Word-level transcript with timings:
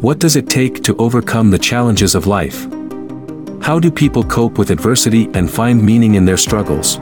What 0.00 0.18
does 0.18 0.34
it 0.34 0.48
take 0.48 0.82
to 0.84 0.96
overcome 0.96 1.50
the 1.50 1.58
challenges 1.58 2.14
of 2.14 2.26
life? 2.26 2.64
How 3.60 3.78
do 3.78 3.90
people 3.90 4.24
cope 4.24 4.56
with 4.56 4.70
adversity 4.70 5.28
and 5.34 5.50
find 5.50 5.84
meaning 5.84 6.14
in 6.14 6.24
their 6.24 6.38
struggles? 6.38 6.96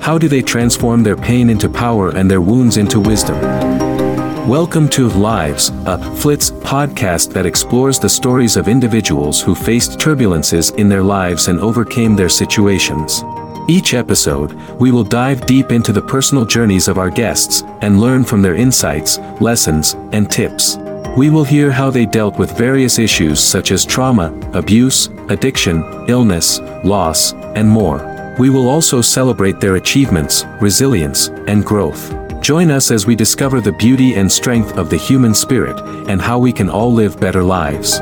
How 0.00 0.16
do 0.16 0.26
they 0.26 0.40
transform 0.40 1.02
their 1.02 1.18
pain 1.18 1.50
into 1.50 1.68
power 1.68 2.16
and 2.16 2.30
their 2.30 2.40
wounds 2.40 2.78
into 2.78 2.98
wisdom? 2.98 3.38
Welcome 4.48 4.88
to 4.88 5.10
Lives, 5.10 5.68
a 5.84 5.98
Flitz 6.16 6.50
podcast 6.62 7.34
that 7.34 7.44
explores 7.44 7.98
the 7.98 8.08
stories 8.08 8.56
of 8.56 8.68
individuals 8.68 9.42
who 9.42 9.54
faced 9.54 9.98
turbulences 9.98 10.74
in 10.78 10.88
their 10.88 11.02
lives 11.02 11.48
and 11.48 11.60
overcame 11.60 12.16
their 12.16 12.30
situations. 12.30 13.22
Each 13.68 13.92
episode, 13.92 14.54
we 14.80 14.92
will 14.92 15.04
dive 15.04 15.44
deep 15.44 15.72
into 15.72 15.92
the 15.92 16.00
personal 16.00 16.46
journeys 16.46 16.88
of 16.88 16.96
our 16.96 17.10
guests 17.10 17.64
and 17.82 18.00
learn 18.00 18.24
from 18.24 18.40
their 18.40 18.54
insights, 18.54 19.18
lessons, 19.42 19.92
and 20.12 20.30
tips 20.30 20.78
We 21.17 21.29
will 21.29 21.43
hear 21.43 21.71
how 21.71 21.91
they 21.91 22.05
dealt 22.05 22.39
with 22.39 22.57
various 22.57 22.97
issues 22.97 23.39
such 23.39 23.71
as 23.71 23.85
trauma, 23.85 24.33
abuse, 24.53 25.09
addiction, 25.29 25.83
illness, 26.07 26.59
loss, 26.83 27.33
and 27.55 27.69
more. 27.69 28.01
We 28.39 28.49
will 28.49 28.67
also 28.67 29.01
celebrate 29.01 29.59
their 29.59 29.75
achievements, 29.75 30.45
resilience, 30.59 31.27
and 31.47 31.63
growth. 31.63 32.13
Join 32.41 32.71
us 32.71 32.91
as 32.91 33.05
we 33.05 33.15
discover 33.15 33.61
the 33.61 33.71
beauty 33.73 34.15
and 34.15 34.29
strength 34.29 34.77
of 34.77 34.89
the 34.89 34.97
human 34.97 35.33
spirit 35.33 35.79
and 36.09 36.19
how 36.21 36.39
we 36.39 36.51
can 36.51 36.69
all 36.69 36.91
live 36.91 37.19
better 37.19 37.43
lives. 37.43 37.99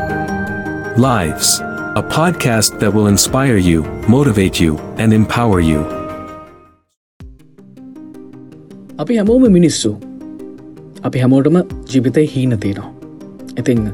Lives, 0.98 1.60
a 1.96 2.02
podcast 2.02 2.80
that 2.80 2.94
will 2.94 3.08
inspire 3.08 3.58
you, 3.58 3.84
motivate 4.08 4.60
you, 4.60 4.78
and 4.98 5.14
empower 5.14 5.60
you. 5.60 5.86
අපි 9.00 9.18
හැමෝම 9.18 9.44
මිනිස්සු 9.52 9.92
අපි 11.06 11.20
හැමෝටම 11.20 11.58
ජීවිතය 11.94 12.26
හීන 12.36 12.60
තියෙනවා 12.60 12.95
ඉතිං 13.57 13.85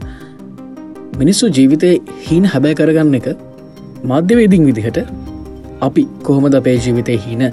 මිනිස්සු 1.18 1.50
ජීවිතය 1.50 1.90
හීන 2.22 2.46
හැබෑ 2.46 2.74
කරගන්න 2.74 3.18
එක 3.20 3.28
මධ්‍යවේදිං 4.04 4.64
විදිහට 4.68 4.98
අපි 5.80 6.02
කොහොමද 6.22 6.54
අපේ 6.54 6.76
ජීවිතය 6.78 7.16
හීන 7.18 7.44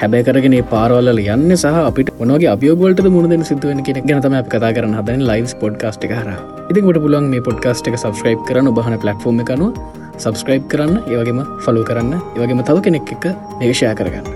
හැබැකරගෙන 0.00 0.54
පාරවල 0.70 1.08
යන්න 1.14 1.52
සහ 1.54 1.76
අපිට 1.82 2.08
ඔනගේ 2.22 2.48
අභියෝගලට 2.54 3.06
මුණදෙන 3.08 3.44
සිදුවෙන 3.50 3.80
කෙන 3.86 4.00
ගැනතම 4.02 4.34
අප 4.40 4.48
කතා 4.54 4.72
කරන 4.76 4.96
හදන 4.98 5.22
ලයිස් 5.30 5.54
පොඩ්කාස්ට් 5.62 6.04
හර 6.10 6.28
ඉතින්ට 6.70 6.98
පුලන් 7.04 7.28
මේ 7.32 7.44
පොඩ්කාස්ට් 7.46 7.88
එක 7.90 7.96
සබස්ක්‍රයිබ් 7.96 8.42
කරන 8.48 8.68
බහන 8.70 8.96
පලටෆෝර්ම 8.96 9.40
කනුව 9.50 9.78
සබස්ක්‍රයිබ් 10.18 10.64
කරන්න 10.72 10.96
ඒවගේම 11.06 11.40
ෆලෝ 11.64 11.84
කරන්න 11.90 12.12
ඒවගේම 12.16 12.62
තව 12.62 12.82
කෙනෙක් 12.86 13.12
එක 13.14 13.24
මේෂය 13.60 13.92
කරගන්න. 13.92 14.26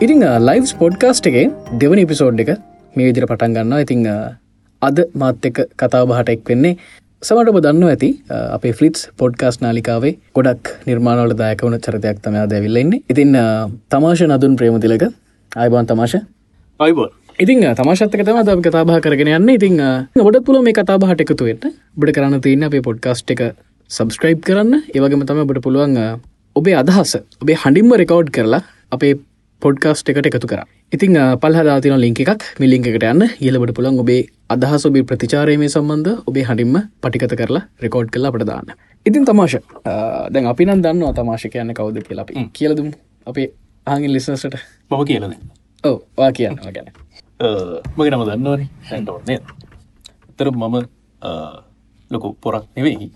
ඉතිං 0.00 0.24
ලයිස් 0.42 0.72
පොඩ්කාස්ට් 0.74 1.28
එක 1.30 1.36
දෙවන 1.76 2.00
එපිසෝඩ් 2.00 2.44
එක 2.44 2.52
මේ 2.94 3.08
විදිර 3.08 3.26
පටන් 3.26 3.58
ගන්න 3.58 3.84
ඉතිං 3.84 4.08
අද 4.88 4.98
මාත් 5.14 5.48
එක 5.48 5.58
කතා 5.80 6.02
බහට 6.10 6.34
එක් 6.34 6.44
වෙන්නේ. 6.50 6.76
සමට 7.22 7.50
ඔබ 7.52 7.58
දන්න 7.64 7.88
ඇති 7.88 8.08
අපේ 8.56 8.74
ෆලිටස් 8.78 9.02
පොඩ්කාස් 9.20 9.58
නාලිකාවේ 9.64 10.14
ගොඩක් 10.36 10.70
නිර්මාණවල 10.88 11.34
දායකවන 11.40 11.76
චරිතයක් 11.86 12.22
තම 12.24 12.38
දැවිල්ලෙන්නේ 12.52 13.02
ඉතින් 13.12 13.36
තමාශ 13.94 14.22
නදුන් 14.28 14.56
ප්‍රේමතිලක. 14.60 15.04
අයිබන් 15.52 15.86
තමාශ 15.90 16.16
අයිබෝ 16.80 17.08
ඉතින් 17.38 17.62
තමශත්තක 17.78 18.24
තම 18.26 18.40
ද 18.46 18.56
කතාබා 18.66 18.98
කරගෙන 19.04 19.30
යන්න. 19.36 19.48
ඉතින් 19.58 19.78
ඔබට 20.24 20.42
පුල 20.46 20.58
මේ 20.66 20.76
කතාබහට 20.78 21.22
එකතුවෙන්න 21.24 21.62
බඩ 21.96 22.14
කරන්න 22.16 22.42
තියන්න 22.44 22.66
අපේ 22.68 22.82
පොඩ්කාස්ට් 22.88 23.30
එක 23.34 23.42
සබස්ක්‍රයිබ් 23.90 24.40
කරන්න. 24.48 24.82
ඒවගේම 24.94 25.22
තම 25.28 25.46
බට 25.48 25.62
පුළුවන් 25.66 25.96
ඔබේ 26.56 26.76
අදහස 26.82 27.12
ඔබේ 27.42 27.56
හඬින්ම 27.62 27.94
රෙකෝඩ් 28.02 28.34
කරලා 28.36 28.62
අපේ 28.96 29.14
පොඩ්කාස්ට් 29.64 30.10
එකට 30.10 30.28
එකතු 30.28 30.48
කර. 30.52 30.60
ඉතිං 30.94 31.16
පල්හදාතින 31.42 31.96
ලිංක 32.04 32.20
එකක් 32.24 32.42
මිලිංකට 32.62 33.04
යන්න. 33.10 33.22
ඉලබට 33.48 33.74
පුළන් 33.78 34.00
ඔබේ 34.04 34.22
අදහස් 34.54 34.86
ඔබේ 34.88 35.04
ප්‍රතිචාරය 35.10 35.56
මේ 35.62 35.72
සම්බන්ධ 35.74 36.28
ඔබේ 36.30 36.44
හඩින්ම 36.48 36.76
පටිකත 37.02 37.34
කරලා 37.40 37.64
රෙකෝඩ් 37.84 38.10
කලා 38.14 38.32
අපට 38.32 38.46
දාන්න. 38.50 38.74
ඉතින් 39.06 39.24
තමාශ 39.28 39.56
දැන් 40.34 40.46
අපි 40.52 40.68
නම් 40.68 40.82
දන්න 40.84 41.08
අතමාශ 41.10 41.46
කියන්න 41.54 41.74
කවුද 41.78 41.98
කියලා 42.08 42.26
අපි 42.26 42.46
කියලදුම් 42.58 42.88
අපේ 43.26 43.48
ආගින් 43.86 44.12
ලිසනසට 44.16 44.56
මම 44.90 45.04
කියලන 45.10 45.34
ඔව 45.84 45.96
වා 46.18 46.30
කියන්න 46.38 46.58
ගැන 46.76 46.88
මගේ 47.96 48.10
නම 48.12 48.24
දන්නවන 48.28 48.68
හැන්ටෝන්නේ 48.90 49.38
තර 50.36 50.50
මම 50.50 50.76
ලොකු 52.10 52.28
පොරක් 52.42 52.64
නෙවෙයි. 52.76 53.10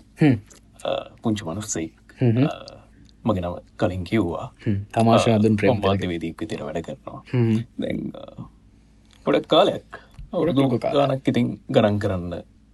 පුංචි 1.21 1.43
මනුස්සෙක් 1.45 1.91
මගේ 3.29 3.43
නම 3.43 3.55
කලින් 3.81 4.03
කිව්වා. 4.09 4.47
තමාශ 4.93 5.27
අදුන් 5.37 5.55
ප්‍රේම 5.59 5.81
වාදවේදීක් 5.85 6.41
විතර 6.41 6.61
වැඩ 6.67 6.81
කරනවා. 6.87 7.19
ගොඩක් 9.25 9.47
කාලයක්. 9.53 9.89
අවුරුදු 10.33 10.61
ගානක් 10.83 11.27
ඉතින් 11.31 11.47
ගණන් 11.75 11.97
කරන්න 12.03 12.33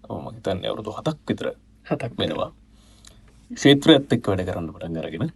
මම 0.09 0.27
තන්න 0.45 0.65
අවුරුදු 0.71 0.91
හතක් 0.97 1.17
විතර 1.29 1.47
හතක් 1.89 2.11
වෙනවා. 2.19 2.49
ශේත්‍ර 3.51 3.89
ඇත්තෙක් 3.95 4.27
වැඩ 4.29 4.45
කරන්න 4.49 4.69
පටන් 4.75 4.99
අරගෙන 5.03 5.31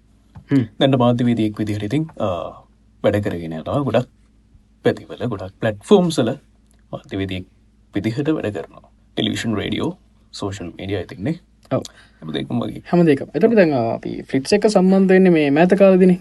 දැන්ට 0.80 0.98
මාධ්‍යවේදයෙක් 1.04 1.60
විදිහට 1.62 1.88
ඉතින් 1.90 2.04
වැඩ 3.04 3.18
කරගෙන 3.26 3.54
යනවා. 3.60 3.80
ගොඩක් 3.88 4.10
පැතිවල 4.86 5.24
ගොඩක් 5.34 5.56
පලට් 5.62 5.80
ෆෝම්සල 5.90 6.30
මාධ්‍යවේදයෙක් 6.92 7.46
විදිහට 7.94 8.30
වැඩ 8.38 8.52
කරනවා. 8.58 8.86
ටෙලිවිෂන් 9.18 9.54
රඩියෝ 9.60 9.92
සෝෂල් 10.40 10.70
මඩිය 10.78 10.98
ඇතින්නේ 11.02 11.36
හැමදක 12.92 13.22
එතට 13.36 13.54
දැන් 13.60 13.76
අපි 13.80 14.14
ෆිට්ස 14.32 14.58
එක 14.58 14.66
සම්බන්ධයන්නේ 14.72 15.34
මේ 15.38 15.52
මෑත 15.58 15.76
කාලදින. 15.82 16.14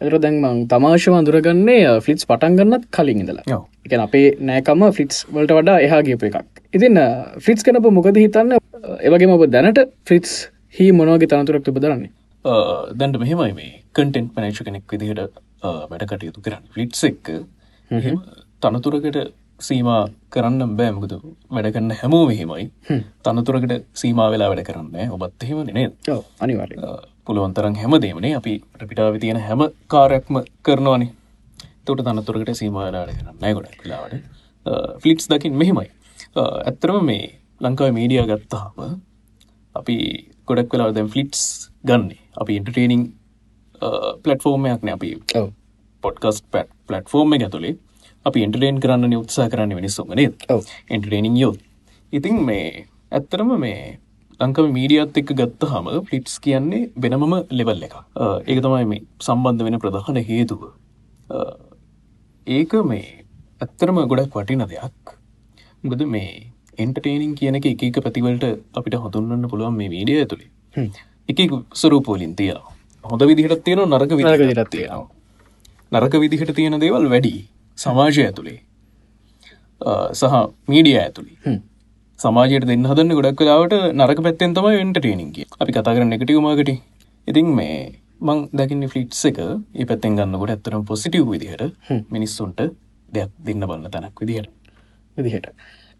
එතර 0.00 0.16
දැන්මං 0.24 0.64
තමාශව 0.72 1.14
අඳුරගන්නේ 1.18 1.92
ෆිටස් 2.06 2.26
පටන්ගන්නත් 2.30 2.88
කලින් 2.96 3.20
ඉඳලා. 3.24 3.60
එක 3.86 3.92
අපේ 4.06 4.26
නෑකම 4.50 4.82
ෆිටස් 4.98 5.18
වලට 5.34 5.52
වඩා 5.58 5.78
එහා 5.86 6.02
ගේප 6.08 6.24
එකක්. 6.28 6.36
ඉතින් 6.76 7.00
ෆිටස් 7.46 7.62
කනප 7.68 7.94
මොකද 7.98 8.18
හිතන්න? 8.24 8.58
ඒවගේ 9.06 9.32
ඔබ 9.36 9.46
දැනට 9.54 9.80
ෆිටස් 10.10 10.34
හි 10.78 10.90
මොනවගේ 10.98 11.30
තනතුරක් 11.32 11.64
තිබදරන්නේ 11.68 12.10
දැන්ට 13.00 13.16
මෙහෙමයි 13.22 13.52
මේ 13.60 13.72
කටෙන්ට් 13.96 14.34
මනේශ 14.36 14.62
කෙනෙක් 14.66 14.84
විදිහට 14.92 15.40
වැඩ 15.90 16.04
කටයුතු 16.10 16.40
කරන්න. 16.44 16.64
ෆිට්ස් 16.76 17.04
එක්ක 17.10 17.26
තනතුරකට 18.62 19.18
සීමා 19.66 20.02
කරන්න 20.34 20.76
බෑමකද 20.78 21.12
වැඩගන්න 21.54 21.92
හැමෝ. 22.00 22.22
මෙහෙමයි 22.30 22.66
තනතුරකට 23.24 23.74
සීමා 24.02 24.28
වෙලා 24.34 24.48
වැඩ 24.52 24.64
කරන්න 24.68 25.12
ඔබත් 25.16 25.44
එහෙම 25.46 25.58
නේ 25.78 25.88
අනිවාර 26.44 26.72
පුළුවන්තරන් 27.26 27.76
හැමදේමනේ 27.82 28.32
අපි 28.40 28.54
පිටාව 28.88 29.18
තියෙන 29.22 29.40
හැම 29.48 29.62
කාරයක්ම 29.94 30.36
කරනවානේ. 30.66 31.10
තොට 31.86 32.00
තනතුරකට 32.06 32.54
සීමවාලාට 32.60 33.16
කරන්න 33.18 33.56
ගොඩක් 33.58 33.80
කලාවට 33.82 34.14
ෆලිට්ස් 35.02 35.26
දකිින් 35.30 35.56
මෙහෙමයි. 35.62 35.88
ඇත්තරම 36.68 37.04
මේ 37.10 37.24
ලංකාව 37.60 37.92
මීඩිය 37.98 38.22
ගත්තාම 38.30 39.00
අපි 39.74 39.96
ගොඩක් 40.48 40.72
වෙලා 40.74 40.94
දැම් 40.96 41.08
ෆලිට්ස් 41.14 41.42
ගන්නේ. 41.88 42.20
අපි 42.40 42.52
ඉන්ටර්ටේනිං 42.58 43.02
පලටෆෝර්මයක්න 44.22 44.88
අපි 44.96 45.10
පොඩ්කස් 46.02 46.38
පට් 46.52 46.68
පලටෆෝර්ම 46.88 47.34
ඇතුළේ 47.36 47.74
අපි 48.26 48.46
ඉන්ටරේන් 48.46 48.80
කරන්න 48.84 49.20
උත්සා 49.20 49.48
කරන්න 49.52 49.76
වෙනිස්සුගනේ 49.80 50.30
ඉන්ටරේනිං 50.90 51.36
යොත් 51.36 51.60
ඉතින් 52.12 52.40
මේ 52.48 52.86
ඇත්තරම 53.12 53.50
මේ 53.64 53.78
ලංකම 54.40 54.66
මීඩියත් 54.76 55.18
එක්ක 55.20 55.30
ගත්ත 55.40 55.68
හම 55.72 55.88
ෆලිට්ස් 56.06 56.34
කියන්නේ 56.44 56.80
වෙනමම 57.02 57.34
ලෙවල් 57.58 57.82
එක 57.86 57.94
ඒක 58.48 58.58
තමයි 58.64 58.86
මේ 58.92 59.02
සම්බන්ධ 59.26 59.64
වෙන 59.66 59.78
ප්‍රධාන 59.82 60.18
හේතුව. 60.30 60.62
ඒක 62.46 62.72
මේ 62.90 63.06
ඇත්තරම 63.62 64.00
ගොඩක් 64.12 64.34
වටින 64.38 64.64
දෙයක්. 64.72 65.14
ගොද 65.84 66.02
මේ 66.14 66.30
එන්ටර්ටේනිං 66.78 67.34
කියන 67.40 67.58
එක 67.60 67.66
එක 67.70 67.98
පැතිවලට 68.06 68.46
අපිට 68.74 68.98
හොඳුන්න්න 69.04 69.48
පුළුවන් 69.52 69.76
මේ 69.80 69.92
වීඩිය 69.94 70.18
ඇතුළේ 70.22 70.88
එක 71.28 71.40
සරූපෝලින් 71.82 72.34
තිය 72.40 72.54
හොඳ 73.04 73.22
විදිහට 73.30 73.64
තියෙන 73.64 73.84
නරක 73.88 74.12
විදිරත් 74.18 74.70
තියෙනවා. 74.70 75.08
නරක 75.92 76.14
විදිහට 76.22 76.54
තියෙන 76.58 76.80
දේවල් 76.84 77.06
වැඩි 77.14 77.34
සමාජය 77.78 78.20
ඇතුළේ. 78.26 78.58
සහ 80.12 80.34
මීඩිය 80.72 80.96
ඇතුළි. 81.02 81.34
සමාජයට 82.18 82.66
දෙන්න 82.70 82.86
හදන්න 82.90 83.16
ගොඩක් 83.18 83.38
කලාවට 83.40 83.74
නරක 83.90 84.20
පැත්තෙන් 84.26 84.54
තමයි 84.56 84.80
එන්ටටේනින්ගේ 84.84 85.46
අපි 85.60 85.72
කතා 85.76 85.94
කරන්න 85.96 86.16
එකටවමකට 86.16 86.70
ඉතින් 87.28 87.48
මේ 87.58 87.76
මං 88.20 88.38
දැකින්න 88.58 88.88
ෆලිට්ස 88.92 89.22
එක 89.30 89.38
ඒ 89.40 89.86
පැත්තෙන් 89.90 90.18
ගන්නකොට 90.18 90.52
ඇත්තරම් 90.54 90.84
පොසිටව් 90.90 91.30
විදිහට 91.32 91.64
මිනිස්සුන්ට 92.14 92.60
දෙයක් 93.08 93.30
දෙන්න 93.46 93.66
බන්න 93.68 93.90
තැනක් 93.90 94.20
විදිහට. 94.20 94.50
විදිහට. 95.18 95.46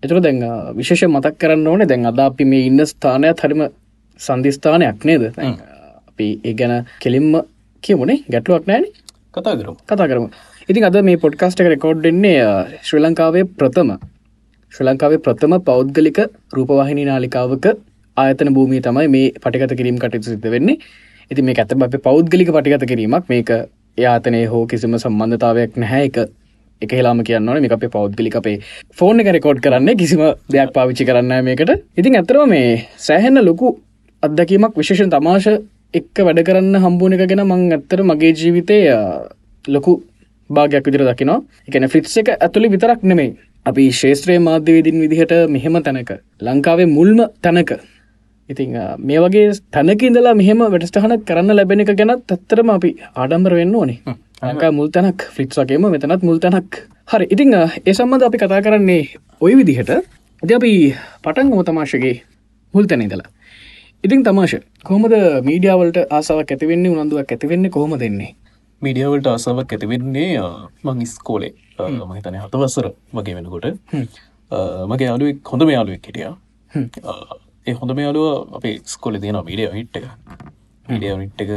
එතුර 0.02 0.20
දැන් 0.20 0.40
විශේෂ 0.78 1.08
මතක් 1.08 1.34
කරන්න 1.40 1.66
ඕනේ 1.66 1.88
දැන් 1.92 2.06
අද 2.06 2.20
අපි 2.28 2.44
මේ 2.44 2.66
ඉන්න 2.70 2.86
ස්ථානයක් 2.86 3.44
හරිම 3.44 3.62
සන්ධස්ථානයක් 4.20 5.04
නේද? 5.04 5.24
අපි 6.08 6.26
ඒ 6.44 6.54
ගැන 6.54 6.74
කෙලින්ම 7.02 7.30
කියමුණේ 7.82 8.22
ගැටලුවක් 8.32 8.66
නෑන 8.70 8.86
කතා 9.34 9.54
කරම. 9.58 9.76
කතා 9.90 10.08
කරම 10.10 10.26
ඉතින් 10.68 10.84
අද 10.88 10.96
මේ 11.06 11.16
පොඩ්කාස්ට 11.22 11.60
එක 11.62 11.66
රෙකෝඩ්ඩෙන්නේ 11.72 12.36
ශ්‍රී 12.88 13.02
ලංකාවේ 13.04 13.42
ප්‍රථම. 13.58 13.90
ශ්‍රී 14.72 14.86
ලංකාවේ 14.88 15.20
ප්‍රථම 15.24 15.54
පෞද්ගලික 15.66 16.18
රූපවාහිනි 16.56 17.04
නාලිකාවක 17.08 17.66
ආයතන 18.16 18.50
භූමිය 18.56 18.80
තමයි 18.86 19.10
මේ 19.14 19.26
පටිගත 19.44 19.74
කිරීම 19.80 19.98
කටයුතු 20.04 20.30
සිද්ධ 20.32 20.48
වෙන්නේ. 20.54 20.78
ඉති 21.30 21.42
මේ 21.42 21.58
ඇත 21.64 21.74
අප 21.88 21.96
පෞද්ගලික 22.06 22.52
පටිගත 22.56 22.86
කිරීමක්. 22.92 23.28
මේක 23.32 23.52
යාතනය 23.98 24.40
හෝ 24.52 24.62
කිසිම 24.66 24.96
සම්බන්ධතාවයක් 25.02 25.76
නැහැ. 25.76 26.08
එක 26.08 26.16
එක 26.82 26.96
හෙලාම 26.98 27.20
කියන්න 27.28 27.48
ඕන. 27.48 27.60
මේ 27.60 27.74
අපේ 27.78 27.92
පෞද්ගලික 27.98 28.40
අපේ 28.40 28.56
ෆෝන් 28.98 29.20
එක 29.20 29.30
රෙකෝඩ් 29.36 29.60
කරන්න. 29.66 29.92
කිසිම 30.02 30.24
දෙයක් 30.56 30.72
පාවිච්චි 30.78 31.08
කරන්න 31.10 31.44
මේකට. 31.44 31.76
ඉතින් 32.00 32.18
ඇතරම 32.22 32.48
මේ 32.48 32.88
සෑහෙන්න 33.08 33.44
ලොකු 33.50 33.76
අත්දැකීමක් 34.22 34.80
විශේෂන් 34.80 35.12
තමාශ 35.12 35.52
එක්ක 36.00 36.24
වැඩ 36.26 36.44
කරන්න 36.48 36.82
හම්බුණ 36.86 37.20
එක 37.20 37.28
ගැන 37.28 37.46
මං 37.50 37.70
ඇත්තර 37.78 38.06
මගේ 38.10 38.34
ජීවිතය 38.42 38.82
ලොකු 39.64 40.00
භාගයක් 40.50 40.86
විදිර 40.86 41.02
දකිනවා. 41.02 41.42
එකන 41.68 41.88
ෆ්‍රිට්ස් 41.88 42.16
එක 42.16 42.28
ඇතුළි 42.36 42.70
විතරක් 42.70 43.02
නෙමෙයි. 43.02 43.36
අපි 43.66 43.84
ශේත්‍රයේ 43.92 44.40
මාධ්‍යවේදින් 44.40 45.00
විදිහට 45.02 45.34
මෙහෙම 45.48 45.76
තැනක 45.82 46.10
ලංකාවේ 46.40 46.88
මුල්ම 46.88 47.20
තැනක. 47.42 47.70
ඉතිං 48.48 48.74
මේ 49.00 49.20
වගේ 49.20 49.46
තැනක 49.72 50.02
ඉඳලා 50.02 50.34
මෙහෙම 50.34 50.64
වැඩස්ටහන 50.66 51.14
කරන්න 51.22 51.56
ලැබෙන 51.56 51.80
එක 51.80 51.94
ගැනත් 51.94 52.28
ඇත්තරම 52.28 52.70
අපි 52.70 52.90
ආඩම්බර 53.14 53.54
වෙන්න 53.54 53.74
ඕනේ. 53.74 53.98
ලංකා 54.42 54.72
මුල්තැනක් 54.72 55.28
ෆ්‍රිට්ස් 55.36 55.56
වගේම 55.58 55.88
මෙතනත් 55.90 56.22
මුල්තැනක් 56.22 56.82
හරි 57.08 57.26
ඉතිං 57.30 57.54
ඒ 57.54 57.94
සම්බඳ 57.94 58.28
අපි 58.28 58.38
කතා 58.38 58.60
කරන්නේ 58.60 59.02
ඔය 59.40 59.54
විදිහට. 59.56 59.90
ඇති 60.42 60.54
අපි 60.54 60.72
පටන් 61.24 61.64
තමාශගේ 61.64 62.16
මුල්තැන 62.74 63.02
ඉදලා 63.02 63.28
ඉතින් 64.04 64.22
තමාශ 64.22 64.56
කොහමද 64.84 65.14
මීඩියාවලට 65.46 65.98
ආසාවක් 66.10 66.50
ඇතිවෙන්නේ 66.52 66.90
උනන්දුවක් 66.94 67.30
ඇතිවෙන්නේ 67.32 67.70
කොහොම 67.70 67.94
දෙන්නේ 67.98 68.30
මීඩියවලට 68.86 69.28
ආසාවක් 69.32 69.74
ඇතිවෙන්නේ 69.76 70.30
මං 70.86 71.02
ඉස්කෝලේ. 71.06 71.52
මහිතන 72.10 72.38
හතවස්සර 72.44 72.88
වගේ 73.18 73.36
වෙනකොට. 73.38 73.66
මගේ 74.90 75.08
යාලුවෙක් 75.10 75.52
හොඳ 75.52 75.70
යාලුවෙක් 75.76 76.06
හිටිය. 76.08 76.28
ඒ 77.66 77.74
හොඳ 77.80 77.98
යාලුව 78.06 78.56
අපේ 78.58 78.74
ස්කොල 78.94 79.20
තියෙන 79.24 79.40
මීඩිය 79.50 79.70
හිට් 79.78 79.96
එක. 80.00 80.06
මීඩිය 80.86 81.14
හිට් 81.22 81.40
එක. 81.44 81.50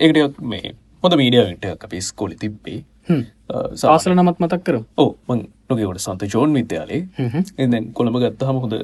ඒකටයක් 0.00 0.40
මේ 0.52 0.74
හොඳ 1.02 1.16
මීඩිය 1.22 1.44
එක 1.72 1.84
අපේ 1.88 2.02
ස්කෝලි 2.10 2.36
තිබ්බේ. 2.44 2.80
සාසල 3.82 4.14
නමත් 4.14 4.38
මතක් 4.42 4.62
කර 4.66 4.76
ඕ 5.02 5.10
මං 5.28 5.44
නොකවට 5.70 6.04
සන්ත 6.04 6.30
ජෝන් 6.34 6.54
විද්‍යාලේ. 6.58 7.02
එදැන් 7.58 7.92
කොළඹ 7.98 8.20
ගත්තහම 8.24 8.60
හොඳ 8.64 8.74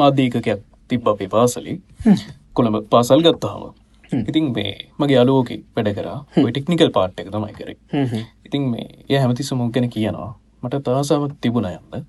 මාධ්‍යීකකයක් 0.00 0.62
තිබ්බ 0.88 1.08
අපේ 1.14 1.30
පාසලි. 1.36 1.78
කොළඹ 2.56 2.84
පාසල් 2.92 3.24
ගත්තහම 3.26 3.62
ඉතින් 4.28 4.52
මේ 4.56 4.72
මගේ 5.00 5.18
අලෝක 5.22 5.50
වැඩ 5.76 5.90
කර. 5.98 6.08
ටෙක්නිකල් 6.48 6.90
පාට් 6.96 7.20
එක 7.20 7.28
තමයි 7.34 7.52
කර. 7.58 7.70
ඉතින් 8.46 8.70
මේ 8.72 8.88
ය 9.08 9.20
හැමති 9.22 9.48
සුමුක් 9.50 9.72
ගැන 9.74 9.88
කියනවා. 9.96 10.30
මට 10.62 10.82
තාසාාවක් 10.86 11.36
තිබුණ 11.42 11.68
යන්න. 11.70 12.04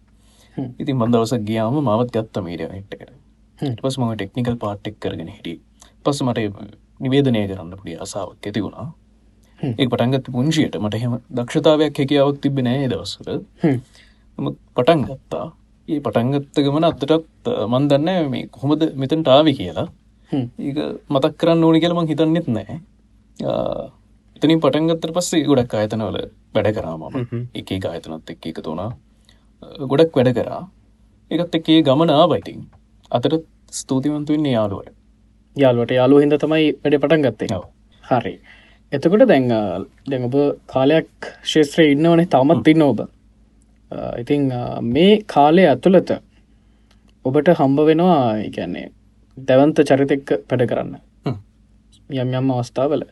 ඉතින් 0.82 0.96
මන්දවස 0.98 1.34
ගියාම 1.50 1.78
මවත් 1.82 2.10
ගත්ත 2.16 2.44
මීඩිය 2.48 2.70
හිට්කට 2.74 3.14
පස් 3.82 3.96
මම 4.00 4.12
ටෙක්නිකල් 4.16 4.58
පාට්ටෙක් 4.64 5.00
කරගෙන 5.00 5.30
හිටිය. 5.30 5.58
පස්ස 6.04 6.22
මට 6.24 6.40
නිවේදනය 7.00 7.42
කරන්න 7.50 7.74
පුඩිය 7.80 7.98
අසාාවක් 8.06 8.48
ඇති 8.48 8.62
වුණා. 8.66 8.88
ඒ 9.60 9.88
පටන්ගත් 9.92 10.28
පුංචියට 10.36 10.76
මට 10.84 11.02
හෙම 11.02 11.14
දක්ෂතාවයක් 11.38 12.00
හැකියාවක් 12.00 12.40
තිබෙනෑ 12.44 12.88
දවස්සර 12.92 13.30
පටන් 14.76 15.02
ගත්තා. 15.10 15.46
ඒ 15.88 16.00
පටන්ගත්ත 16.06 16.64
ගමන 16.66 16.88
අත්තටත් 16.90 17.52
මන් 17.72 17.90
දන්න 17.92 18.32
මේ 18.32 18.48
කොහොමද 18.56 18.84
මෙතන්ට 19.02 19.28
ආවි 19.36 19.54
කියලා 19.60 19.88
ඒක 20.68 20.78
මතක් 21.14 21.34
කරන්න 21.40 21.66
ඕනි 21.68 21.82
කියලමං 21.84 22.10
හිතන්නෙත් 22.12 22.48
නෑ. 22.58 22.78
එතනින් 24.38 24.62
පටන්ගත්තර 24.64 25.12
පස්සේ 25.18 25.44
ගොඩක් 25.50 25.74
අයතනවල 25.82 26.18
වැඩ 26.56 26.70
කරාම 26.78 27.04
එක 27.60 27.70
ආයතනත් 27.92 28.34
එක්ක 28.36 28.48
එක 28.52 28.60
තුනා 28.68 28.90
ගොඩක් 29.92 30.18
වැඩ 30.18 30.34
කරා. 30.40 30.62
එකත් 31.32 31.56
එකේ 31.60 31.80
ගමනා 31.88 32.26
බයිතින් 32.32 32.60
අතට 33.12 33.36
ස්තුතිවන්තුවෙන්නේ 33.80 34.54
යාලුවට 34.58 34.92
යාලුවට 35.56 35.96
යාලු 36.00 36.20
හිද 36.24 36.36
තමයි 36.44 36.68
වැඩ 36.84 37.00
පටන් 37.02 37.26
ගත්තේ. 37.26 37.62
හරි. 38.04 38.36
එතකොට 38.92 39.26
දැන් 39.32 39.48
දැන් 40.10 40.24
ඔබ 40.30 40.36
කාලයක් 40.74 41.32
ශේත්‍රය 41.52 41.86
ඉන්න 41.94 42.08
ඕනේ 42.12 42.30
තමත් 42.34 42.68
ඉන්න 42.74 42.86
ඔබ. 42.90 43.00
ඉතිං 44.22 44.44
මේ 44.94 45.14
කාලය 45.34 45.64
ඇතුළත 45.70 46.12
ඔබට 47.26 47.50
හම්බ 47.60 47.80
වෙනවා 47.90 48.22
ඉගැන්නේ 48.48 48.88
දැවන්ත 49.38 49.78
චරිතෙක්ක 49.90 50.28
පැඩ 50.48 50.64
කරන්න. 50.70 50.98
යම් 52.10 52.34
යම් 52.40 52.52
අවස්ථාවල. 52.58 53.04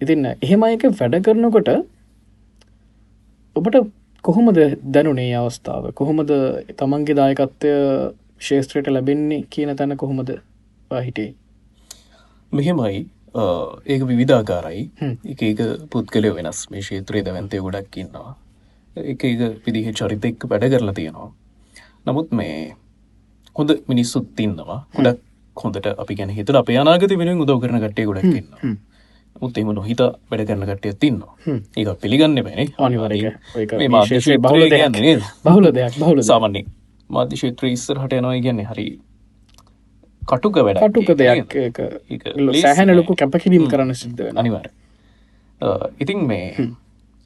ඉතින්න 0.00 0.26
එහෙම 0.34 0.64
එක 0.68 0.84
වැඩ 1.00 1.16
කරනකොට 1.26 1.70
ඔබට 3.56 3.76
කොහොමද 4.24 4.58
දැනුනේ 4.94 5.34
අවස්ථාව? 5.40 5.90
කොහොමද 5.98 6.30
තමන්ගේ 6.78 7.18
දායකත්වය 7.20 7.72
ශේෂත්‍රයට 8.46 8.88
ලැබෙන්නේ 8.94 9.44
කියන 9.50 9.76
තැන 9.76 9.96
කොහොමද 9.96 10.30
හිටේ 11.06 11.34
මෙහෙමයි. 12.52 13.06
ඒක 13.92 14.02
විවිධාකාරයි. 14.10 14.82
එක 15.32 15.42
එක 15.42 15.60
පුද්ගලය 15.92 16.30
වෙනස්. 16.38 16.60
මේ 16.70 16.82
ශේත්‍රයේ 16.88 17.24
දැවන්තය 17.28 17.60
ගොඩක් 17.66 17.96
ඉන්නවා. 18.02 18.32
එක 18.96 19.24
එක 19.24 19.40
පිදිහ 19.64 19.86
චරිතෙක්ක 19.92 20.48
වැඩ 20.50 20.68
කරලා 20.72 20.96
තියෙනවා. 20.98 21.30
නමුත් 22.06 22.32
මේ 22.32 22.76
හොඳ 23.58 23.70
මිනිස්සුත් 23.88 24.40
ඉන්නවා. 24.46 24.78
ගොඩක් 24.96 25.20
හොඳට 25.56 25.86
අපි 25.96 26.14
ගැන 26.14 26.30
හිතට 26.30 26.54
අප 26.54 26.68
අනාගත 26.76 27.16
වෙන 27.22 27.32
උදව 27.38 27.58
කරන 27.62 27.80
කට්ටේ 27.80 28.06
ගොඩක් 28.06 28.24
ඉන්න 28.32 28.78
මුත් 29.42 29.58
එම 29.58 29.70
නොහිත 29.74 30.00
වැඩ 30.30 30.46
කරන 30.48 30.64
කට්ටය 30.68 30.94
තින්නවා 31.02 31.34
ඒක 31.76 31.88
පිළිගන්න 32.02 32.38
බැන 32.42 32.72
අනිවරක 32.78 33.36
බහුල 35.44 35.66
දෙයක්. 35.72 35.98
බහුල 35.98 36.22
සාමන්නේ 36.22 36.64
මාධ්‍ය 37.10 37.36
ශේත්‍ර 37.36 37.66
ඉස්සර 37.68 37.98
හට 37.98 38.20
යනවා 38.20 38.38
කියන්නේ 38.40 38.66
හරි 38.70 38.86
කටුක 40.22 40.56
වැඩ 40.60 40.80
කටුක 40.84 41.10
දෙයක් 41.18 41.54
සෑහැන 42.56 42.96
ලොකු 42.96 43.14
කැපකිරීම 43.16 43.68
කරන්න 43.68 43.94
සිද්ධ 43.96 44.24
අනිවාර 44.34 44.66
ඉතින් 45.98 46.26
මේ 46.26 46.46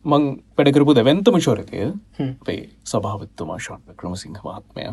මං 0.04 0.22
වැඩකරපු 0.56 0.92
දැවන්තම 0.96 1.36
ශෝරකය 1.46 1.80
අපේ 2.20 2.60
සභාවත්තුමා 2.92 3.58
ශාන්ප 3.66 3.90
ක්‍රමසිංහ 4.00 4.38
මහත්මය. 4.46 4.84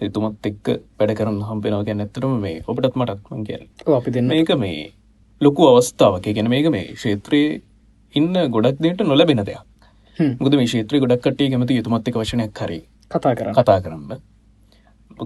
එතුමත් 0.00 0.46
එක්ක 0.50 0.68
වැඩ 0.98 1.14
කරන්න 1.18 1.42
හම්පෙනවා 1.48 1.86
ගැන 1.88 2.04
ඇතරම 2.04 2.36
මේ 2.44 2.62
ඔබටත් 2.66 2.94
මටත්මන් 2.94 3.42
කියල 3.48 3.64
අපි 3.98 4.14
දෙන්න. 4.14 4.28
මේක 4.28 4.52
මේ 4.64 4.92
ලොකු 5.40 5.66
අවස්ථාවක. 5.70 6.30
ගැන 6.36 6.50
මේක 6.54 6.70
මේ 6.70 6.86
ක්ෂේත්‍රයේ 6.94 7.60
ඉන්න 8.14 8.34
ගොඩක් 8.54 8.78
දෙට 8.80 9.02
නොලබෙන 9.02 9.42
දෙයක්. 9.50 9.66
මුද 10.40 10.54
මේ 10.54 10.70
ශේත්‍රය 10.74 11.00
ගොඩක් 11.02 11.22
කටේ 11.26 11.50
කැමති 11.50 11.78
යුතුමත්ක 11.80 12.20
වශනයක් 12.22 12.52
කරි 12.60 12.80
කතා 13.10 13.34
කර 13.34 13.52
කතා 13.58 13.78
කරන්න. 13.84 14.22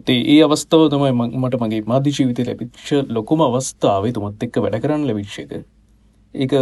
ඒ 0.08 0.40
අවස්ථාව 0.46 0.88
තමයි 0.92 1.12
මට 1.42 1.60
මගේ 1.62 1.84
මාධ්‍ය 1.92 2.16
ජීවිත 2.16 2.40
ලැබිච්ච 2.48 2.88
ලොකුම 3.16 3.44
අවස්ථාවේ. 3.48 4.12
තුමත් 4.16 4.42
එක්ක 4.48 4.56
වැඩ 4.64 4.80
කරන්න 4.82 5.06
ලැබිච්චක 5.10 5.52
ඒක 6.34 6.52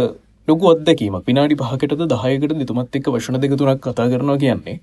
ලොකු 0.47 0.65
අත්දැකීමක්. 0.73 1.23
විනාඩි 1.29 1.55
පහකටද 1.61 2.03
දහයකට 2.13 2.53
දෙතුමත් 2.61 2.95
එක්ක 2.99 3.07
වශන 3.15 3.39
දෙක 3.43 3.55
තුනක් 3.61 3.81
කතා 3.85 4.07
කරනවා 4.11 4.37
කියන්නේ. 4.43 4.77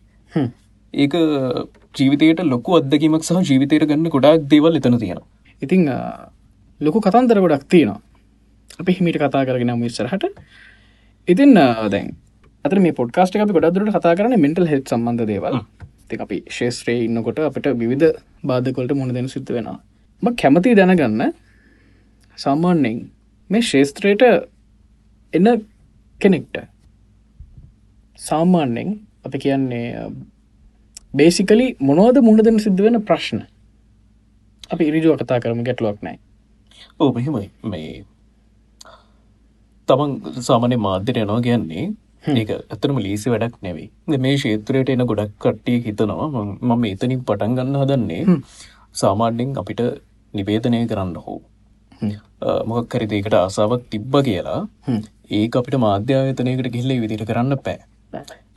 ඒක 0.95 1.15
ජීවිතයට 1.99 2.41
ලොකු 2.55 2.79
අත්දැකීමක් 2.81 3.25
සහ 3.29 3.43
ජීවිතයට 3.51 3.87
ගන්න 3.91 4.09
ගොඩක් 4.15 4.49
දේවල් 4.53 4.81
එතන 4.81 4.97
තියෙනවා. 5.03 5.29
ඉතිං 5.63 5.85
ලොකු 6.81 6.99
කතන්දර 7.07 7.41
ගොඩක් 7.45 7.69
තියෙනවා. 7.75 8.01
අපි 8.81 8.93
හිමිට 8.99 9.19
කතා 9.23 9.45
කරගෙන 9.49 9.73
මිස්සරහට 9.85 10.25
ඉතින් 11.29 11.55
දැන් 11.95 12.09
අත 12.65 12.75
මේ 12.87 12.97
පොඩ්කාස්ට 13.01 13.37
අපි 13.45 13.55
ගොඩදුරට 13.57 13.93
කතා 13.97 14.15
කරන 14.19 14.35
මෙන්ටල් 14.45 14.67
හෙත් 14.73 14.89
සම්බන්ධ 14.93 15.27
දේවල්. 15.33 15.61
ති 16.09 16.17
අපි 16.25 16.37
ශේත්‍රයේ 16.57 17.05
ඉන්නකොට 17.09 17.39
අපට 17.49 17.67
විවිධ 17.83 18.09
බාධකොලට 18.49 18.93
මුණ 19.01 19.13
දෙන 19.17 19.29
සිද්ධ 19.35 19.53
වෙනවා. 19.57 19.79
ම 20.23 20.27
කැමති 20.41 20.75
දැනගන්න. 20.79 21.23
සාමාන්‍යෙන් 22.39 22.99
මේ 23.51 23.63
ශේස්ත්‍රයට 23.71 24.25
එන්න 25.33 25.49
කෙනෙක්ට 26.21 26.57
සාමාන්‍යෙන් 28.19 28.89
අපි 29.25 29.39
කියන්නේ 29.39 29.87
බේසිකලි 31.15 31.67
මොනවද 31.81 32.19
මුණ 32.23 32.45
දෙන 32.47 32.59
සිද්ධ 32.65 32.83
වෙන 32.85 32.99
ප්‍රශ්න? 33.03 33.41
අපි 34.71 34.85
ඉරිජුව 34.91 35.17
කතා 35.21 35.41
කරම 35.43 35.63
ගැටලුවක් 35.67 35.99
නෑ 36.03 36.19
ඕ 37.01 37.11
මෙහෙමයි. 37.13 37.47
මේ 37.65 38.05
තමන් 39.89 40.13
සාමනය 40.49 40.77
මාධ්‍යයට 40.79 41.21
යනවා 41.23 41.41
කියන්නේ 41.47 41.85
ඒක 42.33 42.51
ඇතරම 42.55 42.99
ලීසි 42.99 43.33
වැඩක් 43.33 43.55
නෙවෙයි. 43.63 43.89
මේ 44.19 44.35
ශේත්‍රයට 44.43 44.93
එන 44.95 45.07
ගොඩක් 45.11 45.33
කට්ටිය 45.39 45.79
හිතනවා 45.87 46.29
මම 46.69 46.85
එතනින් 46.91 47.23
පටන් 47.23 47.57
ගන්න 47.59 47.81
හදන්නේ 47.83 48.23
සාමාන්‍යෙන් 48.95 49.57
අපිට 49.63 49.81
නිවේදනය 50.35 50.83
කරන්න 50.91 51.17
හෝ. 51.27 51.41
මොකක් 52.69 52.95
හරි 52.95 53.07
දෙකට 53.07 53.35
ආසාවක් 53.37 53.83
තිබ්බ 53.93 54.15
කියලා 54.27 54.61
ඒ 55.31 55.47
අපිට 55.55 55.79
මාධ්‍යායතනයකට 55.79 56.71
ගිල්ල 56.73 56.93
විදිට 56.99 57.25
කරන්න 57.25 57.57
පෑ 57.61 57.79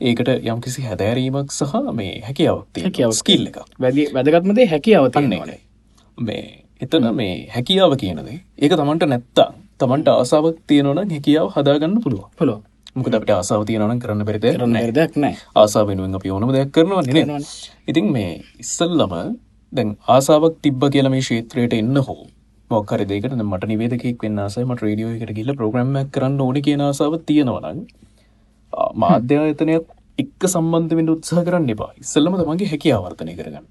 ඒකට 0.01 0.29
යම්කිසි 0.45 0.83
හැදෑරීමක් 0.83 1.51
සහ 1.51 1.73
මේ 1.93 2.13
හැකියාවක් 2.21 2.79
හැකියාව 2.79 3.13
ස්කිල් 3.13 3.47
එක 3.47 3.57
වැදි 3.79 4.05
වැදගත්මදේ 4.11 4.67
හැකියාව 4.67 5.09
තන්නේ 5.11 5.59
මේ 6.17 6.43
එතන 6.81 7.09
මේ 7.13 7.33
හැකියාව 7.49 7.95
කියනදේ 7.97 8.37
ඒක 8.59 8.73
තමන්ට 8.73 9.07
නැත්තා 9.07 9.49
තමන්ට 9.79 10.09
ආසාාවක් 10.09 10.61
තියෙනවන 10.67 11.01
හැකියාව 11.07 11.49
හදාගන්න 11.55 11.97
පුළුව 12.01 12.25
පොලො 12.37 12.55
මොකද 12.95 13.13
අපට 13.13 13.31
ආසාාව 13.31 13.65
තියෙනවන 13.65 13.99
කරන්න 13.99 14.25
පෙරිත 14.25 14.45
කරන්න 14.49 14.93
දෙයක් 14.93 15.17
නෑ 15.17 15.35
ආසා 15.55 15.83
වෙනුවෙන් 15.85 16.15
අපි 16.15 16.29
ඕනම 16.29 16.53
දෙයක් 16.53 16.71
කරනවා 16.71 17.03
නෙ 17.07 17.39
ඉතින් 17.87 18.11
මේ 18.11 18.31
ඉස්සල්ලම 18.59 19.13
දැන් 19.71 19.97
ආසාාවක් 20.07 20.55
තිබ්බ 20.61 20.83
කියල 20.89 21.09
මේ 21.09 21.23
ශේත්‍රයට 21.23 21.73
එන්න 21.75 22.01
හෝ 22.01 22.21
මොක්කර 22.73 23.03
දෙකට 23.11 23.35
මට 23.39 23.69
නිවේදකෙක් 23.71 24.25
වෙන්න 24.25 24.43
ආසයි. 24.45 24.65
මට 24.65 24.81
රඩියෝ 24.85 25.11
එකට 25.17 25.35
ගිල්ල 25.37 25.53
ප්‍රග්‍රම්මක් 25.59 26.09
කරන්න 26.15 26.41
ඕනි 26.47 26.65
කියන 26.67 26.83
ආසාාව 26.87 27.15
තියෙනවනන් 27.29 27.79
මාධ්‍යායතනයක් 29.03 29.87
එක්ක 30.17 30.41
සම්බන්ධ 30.47 30.97
වෙන්න 30.99 31.13
උත්සාහ 31.15 31.45
කරන්න 31.47 31.71
එපා. 31.75 31.91
ඉස්සල්ලම 32.03 32.35
තමන්ගේ 32.41 32.69
හැකියාව 32.73 33.07
වර්ධනය 33.07 33.33
කරගන්න. 33.39 33.65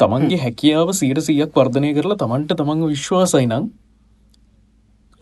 තමන්ගේ 0.00 0.40
හැකියාව 0.44 0.88
සීට 0.94 1.20
සීයක් 1.26 1.52
වර්ධනය 1.56 1.90
කරලා 1.96 2.20
තමන්ට 2.20 2.58
තමන්ගේ 2.60 2.92
විශ්වාසයි 2.92 3.46
නම් 3.46 3.64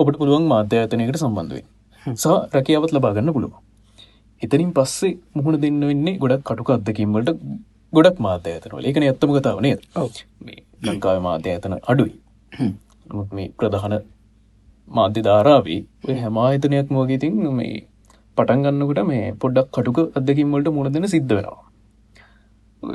ඔබට 0.00 0.16
පුළුවන් 0.20 0.46
මාධ්‍යාතනයකට 0.52 1.18
සම්බන්ධුවෙන් 1.20 1.66
සහ 2.06 2.26
රැකියාවත් 2.54 2.92
ලබාගන්න 2.96 3.32
පුළුව 3.32 3.54
එතනින් 4.42 4.70
පස්සේ 4.72 5.12
මුහුණ 5.34 5.60
දෙන්න 5.64 5.80
වෙන්නේ 5.82 6.14
ගොඩක් 6.18 6.44
කටුක 6.44 6.70
අත්දකින්වලට 6.70 7.32
ගොඩක් 7.92 8.20
මාධ්‍ය 8.20 8.52
ඇතනවල 8.52 8.86
ඒකන 8.86 9.06
ඇත්තම 9.06 9.34
කතාවනේ 9.36 9.74
ලංකාව 10.84 11.18
මාධ්‍ය 11.22 11.50
ඇතන 11.52 11.76
අඩුයි 11.84 12.14
නමුත් 13.10 13.30
මේ 13.32 13.48
ප්‍රධාන 13.58 13.94
මාධ්‍ය 14.88 15.22
ධාරාවේ 15.28 15.80
ඔය 16.08 16.16
හැම 16.16 16.38
ආයතනයක් 16.38 16.90
මෝගේතින් 16.90 17.40
මේ 17.60 17.76
පටන් 18.36 18.66
ගන්නකට 18.66 19.06
මේ 19.06 19.24
පොඩ්ඩක් 19.42 19.70
කටුක 19.76 19.98
අදකින්වලට 20.18 20.74
මුණ 20.76 20.92
දෙන 20.94 21.08
සිද්ධ 21.08 21.34
වෙනවා. 21.36 21.62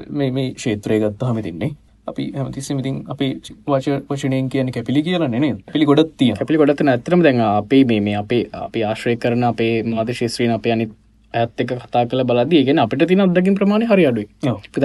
මේ 0.09 0.31
මේ 0.31 0.53
ක්ෂේත්‍රය 0.53 0.99
ගත්තාහම 1.03 1.39
තින්නේ 1.47 1.71
අපි 2.07 2.25
හැමතිස්සමිතින් 2.37 2.97
අපි 3.07 3.27
වච 3.67 3.95
වචනයෙන් 4.09 4.49
කියන 4.49 4.71
කැපිලි 4.71 5.01
කියලන්නේ 5.07 5.53
පිළි 5.73 5.89
ගොඩත් 5.91 6.11
තිය 6.19 6.33
කැපිලි 6.39 6.61
ගොඩත් 6.61 6.85
ඇතරම 6.85 7.23
දැන් 7.27 7.41
අපේ 7.47 7.83
මේ 8.07 8.15
අපේ 8.23 8.43
අපි 8.61 8.85
ආශ්‍රය 8.89 9.15
කරන 9.17 9.43
අපේ 9.51 9.73
මාධ 9.89 10.13
ශේත්‍රීන 10.19 10.55
අපේ 10.57 10.73
අනිත් 10.75 10.91
ඇත් 11.33 11.61
එක 11.61 11.71
කතා 11.83 12.03
කල 12.09 12.23
බලදී 12.31 12.65
ගෙන 12.67 12.81
අපට 12.83 13.07
තින 13.11 13.23
අදකින් 13.25 13.55
ප්‍රමාණ 13.59 13.87
හරි 13.91 14.05
අඩුයි. 14.11 14.27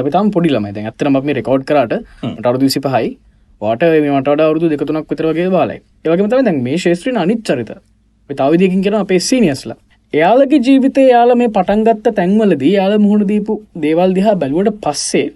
අපිතම් 0.03 0.31
පොඩි 0.37 0.55
ළමයි. 0.55 0.73
දැන් 0.77 0.87
ඇතරම 0.91 1.19
මේ 1.29 1.37
රෙකෝඩ් 1.41 1.67
කරට 1.71 1.93
අරුදු 2.47 2.65
විසි 2.69 2.81
පහයි 2.87 3.11
වාට 3.63 3.83
මට 3.83 4.41
අවුදු 4.47 4.69
දෙකතුනක් 4.73 5.11
විතරගේ 5.13 5.49
බාලයි. 5.57 5.79
ඒවගේ 6.05 6.29
තම 6.33 6.45
දැන් 6.49 6.59
මේ 6.67 6.79
ශේත්‍රීන 6.85 7.19
අනිත් 7.25 7.41
චරිත 7.49 7.73
තවදකින් 8.31 8.83
කෙන 8.85 8.95
අපේ 9.01 9.21
සීනියස්ලා 9.29 9.79
එයාලගේ 10.13 10.61
ජීවිතය 10.67 11.03
යාල 11.09 11.35
මේ 11.41 11.51
පටන්ගත්ත 11.57 12.07
තැන්වලදී 12.19 12.73
යාල 12.79 12.95
මුහුණ 13.05 13.29
දීපු 13.31 13.55
දේවල් 13.85 14.17
දිහා 14.17 14.35
බැලුවට 14.43 14.81
පස්සේ 14.85 15.29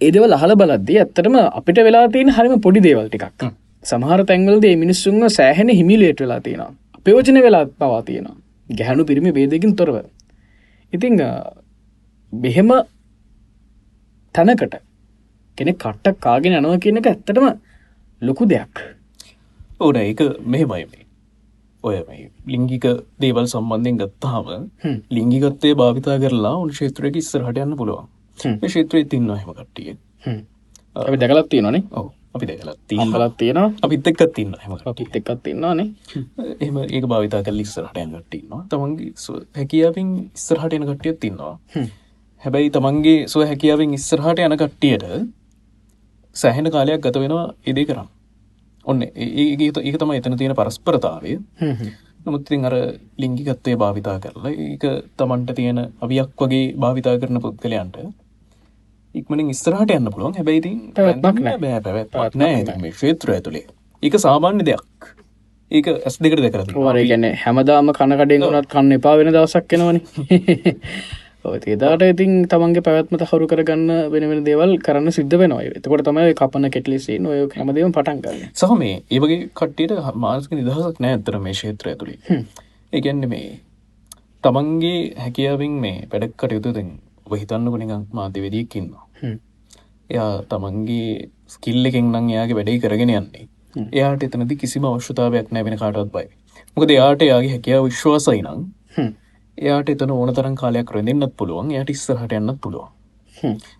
ඒදව 0.00 0.24
ලහල 0.28 0.52
බලද්දී 0.60 0.98
ඇත්තටම 1.02 1.36
අපිට 1.60 1.80
වෙලා 1.88 2.04
තියෙන 2.14 2.30
හරිම 2.36 2.54
පොඩි 2.66 2.84
දේවල් 2.86 3.08
ටිකක්. 3.08 3.42
සමහර 3.84 4.20
තැන්වලදේ 4.30 4.74
මිනිස්සුන්ව 4.82 5.26
සෑහෙන 5.38 5.68
හිමිලේට 5.78 6.20
වෙලා 6.24 6.40
තියෙනවා. 6.46 6.70
ප්‍රයෝජන 7.06 7.38
වෙලා 7.46 7.64
පවා 7.80 8.02
තියෙනවා. 8.08 8.36
ගැහනු 8.78 9.02
පිරිමි 9.10 9.32
බේදකින් 9.38 9.76
තොරව. 9.80 9.96
ඉතිං 10.92 11.14
බෙහෙම 12.32 12.70
තැනකට 14.34 14.74
කෙනෙ 15.62 15.74
කට්ටක් 15.84 16.20
කාගෙන 16.26 16.58
යනව 16.58 16.74
කියන 16.84 17.00
එක 17.02 17.08
ඇත්තටම 17.12 17.48
ලොකු 18.22 18.48
දෙයක්. 18.48 18.84
ඕන 19.80 19.96
ඒක 19.98 20.22
මෙහෙමයි 20.46 20.86
මේ. 20.86 21.04
ඔය 21.84 21.98
මේ 22.08 22.30
ලිංගික 22.46 22.86
දේවල් 23.20 23.46
සම්බන්ධයෙන් 23.46 24.00
ගත්තාව 24.00 24.48
ලිංගිකත්තේ 25.10 25.74
භාවිතා 25.74 26.18
කරලා 26.24 26.56
උන් 26.62 26.72
ශේත්‍රයක 26.78 27.16
ඉස්සරහට 27.16 27.62
යන්න 27.64 27.76
පුළුවන්. 27.76 28.08
ශේත්‍රයේ 28.68 29.06
තින්න 29.06 29.30
හෙම. 29.32 29.52
කට්ටිය 29.52 29.96
අපි 30.96 31.16
දැකලත් 31.16 31.48
තියෙනනේ 31.50 31.82
ඔව 31.92 32.12
අපි 32.34 32.46
දැකලත් 32.46 32.78
තිහම්බලත් 32.88 33.34
තියෙනවා. 33.38 33.72
අපිත් 33.82 34.06
එක්කත් 34.06 34.32
තින්න 34.36 34.54
හෙම 34.62 34.76
අපිත් 34.86 35.16
එක්කත් 35.16 35.42
තින්නවානේ. 35.42 35.88
එහම 36.60 36.78
ඒක 36.86 37.04
භාවිතා 37.06 37.42
කල 37.42 37.60
ඉස්සරහටයන් 37.60 38.14
ගට්ටින්නවා 38.14 38.62
තමන්ගේ 38.70 39.10
හැකියාවෙන් 39.56 40.14
ඉස්සරහට 40.30 40.78
එන 40.78 40.88
කට්ටියත් 40.88 41.20
තින්නවා 41.20 41.54
හැබැයි 42.42 42.70
තමන්ගේ 42.76 43.18
සුව 43.28 43.46
හැකියාවෙන් 43.50 43.94
ඉස්සරහට 43.98 44.40
යන 44.40 44.56
කට්ටියට 44.56 45.04
සැහෙන 46.36 46.70
කාලයක් 46.70 47.00
ගත 47.00 47.16
වෙනවා 47.16 47.46
ඉදේ 47.66 47.84
කරන්න. 47.84 48.08
ඔන්න 48.86 49.02
ඒ 49.02 49.44
ඒක 49.54 49.98
තම 49.98 50.12
එතන 50.12 50.36
තියෙන 50.36 50.54
පරස්පරතාවය. 50.54 51.36
නමුත්තින් 52.24 52.64
අර 52.64 52.74
ලිංගිකත්වය 53.18 53.76
භාවිතා 53.76 54.18
කරලා 54.18 54.52
ඒක 54.64 54.84
තමන්ට 55.16 55.54
තියෙන 55.54 55.78
අවියක් 56.00 56.34
වගේ 56.38 56.64
භාවිතා 56.76 57.18
කරන 57.18 57.40
පුද්ගලයන්ට 57.40 57.96
ඉක්මනින් 59.14 59.50
ඉස්සරහට 59.50 59.90
යන්න 59.90 60.12
පුළුවන්. 60.12 60.34
හැබැයිති 60.34 60.72
බෑ 60.94 61.80
පැවැත්මක් 61.80 62.36
නෑ 62.36 62.90
ක්ෂේත්‍ර 62.90 63.32
ඇතුළේ 63.32 63.66
ඒක 64.02 64.14
සාමාන්‍ය 64.18 64.64
දෙයක්. 64.64 65.10
ඒක 65.70 65.86
ඇස් 65.88 66.16
දෙකට 66.18 66.42
දෙකර 66.42 66.62
වර 66.76 66.98
ගැන 67.04 67.26
හැමදාම 67.38 67.90
කනකඩෙන් 67.92 68.46
වනත් 68.46 68.68
කන්න 68.68 68.96
එපා 68.96 69.16
වෙන 69.18 69.32
දවසක් 69.32 69.68
කෙනවන 69.68 70.00
ඒදාට 71.44 72.02
ඉතින් 72.06 72.32
තමන්ගේ 72.46 72.84
පැවත්ම 72.88 73.24
හරු 73.30 73.46
කරගන්න 73.52 73.90
වෙන 74.12 74.26
වෙන 74.30 74.42
දේවල් 74.44 74.74
කරන්න 74.78 75.14
සිද්ධ 75.18 75.36
වෙනවා. 75.42 75.62
එතකොට 75.78 76.04
තමයි 76.08 76.34
කපන 76.34 76.70
කෙටලිසේ 76.70 77.18
නොය 77.18 77.38
හැමදීම 77.54 77.92
පටන් 77.92 78.20
කරන්න 78.24 78.50
සහ 78.54 78.74
මේ 78.78 78.96
ඒවගේ 79.10 79.38
කට්ටියට 79.54 79.94
මානසික 80.16 80.52
නිදහසක් 80.52 81.00
නෑ 81.00 81.14
ඇතර 81.16 81.38
මේ 81.38 81.54
ශේත්‍ර 81.54 81.92
ඇතුළේ. 81.92 82.42
ඒගැන්න 82.92 83.28
මේ 83.28 83.48
තමන්ගේ 84.44 85.00
හැකියාවෙන් 85.24 85.80
මේ 85.84 85.96
පැඩක් 86.12 86.36
කටයුතුතින් 86.36 86.92
වහිතන්නක 87.26 87.78
නිකං 87.78 88.04
මාධ්‍යවෙදියක්කින්නවා 88.12 89.04
එයා 90.10 90.30
තමන්ගේ 90.48 91.30
ස්කිල්ල 91.48 91.90
එකෙන් 91.90 92.12
නම් 92.12 92.30
එයාගේ 92.34 92.58
වැඩේ 92.58 92.82
කරගෙන 92.84 93.12
යන්නේ. 93.12 93.48
එයාට 93.92 94.24
එතනති 94.26 94.60
කිසිම 94.62 94.84
අවශ්‍යතාවයක් 94.84 95.50
නෑවෙන 95.50 95.78
කාටත් 95.82 96.12
බයි. 96.14 96.28
මොකද 96.76 96.94
එයාට 96.96 97.26
යාගේ 97.28 97.52
හැකියාව 97.54 97.88
විශ්වාසයි 97.88 98.42
නම් 98.44 98.60
එයාට 99.58 99.88
එතන 99.88 100.10
ඕන 100.10 100.34
තරන් 100.34 100.54
කාලයක් 100.56 100.90
රැඳන්නත් 100.90 101.36
පුළුවන්. 101.36 101.70
යට 101.72 101.90
ඉස්සරහට 101.90 102.32
යන්නත් 102.32 102.60
පුළුවන්. 102.60 102.88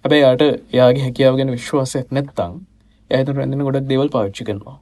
හැබැයි 0.03 0.23
යාට 0.23 0.43
එයාගේ 0.45 1.05
හැකියාව 1.07 1.37
ගැන 1.37 1.51
විශ්වාසයක් 1.51 2.11
නැත්තං 2.11 2.59
ඇත 3.11 3.29
රැඳෙන 3.31 3.65
ගොඩක් 3.67 3.89
දෙවල් 3.89 4.09
පාවිච්චි 4.09 4.45
කරනවා. 4.45 4.77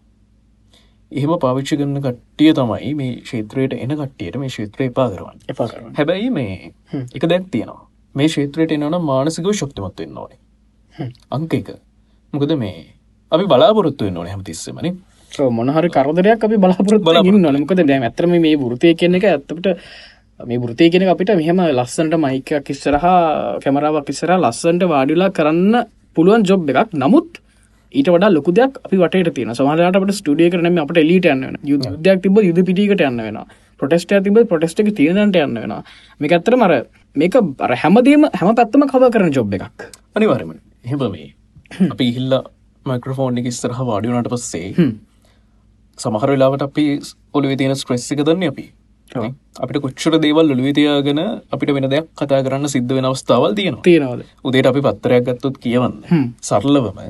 එහෙම 1.13 1.33
පාවිච්චි 1.45 1.77
කරන 1.77 1.97
කට්ටිය 2.01 2.53
තමයි 2.55 2.95
මේ 2.95 3.13
ශේත්‍රයට 3.31 3.77
එන 3.77 3.97
කට්ටියට 3.97 4.41
මේ 4.43 4.55
ශේත්‍රය 4.57 4.91
කරන්න 4.91 5.95
හැබැයි 5.99 6.31
මේ 6.31 6.73
එක 7.15 7.29
දැක් 7.29 7.51
තියෙනවා. 7.51 7.83
මේ 8.15 8.29
ශේත්‍රයට 8.29 8.73
එනවන 8.73 8.99
මානසිකව 9.03 9.53
ශක්තිමත් 9.53 10.01
වෙන්න 10.01 10.19
ඕනේ. 10.19 10.41
අංක 11.31 11.55
එක. 11.55 11.71
මොකද 12.33 12.57
මේ 12.57 12.75
අපි 13.33 13.47
බලාපොරොත්තු 13.47 14.05
වෙන්න 14.05 14.17
ඕන 14.17 14.29
හැමතිස්සමන 14.29 14.93
මොනහරි 15.51 15.91
කරදරයක් 15.91 16.45
අපි 16.45 16.57
බලාපොරොත් 16.59 17.03
බලාපොරොත් 17.03 17.41
නොනකද 17.41 17.83
දැම 17.87 18.03
ඇතරම 18.03 18.35
මේ 18.39 18.57
වෘතය 18.57 18.95
කියන 18.95 19.15
එක 19.15 19.25
ඇත්තට 19.25 19.77
මේ 20.49 20.59
වෘතය 20.63 20.91
කෙන 20.93 21.03
අපිට 21.13 21.31
මෙහම 21.41 21.61
ලස්සන්ට 21.69 22.17
මයිකයක් 22.25 22.69
ඉස්සරහා 22.75 23.15
කැමරාවක් 23.63 24.11
ඉස්සර 24.13 24.33
ලස්සන්ට 24.37 24.85
වාඩිලා 24.93 25.31
කරන්න 25.39 25.87
පුළුවන් 26.17 26.45
ජොබ් 26.49 26.69
එකක්. 26.71 26.93
නමුත් 27.03 27.41
ඊට 27.95 28.09
වඩා 28.15 28.31
ලොකු 28.37 28.55
දෙයක් 28.59 28.79
අපි 28.85 28.97
වට 29.03 29.35
තින 29.37 29.51
සමහලට 29.55 30.15
ස්ටඩිය 30.19 30.51
කරනම 30.53 30.79
අපට 30.85 31.03
එලිට 31.03 31.27
යන්න 31.33 31.59
යුදයක් 31.73 32.23
තිබ 32.25 32.39
යුද 32.49 32.61
පිටිකට 32.69 33.05
යන්න 33.09 33.21
වෙන 33.27 33.39
ප්‍රොටෙස්ට 33.81 34.15
තිබ 34.27 34.41
ප්‍රොටෙස්ට 34.53 34.81
එක 34.85 34.91
තියනට 35.01 35.37
යන්න 35.43 35.61
වෙන 35.65 35.77
මේක 36.21 36.33
ඇත්තර 36.39 36.57
මර 36.61 36.75
මේක 37.17 37.37
අර 37.67 37.77
හැමදීම 37.85 38.27
හැම 38.41 38.55
පැත්තම 38.55 38.87
කව 38.95 39.13
කරන 39.15 39.37
ජොබ් 39.39 39.55
එකක්. 39.59 39.87
අනිවාරම 40.17 40.57
හෙබ 40.85 41.07
මේ. 41.13 41.31
අපි 41.93 42.05
ඉහිල්ල 42.11 42.41
මයික්‍රෆෝන් 42.87 43.41
එක 43.41 43.49
ඉස්සරහ 43.53 43.81
වාඩියනට 43.93 44.31
පස්සේ 44.35 44.91
සමහර 45.99 46.31
වෙලාවට 46.35 46.69
අපි 46.69 46.85
ඔලුව 47.35 47.57
තියෙන 47.61 47.77
ස්ට්‍රෙස් 47.77 48.13
එක 48.15 48.23
දන්න 48.29 48.53
අපි 48.53 48.67
අපිට 49.15 49.83
කොච්චර 49.85 50.19
දේවල් 50.25 50.53
ඔළුවේ 50.55 50.75
තියාගෙන 50.79 51.21
අපිට 51.55 51.71
වෙන 51.77 51.89
දෙයක් 51.95 52.07
කතා 52.19 52.43
කරන්න 52.47 52.69
සිද්ධ 52.75 52.93
වෙන 52.97 53.09
අවස්ථාවල් 53.11 53.55
තියෙනවා. 53.59 53.83
තියෙනවද? 53.89 54.23
උදේට 54.45 54.71
අපි 54.71 54.81
පත්තරයක් 54.87 55.25
ගත්තොත් 55.29 55.57
කියවන්න. 55.65 55.97
සරලවම. 56.49 57.01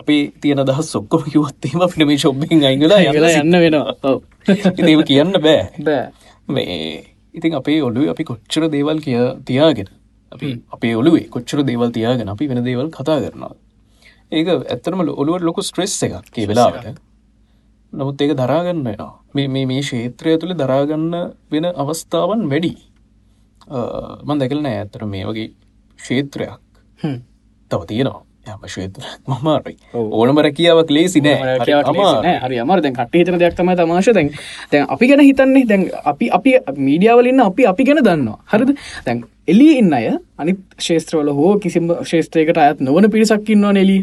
අපි 0.00 0.16
තියන 0.42 0.64
දහ 0.70 0.80
සොක්කොම 0.94 1.22
කිවත්තේම 1.34 1.84
අපිට 1.86 2.06
මේ 2.06 2.18
ශොබ්බින් 2.24 2.64
අයිගලා 2.70 3.00
යලා 3.12 3.32
යන්න 3.42 3.60
වෙනවා. 3.64 4.16
ඒව 4.88 5.04
කියන්න 5.10 5.32
බෑ. 5.46 5.62
බෑ. 5.86 6.10
මේ 6.48 7.04
ඉතින් 7.34 7.54
අපේ 7.60 7.80
ඔලුව 7.88 8.10
අපි 8.14 8.24
කොච්චර 8.30 8.68
දේවල් 8.74 9.00
කිය 9.06 9.18
තියාගෙන 9.48 9.88
අපි 10.32 10.52
අපේ 10.76 10.94
ඔලුවේ 11.00 11.26
කොච්චර 11.34 11.64
දේවල් 11.70 11.90
තියාගෙන 11.96 12.28
අපි 12.34 12.48
වෙන 12.50 12.64
දේවල් 12.68 12.88
කතා 12.98 13.18
කරනවා. 13.24 13.54
ඒක 14.32 14.48
ඇත්තරම 14.54 15.00
ඔළුවට 15.02 15.46
ලොකු 15.48 15.62
ස්ට්‍රෙස් 15.62 15.94
එකක් 16.06 16.40
වෙලාවට 16.50 16.98
නමුත් 17.92 18.20
ඒක 18.20 18.36
දරාගන්න 18.36 18.84
වෙනවා. 18.84 19.12
මේ 19.34 19.66
මේ 19.66 19.82
ශේත්‍රය 19.82 20.36
තුළ 20.38 20.54
දරාගන්න 20.62 21.14
වෙන 21.52 21.66
අවස්ථාවන් 21.72 22.46
වැඩි. 22.52 22.72
මන් 24.26 24.40
දැකල 24.40 24.62
නෑ 24.62 24.78
ඇත්තර 24.84 25.04
මේ 25.06 25.26
වගේ 25.26 25.50
ක්ෂේත්‍රයක්. 25.98 26.60
තව 27.70 27.80
තියෙනවා. 27.88 28.22
යම 28.48 28.68
ශේත්‍ර 28.74 29.04
මමාරයි 29.28 29.76
ඕනම 29.94 30.38
රැකියාවක් 30.46 30.90
ලේසි 30.96 31.20
නෑ. 31.24 31.56
හරි 32.44 32.60
අමර 32.64 32.82
දැන් 32.84 32.94
කට 32.98 33.20
හිතන 33.20 33.40
දෙයක් 33.42 33.56
තමයි 33.56 33.76
තමාශ. 33.80 34.12
දැන් 34.18 34.30
දැන් 34.72 34.86
අපි 34.94 35.08
ගැන 35.10 35.24
හිතන්නේ 35.28 35.64
දැන් 35.72 35.88
අපි 36.12 36.30
අපි 36.38 36.54
මීඩියාවලන්න 36.76 37.44
අපි 37.48 37.66
අපි 37.72 37.88
ගැන 37.88 38.04
දන්නවා. 38.04 38.38
හරිද? 38.52 38.70
දැන් 39.06 39.24
එලි 39.48 39.68
ඉන්න 39.80 39.92
අය 39.98 40.06
අනිත් 40.38 40.60
ශේත්‍රවල 40.88 41.32
හෝ 41.40 41.52
කිසිම 41.64 41.92
ශේත්‍රයකට 42.12 42.62
අයත් 42.64 42.80
නොවන 42.88 43.10
පිරිසක්කින්නවා 43.16 43.72
නෙලී 43.78 44.00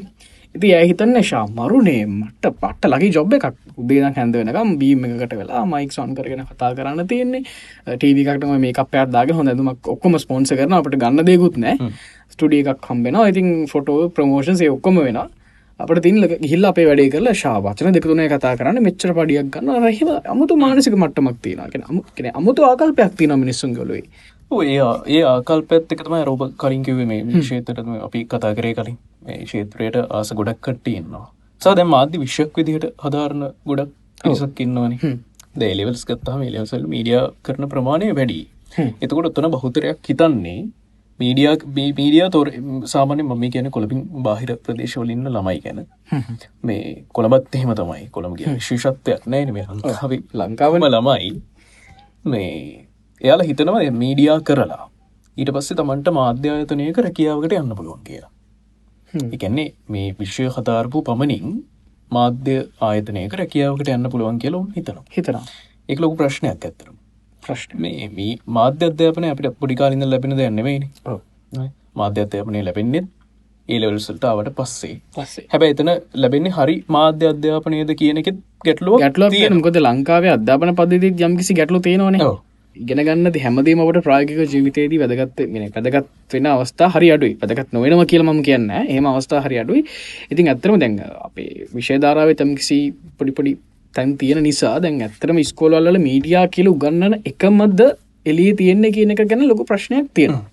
ඉති 0.55 0.73
ඇහිතන්න 0.79 1.19
ශා 1.29 1.43
මරුණේ 1.57 2.01
මට 2.07 2.51
පට්ට 2.61 2.89
ලගේ 2.93 3.11
ජොබ් 3.17 3.33
එකක්. 3.37 3.45
උදේන 3.81 4.13
හැඳ 4.17 4.35
වෙනකම් 4.39 4.69
බීම 4.81 5.05
එකට 5.07 5.33
වෙලා 5.39 5.63
මයික් 5.71 5.91
සොන් 5.97 6.15
කරගෙන 6.17 6.43
කතා 6.51 6.71
කරන්න 6.77 7.07
තියෙන්නේ. 7.11 7.41
ටීවිකටම 7.99 8.53
මේ 8.65 8.75
අපයක් 8.83 9.09
දාග 9.15 9.31
හොඳ 9.39 9.55
දුමක් 9.61 9.89
ඔක්කොම 9.95 10.19
ස්පොන්ස 10.25 10.53
කරන 10.59 10.77
අපට 10.81 10.99
ගන්න 11.01 11.25
දෙකුත් 11.31 11.57
නෑ. 11.63 11.89
ස්ටඩිය 12.33 12.63
එකක් 12.73 12.91
හම්බෙන 12.91 13.17
ඉතින් 13.31 13.49
ෆොටෝ 13.71 14.09
ප්‍රමෝෂන්සේ 14.15 14.71
ඔක්කොම 14.75 15.01
වෙන 15.07 15.19
අපට 15.79 15.99
තින් 16.05 16.17
හිල්ල 16.51 16.65
අපේ 16.69 16.85
වැඩේ 16.89 17.11
කරලා 17.13 17.35
ශාවචන 17.41 17.95
දෙකතුනේ 17.97 18.29
කතා 18.33 18.53
කරන්න 18.59 18.79
මෙච්චර 18.87 19.11
පඩියක් 19.17 19.49
ගන්න. 19.53 19.83
රහිම 19.83 20.09
අමුතු 20.33 20.55
මානසික 20.63 20.95
මට්ටමක් 20.95 21.41
තියෙනගෙන 21.43 21.83
අමු 21.89 22.01
කෙන 22.15 22.31
අමුතු 22.39 22.63
ආකල්පයක් 22.69 23.17
තින 23.19 23.35
මිනිස්සුන් 23.43 23.75
ගොලුයි 23.79 24.03
ඒ 24.63 24.79
ඒ 25.11 25.23
ආකල්පත් 25.25 25.93
එක 25.93 26.03
තමයි 26.07 26.23
රෝබ 26.25 26.43
කලින් 26.57 26.83
කිවේ 26.83 27.05
මේ 27.05 27.43
ශේතරම 27.43 27.95
අපි 28.01 28.25
කතා 28.25 28.55
කරේ 28.55 28.73
කලින්. 28.73 28.97
මේ 29.25 29.45
ශේත්‍රයට 29.45 29.97
ආස 30.09 30.33
ගොඩක් 30.33 30.61
කට්ටඉන්නවා 30.61 31.25
සා 31.61 31.75
දැම් 31.75 31.89
මාධ්‍ය 31.89 32.17
විශ්යක් 32.19 32.57
විදිහට 32.57 32.85
හදාරණ 33.05 33.45
ගොඩක් 33.65 33.91
පිසක් 34.23 34.59
ඉන්නවානේ. 34.59 35.13
දේලෙවල්ස් 35.55 36.03
ගත්තාම 36.09 36.41
ලවසල් 36.45 36.87
මීඩිය 36.93 37.21
කරන 37.43 37.69
ප්‍රමාණය 37.73 38.09
වැඩි. 38.19 38.41
එතකොට 39.01 39.29
ඔත්තන 39.29 39.47
බහුතරයක් 39.53 40.09
හිතන්නේ 40.09 40.57
මීඩිය 41.19 41.47
මීඩිය 41.75 42.25
තොර 42.29 42.47
සාමානය 42.85 43.23
මම 43.23 43.45
කියන 43.49 43.69
කොළබින් 43.71 44.01
බාහිර 44.25 44.51
ප්‍රදේශවලින්න 44.65 45.29
ළමයි 45.29 45.61
ගැන. 45.65 45.79
මේ 46.63 47.05
කොළබත් 47.13 47.55
එහෙම 47.55 47.71
තමයි. 47.81 48.03
කොළඹගේ 48.11 48.57
ශිෂත්වයක් 48.59 49.23
නෑ 49.27 49.51
මේ 49.51 49.67
ලංකාව. 49.69 50.11
ලංකාවම 50.41 50.87
ළමයි 50.87 51.31
මේ 52.25 52.51
එයාලා 53.21 53.45
හිතනවා 53.45 53.83
මීඩියා 53.95 54.39
කරලා 54.41 54.85
ඊට 55.37 55.51
පස්සේ 55.51 55.77
තමන්ට 55.77 56.11
මාධ්‍යායතනයක 56.13 56.97
රැකියාවකට 56.99 57.53
යන්න 57.53 57.75
පුළුවන් 57.75 58.03
කියලා. 58.03 58.31
එකන්නේ 59.29 59.67
මේ 59.89 60.07
විශ්වය 60.19 60.49
හතාරපු 60.49 61.01
පමණින් 61.01 61.55
මාධ්‍ය 62.11 62.55
ආයතනයක 62.81 63.33
රැකියාවකට 63.33 63.89
යන්න 63.89 64.11
පුළුවන් 64.11 64.39
කියලුම් 64.39 64.67
හිතන 64.75 65.01
හිතන 65.11 65.39
එක 65.89 65.99
ලොකු 65.99 66.15
ප්‍රශ්නයක් 66.15 66.65
ඇත්තරම් 66.65 66.95
ප්‍රශ්න 67.43 67.75
මේ 67.77 68.09
මේ 68.11 68.31
මාධ්‍ය 68.49 68.89
අධ්‍යාපනය 68.89 69.29
අපිට 69.29 69.59
පොඩිකාලින්ද 69.59 70.07
ලැබෙන 70.07 70.37
දෙයන්නෙවෙයි 70.37 70.79
මාධ්‍ය 71.95 72.25
අධ්‍යාපනය 72.25 72.63
ලැබෙන්නෙත් 72.63 73.07
ඒලවල්සල්ටාවට 73.69 74.49
පස්සේ. 74.55 74.95
පස්සේ. 75.15 75.45
හැබැ 75.51 75.71
එතන 75.73 75.91
ලැබෙන්නේ 76.15 76.55
හරි 76.57 76.75
මාධ්‍ය 76.89 77.29
අධ්‍යාපනයද 77.29 77.93
කියන 78.01 78.21
ගැටලුව 78.23 78.99
ගැටලෝ 78.99 79.29
මොකද 79.55 79.79
ලංකාවේ 79.81 80.33
අධ්‍යාපන 80.33 80.75
පද්ධති 80.75 81.15
යම්කිසි 81.23 81.57
ගැටලු 81.61 81.81
තියෙනවන 81.81 82.19
ඉගෙන 82.75 82.99
ගන්න 83.07 83.37
හැමදීමට 83.43 83.99
ප්‍රාගික 84.07 84.39
ජීවිතයේදී 84.53 84.99
වැදගත් 85.01 85.39
වෙන 85.53 85.67
පැදගත් 85.75 86.33
වෙන 86.33 86.47
අවස්ථා 86.53 86.89
හරි 86.95 87.11
අඩුයි. 87.15 87.35
පැදගත් 87.41 87.71
නොවෙනම 87.73 88.01
කියලම 88.11 88.31
කියන්න 88.47 88.67
ඒම 88.71 89.05
අවස්ථා 89.11 89.43
හරි 89.45 89.59
අඩුයි. 89.63 89.85
ඉතින් 90.31 90.49
ඇත්තරම 90.53 90.79
දැන් 90.79 90.97
අපේ 91.27 91.67
විශේධාරාව 91.77 92.33
තම්කිසි 92.41 92.79
පොඩිපොඩි 93.17 93.53
තැන් 93.93 94.17
තියෙන 94.17 94.43
නිසා 94.43 94.75
දැන් 94.81 94.99
ඇත්තරම 95.01 95.39
ස්කෝලල්ල 95.51 95.99
මීඩියා 96.07 96.47
කියල 96.55 96.69
උගන්නන 96.73 97.15
එකමද 97.31 97.81
එලිය 98.25 98.51
තියෙන්නේ 98.59 98.91
කියන 98.91 99.15
එක 99.15 99.23
ගැන 99.31 99.47
ලොක 99.47 99.63
ප්‍රශ්නයක් 99.69 100.09
තියෙනවා. 100.13 100.43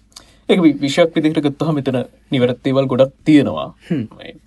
එක 0.48 0.60
විශයක් 0.82 1.14
විදිහට 1.16 1.40
ගත්තහ 1.46 1.72
මෙතන 1.76 1.98
නිවැරත්තේවල් 2.30 2.86
ගොඩක් 2.86 3.14
තියෙනවා. 3.24 3.68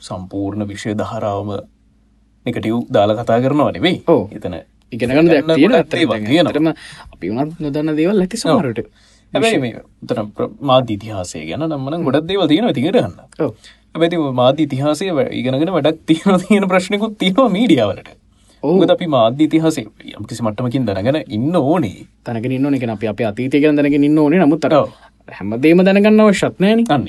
සම්පූර්ණ 0.08 0.68
විෂය 0.72 0.96
දහරාවම 1.02 1.52
එකටව් 2.46 2.80
දාලා 2.96 3.20
කතා 3.20 3.42
කරනවා 3.44 3.72
නෙවෙයි. 3.72 4.02
ඕ 4.08 4.24
එතන 4.32 4.56
ඉගෙනගන්න 4.96 5.30
දෙයක් 5.30 5.46
තියෙන 5.50 5.76
තියෙනවා. 5.88 6.20
ඇතරම 6.44 6.68
අපි 7.14 7.26
වනත් 7.32 7.54
නොදන්න 7.60 7.96
දේවල් 8.00 8.26
ඇති 8.26 8.38
සමරට 8.38 8.82
හැබැයි 9.34 9.62
මේ 9.64 9.82
උතන 10.04 10.30
මාධ්‍ය 10.62 10.94
ඉතිහාසය 10.98 11.42
ගැන 11.50 11.66
නම්මන 11.68 12.06
ගොඩක් 12.08 12.28
දේවල් 12.30 12.48
තියෙනවා 12.48 12.76
තිගරන්න 12.78 13.18
ඔව්. 13.40 13.52
හැබැති 13.94 14.22
මාධ්‍ය 14.42 14.68
ඉතිහාසය 14.68 15.10
ඉගෙනගෙන 15.32 15.74
වැඩක් 15.78 16.00
තියෙන 16.10 16.40
තියෙන 16.44 16.68
ප්‍රශ්නකුත් 16.68 17.18
තියෙනවා 17.18 17.50
මීඩියාවලට. 17.50 18.10
ඔව්. 18.64 18.76
ඔග 18.76 18.94
අපි 18.96 19.08
මාධ්‍ය 19.08 19.50
ඉතිහාසේ 19.50 19.86
යම් 20.12 20.26
කිසි 20.26 20.44
මට්ටමකින් 20.44 20.88
දැනගෙන 20.88 21.22
ඉන්න 21.30 21.56
ඕනේ. 21.56 22.06
තනක 22.24 22.46
ඉන්න 22.52 22.76
එක 22.76 22.90
අප 22.90 23.04
අප 23.06 23.26
අතීතය 23.32 23.62
ගැන 23.62 23.76
දැනක 23.78 23.98
ඉන්න 24.02 24.20
ඕනේ. 24.20 24.42
නමුත් 24.42 24.66
අර. 24.66 24.76
හැමදේම 25.28 25.84
දැනගන්නව 25.84 26.32
ශත්නයන 26.34 26.86
අන්න 26.90 27.08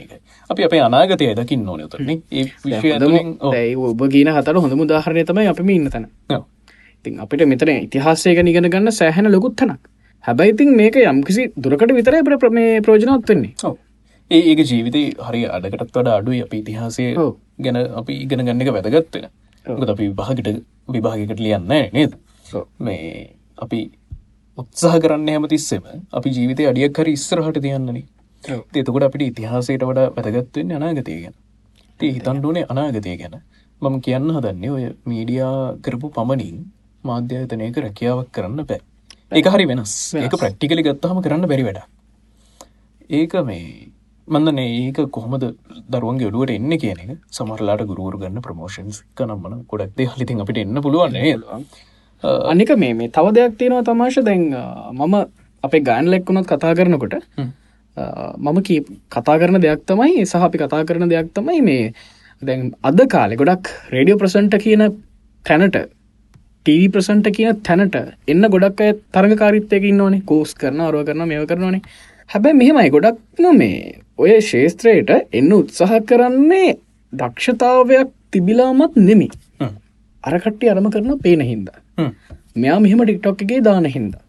අපි 0.51 0.65
අපේ 0.65 0.81
අනාගතය 0.81 1.33
දකින්න 1.35 1.69
ඕන 1.69 1.81
උතරන්නේ 1.85 2.19
ඒ 2.33 3.77
ඔබ 3.77 4.03
කියන 4.09 4.31
හතර 4.31 4.59
හොඳ 4.59 4.75
මුදාහරණය 4.75 5.25
තමයි 5.25 5.49
අපිම 5.49 5.71
ඉන්න 5.71 5.91
තැන. 5.91 6.07
ඔව්. 6.31 6.45
ඉතින් 6.99 7.21
අපිට 7.21 7.47
මෙතන 7.47 7.73
ඉතිහාසය 7.79 8.35
ගැන 8.35 8.49
ඉගෙන 8.49 8.69
ගන්න 8.69 8.93
සෑහෙන 8.93 9.31
ලොකුත්තනක් 9.33 9.93
හැබැයි 10.25 10.55
ඉතින් 10.55 10.71
මේක 10.77 10.97
යම්කිසි 11.05 11.43
දුරකට 11.57 11.93
විතර 11.93 12.15
අපට 12.17 12.39
ප්‍රමේ 12.43 12.81
ප්‍රෝජනවත් 12.81 13.29
වෙන්නේ. 13.29 13.53
ඒ 14.31 14.41
ඒක 14.43 14.61
ජීවිතය 14.63 15.03
හරි 15.21 15.43
අඩකටත් 15.49 15.93
වඩ 15.93 16.09
අඩුයි 16.11 16.41
අපි 16.43 16.57
ඉතිහාසය. 16.59 17.05
ගැන 17.59 17.77
අපි 18.01 18.15
ඉගෙන 18.25 18.43
ගන්න 18.43 18.63
එක 18.63 18.73
වැදගත්වෙන 18.77 19.29
ගත 19.67 19.91
අපි 19.91 20.05
විභාගට 20.05 20.49
විභාගකට 20.89 21.41
ලියන්න 21.41 21.71
නේද. 21.93 22.13
මේ 22.81 23.07
අපි 23.59 23.81
උත්සාහ 24.59 24.95
කරන්න 24.99 25.29
හැම 25.29 25.49
තිස්සෙම 25.49 25.83
අපි 26.13 26.29
ජීවිතය 26.31 26.67
අඩියක් 26.67 26.99
හරි 26.99 27.13
ඉස්සරහට 27.13 27.61
තියන්නන. 27.61 27.99
එතකොට 28.75 29.07
අපිට 29.09 29.25
ඉතිහාසයට 29.25 29.85
වඩා 29.85 30.09
වැදගත්වෙන්න 30.17 30.73
අනාගතය 30.73 31.21
ගැන. 31.23 31.37
ති 32.01 32.13
හිතන්ඩුවනේ 32.17 32.67
අනාගතය 32.67 33.17
ගැන. 33.17 33.37
මම 33.83 33.97
කියන්න 34.01 34.31
හදන්නේ 34.33 34.71
ඔය 34.71 34.85
මීඩියා 35.05 35.59
කරපු 35.85 36.11
පමණින් 36.11 36.59
මාධ්‍යායතනයක 37.11 37.83
රැකියාවක් 37.85 38.31
කරන්න 38.37 38.63
බෑ. 38.71 38.81
ඒක 39.33 39.49
හරි 39.55 39.67
වෙනස්. 39.71 39.93
ඒක 40.15 40.39
ප්‍රක්ටිකලි 40.43 40.87
ගත්තහම 40.87 41.21
කරන්න 41.25 41.51
බැරි 41.53 41.67
වැඩ 41.69 41.83
ඒක 43.11 43.35
මේ 43.49 43.67
මන්දන 44.29 44.61
ඒක 44.61 44.99
කොහොමද 45.17 45.45
දරුවන්ගේ 45.95 46.31
ඔඩුවට 46.31 46.55
එන්න 46.55 46.79
කියන 46.85 47.03
එක. 47.05 47.19
සමරලාට 47.31 47.85
ගුරුවරු 47.91 48.23
ගන්න 48.23 48.47
ප්‍රමෝෂන්ස් 48.47 49.03
කනම්මන 49.19 49.61
ගොඩක්දේ 49.73 50.09
හලිතින් 50.15 50.43
අපිට 50.45 50.63
එන්න 50.65 50.83
පුළුවන් 50.83 51.21
අනික 52.25 52.71
මේ 52.77 52.95
මේ 52.95 53.09
තව 53.09 53.35
දෙයක් 53.35 53.59
තියෙනවා 53.59 53.85
තමාශ 53.85 54.19
දැන් 54.25 54.45
මම 54.93 55.15
අපේ 55.65 55.81
ගාන් 55.81 56.11
ලෙක්කුණොත් 56.11 56.47
කතා 56.47 56.75
කරනකොට 56.75 57.15
මම 58.39 58.63
කී 58.63 58.81
කතා 59.11 59.39
කරන 59.39 59.61
දෙයක් 59.61 59.83
තමයි 59.87 60.25
සහ 60.25 60.37
අපි 60.39 60.59
කතා 60.59 60.85
කරන 60.85 61.09
දෙයක් 61.09 61.29
තමයි 61.35 61.61
මේ 61.63 61.93
දැන් 62.43 62.73
අද 62.83 63.01
කාලෙ 63.09 63.37
ගොඩක් 63.37 63.69
රේඩියෝ 63.91 64.19
ප්‍රසන්ට 64.19 64.57
කියන 64.59 64.85
තැනට 65.45 65.77
ටීවී 66.67 66.91
ප්‍රසන්ට 66.95 67.29
කියන 67.35 67.59
තැනට 67.67 67.97
එන්න 68.33 68.45
ගොඩක් 68.53 68.81
අය 68.85 68.93
තරගකාරිත්තයක 69.15 69.85
ඉන්නවනේ. 69.91 70.23
කෝස් 70.31 70.53
කරන 70.61 70.81
අරුව 70.87 71.07
කරන 71.09 71.23
මේව 71.31 71.45
කරනවනේ. 71.51 71.83
හැබැයි 72.31 72.59
මෙහෙමයි 72.61 72.91
ගොඩක් 72.95 73.43
මේ 73.61 73.77
ඔය 74.19 74.33
ශේත්‍රයට 74.49 75.11
එන්න 75.39 75.53
උත්සාහ 75.57 76.01
කරන්නේ 76.11 76.71
දක්ෂතාවයක් 77.13 78.11
තිබිලාමත් 78.33 78.97
නෙමි 79.09 79.29
අරකට්ටි 80.25 80.71
අරම 80.73 80.89
කරන 80.95 81.13
පේන 81.25 81.45
හින්දා. 81.51 81.79
මෙයා 82.57 82.79
මෙහෙම 82.81 83.03
ටික්ටොක් 83.05 83.43
එකේ 83.47 83.61
දාන 83.69 83.87
හින්දා. 83.97 84.23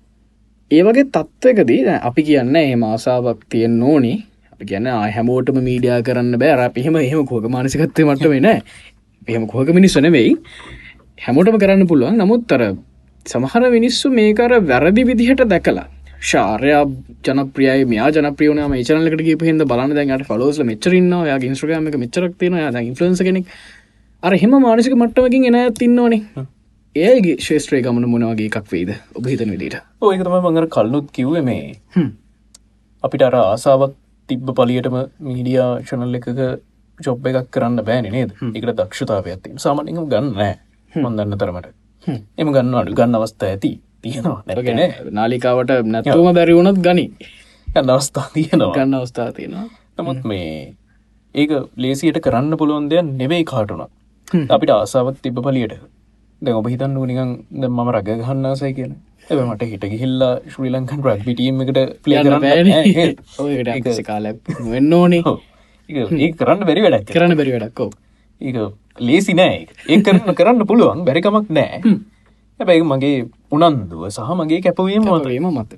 ඒ 0.71 0.81
වගේ 0.87 1.09
තත්ත්වකදී 1.15 1.81
අපි 2.09 2.27
කියන්න 2.27 2.55
ඒ 2.55 2.75
ආසාාවක් 2.89 3.41
තියෙන් 3.49 3.81
ඕනි. 3.83 4.13
අපි 4.53 4.65
කියන්න 4.71 4.91
ආය 4.93 5.11
හැමෝටම 5.17 5.57
මීඩියා 5.69 6.01
කරන්න 6.07 6.37
බෑ. 6.43 6.53
අර 6.55 6.69
පිහෙම 6.77 7.01
එහෙම 7.01 7.25
කෝක 7.31 7.49
මානසිකත්වය 7.55 8.05
මට 8.09 8.29
වෙන 8.33 8.51
එහෙම 9.27 9.47
කෝක 9.53 9.73
මිනිස්සන 9.79 10.11
වෙයි 10.17 10.35
හැමෝටම 11.25 11.57
කරන්න 11.61 11.87
පුළුවන්. 11.91 12.17
නමුත් 12.21 12.51
අර 12.55 12.61
සමහර 13.25 13.69
මිනිස්සු 13.77 14.09
මේකර 14.17 14.51
වැරදි 14.71 15.03
විදිහට 15.09 15.43
දැකලා 15.53 15.87
ශාරයා 16.29 16.83
ජනප්‍රියන 17.27 18.61
මේ 18.73 18.83
චනලකට 18.89 19.23
ගිය 19.27 19.37
හිද 19.49 19.63
බලන්න 19.71 19.95
දැන්ට 19.97 20.27
ෆලෝස්ල 20.29 20.63
මෙචරන්න 20.71 21.15
යා 21.29 21.39
ඉස්ට්‍රගම 21.47 21.89
එක 21.89 21.97
මෙචරක් 22.03 22.37
තියෙන 22.39 22.59
ය 22.59 22.85
ඉන්ෆලන්ස 22.91 23.23
කෙනෙක්. 23.27 23.45
අර 24.23 24.33
හෙම 24.43 24.53
මානසික 24.65 24.95
මට්ටමකින් 25.01 25.47
එන 25.49 25.73
තින්නවනේ 25.73 26.45
ඒගේ 26.95 27.35
ශේෂත්‍රය 27.47 27.81
ගමන 27.85 28.07
මොනවගේ 28.13 28.49
එකක් 28.51 28.71
වේද 28.73 28.93
ඔබ 29.17 29.27
හිතන 29.31 29.51
විදිට 29.55 29.77
ඔය 30.01 30.17
තම 30.17 30.37
මඟර 30.39 30.69
කල්ලුත් 30.75 31.11
කිව්ව 31.17 31.41
මේ. 31.49 31.75
අපිට 33.03 33.27
අර 33.27 33.35
ආසාාවක් 33.41 33.97
තිබ්බ 34.29 34.47
පලියටම 34.59 34.97
මීඩියා 35.27 35.69
ශනල් 35.87 36.21
එකක 36.21 36.29
ජොබ් 36.99 37.27
එකක් 37.29 37.51
කරන්න 37.53 37.83
බෑන 37.89 38.09
නේද? 38.15 38.31
එකට 38.53 38.73
දක්ෂතාව 38.79 39.29
ඇති 39.33 39.53
සාමනික 39.65 39.99
ගන්න 40.13 40.33
නෑ 40.97 41.03
මොන්දන්න 41.03 41.37
තරමට. 41.37 41.67
එම 42.37 42.53
ගන්න 42.53 42.79
අඩු 42.81 42.97
ගන්න 42.99 43.19
අවස්ථා 43.19 43.49
ඇති. 43.49 43.71
තියෙනවා. 44.03 44.39
නැරගෙන 44.47 44.79
නාලිකාවට 45.11 45.73
නැතුවම 45.87 46.29
බැරි 46.33 46.55
වුණත් 46.55 46.79
ගනි. 46.79 47.05
ගන්න 47.67 47.89
අවස්ථා 47.89 48.27
තියෙනවා. 48.33 48.73
ගන්න 48.75 48.93
අවස්ථා 48.93 49.29
තියෙනවා. 49.31 49.67
නමුත් 49.97 50.23
මේ 50.23 50.47
ඒක 51.35 51.51
ලේසියට 51.77 52.19
කරන්න 52.19 52.57
පුළුවන් 52.57 52.89
දෙයක් 52.91 53.11
නෙවෙයි 53.21 53.45
කාටුන 53.45 53.83
අපිට 54.49 54.71
ආසාවත් 54.71 55.19
තිබ 55.21 55.39
පලියට 55.39 55.75
දැ 56.41 56.53
ඔබ 56.53 56.67
හිතන්න 56.67 56.97
නිකන් 57.03 57.31
ද 57.51 57.63
මම 57.67 57.91
රග 57.95 58.17
ගහන්නාසයි 58.21 58.73
කියන 58.77 58.95
එබ 59.29 59.39
මට 59.43 59.69
හිට 59.71 59.85
ගිහිල්ලා 59.93 60.33
ශ්‍රී 60.53 60.73
ලංකන් 60.73 61.01
බෑනේ. 61.05 61.21
කරන්න 62.05 62.43
ඔය 63.43 64.03
කාලයක් 64.09 64.51
වෙන්න 64.65 64.93
ඕනේ. 64.93 65.23
ඒ 65.89 66.31
කරන්න 66.33 66.67
බැරි 66.69 66.85
වැඩක්. 66.85 67.13
කරන්න 67.13 67.37
බැරි 67.39 67.55
වැඩක්කෝ 67.55 67.89
ඒක 68.41 68.57
ලේසි 68.99 69.33
නෑ 69.33 69.57
ඒ 69.87 69.99
කරන්න 70.01 70.35
කරන්න 70.35 70.67
පුළුවන් 70.69 71.03
බැරිකමක් 71.07 71.49
නෑ. 71.49 71.81
හැබැයි 72.59 72.87
මගේ 72.91 73.17
උනන්දුව 73.51 74.07
සහ 74.09 74.31
මගේ 74.39 74.61
කැපවීම 74.61 75.03
මත. 75.05 75.25
වීම 75.25 75.47
මත. 75.51 75.77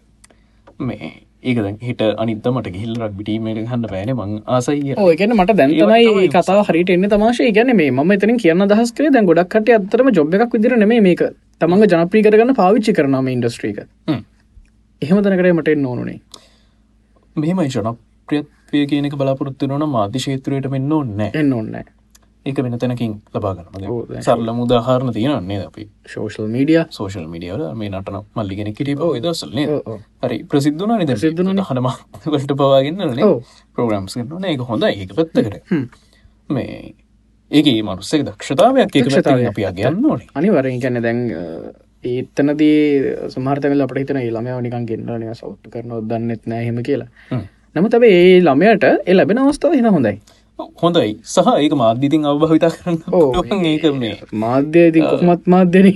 මේ 0.82 1.12
ඒක 1.44 1.58
හිට 1.82 2.02
අනිත්තමට 2.18 2.70
ගිහිල් 2.74 2.96
රක්්බිටීමට 2.98 3.60
හන්න 3.72 3.86
බෑන 3.92 4.12
මං 4.16 4.32
ආසයි 4.48 4.96
ඕ 4.96 5.10
ගැන 5.20 5.36
මට 5.36 5.56
දැන්තමයි 5.60 6.30
කතාව 6.34 6.64
හරිට 6.70 6.92
එන්න 6.96 7.10
තමාශය 7.14 7.52
ගැන 7.52 7.72
මේ 7.76 7.92
ම 7.92 8.12
එතන 8.16 8.36
කියන්න 8.44 8.68
දහස්කේ 8.72 9.12
දැන් 9.12 9.30
ගොඩක්ට 9.30 9.72
අතරම 9.78 10.12
ජොබ් 10.18 10.36
එකක් 10.40 10.58
විදිර 10.58 10.78
නෙමේ 10.78 11.02
මේක. 11.08 11.24
තමන්ග 11.62 11.86
ජනප්‍රී 11.94 12.26
කරගන්න 12.26 12.56
පාවිච්චි 12.56 12.96
කරනම 12.98 13.30
ඉන්ඩස්ට්‍රීක 13.36 13.80
එහෙම 15.02 15.24
තනකරේ 15.24 15.54
මට 15.54 15.76
එන්න 15.76 15.86
ඕනුනේ. 15.86 16.20
මෙහෙමයි 17.36 17.72
ජනප්‍රියත්වය 17.76 18.86
කියනක 18.92 19.16
බලාපොරත්තු 19.22 19.68
නොන 19.68 19.88
මාධ්‍ය 19.96 20.20
ශේත්‍රයට 20.26 20.70
මෙන්න 20.76 20.92
ඕන්න 20.92 21.26
එන්න 21.32 21.54
ඔන්න 21.54 21.76
ඒක 22.46 22.60
වෙන 22.64 22.78
තැනකින් 22.80 23.14
ලබාගන්න 23.36 24.22
සරල 24.24 24.52
මුදාහරණ 24.56 25.14
තියෙනන්නේ 25.14 25.66
අපි? 25.66 25.84
ශෝෂල් 26.08 26.48
මීඩිය 26.48 26.86
සෝෂල් 26.90 27.28
මිඩියවල 27.28 27.66
මේ 27.76 27.90
නටන 27.90 28.24
මල්ලිගෙන 28.38 28.72
ඔව්, 29.70 29.82
ඔව්. 29.86 30.00
හරි 30.24 30.38
ප්‍රසිද්ධන 30.44 30.96
නිද? 31.02 31.12
ප්‍රසිද්ධුණනේ. 31.12 31.66
හනමවලට 31.70 32.56
පවාගන්න. 32.62 33.20
ප්‍රෝග්‍රම්ස් 33.76 34.16
කරන 34.22 34.50
ඒක 34.54 34.66
හොඳ 34.72 34.88
ඒක 34.88 35.14
පැත්තකට. 35.20 35.70
මේ 36.50 36.96
ඒක 37.52 37.70
මනුස්සක 37.84 38.26
දක්ෂතාවයක් 38.32 38.88
ඒක 38.88 38.92
පැත්තෙන් 38.94 39.12
දක්ෂතාවයක්. 39.12 39.52
අපි 39.52 39.66
අගයන්න 39.66 40.06
ඕනේ. 40.06 40.32
අනිවරෙන් 40.34 40.80
ගැන 40.80 41.04
දැන් 41.04 41.22
ඒත්තනදී 42.04 43.30
සමහර්තකල 43.36 43.86
අපට 43.86 44.04
හිතන 44.06 44.24
ළමය 44.24 44.60
නිකන් 44.64 44.86
ගෙන්න්නනය 44.88 45.36
සෞට් 45.36 45.72
කරන 45.74 45.96
දන්නෙත් 46.08 46.48
නෑ 46.48 46.66
හෙම 46.72 46.84
කියලා. 46.88 47.12
හ්ම්. 47.32 47.48
නමුත් 47.76 47.94
ඇබේ 47.94 48.14
ඒ 48.20 48.38
ළමයට 48.42 48.84
එ 49.06 49.14
ලැබෙන 49.14 49.42
අවස්ථාව 49.44 49.76
හින 49.78 49.90
හොඳයි 49.92 50.16
හොඳයි. 50.82 51.12
සහ 51.26 51.50
ඒක 51.56 51.74
මාධ්‍යතින් 51.84 52.30
අවභවිතා 52.32 52.72
කරන්න 52.76 53.66
ඒක 53.66 53.86
මේ. 53.96 54.16
මාධ්‍ය 54.44 54.86
ඉතින් 54.90 55.06
කොහමත් 55.06 55.44
මාධ්‍යන? 55.48 55.88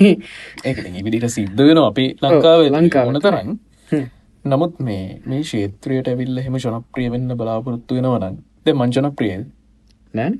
ඒක 0.65 0.78
විදිට 1.06 1.30
සිද්ධ 1.30 1.62
වෙන 1.62 1.82
අපේ 1.84 2.10
ලංකාව 2.23 2.67
ලංකාව. 2.71 3.08
ඕන 3.08 3.21
තරන් 3.21 3.49
නමුත් 4.45 4.80
මේ 4.80 5.04
මේ 5.26 5.43
ශේත්‍රයට 5.43 6.08
ඇවිල්ල 6.08 6.39
හෙම 6.45 6.56
ජනප්‍රිය 6.58 7.10
වෙන්න 7.12 7.36
බලාපොරොත්තු 7.39 7.97
වෙනවනන් 7.97 8.36
ද 8.65 8.73
මංජනප්‍රියල් 8.73 9.43
නෑ 10.13 10.32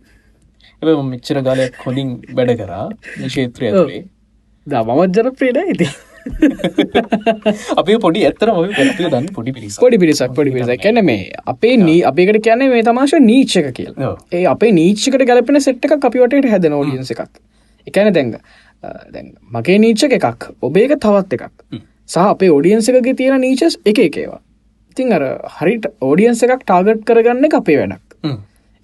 එ 0.84 0.96
මෙච්චර 1.12 1.40
ගලයක් 1.48 1.78
හොඳින් 1.86 2.10
වැඩ 2.38 2.52
කරා 2.62 2.88
ශේත්‍රය 3.36 3.70
ඇතුවේ 3.70 4.02
දමත් 4.68 5.16
ජනප්‍රියද 5.20 5.60
ඉති 5.76 5.88
අපේ 7.82 7.98
පොඩි 8.00 8.26
ඇත්තරම 8.30 8.60
ඔය 8.62 8.70
පැත්තිය 8.72 9.08
දන්න 9.08 9.30
පොඩි 9.38 9.56
පිරිස 9.56 9.80
පොඩි 9.80 10.02
පිරිසක් 10.04 10.36
පොඩි 10.36 10.56
පිරිසක්. 10.56 10.84
කැන 10.84 11.04
මේ 11.06 11.32
අපේ 11.46 11.78
නී 11.80 12.02
අපිකට 12.04 12.42
කියන්නේ 12.44 12.74
මේ 12.74 12.84
තමාශ 12.84 13.16
නීච්චක 13.22 13.72
කියලා. 13.80 14.14
ඒ 14.32 14.44
අපේ 14.48 14.72
නීච්චකට 14.74 15.26
ගැලපෙන 15.32 15.62
සෙට් 15.62 15.90
එකක් 15.90 16.10
අපිවට 16.12 16.52
හැදෙන 16.54 16.78
ෝඩියන්ස 16.82 17.16
එකක්. 17.16 17.42
එකන 17.88 18.14
දැඟ 18.14 18.38
දැන් 19.10 19.34
මගේ 19.52 19.80
නීච්චක 19.80 20.20
එකක් 20.20 20.48
ඔබේක 20.62 20.96
තවත් 21.00 21.40
එකක්. 21.40 21.52
සහ 22.08 22.18
අපේ 22.26 22.52
ඔඩියන්සකගේ 22.52 23.16
තියෙන 23.16 23.42
නීචස් 23.42 23.78
එක 23.86 24.00
එකේවා 24.08 24.42
ඉතින් 24.92 25.14
අර 25.14 25.24
හරිට 25.58 25.86
ඕඩියන්ස 26.02 26.44
එකක් 26.46 26.64
ටාගට් 26.64 27.06
කරගන්න 27.08 27.56
අපේ 27.60 27.78
වැඩක් 27.80 28.34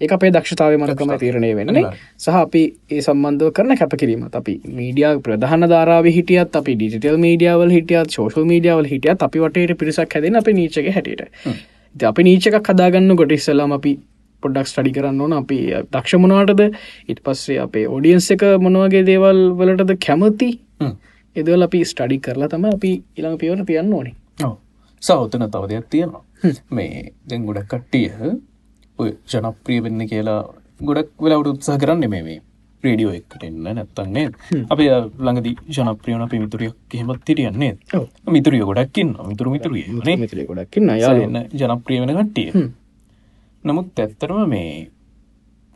ඒ 0.00 0.08
අපේ 0.16 0.30
දක්ෂතාව 0.34 0.74
මනකම 0.76 1.10
තීරණය 1.22 1.50
වෙන්නේ 1.56 1.84
සහ 2.18 2.36
අපි 2.42 2.62
ඒ 2.90 3.00
සම්බන්ධව 3.00 3.50
කරන 3.56 3.76
කැපකිරීමත්. 3.80 4.36
අපි 4.40 4.54
මීඩිය 4.78 5.18
ප්‍රධාන 5.26 5.66
ධාරාව 5.72 6.06
හිටියත් 6.18 6.56
අපි 6.60 6.76
ඩිජිටල් 6.78 7.18
මීඩියාවල් 7.26 7.74
හිටියත් 7.76 8.16
ශෝෂල් 8.16 8.46
මීඩියාවල් 8.52 8.88
හිටියත් 8.92 9.26
අපි 9.28 9.44
වටේට 9.44 9.76
පිරිසක් 9.82 10.16
හැදෙන 10.16 10.40
අප 10.40 10.48
නීචක 10.60 10.88
හැටියට. 10.96 11.28
අපි 12.12 12.22
නීචක 12.28 12.56
හදාගන්න 12.70 13.14
ගොට 13.20 13.36
ඉස්සලාම 13.38 13.76
අපි 13.78 13.92
පොඩ්ඩක් 14.42 14.72
ස්ටඩි 14.72 14.92
කරන්න 14.96 15.20
ඕන. 15.20 15.32
අපි 15.42 15.58
දක්ෂමනවාටද 15.92 16.62
ඉට 17.08 17.20
පස්සේ 17.26 17.60
අපේ 17.66 17.86
ඔඩියන්ස 17.96 18.30
එක 18.36 18.44
මොනවගේ 18.66 19.04
දේවල් 19.12 19.40
වලටද 19.60 19.96
කැමති? 20.06 20.50
එදවල් 21.36 21.68
අපි 21.68 21.84
ස්ටඩි 21.92 22.18
කරලා 22.26 22.48
තම 22.48 22.64
අපි 22.72 22.92
ඉළඟ 23.18 23.38
පියවන 23.42 23.66
තියන්න 23.68 23.92
ඕනේ. 23.98 24.14
සෞතන 25.02 25.44
තව 25.52 25.68
දෙයක් 25.72 25.86
තියෙනවා. 25.92 26.22
මේ 26.70 27.12
දැන් 27.28 27.44
ගොඩක් 27.48 27.68
කට්ටිය 27.72 28.08
ඔය 29.00 29.10
ජනප්‍රිය 29.32 29.80
වෙන්න 29.84 30.06
කියලා 30.12 30.40
ගොඩක් 30.80 31.10
වෙලාවට 31.24 31.50
උත්සාහ 31.52 31.78
කරන්න 31.82 32.08
මේ 32.10 32.38
ප්‍රේඩියෝ 32.84 33.12
එක්කට 33.16 33.42
එන්න 33.46 33.56
නැත්තන්නේ 33.68 34.26
අප 34.72 34.80
ළඟදී 34.80 35.54
ජනප්‍රියන 35.76 36.22
අපි 36.26 36.38
මිතුරියක් 36.44 36.94
එහෙමත් 36.94 37.24
තිරියන්නේ. 37.26 37.72
මිතුරිය 38.28 38.62
ගොඩක්කින්න 38.70 39.10
මිතුරු 39.30 39.50
මිතුරිය 39.54 39.84
මිතුරේ 40.22 40.46
ගොඩක්කින්න 40.50 40.94
යාල 41.02 41.20
එන්න 41.26 41.38
ජනප්‍රිය 41.60 42.00
වෙන 42.02 42.14
කට්ටිය. 42.18 42.70
නමුත් 43.64 43.98
ඇත්තරම 43.98 44.38
මේ 44.48 44.88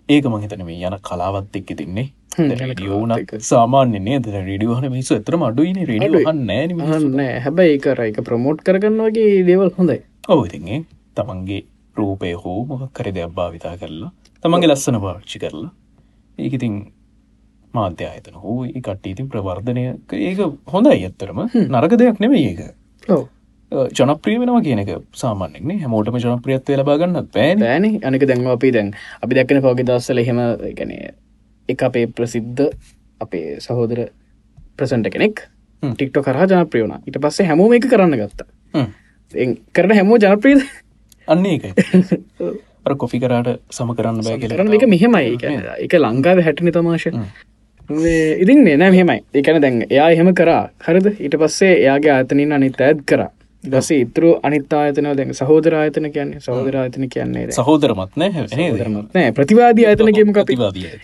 ඒක 0.08 0.24
මහිතන 0.26 0.64
මේ 0.64 0.80
යන 0.88 0.96
කලාවත් 1.08 1.56
එක්ක 1.60 1.70
තින්නේ 1.80 2.06
හ්ම්, 2.36 2.48
ඩියෝනක් 2.72 3.30
සාමාන්‍යන්නේ 3.50 4.18
ද 4.20 4.32
රඩියෝහන 4.40 4.88
මිස 4.94 5.12
ඇතරම 5.12 5.44
අඩුයින 5.48 5.78
රඩියෝ 5.84 6.32
නෑන 6.40 6.72
නෑ. 7.12 7.38
හැබැයි 7.44 7.78
කර 7.84 8.00
එක 8.08 8.18
ප්‍රමෝට් 8.28 8.64
කරගන්න 8.66 9.00
වගේ 9.06 9.44
දේවල් 9.50 9.70
හොඳයි. 9.78 10.00
ඔවතිගේ 10.28 10.80
තමන්ගේ 11.16 11.62
රූපය 11.96 12.32
හෝ 12.42 12.58
මොකක් 12.66 12.92
කර 12.92 13.08
දෙයක් 13.12 13.32
භාවිතා 13.38 13.74
කරලා 13.76 14.10
තමන්ගේ 14.42 14.70
ලස්සන 14.70 14.98
පාච්චි 15.04 15.38
කරලා 15.38 15.70
ඒකඉතින් 16.38 16.74
මාධ්‍ය 17.74 18.06
අයතන 18.06 18.36
හෝ 18.36 18.58
කට්ටීතින් 18.78 19.28
ප්‍රවර්ධනය 19.28 19.84
ඒක 20.22 20.42
හොඳයි 20.72 20.98
ඇත්තරම 20.98 21.40
නරක 21.68 21.96
දෙයක් 21.98 22.20
නෙමේ 22.20 22.42
ඒක. 22.50 22.60
ජනප්‍රිය 23.98 24.36
වෙනවා 24.40 24.62
කියන 24.62 24.82
එක 24.82 24.90
සාමාන්‍යෙක්නේ 25.22 25.78
හැමෝටම 25.82 26.18
ජනප්‍රියත්වය 26.24 26.76
ලබාගන්නත් 26.80 27.30
පෑන 27.36 27.58
බෑන 27.58 27.86
අනක 28.08 28.26
දැන්ව 28.30 28.50
අපි 28.56 28.74
දැන් 28.76 28.92
අපි 29.22 29.38
දැක්කන 29.38 29.62
පෝග 29.62 29.82
දස්සල 29.88 30.22
එහෙම 30.24 30.40
ගැන 30.78 30.92
එක 31.68 31.82
අපේ 31.88 32.06
ප්‍රසිද්ධ 32.18 32.62
අපේ 33.20 33.46
සහෝදර 33.66 34.04
ප්‍රසන්ට 34.76 35.10
කෙනෙක් 35.14 35.46
ටික්ටෝ 35.82 36.22
කරහ 36.22 36.46
ජනප්‍රියවුණ 36.46 37.02
ඉට 37.06 37.18
පස්සේ 37.18 37.48
හැමෝම 37.48 37.74
එක 37.78 37.88
කරන්න 37.90 38.16
ගත්තා. 38.20 38.48
කරන 39.74 39.94
හැමෝ 39.98 40.18
ජනප්‍රීද 40.18 40.62
අන්න 41.28 41.44
අර 42.86 42.94
කොෆි 42.96 43.20
කරාට 43.20 43.50
සම 43.70 43.90
කරන්න 43.96 44.20
බෑ 44.20 44.38
කියලා 44.38 44.58
කරන 44.58 44.74
එක 44.76 44.86
මෙහෙමයි. 44.88 45.36
එක 45.80 45.98
ලංකාව 45.98 46.42
හැටනි 46.44 46.72
තමාශ 46.72 47.06
ඉතින් 48.40 48.64
නෑ 48.64 48.92
හෙමයි 48.92 49.20
එකන 49.34 49.60
දැන් 49.60 49.80
එයා 49.86 50.10
එහෙම 50.10 50.34
කරා. 50.34 50.68
හරිද? 50.80 51.08
ඊට 51.18 51.36
පස්සේ 51.36 51.72
එයාගේ 51.80 52.12
ආතනින් 52.12 52.52
අනිත් 52.52 52.80
ඇත් 52.80 53.02
කරා. 53.06 53.30
දස 53.64 53.90
ඉතුරු 53.90 54.30
අනිත් 54.42 54.72
ආයතන 54.72 55.08
දැන් 55.12 55.34
සහෝදර 55.34 55.74
ආයතන 55.74 56.10
කියන්නේ 56.12 56.40
සහෝදර 56.40 56.76
ආයතන 56.76 57.08
කියන්නේ 57.08 57.50
සහෝදරමත් 57.52 58.16
නෑ 59.14 59.32
ප්‍රතිවාදී 59.32 59.86
ආයතන 59.86 60.12
කියම. 60.12 60.32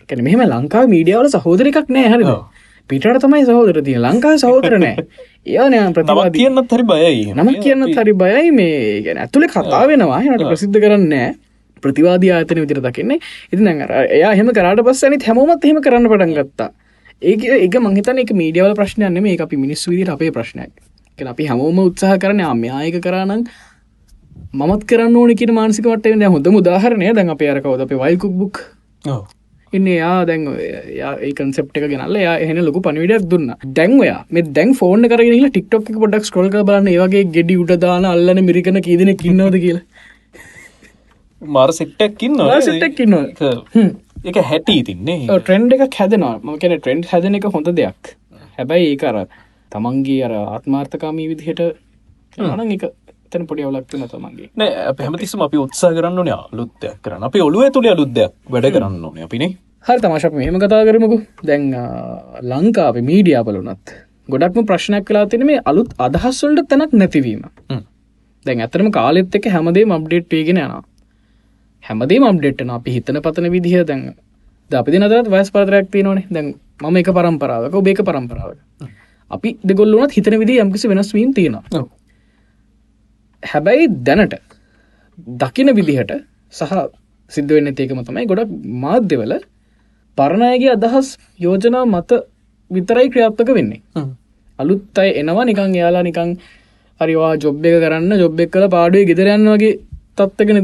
කැන 0.08 0.24
මෙහම 0.24 0.44
ලංකා 0.46 0.86
මීඩියාවල 0.86 1.30
සහෝදර 1.30 1.72
එකක් 1.72 1.88
නෑ. 1.90 2.08
හරිද 2.08 2.32
පිටට 2.90 3.20
තමයි 3.24 3.44
සහෝදර 3.48 3.78
තිය 3.86 3.98
ලංකා 4.06 4.34
සහෝදර 4.42 4.76
නෑ. 4.84 5.06
එයා 5.46 5.68
නෑ 5.72 5.82
නමක් 5.84 5.94
ප්‍රතිවාදී 6.00 6.42
කියන්නත් 6.42 6.74
හරි 6.76 6.84
බයයි. 6.90 7.22
නම 7.36 7.48
කියන්න 7.64 7.86
හරි 7.98 8.14
බයයි. 8.24 8.50
මේ 8.58 9.00
ගැන 9.06 9.22
ඇතුළේ 9.24 9.52
කතා 9.54 9.86
වෙනවා. 9.92 10.20
හට 10.26 10.50
ප්‍රසිද්ධ 10.50 10.78
කරන්න 10.84 11.14
ප්‍රතිවාදී 11.82 12.32
ආතන 12.36 12.62
විදිර 12.64 12.82
දකින්නේ. 12.86 13.18
ඉති 13.52 13.62
එයා 14.18 14.34
හෙම 14.42 14.52
කරට 14.58 14.84
පස්ස 14.86 15.08
අනිත් 15.08 15.26
හැමෝමත් 15.30 15.64
එහෙම 15.64 15.82
කරන්න 15.86 16.12
පටන් 16.12 16.36
ගත්තා. 16.38 16.70
ඒක 17.22 17.42
එක 17.66 17.74
මංහිතන 17.86 18.22
එක 18.24 18.30
මීඩියවල 18.42 18.76
ප්‍රශ්නයන්න 18.76 19.22
මේ 19.22 19.40
අපි 19.46 19.56
මිනිස් 19.56 19.88
විදිට 19.88 20.14
අපේ 20.14 20.30
ප්‍රශ්නයක්. 20.36 20.72
අපි 21.32 21.50
හැමෝම 21.50 21.82
උත්සාහ 21.86 22.16
කරන 22.18 22.40
අම්යායක 22.52 23.00
කරනං 23.06 23.44
මත් 24.52 24.86
කරන්න 24.92 25.16
ඕනක 25.16 25.42
මානසිකට 25.58 26.08
වෙන 26.12 26.24
හොඳ 26.36 26.48
මුදාහරනය 26.56 27.12
දැන් 27.18 27.30
අප 27.34 27.42
අරකවද 27.42 27.84
අප 27.84 27.92
වයිකුක් 28.04 28.34
බුක්. 28.40 28.64
ඉන්න 29.78 29.86
යා 29.90 30.14
දැන් 30.28 30.44
ඒ 30.58 31.32
කන්සප් 31.38 31.78
එක 31.78 31.84
ගෙනල්ල 31.92 32.16
යා 32.20 32.36
එහන 32.44 32.60
ලොකු 32.68 32.80
පනිවිඩක් 32.86 33.26
දුන්න. 33.32 33.48
දැන්වයා 33.78 34.20
මේ 34.36 34.46
දැන් 34.58 34.70
ෆෝන් 34.80 35.08
කරගෙන 35.12 35.48
ටික්ටොක් 35.48 35.90
පොඩක් 36.04 36.24
ස්කොල් 36.30 36.48
බලන්න. 36.52 36.88
ඒවගේ 36.94 37.24
ගෙඩි 37.36 37.58
උටදාන 37.64 38.06
අල්ලන 38.12 38.40
මිරිකන 38.48 38.80
කීදන 38.86 39.12
කින්නවද 39.24 39.58
කියලා. 39.64 39.84
මාර 41.42 41.68
සෙට්ටක්කින්න 41.80 42.40
සෙට්ටක් 42.68 43.04
ඉන්නවා 43.04 43.84
එක 44.30 44.40
හැටි 44.48 44.80
තින්නේ 44.88 45.38
ට්‍රෙන්ඩ් 45.44 45.76
එක 45.76 46.00
හැදෙනවා. 46.00 46.34
මකන 46.48 46.74
ට්‍රෙන්ඩ් 46.78 47.06
හැදන 47.12 47.38
එක 47.38 47.46
හොඳ 47.54 47.70
දෙයක්. 47.78 48.16
හැබැයි 48.58 48.90
ඒ 48.96 49.06
අර 49.12 49.20
තමන්ගේ 49.72 50.24
අර 50.26 50.34
ආත්මාර්ථකාමී 50.40 51.28
විදිහට 51.30 51.62
එක 52.74 52.84
තැන 53.32 53.46
පොඩි 53.50 53.66
අවලක්වන 53.68 54.06
තමන්ගේ 54.12 54.50
නෑ 54.60 54.86
අප 54.90 55.02
හැමතිස්සම 55.06 55.42
අපි 55.46 55.56
උත්සා 55.64 55.90
කරන්න 55.96 56.20
ඕන 56.20 56.30
අලුත්තයක් 56.36 56.94
කරන්න. 57.04 57.26
අපි 57.28 57.40
ඔළුව 57.48 57.72
තුළ 57.74 57.90
අලුද්දයක් 57.94 58.32
වැඩ 58.54 58.70
කරන්න 58.76 59.04
ඕන 59.08 59.18
අපිනේ 59.26 59.50
හරි 59.88 60.00
තමශප 60.04 60.34
මෙහෙම 60.38 60.56
කතා 60.62 60.84
කරමුකු. 60.88 61.18
දැන් 61.48 61.64
ලංකාව 62.52 62.96
මීඩියාපලුනත් 63.10 63.94
ගොඩක්ම 64.32 64.66
ප්‍රශ්නයක් 64.70 65.04
කලා 65.08 65.26
තින 65.26 65.46
මේ 65.50 65.60
අලුත් 65.70 65.90
අදහස්වලට 66.06 66.68
තැනක් 66.70 66.92
නැතිවීම. 67.02 67.44
දැන් 68.46 68.64
ඇතරම 68.64 68.90
කාලෙත් 68.98 69.34
එක 69.38 69.46
හැමදේ 69.54 69.84
මබ්ඩේට් 69.84 70.28
වේගෙන 70.34 70.60
යනවා. 70.64 70.82
හැමදේ 71.84 72.20
මබ්ඩෙට්න 72.20 72.70
අපි 72.78 72.90
හිතන 72.96 73.20
පතන 73.26 73.50
විදිහ 73.54 73.84
දැන් 73.90 74.02
අපි 74.70 74.98
නදත් 74.98 75.30
වයස් 75.34 75.50
පරතරයක් 75.54 75.88
තියනවනේ. 75.94 76.26
දැන් 76.34 76.54
මම 76.82 76.96
එක 77.00 77.08
පරම්පරාවක 77.18 77.74
ඔබේක 77.80 78.02
පරම්පරාවක. 78.08 78.58
අපි 79.30 79.48
දෙගොල්ලුනත් 79.68 80.12
හිතන 80.16 80.38
විදි 80.42 80.60
යම්කිසි 80.64 80.88
වෙනස්වීම් 80.92 81.32
තියෙනවා. 81.38 81.86
හැබැයි 83.42 83.86
දැනට 84.06 84.34
දකින 85.42 85.70
විදිහට 85.78 86.12
සහ 86.52 86.72
සිද්ධ 87.32 87.52
වෙන්න 87.56 87.72
ඒකම 87.72 88.00
තමයි 88.08 88.26
ගොඩක් 88.30 88.52
මාධ්‍යවල 88.84 89.34
පරණයගේ 90.18 90.72
අදහස් 90.76 91.08
යෝජනා 91.44 91.84
මත 91.86 92.10
විතරයි 92.70 93.08
ක්‍රියාත්මක 93.12 93.50
වෙන්නේ. 93.58 93.80
අලුත් 94.58 94.98
අයි 94.98 95.12
එනවා 95.20 95.44
නිකං 95.50 95.76
එයාලා 95.78 96.04
නිකං 96.08 96.30
හරිවා 97.00 97.32
ජොබ් 97.42 97.64
එක 97.68 97.76
කරන්න 97.84 98.12
ජොබ් 98.22 98.40
එක් 98.44 98.50
කල 98.54 98.66
පාඩුවේ 98.76 99.08
ගෙදරයන්න 99.10 99.48
වගේ 99.54 99.78
තත්වගෙන 100.18 100.60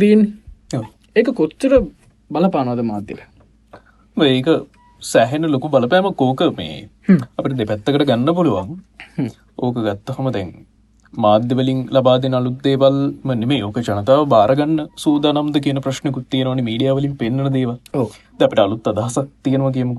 ඔව්. 0.78 0.84
ඒක 1.16 1.28
කොච්චර 1.40 1.72
බලපානවද 2.30 2.82
මාධ්‍යල 2.90 3.20
ඒක 4.16 4.48
සෑහෙන 5.02 5.48
ලොකු 5.54 5.68
බලපෑම 5.68 6.12
කෝක 6.14 6.40
මේ. 6.58 6.88
අපට 7.38 7.56
දෙපැත්තකට 7.60 8.06
ගන්න 8.08 8.34
පුළුවන්. 8.38 8.76
ඕක 9.58 9.76
ගත්ත 9.86 10.16
හොම 10.16 10.32
දැන් 10.32 10.52
මාධ්‍යවලින් 11.16 11.80
ලබාදෙන 11.90 12.34
අලුත්තේවල්ම 12.34 13.30
නෙමේ 13.34 13.62
ඕක 13.62 13.78
ජනතාව 13.80 14.22
බාරගන්න 14.28 14.78
සූදානම්ද 14.96 15.56
කියන 15.60 15.80
ප්‍රශ්නකුත් 15.80 16.26
තියෙනවනි 16.30 16.62
මීඩියවලින් 16.62 17.16
පෙන්න්න 17.16 17.52
දේව 17.52 17.72
අපට 18.40 18.58
අලුත් 18.58 18.86
අදහසක් 18.86 19.28
තියෙනවා 19.42 19.72
කියමු 19.72 19.96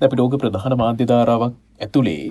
අපිට 0.00 0.20
ඕක 0.20 0.36
ප්‍රධාන 0.42 0.76
මාධ්‍යධාරාවක් 0.82 1.54
ඇතුළේ 1.80 2.22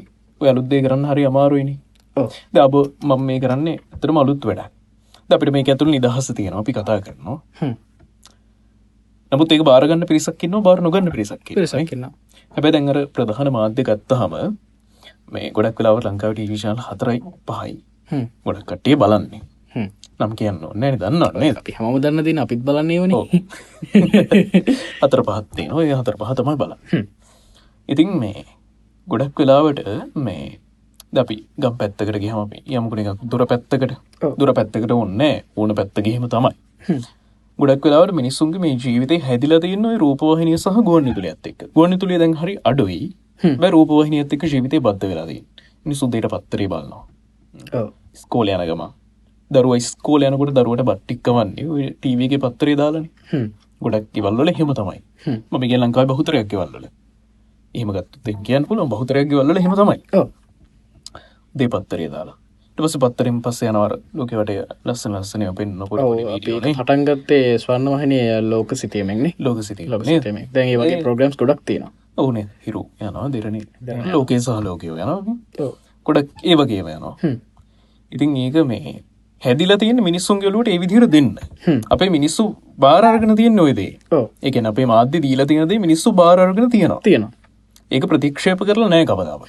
ඔය 0.42 0.50
අලුත්දේ 0.50 0.82
කරන්න 0.82 1.06
හරි 1.06 1.26
අමාරුවනි 1.26 1.76
ඔව්. 2.18 2.30
ද 2.50 2.58
අබ 2.58 2.74
මම 3.02 3.22
මේ 3.22 3.40
කරන්නේ 3.40 3.78
ඇතරම 3.94 4.18
අලුත් 4.18 4.44
වැඩ 4.44 4.62
අපිට 5.30 5.52
මේ 5.52 5.66
ඇතුළ 5.66 5.92
නිදහස 5.92 6.28
තියෙනවා. 6.32 6.62
අපි 6.62 6.74
කතා 6.74 7.00
කරනවා. 7.02 7.40
නමුත් 9.32 9.52
ඒක 9.52 9.64
බාරගන්න 9.64 10.06
පිරිසක්කින්න 10.06 10.60
බාර 10.62 10.78
නොගන්න 10.80 11.10
පිරිසක් 11.12 11.42
පිරිසක් 11.50 11.94
ඉන්නවා. 11.94 12.14
හැබැ 12.52 12.72
දැඟර 12.72 13.00
ප්‍රධාන 13.10 13.50
මාධ්‍ය 13.52 13.84
ගත්තහම 13.84 14.34
මේ 15.32 15.50
ගොඩක් 15.52 15.80
වෙලාව 15.80 16.04
ලංකාවට 16.04 16.38
ටීවිශාල් 16.38 16.80
හතරයි 16.80 17.20
පහයි. 17.48 17.74
ගොඩක් 18.46 18.66
කට්ටිය 18.66 18.96
බලන්නේ. 18.96 19.42
නම් 20.20 20.34
කියන්න 20.36 20.64
ඕන්න 20.64 20.80
නේ 20.80 21.52
අපි 21.52 21.76
හැම 21.78 21.96
දන්න 22.00 22.26
දින 22.26 22.40
අපිත් 22.40 22.62
බලන්නේ 22.62 23.00
වන. 23.02 23.14
හතර 25.04 25.22
පහත්තේ 25.22 25.68
නොය 25.70 25.88
හතර 25.92 26.18
පහ 26.18 26.36
තමයි 26.38 26.58
බල 26.58 26.74
ඉතින් 27.90 28.14
මේ 28.20 28.46
ගොඩක් 29.08 29.40
වෙලාවට 29.40 29.82
මේ 30.18 30.60
දපි 31.14 31.36
ගම් 31.58 31.76
පැත්තකට 31.80 32.16
ගහම 32.18 32.54
යමකුණ 32.68 33.02
එකක් 33.04 33.26
දුර 33.26 33.46
පැත්තකට. 33.46 33.98
දුර 34.40 34.54
පැත්තකට 34.54 34.94
ඔන්න 34.94 35.22
ඕන 35.58 35.76
පැත්තගේම 35.76 36.28
තමයි. 36.30 36.54
ගොඩක් 37.60 37.86
වෙලාවට 37.86 38.16
මිනිස්සුන්ගේ 38.16 38.62
මේ 38.62 38.78
ජීවිතය 38.78 39.20
හැදිල 39.20 39.58
තියන්න 39.60 39.90
රූපවාහිනිය 39.98 40.58
සහ 40.58 40.80
ගොන්න 40.84 41.12
තුළ 41.12 41.30
ඇත්තෙක් 41.32 41.68
ගොන්න 41.74 42.00
තුළේ 42.00 42.22
දැන් 42.22 42.34
හරි 42.36 42.56
අඩුයි. 42.64 43.02
බැ 43.60 43.74
රූපවාහිනිය 43.78 44.24
ඇත්තක 44.24 44.48
ජීවිතය 44.48 44.80
බද්ධ 44.80 45.10
වෙලාදී 45.10 45.42
මිනිසුන්දේට 45.86 46.32
පත්තරේ 46.32 46.68
බලන්නවා 46.68 47.84
ස්කෝල 48.14 48.48
යනගම 48.54 48.84
දරුව 49.52 49.74
ස්කෝල 49.90 50.26
යනකොට 50.28 50.54
දරුවට 50.58 50.86
බට්ටික්ක 50.90 51.28
වන්නේ 51.38 51.90
ටීවගේ 52.02 52.44
පත්තරේ 52.44 52.76
දාලන. 52.76 53.08
ගොඩක් 53.82 54.18
ඉවල්ල 54.18 54.54
හෙම 54.60 54.74
තමයි. 54.80 55.00
හ්ම්. 55.26 55.40
මම 55.52 55.66
ගේ 55.70 55.78
ලංකායි 55.78 56.10
බහුතරයක් 56.12 56.54
වල්ල 56.62 56.88
ඒමගත් 57.74 58.32
කියන් 58.46 58.66
පුල 58.70 58.86
බහුතරයක් 58.94 59.36
වල්ල 59.40 59.62
හෙම 59.66 59.76
තමයි. 59.82 60.00
දේ 61.56 61.70
පත්තරේ 61.70 62.10
දාලා. 62.10 62.38
ටපස 62.78 62.96
පත්තරෙන් 62.98 63.42
පස්ස 63.46 63.64
යනවර 63.70 63.94
ලෝකවට 64.18 64.52
ලස්සන 64.86 65.18
ලස්සනය 65.20 65.50
පෙන්න්නකොට 65.58 66.02
ඔව් 66.02 66.14
අපි 66.36 66.74
පටන්ගත්තේ 66.78 67.60
ස්වර්ණ 67.62 67.90
වහනය 67.94 68.20
ලෝක 68.50 68.74
සිතීමෙක්නේ 68.82 69.34
ලෝක 69.40 69.62
සිති 69.64 69.86
ඒ 69.86 70.78
වගේ 70.78 71.02
ප්‍රෝග්‍රම්ස් 71.04 71.38
ගොඩක් 71.38 71.62
තියෙනවා. 71.66 71.92
ඕනේ 72.18 72.48
හිරු 72.66 72.82
යනවා 73.02 73.30
දෙරණ. 73.34 73.60
ලෝකේ 74.12 74.40
සහ 74.40 74.62
ලෝකයෝ 74.68 74.98
ඔව්. 75.60 75.74
ගොඩක් 76.06 76.30
ඒ 76.44 76.56
වගේම 76.56 76.90
යනවා. 76.96 77.16
ඉතින් 78.14 78.36
ඒක 78.38 78.58
මේ 78.66 78.96
හැදිල 79.42 79.76
තියෙන 79.78 80.02
මිනිස්සුන්ගලුවට 80.04 80.74
ඒ 80.74 80.80
විදිහර 80.80 81.06
දෙන්න. 81.10 81.30
අපේ 81.90 82.10
මිනිස්සු 82.10 82.44
බාරර්ගන 82.80 83.36
තියෙන් 83.36 83.56
නොයදේ 83.56 83.92
ඒකන 84.44 84.74
අපේ 84.74 84.88
මාධ්‍ය 84.88 85.22
දීල 85.22 85.46
තියනදේ 85.46 85.80
මිනිස්සු 85.80 86.14
බාරර්ගන 86.14 86.70
තියෙනවා. 86.70 87.02
තියෙනවා. 87.04 87.32
ඒක 87.92 88.06
ප්‍රතික්ෂේප 88.10 88.62
කරලා 88.68 88.92
නෑ 88.92 89.06
කවදාව 89.06 89.42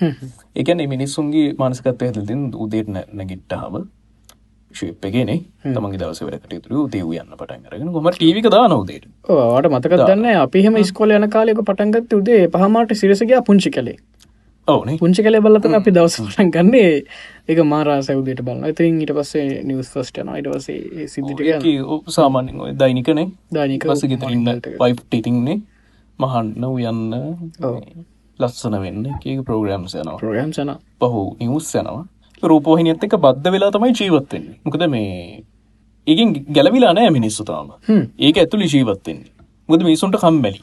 ඒකන 0.54 0.86
මිනිස්සුන්ගේ 0.88 1.50
මානස්කත්වය 1.58 2.08
ඇතිතින් 2.08 2.48
උදේට 2.64 2.88
නැගිට්ටහම 2.90 3.84
ශිප්පගෙනේ 4.70 5.38
තමගේ 5.66 6.00
දවස 6.00 6.20
වැඩකට 6.24 6.64
තුරු 6.64 6.84
දේව 6.94 7.12
යන්න 7.14 7.36
පටන් 7.38 7.70
අරගෙන 7.70 7.92
ගොම 7.94 8.10
ටීවික 8.10 8.48
දා 8.54 8.64
නොදේට 8.68 9.06
ඕට 9.30 9.70
මතක 9.70 10.00
දන්න 10.02 10.40
අපිහම 10.40 10.80
ස්කොල 10.90 11.14
යන 11.18 11.28
කාලෙක 11.36 11.62
පටන්ගත් 11.62 12.18
උදේ 12.18 12.42
පහමට 12.54 12.98
සිරසගේ 13.02 13.42
පුංචි 13.48 13.72
කලේ 13.76 13.96
ඕනේ. 14.68 14.96
පුංචි 15.02 15.22
කලේ 15.22 15.40
බලතන 15.44 15.74
අපි 15.78 15.90
දවස 15.96 16.16
පටන් 16.20 16.50
ගන්නේ 16.54 17.02
එක 17.48 17.58
මාරා 17.72 17.98
සැවදයට 18.06 18.40
බලන්න 18.46 18.72
ඉතින් 18.72 19.00
ඊට 19.02 19.12
පස්සේ 19.18 19.60
නිවස් 19.68 19.92
ෆස්ටන 19.92 20.30
සිද්ධිටික 21.08 21.46
ඒක 21.46 22.10
සාමාන්‍යෙන් 22.16 22.60
ඔය 22.60 22.72
දෛනිකනේ. 22.80 23.28
දානික 23.54 23.86
බස 23.90 24.04
ගෙතරන්න 24.12 24.60
පයිප් 24.80 25.00
ටිතින්නේ 25.04 25.60
මහන්න 26.18 26.64
උයන්න. 26.64 27.14
ලස්සන 28.38 28.76
වෙන්න 28.82 29.06
ඒක 29.12 29.44
ප්‍රෝග්‍රම්ස් 29.48 29.94
යනවා. 29.94 30.18
ප්‍රෝගම් 30.18 30.52
සන 30.52 30.70
පහු 31.00 31.24
නිවස් 31.40 31.74
යනවා. 31.80 32.04
රූපෝහිනියත් 32.42 33.04
එක 33.04 33.16
බද්ධ 33.24 33.52
වෙලා 33.54 33.70
තමයි 33.74 33.92
ජීවත්වෙන්නේ 34.00 34.56
මොකද 34.64 34.82
මේ 34.94 35.44
ඒකින් 36.06 36.32
ගැලවිලා 36.56 36.92
නෑ 36.96 37.10
මිනිස්සු 37.10 37.44
තාම. 37.44 37.68
ඒක 38.18 38.36
ඇතුළි 38.42 38.66
ජීවත්වෙන්නේ 38.72 39.30
මුද 39.68 39.84
මිනිසුන්ට 39.86 40.16
කම්බැලි 40.22 40.60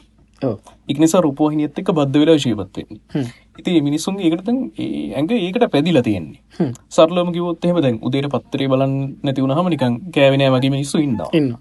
ඉක්නිසා 0.88 1.22
රූපෝහිනියත් 1.22 1.80
එක 1.80 1.92
බද්ධ 1.98 2.20
වෙලා 2.22 2.38
ජීවත්වෙන්නේ 2.44 3.00
හ්ම්. 3.16 3.26
ඉති 3.60 3.82
මිනිසුන්ගේ 3.82 4.30
ඒකට 4.30 4.48
ඇඟ 4.50 5.32
ඒකට 5.38 5.66
පැදිලා 5.74 6.04
තියෙන්නේ. 6.04 6.42
සරලම 6.90 7.34
කිවොත් 7.36 7.66
එහෙම 7.66 7.82
දැන් 7.86 8.00
උදේට 8.02 8.32
පත්තරේ 8.34 8.70
බලන්න 8.72 8.96
නැතිවුණහම 9.24 9.70
නිකන් 9.74 10.00
කෑවෙනෑ 10.16 10.54
වගේ 10.56 10.74
මිනිස්සු 10.78 10.98
ඉන්නවා. 11.00 11.30
ඉන්න 11.34 11.52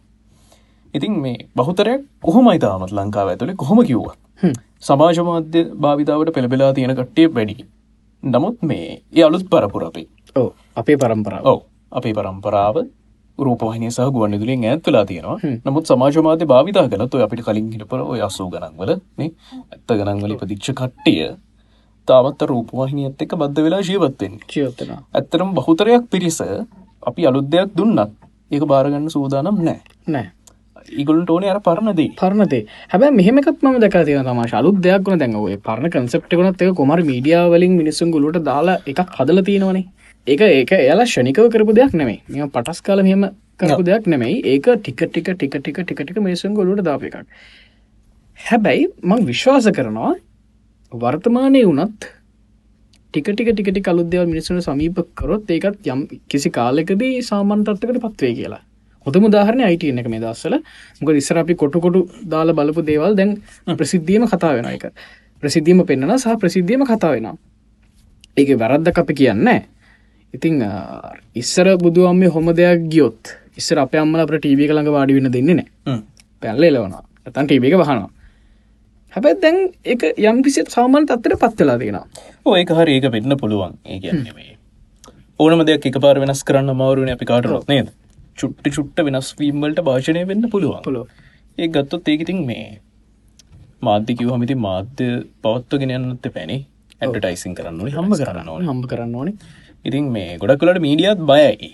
ඉතින් 0.94 1.20
මේ 1.22 1.36
බහුතරයක් 1.56 2.06
කොහොමයි 2.20 2.58
තාමත් 2.58 2.92
ලංකාව 2.92 3.28
ඇතුළේ 3.28 3.56
කොහොම 3.56 3.82
කිව්වා 3.86 4.16
හ්ම්. 4.42 4.54
සමාජ 4.80 5.18
මාධ්‍ය 5.28 5.60
භාවිතාවට 5.82 6.32
පෙළබෙලා 6.34 6.72
තියෙන 6.74 6.96
කට්ටිය 6.96 7.28
වැඩි. 7.34 7.64
නමුත් 8.22 8.62
මේ 8.62 9.02
ඒ 9.16 9.24
අලුත් 9.24 9.44
පරපුර 9.50 9.84
අපේ. 9.84 10.06
ඕ 10.36 10.48
අපේ 10.76 10.96
පරම්පරාව. 10.96 11.44
ඔව 11.44 11.60
අපේ 11.92 12.14
පරම්පරාව 12.14 12.76
රූපහිනය 13.40 13.90
සහ 13.90 14.10
ගුවන් 14.14 14.34
විදුලියෙන් 14.34 14.66
ඈත්වෙලා 14.66 15.04
තියෙනවා. 15.06 15.38
නමුත් 15.64 15.84
සමාජ 15.86 16.18
මාධ්‍ය 16.22 16.46
භාවිතා 16.46 16.88
කළත් 16.88 17.14
ඔය 17.14 17.22
අපිට 17.22 17.44
කලින් 17.46 17.70
හිටපර 17.74 18.02
ඔය 18.06 18.20
අසූ 18.22 18.48
ගණන්වල 18.48 18.90
ඇත්ත 18.90 19.88
ගණන්වල 19.90 20.34
ඉපදිච්ච 20.34 20.72
කට්ටිය 20.72 21.30
තාමත් 22.08 22.42
රූපවාහිනියත් 22.44 23.22
එක්ක 23.24 23.36
බද්ධ 23.36 23.64
වෙලා 23.66 23.82
ජීවත්වෙන්නේ 23.82 24.50
ජීවත්තන 24.52 24.92
ඇත්තරම් 24.96 25.54
බහුතරයක් 25.56 26.10
පිරිස 26.10 26.40
අපි 27.02 27.26
අලුත් 27.26 27.48
දෙයක් 27.48 27.72
දුන්නත් 27.76 28.12
ඒක 28.50 28.64
බාරගන්න 28.66 29.08
සූදානම් 29.10 29.58
නෑ 29.60 29.80
නෑ 30.08 30.26
ඉගොලට 30.94 31.30
ඕනේ 31.30 31.50
අර 31.50 31.60
පරණදී 31.60 32.08
පරණතේ 32.14 32.62
හැබැ 32.88 33.10
මෙහමකත් 33.12 33.62
ම 33.62 33.78
දක 33.78 34.04
තිය 34.06 34.18
තම 34.20 34.42
ශලුත් 34.46 34.80
දෙයක් 34.86 35.06
වන 35.06 35.22
දැන්ව 35.22 35.48
පරණ 35.66 35.92
කන්සප්ට 35.94 36.34
කනත් 36.34 36.66
එක 36.66 36.74
කොමර 36.74 37.00
මීඩියා 37.10 37.44
වලින් 37.48 37.76
මිනිස්සුන් 37.80 38.10
ගොලට 38.10 38.40
දාලා 38.44 38.78
එකක් 38.86 39.16
හදල 39.18 39.42
තියෙනවනේ 39.42 39.84
ඒක 40.26 40.40
ඒක 40.40 40.72
එයාලා 40.72 41.06
ෂණිකව 41.06 41.48
කරපු 41.48 41.72
දෙයක් 41.74 41.94
නෙමේ 41.94 42.20
මෙ 42.28 42.48
පටස් 42.48 42.82
කාල 42.82 43.02
මෙම 43.02 43.24
කරපු 43.58 43.82
දෙයක් 43.82 44.06
නෙමෙයි. 44.06 44.42
ඒක 44.44 44.66
ටික 44.78 45.00
ටික 45.02 45.28
ටික 45.32 45.54
ටික 45.56 45.78
ටික 45.78 46.00
ටික 46.00 46.18
මේසුන් 46.18 46.54
ගොලට 46.54 46.84
දාප 46.84 47.02
එකක්. 47.02 47.26
හැබැයි 48.40 48.88
මං 49.02 49.26
විශ්වාස 49.26 49.68
කරනවා 49.70 50.14
වර්තමානය 50.92 51.62
වනත් 51.64 52.10
ටික 53.14 53.30
ටික 53.30 53.52
ටිකට 53.54 53.80
කලුද්‍යව 53.82 54.26
මිනිසුන 54.26 54.60
සමීප 54.60 55.00
කරොත් 55.14 55.50
ඒකත් 55.50 55.86
යම් 55.86 56.04
කිසි 56.28 56.50
කාලෙකදී 56.50 57.22
සාමන්තත්වකට 57.22 58.00
පත්වේ 58.04 58.34
කියලා. 58.34 58.62
හොතම 59.06 59.26
දාහරන 59.32 59.60
අයිට 59.62 59.84
එක 59.84 60.08
මේ 60.08 60.20
දස්සල. 60.20 60.60
මොක 61.00 61.10
ඉස්සර 61.16 61.38
අපි 61.38 61.54
කොටකොටු 61.54 62.04
දාල 62.28 62.52
බලපු 62.52 62.84
දේවල් 62.84 63.16
දැන් 63.16 63.36
ප්‍රසිද්ධියම 63.66 64.28
කතා 64.28 64.54
වෙන 64.54 64.70
එක 64.76 64.92
ප්‍රසිද්ධීම 65.42 65.84
පෙන්න්නන 65.86 66.18
සහ 66.18 66.36
ප්‍රසිද්ධියම 66.36 66.84
කතා 66.84 67.12
වෙන 67.12 67.28
ඒක 68.36 68.56
වැරද්ද 68.58 68.88
අපි 68.94 69.14
කියන්න 69.14 69.48
ඉතිං 70.34 70.62
ඉස්සර 71.34 71.66
බුදුුවම්ම 71.84 72.22
හොම 72.36 72.48
දෙයක් 72.60 72.88
ගියොත් 72.92 73.34
ඉස්සර 73.56 73.78
අප 73.82 73.94
අම්මල 73.94 74.22
අපට 74.24 74.40
ටීවි 74.40 74.70
ළඟ 74.70 74.92
වාඩි 74.96 75.16
වෙන 75.18 75.30
දෙන්නේ 75.36 75.56
නෑ. 75.60 76.00
පැල්ල 76.42 76.62
එලවනවා. 76.62 77.02
ඇතන් 77.26 77.46
ටීබික 77.46 77.76
වහනවා. 77.82 78.10
හැබැ 79.12 79.34
දැන් 79.42 79.58
එක 79.84 80.02
යම් 80.30 80.42
කිසි 80.46 80.64
සාමාන්‍ය 80.76 81.06
තත්තර 81.10 81.36
පත්වෙලා 81.42 81.78
තියෙනවා. 81.82 82.06
ඔය 82.46 82.60
එක 82.62 82.72
හරි 82.78 82.98
ඒක 82.98 83.08
වෙන්න 83.16 83.36
පුළුවන්. 83.42 83.74
ඒ 83.86 83.98
කියන්නේ 84.04 84.34
මේ 84.38 84.52
ඕනම 85.40 85.64
දෙයක් 85.68 85.88
එක 85.90 85.98
පාර 86.04 86.16
වෙනස් 86.22 86.42
කරන්න 86.48 86.76
මවරුවන 86.80 87.10
අපි 87.16 87.30
කාටරොත් 87.30 87.66
නේද? 87.72 87.90
චුට්ට 88.38 88.70
චුට්ට 88.76 89.02
වෙනස්වීම්වලට 89.06 89.82
භාෂණය 89.88 90.22
වෙන්න 90.30 90.46
පුළුවන්. 90.54 90.82
පොලො 90.86 91.02
ඒ 91.58 91.68
ගත්තොත් 91.74 92.10
ඒකඉතින් 92.12 92.44
මේ 92.50 92.66
මාධ්‍යකිව 93.88 94.30
හමිති 94.34 94.56
මාධ්‍ය 94.66 95.08
පවත්ව 95.44 95.80
ගෙනයන්නත් 95.82 96.30
පැනි 96.36 96.58
ඇටටයිසින් 97.00 97.56
කරන්න 97.58 97.80
ඕනේ 97.80 97.96
හම්බ 97.96 98.14
කරන්න 98.22 98.48
ඕන. 98.54 98.62
හම්බ 98.68 98.86
කරන්න 98.92 99.18
ඕනේ 99.20 99.34
ඉතින් 99.84 100.10
මේ 100.12 100.38
ගොඩක් 100.38 100.60
කලට 100.60 100.82
මීඩියත් 100.86 101.20
බයයි. 101.30 101.70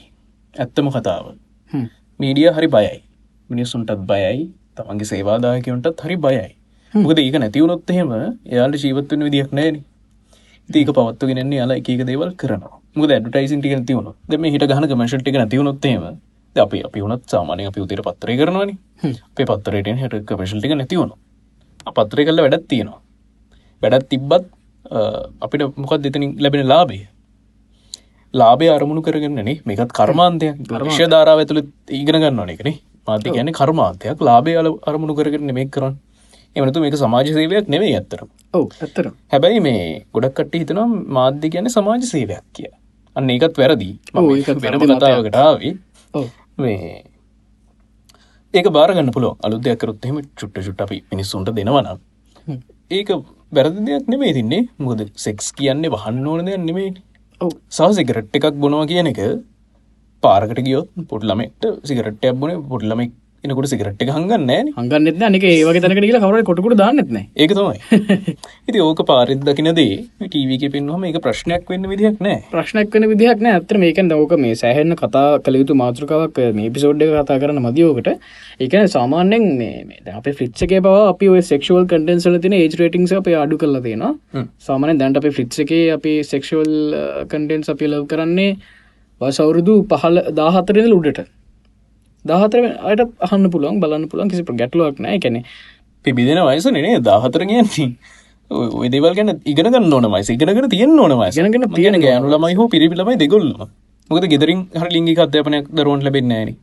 ඇත්තම 0.54 0.88
කතාව. 0.94 1.24
මීඩිය 2.20 2.48
හරි 2.56 2.68
බයයි. 2.68 3.02
මිනිස්සුන්ටත් 3.50 4.06
බයයි. 4.10 4.52
තමන්ගේ 4.76 5.10
සේවාදායකවන්ටත් 5.12 6.00
හරි 6.04 6.16
බයයි. 6.16 6.48
මොකද 6.94 7.18
ඒක 7.18 7.36
නැතිවුණොත් 7.42 7.90
එහෙම 7.90 8.10
එයාට 8.52 8.76
ජීවත්වන 8.82 9.22
විදික් 9.26 9.50
නෑන 9.52 9.76
ඒක 10.68 10.88
පවත්ව 10.96 11.28
ගෙනන්නේ 11.30 11.58
යාලා 11.60 11.78
එක 11.80 11.88
දේවල් 12.10 12.30
කරන 12.40 12.62
මුද 12.96 13.10
ඇඩටයිසින් 13.10 13.60
ටික 13.60 13.84
තිවුණු 13.90 14.12
දෙම 14.30 14.44
හිට 14.54 14.64
ගහන 14.70 14.86
කමශල් 14.90 15.20
ටික 15.22 15.36
නැතිවුණොත්තේම 15.40 16.04
අපි 16.56 16.78
අපි 16.88 16.98
වුණත් 17.04 17.24
සාමානය 17.32 17.66
අපි 17.70 17.80
උතර 17.84 18.00
පත්තරය 18.06 18.36
කරනවනි. 18.40 18.74
අපේ 19.28 19.46
පත්තරයට 19.50 19.90
හට 20.02 20.22
කමශල් 20.28 20.60
ටික 20.60 20.74
නැතිවුණු 20.80 21.14
පත්තරය 21.96 22.22
කල්ල 22.28 22.40
වැඩත් 22.44 22.64
තියෙනවා. 22.70 23.00
වැඩත් 23.82 24.08
තිබ්බත් 24.12 24.44
අපිට 25.44 25.62
මොකක් 25.82 25.94
දෙතනින් 26.04 26.32
ලැබෙන 26.42 26.68
ලාබේ 26.72 27.04
ලාබේ 28.34 28.70
අරමුණු 28.76 29.02
කරගන්නනේ 29.02 29.60
මේකත් 29.66 29.92
කර්මාන්තයක්. 30.00 30.56
ගර්ශ 30.70 31.02
ධාරාව 31.14 31.38
ඇතුළ 31.42 31.62
ඉගෙන 32.00 32.20
ගන්න 32.22 32.50
එකනේ 32.54 32.76
මාධ්‍ය 33.08 33.30
ගැන 33.36 33.52
කර්මාන්තයක්. 33.60 34.18
ලාබේ 34.20 34.56
අල 34.60 34.68
අරමුණු 34.90 35.14
කරගෙන 35.18 35.54
මේ 35.58 35.68
කරන්න. 35.76 35.96
එමනතු 36.56 36.80
මේක 36.80 36.96
සමාජ 37.02 37.28
සේවයක් 37.36 37.66
නෙවේ 37.74 37.92
ඇත්තර 37.98 38.20
ඇත්තර 38.58 39.06
හැබැයි 39.32 39.60
මේ 39.66 39.82
ගොඩක් 40.14 40.34
කට්ට 40.38 40.60
හිතනම් 40.62 40.92
මාධ්‍ය 41.16 41.50
ගැන 41.54 41.68
සමාජ 41.76 42.06
සේවයක් 42.12 42.44
කිය 42.56 42.70
අන්න 43.16 43.30
ඒකත් 43.34 43.58
වැරදි. 43.62 43.90
වෙනම 44.64 44.80
කතාවකටාවේ 44.92 45.74
මේ 46.64 47.02
ඒක 48.54 48.68
බාරගන්න 48.76 49.12
පුලො 49.16 49.30
අලු 49.46 49.58
දෙයක්කරොත්හෙම 49.66 50.20
චුට්ට 50.40 50.62
චුට්ට 50.66 50.84
අපි 50.86 51.02
මිනිස්සුන්ට 51.12 51.52
දෙනවනම්. 51.58 51.98
ඒක 52.90 53.10
වැරදි 53.56 53.86
දෙයක් 53.88 54.08
නෙමේ 54.14 54.32
තින්නේ. 54.38 54.62
මුකද 54.78 55.02
සෙක්ස් 55.26 55.52
කියන්නේ 55.60 55.92
වහන්න 55.96 56.26
ඕන 56.32 56.46
දෙයක් 56.48 56.64
නෙමේ 56.68 56.88
සහ 57.40 57.92
සිගරට් 57.92 58.36
එකක් 58.36 58.56
බොනවා 58.56 58.86
කියන 58.86 59.08
එක 59.08 59.20
පාරකට 60.22 60.60
ගියොත් 60.60 60.88
පොට්ලමෙක්ට 61.06 61.64
සිගරට්ටයක් 61.84 62.34
බොන 62.34 62.52
පොට්ලමෙක් 62.70 63.12
එනකොට 63.46 63.68
සිගරට් 63.70 64.02
එක 64.02 64.10
හඟන්න 64.10 64.46
නෑන 64.46 64.68
හංගන්නෙත් 64.74 65.22
අනික 65.22 65.44
ඒවගේ 65.44 65.82
තැනක 65.82 65.98
කියලා 65.98 66.22
කවර 66.22 66.44
කොටකුට 66.44 66.76
දාන්නෙත්න 66.76 67.18
ඒක 67.36 67.52
තමයි. 67.52 67.78
ඉති 68.68 68.80
ඕක 68.80 69.02
පාරිත් 69.04 69.42
දකිනදේ 69.42 69.96
ටීවක 70.22 70.66
පෙන්වහම 70.72 71.06
එක 71.10 71.18
ප්‍රශ්නයක් 71.20 71.66
වෙන්න 71.66 71.86
විදිහක් 71.86 72.20
නෑ. 72.20 72.38
ප්‍රශ්නයක් 72.50 72.90
වන 72.90 73.08
විදිහක් 73.12 73.40
නෑ. 73.40 73.56
ඇත්තර 73.56 73.78
මේකෙන් 73.78 74.12
දවක 74.12 74.38
මේ 74.38 74.54
සෑහෙන්න 74.56 74.96
කතා 74.96 75.26
කළ 75.40 75.60
යුතු 75.60 75.76
මාතෘකාවක්. 75.76 76.40
මේ 76.54 76.70
පිසෝඩ් 76.70 77.02
එක 77.02 77.14
කතා 77.16 77.38
කරන 77.38 77.62
මදියෝකට 77.62 78.12
ඒකන 78.60 78.88
සාමාන්‍යෙන් 78.88 79.46
මේ 79.56 80.14
අප 80.14 80.30
ෆිට්ක 80.34 80.76
බව 80.78 80.96
අපි 81.06 81.32
සෙක්ෂුවල් 81.44 81.86
කටන්සල 81.86 82.40
තින 82.40 82.54
ඒජ 82.54 82.76
රේටිංස 82.76 83.14
අප 83.14 83.30
අඩු 83.36 83.58
කරලා 83.58 83.82
තියෙන 83.82 84.06
හ්ම්. 84.06 84.48
සාමානය 84.60 84.98
දැන්ට 84.98 85.22
අප 85.22 85.30
ෆිට්ස 85.32 85.64
එක 85.64 85.72
අපි 85.96 86.16
සෙක්ෂුවල් 86.24 86.74
කන්ටෙන්ස් 87.28 87.68
අපි 87.68 87.86
ලව් 87.88 88.04
කරන්නේ 88.06 88.50
වසවුරුදු 89.20 89.74
පහල 89.90 90.18
දාහතරෙන 90.34 90.92
උඩට 90.92 91.20
දාහතර 92.30 92.60
අයට 92.90 93.02
අහන්න 93.28 93.50
පුළුවන් 93.50 93.80
බලන්න 93.80 94.06
පුළුවන් 94.10 94.28
කිසි 94.28 94.42
ගැටලුවක් 94.42 95.00
නෑ. 95.00 95.18
කැනෙ 95.18 95.42
පිබිදෙන 96.04 96.42
වයස 96.48 96.66
නේ 96.76 96.98
දාහතර 96.98 97.44
කියන්නේ. 97.44 97.96
ඔය 98.50 98.88
දේවල් 98.88 99.14
ගැන 99.14 99.40
ඉගෙන 99.44 99.72
ගන්න 99.72 99.92
ඕන 99.92 100.12
වයිස 100.12 100.30
ඉගෙනගෙන 100.30 100.68
තියෙන 100.68 100.98
ඕන 100.98 101.18
වයිස. 101.18 101.38
ඉගෙනගෙන 101.38 101.74
තියෙන 101.74 102.00
ගෑනු 102.00 102.30
ළමයි 102.30 102.54
හෝ 102.54 102.68
පිරිපිලමයි 102.68 103.16
දෙගොල්ලම. 103.16 103.68
මොකද 104.10 104.24
ගෙදරින් 104.30 104.60
හර 104.80 104.88
ලිංගික 104.92 105.18
අධ්‍යාපනයක් 105.18 105.68
දරුවන්ට 105.74 106.02
ලැබෙන්නේ 106.02 106.44
නෑනේ. 106.44 106.56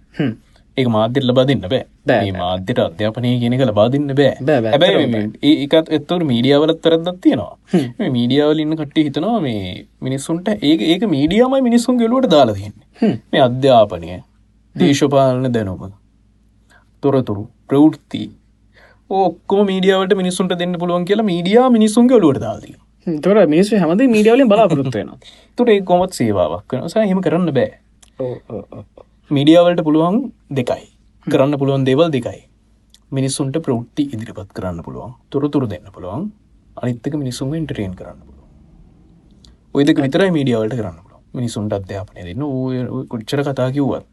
ඒක 0.78 0.88
මාධ්‍යට 0.88 1.26
ලබාදින්න 1.26 1.60
බෑ. 1.62 1.86
බෑ, 2.08 2.22
මේ 2.22 2.32
මාධ්‍යට 2.32 2.80
අධ්‍යාපනය 2.80 3.40
කියනක 3.40 3.62
ලබාදින්න 3.62 4.08
බෑ. 4.08 4.36
බෑ, 4.42 4.62
බෑ, 4.62 4.72
හැබැයි 4.72 4.96
ඇත්තටම 4.96 5.18
මේ- 5.18 5.40
ඒ- 5.44 5.60
ඒකත් 5.64 5.90
එත්තවට 5.90 6.24
මීඩියාවලත් 6.24 6.80
තරදක් 6.84 7.18
තියෙනවා. 7.22 7.58
මේ 8.00 8.10
මීඩියාවල 8.10 8.60
ඉන්න 8.60 8.76
කට්ටිය 8.76 9.04
හිතනවා 9.04 9.40
මේ 9.40 9.86
මිනිස්සුන්ට 10.02 10.48
ඒක 10.50 10.82
ඒක 10.82 11.04
මීඩියාමයි 11.04 11.62
මිනිස්සුන් 11.62 11.98
ගෙලුවට 11.98 12.30
දාලා 12.32 12.54
තියෙන්නේ. 12.54 13.20
මේ 13.34 13.42
අධ්‍යාපනය 13.42 14.22
දේශපාලන 14.76 15.52
දැනුම. 15.52 15.92
තොරතුරු 17.04 17.44
ප්‍රවෘත්ති. 17.68 18.24
ඔක්කොම 19.10 19.68
මීඩියාවට 19.68 20.16
මිනිස්සුන්ට 20.16 20.56
දෙන්න 20.62 20.80
පුළුවන් 20.80 21.06
කියලා 21.06 21.30
මීඩියා 21.32 21.68
මිනිස්සුන්ගේ 21.70 22.18
ඔලුවට 22.20 22.42
දාදී 22.42 22.76
තොර 23.26 23.36
මිනිස් 23.48 23.70
හමද 23.74 24.08
මීඩියවලින් 24.08 24.50
බලාපොරොත්තුවෙන 24.50 25.12
තුට 25.58 25.70
ඒ 25.70 25.82
කොමත් 25.84 26.14
සේවාවක් 26.14 26.74
වෙන 26.74 26.90
සහ 26.90 27.12
හෙම 27.12 27.22
කරන්න 27.22 27.52
බෑ. 27.52 27.72
මීඩියාවලට 29.32 29.84
පුළුවන් 29.84 30.18
දෙකයි. 30.52 30.84
කරන්න 31.28 31.60
පුළුවන් 31.60 31.86
දේවල් 31.90 32.10
දෙකයි. 32.18 32.42
මිනිස්සුන්ට 33.12 33.58
ප්‍රෘත්ති 33.66 34.04
ඉදිරිපත් 34.10 34.54
කරන්න 34.58 34.80
පුළුවන් 34.82 35.12
තොරතුරු 35.30 35.68
දෙන්න 35.70 35.90
පුළුවන් 35.94 36.24
අනිත්තක 36.78 37.16
මිනිසුන් 37.16 37.54
ඉන්ටරේන් 37.54 37.94
කරන්න 37.94 38.22
පුළුව 38.22 39.76
ඔයදක 39.76 40.00
විතරයි 40.06 40.32
මීඩියාවලට 40.32 40.76
කරන්න 40.80 40.98
පුළුව 40.98 41.22
මිනිසුන්ට 41.34 41.76
අධ්‍යාපනය 41.78 42.26
දෙන්න 42.28 42.46
ඔය 42.48 42.80
කොච්චර 43.12 43.44
කතා 43.46 43.70
කිව්වත් 43.76 44.08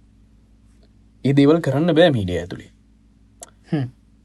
ඒ 1.24 1.32
දේවල් 1.38 1.58
කරන්න 1.66 1.94
බෑ 1.98 2.10
මීඩිය 2.16 2.38
ඇතුළේ 2.42 2.70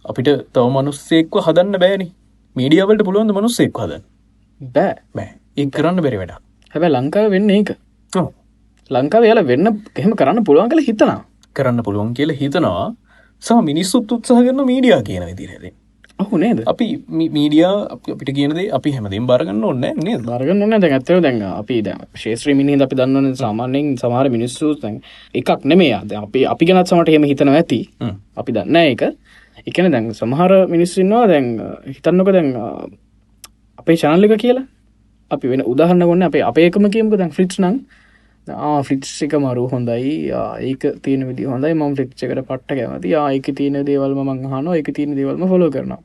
අපිට 0.05 0.29
තව 0.53 0.65
මනුස්සෙක්ව 0.75 1.37
හදන්න 1.45 1.79
බෑනි. 1.83 2.07
මීඩියාවලට 2.55 3.03
පුළුවන්ද 3.07 3.33
මනුස්සෙක් 3.37 3.79
හදන්න? 3.81 4.03
බෑ. 4.61 4.95
බෑ. 5.15 5.29
ඒ 5.57 5.65
කරන්න 5.75 6.01
බැරි 6.05 6.19
වැඩ 6.21 6.33
හැබැ 6.73 6.91
ලංකාව 6.95 7.31
වෙන්න 7.35 7.49
ඒක. 7.55 7.71
ලංකාව 8.91 9.23
යාල 9.29 9.41
වෙන්න 9.51 9.67
එහෙම 9.71 10.13
කරන්න 10.19 10.45
පුළුවන් 10.47 10.69
කළ 10.71 10.85
හිතනා 10.89 11.19
කරන්න 11.55 11.83
පුළුවන් 11.87 12.13
කියලා 12.17 12.39
හිතනවා. 12.41 12.87
සහ 13.43 13.59
මිනිස්සුත් 13.69 14.11
උත්සාහ 14.11 14.41
කරන 14.45 14.61
මීඩියා 14.71 15.01
කියන 15.07 15.25
විදිරද 15.29 15.65
ඔහු 16.19 16.37
නේද? 16.37 16.59
අපි 16.65 16.85
මීඩියා 17.09 17.91
අප- 17.93 18.09
අපිට 18.09 18.29
කියනද 18.35 18.59
අපි 18.71 18.89
හැමතිම් 18.91 19.25
බාරගන්න 19.27 19.63
ඔන්න 19.63 19.81
නේද? 19.81 20.21
බරගන්න 20.23 20.61
ඕන 20.63 20.75
දැන් 20.75 20.93
ඇත්තව 20.93 21.19
දැන් 21.21 21.41
අපි 21.43 21.81
ද 21.81 21.95
ශේත්‍රමිනි 22.15 22.77
අපි 22.81 22.95
දන්නවන 22.95 23.35
සාමාන්‍යයෙන් 23.35 23.97
සමහර 23.97 24.29
මිනිස්සු 24.29 24.75
දැන් 24.75 25.01
එකක් 25.33 25.65
නෙමේ 25.65 25.91
අද 25.93 26.13
අපි 26.13 26.45
අපි 26.45 26.65
ගැනත් 26.65 26.87
සමට 26.87 27.09
හෙම 27.09 27.23
හිතනවා 27.23 27.55
ඇති. 27.55 27.81
අපි 28.37 28.51
දන්න 28.51 28.77
එක 28.85 29.03
එකන 29.67 29.91
දැන් 29.91 30.07
සමහර 30.13 30.51
මිනිස්සුන්නවා 30.67 31.27
දැන් 31.27 31.45
හිතන්නක 31.87 32.31
දැන් 32.31 32.49
අපේ 33.79 33.97
චනල්ලික 33.97 34.39
කියලා. 34.39 34.65
අපි 35.31 35.45
වෙන 35.47 35.61
උදාහන්න 35.65 36.05
ගොන්න 36.05 36.23
අපේ 36.23 36.43
අප 36.43 36.57
ඒකම 36.57 36.87
කියමක 36.89 37.17
දැන් 37.17 37.31
ෆ්‍රිට් 37.31 37.59
නං 37.59 37.83
ෆ්‍රිට් 38.83 39.05
එක 39.21 39.33
මරු 39.35 39.67
හොඳයි. 39.67 40.31
ඒක 40.63 40.83
තියෙන 41.03 41.27
විදි 41.27 41.43
හොඳයි. 41.45 41.73
ම 41.73 41.95
ෆ්‍රිට් 41.95 42.23
එකට 42.23 42.47
පට්ට 42.47 42.71
කැමති 42.71 43.15
ඒක 43.15 43.55
තියෙන 43.57 43.83
දේවල්ම 43.83 44.19
මං 44.23 44.45
හන 44.47 44.75
එක 44.79 44.95
තියෙන 44.95 45.15
දේවල්ම 45.15 45.47
ෆොලෝ 45.47 45.69
කරනවා 45.69 46.01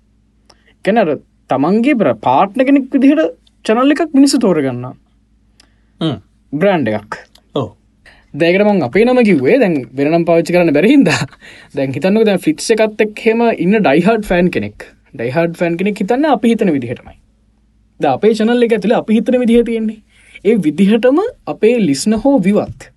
කැනර 0.84 1.08
තමන්ගේ 1.50 1.96
බ්‍ර 2.00 2.14
පාට්න 2.26 2.66
කෙනෙක් 2.68 2.86
විදිහට 2.94 3.34
චනල්ල 3.64 3.94
එකක් 3.94 4.14
මිනිස්සු 4.18 4.38
තෝරගන්න. 4.44 4.86
බ්‍රන්් 6.52 6.86
එකක්. 6.92 7.18
ඔව්. 7.54 7.66
දැකරමන් 8.34 8.82
අපේ 8.88 9.04
නම 9.04 9.22
කිවේ 9.28 9.58
දැන් 9.62 9.74
වෙනම් 9.98 10.24
පාච්චි 10.28 10.54
කරන්න 10.54 10.76
බැරහින්ද 10.76 11.10
දැන් 11.76 11.96
හිතන්නක 11.96 12.24
දැන් 12.28 12.40
ෆිට්ස 12.46 12.70
එකත් 12.76 13.04
එක් 13.06 13.24
හෙම 13.26 13.42
ඉන්න 13.64 13.80
ඩයිහඩ් 13.80 14.28
ෆෑන් 14.30 14.52
කෙනෙක්. 14.56 14.86
ඩයිහඩ් 15.14 15.58
ෆෑන් 15.60 15.80
කෙනෙක් 15.80 16.04
හිතන්න 16.04 16.30
අපි 16.34 16.54
හිතන 16.54 16.72
විදිහටමයි. 16.76 17.16
ද 18.00 18.04
අපේ 18.14 18.32
චනල්ල 18.38 18.68
එක 18.68 18.76
ඇතුළ 18.78 18.96
අපි 19.00 19.18
හිතන 19.18 19.40
විදිහ 19.42 19.64
තියෙන්නේ. 19.70 20.00
ඒ 20.44 20.56
විදිහටම 20.66 21.18
අපේ 21.52 21.76
ලිස්න 21.88 22.16
හෝ 22.24 22.36
විවත් 22.46 22.88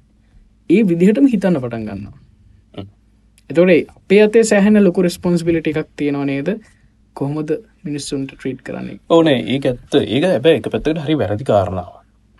ඒ 0.70 0.84
විදිහටම 0.92 1.28
හිතන්න 1.34 1.60
පටන් 1.64 1.84
ගන්න 1.88 2.06
හ්ම්. 2.78 2.88
එතොටේ 3.50 3.82
අපේ 3.98 4.22
අතේ 4.28 4.44
සෑහන 4.52 4.84
ලොකු 4.88 5.06
රෙස්පොන්ස්බිලිට 5.08 5.68
එකක් 5.72 5.90
තියෙනවා 5.98 6.30
නේද? 6.32 6.50
කොහොමද 7.16 7.52
මිනිස්සුන්ට 7.84 8.32
ට්‍රීට් 8.34 8.62
කරන්නේ. 8.64 9.00
ඕනේ. 9.10 9.40
ඒක 9.54 9.66
ඇත්ත. 9.66 9.94
ඒක 10.06 10.24
හැබැ 10.26 10.56
එක 10.60 10.72
පැත්තට 10.74 11.04
හරි 11.06 11.16
වැරදි 11.16 11.44
කාරණාව 11.44 11.92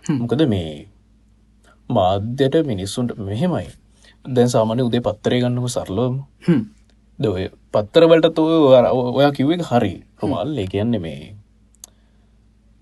මොකද 0.04 0.42
මේ 0.48 0.88
මාධ්‍යයට 1.88 2.66
මිනිස්සුන්ට 2.66 3.16
මෙහෙමයි. 3.18 3.68
දැන් 4.24 4.48
සාමාන්‍ය 4.48 4.82
උදේ 4.82 5.00
පත්තරය 5.00 5.40
ගන්නම 5.40 5.68
සරලෝම. 5.68 6.18
දොය 7.18 7.48
පත්තරවලට 7.72 8.38
ඔය 8.38 8.54
ඔයා 9.18 9.32
කිව්ව 9.32 9.52
එක 9.56 9.64
හරි. 9.70 9.94
ප්‍රමල් 10.18 10.58
ඒ 10.58 10.66
කියන්න 10.66 11.00
මේ 11.00 11.34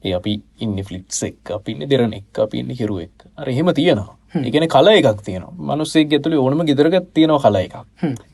ඒ 0.05 0.15
අපි 0.15 0.33
ඉන්න 0.61 0.77
ෆලිට්ස් 0.85 1.23
එක් 1.23 1.51
අපින්න 1.51 1.87
දෙරන 1.91 2.15
එක් 2.15 2.39
අපින්න 2.39 2.71
හිරුවෙක් 2.71 3.27
අර 3.37 3.49
එහෙම 3.49 3.71
තියෙනවා. 3.75 4.17
එකන 4.49 4.69
කල 4.75 4.89
එකක් 4.93 5.23
තියෙන 5.27 5.47
මනුස්සේ 5.69 6.07
ඇතුළි 6.09 6.43
ඕනම 6.43 6.67
ගෙදරගත් 6.71 7.09
තියෙනවා 7.15 7.43
කල 7.45 7.57
එකක්. 7.63 7.77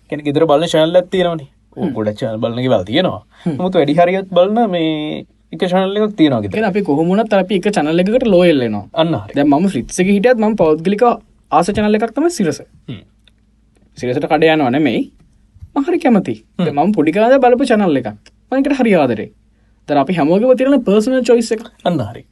කෙන 0.09 0.25
ගෙදර 0.27 0.47
බලන්න 0.47 0.73
ශනල්ල 0.73 1.01
ඇත්තියෙනවනි 1.01 1.47
ගොඩ 1.97 2.11
චන 2.21 2.39
බලන්නගේ 2.43 2.71
බල 2.75 2.85
තියෙනවා. 2.91 3.21
මුතු 3.61 3.75
වැඩි 3.81 3.99
හරියත් 3.99 4.31
බලන්න 4.39 4.71
මේ 4.75 5.25
එක 5.55 5.63
ශනල්ල 5.71 5.97
එකක් 5.99 6.17
තියෙනවා 6.21 6.43
ගෙතර 6.45 6.67
අපි 6.71 6.83
කොහොමුණත් 6.89 7.35
අපි 7.41 7.61
එක 7.61 7.69
චනල්ල 7.77 8.03
එකට 8.05 8.27
ලෝයල්ලනවා 8.35 8.85
අන්න 9.03 9.15
දැ 9.37 9.45
ම 9.45 9.69
ෆ්‍රිත්සක 9.73 10.11
හිටියත් 10.15 10.43
ම 10.45 10.57
පෞද්ගලික 10.63 11.05
ආස 11.51 11.71
චනල 11.77 11.99
එකක් 11.99 12.15
තම 12.17 12.29
සිරස. 12.39 12.61
සිරසට 13.99 14.29
කඩයන 14.33 14.65
වනෙමයි 14.69 15.01
මහරි 15.77 15.99
කැමති 16.05 16.35
මම 16.59 16.93
පොඩිකාද 16.97 17.37
බලපු 17.45 17.65
චනල්ල 17.73 18.01
එකක්. 18.01 18.09
මකට 18.53 18.79
හරි 18.81 18.95
ආදරේ. 19.03 19.29
තර 19.89 19.99
අපි 20.05 20.19
හැමෝගව 20.19 20.57
තිරන 20.61 20.81
පර්සනල් 20.87 21.23
චොයිස 21.29 21.53
එක. 21.57 21.63
අන්න 21.89 22.01
හරි. 22.11 22.23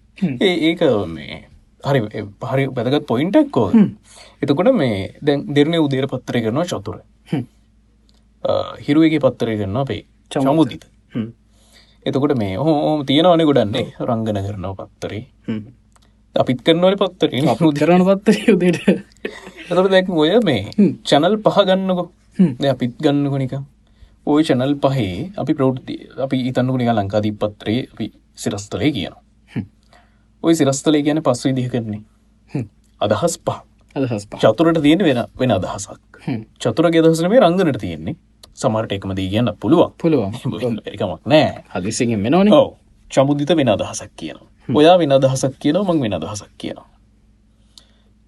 ඒ 0.47 0.55
ඒක 0.69 0.83
මේ 1.15 1.41
හරි 1.85 2.01
පහරි 2.43 2.65
පැදගත් 2.77 3.05
පොයින්ටක්කෝ 3.11 3.69
එතකොට 4.43 4.71
මේ 4.81 4.97
දැන් 5.27 5.45
දෙරණ 5.57 5.77
උදේර 5.81 6.07
පත්තරය 6.13 6.41
කරනවා 6.45 6.69
චතුර 6.71 6.97
හිරුවගේ 8.87 9.23
පත්තරය 9.25 9.57
කරන්න 9.61 9.83
අපේ 9.83 10.03
චමුදිත. 10.31 10.85
එතකොට 12.07 12.37
මේ 12.39 12.55
හෝම 12.57 13.03
තියෙනවන 13.09 13.43
ගොඩන්නේ 13.49 13.87
රංගන 14.09 14.39
කරනව 14.47 14.73
පත්තරේ. 14.79 15.23
අපිත් 16.37 16.61
කරනවල 16.67 16.97
පත්තරේ 17.01 17.41
කරන 17.81 18.03
පත්තර 18.09 18.35
යුදට 18.49 18.89
එතට 19.71 19.91
දැක් 19.95 20.11
ඔය 20.23 20.31
මේ 20.49 20.63
චැනල් 21.09 21.37
පහ 21.45 21.59
ගන්නකො. 21.69 22.05
අපිත් 22.73 22.95
ගන්නකොනික 23.05 23.55
ඔය 24.27 24.43
චැනල් 24.49 24.75
පහේ 24.83 25.31
අපි 25.43 25.53
ප්‍රෘති 25.59 25.95
අපි 26.25 26.37
ඉතන්නකුනික 26.51 26.91
ලංකාදී 26.93 27.35
පත්තරේ 27.41 27.81
අපි 27.93 28.07
සිරස්තලේ 28.43 28.91
කියනවා. 28.97 29.23
ඔය 30.45 30.55
සිරස්තලේ 30.55 31.03
කියන 31.03 31.23
පස් 31.27 31.41
විදිහ 31.47 31.69
කරන්නේ 31.73 32.03
අදහස් 33.01 33.35
පහ 33.47 33.59
චතුරට 34.39 34.81
තියෙන 34.83 35.01
වෙන 35.01 35.21
වෙන 35.35 35.51
අදහසක්. 35.51 36.01
චතුර 36.59 36.91
ගෙදහසන 36.91 37.29
මේ 37.29 37.41
රංගනට 37.41 37.81
තියෙන්නේ. 37.81 38.17
සමරට 38.55 38.93
එකමදී 38.93 39.29
කියන්න 39.29 39.53
පුළුවන්. 39.61 39.93
පුළුවන්. 39.97 40.33
එකමක් 40.87 41.23
නෑ. 41.27 41.65
හදිසිගෙන් 41.75 42.21
මෙනවන 42.21 42.53
චමුදිත 43.11 43.51
වෙන 43.53 43.69
අදහසක් 43.69 44.13
කියනවා. 44.17 44.49
ඔයා 44.69 44.99
වෙන 44.99 45.13
අදහසක් 45.13 45.59
කියනවා 45.59 45.89
මං 45.89 46.01
වෙන 46.01 46.15
අදහසක් 46.15 46.53
කියනවා. 46.59 46.89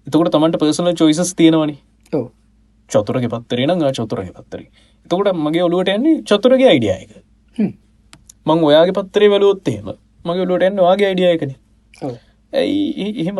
එතකොට 0.07 0.31
තමන්ට 0.31 0.57
පර්සනල් 0.57 0.93
චොයිසස් 0.95 1.33
තියෙනවනි. 1.35 1.75
චතුරගේ 2.89 3.29
පත්තරේ 3.29 3.67
නම් 3.67 3.83
චතුරගේ 3.93 4.33
පත්තරේ. 4.33 4.69
එතකොට 5.05 5.33
මගේ 5.35 5.63
ඔලුවට 5.63 5.89
යන්නේ 5.89 6.21
චතුරගේ 6.23 6.69
අයිඩියයක 6.69 7.11
මං 8.45 8.63
ඔයාගේ 8.63 8.93
පත්තරේ 8.93 9.29
වලුවොත් 9.29 9.67
එහෙම 9.67 9.89
මගේ 10.25 10.43
ඔලුවට 10.43 10.63
එන්න 10.63 10.79
වාගේ 10.79 11.07
අයිඩියයකන 11.07 11.51
ඇයි 12.53 13.09
එහෙම 13.15 13.39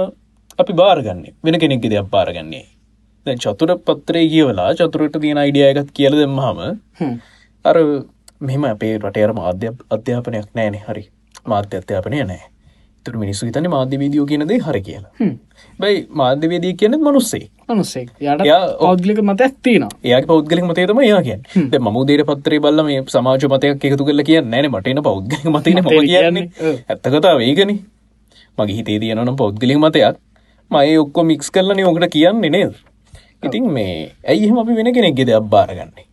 අපි 0.60 0.74
බාරගන්නේ. 0.82 1.34
වෙන 1.46 1.60
කෙනෙක් 1.64 1.82
දෙයක් 1.84 2.10
බාරගන්නේ. 2.16 2.66
දැ 3.26 3.36
චතුර 3.46 3.72
පත්‍රය 3.88 4.24
කියවලා 4.34 4.70
චතුරට 4.80 5.20
තියෙන 5.24 5.42
අයිඩියයගත් 5.44 5.92
කියල 5.98 6.14
දෙම්මහම 6.22 6.62
අර 7.66 7.78
මෙම 8.50 8.64
අපේ 8.74 8.94
රටේර 9.00 9.34
මාධ්‍ය 9.42 9.76
අධ්‍යාපනයක් 9.98 10.48
නෑනේ 10.60 10.86
හරි. 10.88 11.04
මාධ්‍ය 11.52 11.76
අධ්‍යාපනය 11.82 12.24
නෑ 12.32 12.42
තුර 13.06 13.16
මිනිස්සු 13.24 13.48
හිතන 13.50 13.68
මාධ්‍යවීදියෝ 13.76 14.26
කියනද 14.32 14.54
හරි 14.68 14.82
කියලා. 14.88 15.12
බයි 15.82 15.98
මාධ්‍යවේදී 16.22 16.74
කියන 16.80 16.96
මනුස්සේ 17.06 17.46
මනුස්සේ 17.70 18.04
යට. 18.04 18.42
පෞද්ලික 18.80 19.20
මතයක් 19.30 19.54
තියෙනවා. 19.66 19.92
ඒ 20.04 20.22
පෞද්ගලික 20.32 20.66
මතේතම 20.72 21.00
ඒ 21.06 21.22
කිය 21.28 21.38
ම 21.86 22.00
දේර 22.10 22.24
පත්‍රේ 22.32 22.60
බල්ල 22.66 22.84
මේ 22.88 23.04
සමාජ 23.16 23.46
මතයක් 23.54 23.86
එකතු 23.92 24.08
කරල 24.10 24.24
කිය 24.30 24.42
නෑන 24.54 24.68
මටන 24.72 25.04
පෞද්ගලික 25.10 25.46
මතන 25.54 25.84
කියන්නේ. 25.84 26.10
කියන්නේ, 26.10 26.46
ඔව්. 26.68 26.76
ඇත්තකතා 26.92 27.36
වේගන 27.44 27.72
මගේ 28.58 28.76
හිතේ 28.80 29.00
තියනනම් 29.04 29.38
පෞද්ගලික 29.44 29.80
මතයක් 29.86 30.18
මය 30.72 30.98
ඔක්කො 31.02 31.26
මික්ස් 31.26 31.50
කරලන 31.50 31.80
ඕකට 31.90 32.12
කියන්නේ 32.14 32.54
නේද? 32.56 32.74
ඉතින් 33.44 33.66
මේ 33.76 34.14
ඇයි 34.28 34.46
එහෙම 34.46 34.62
අපි 34.62 34.78
වෙන 34.78 34.94
කෙනෙක් 34.94 35.16
ගෙද 35.20 35.34
බාරගන්නේ? 35.56 36.06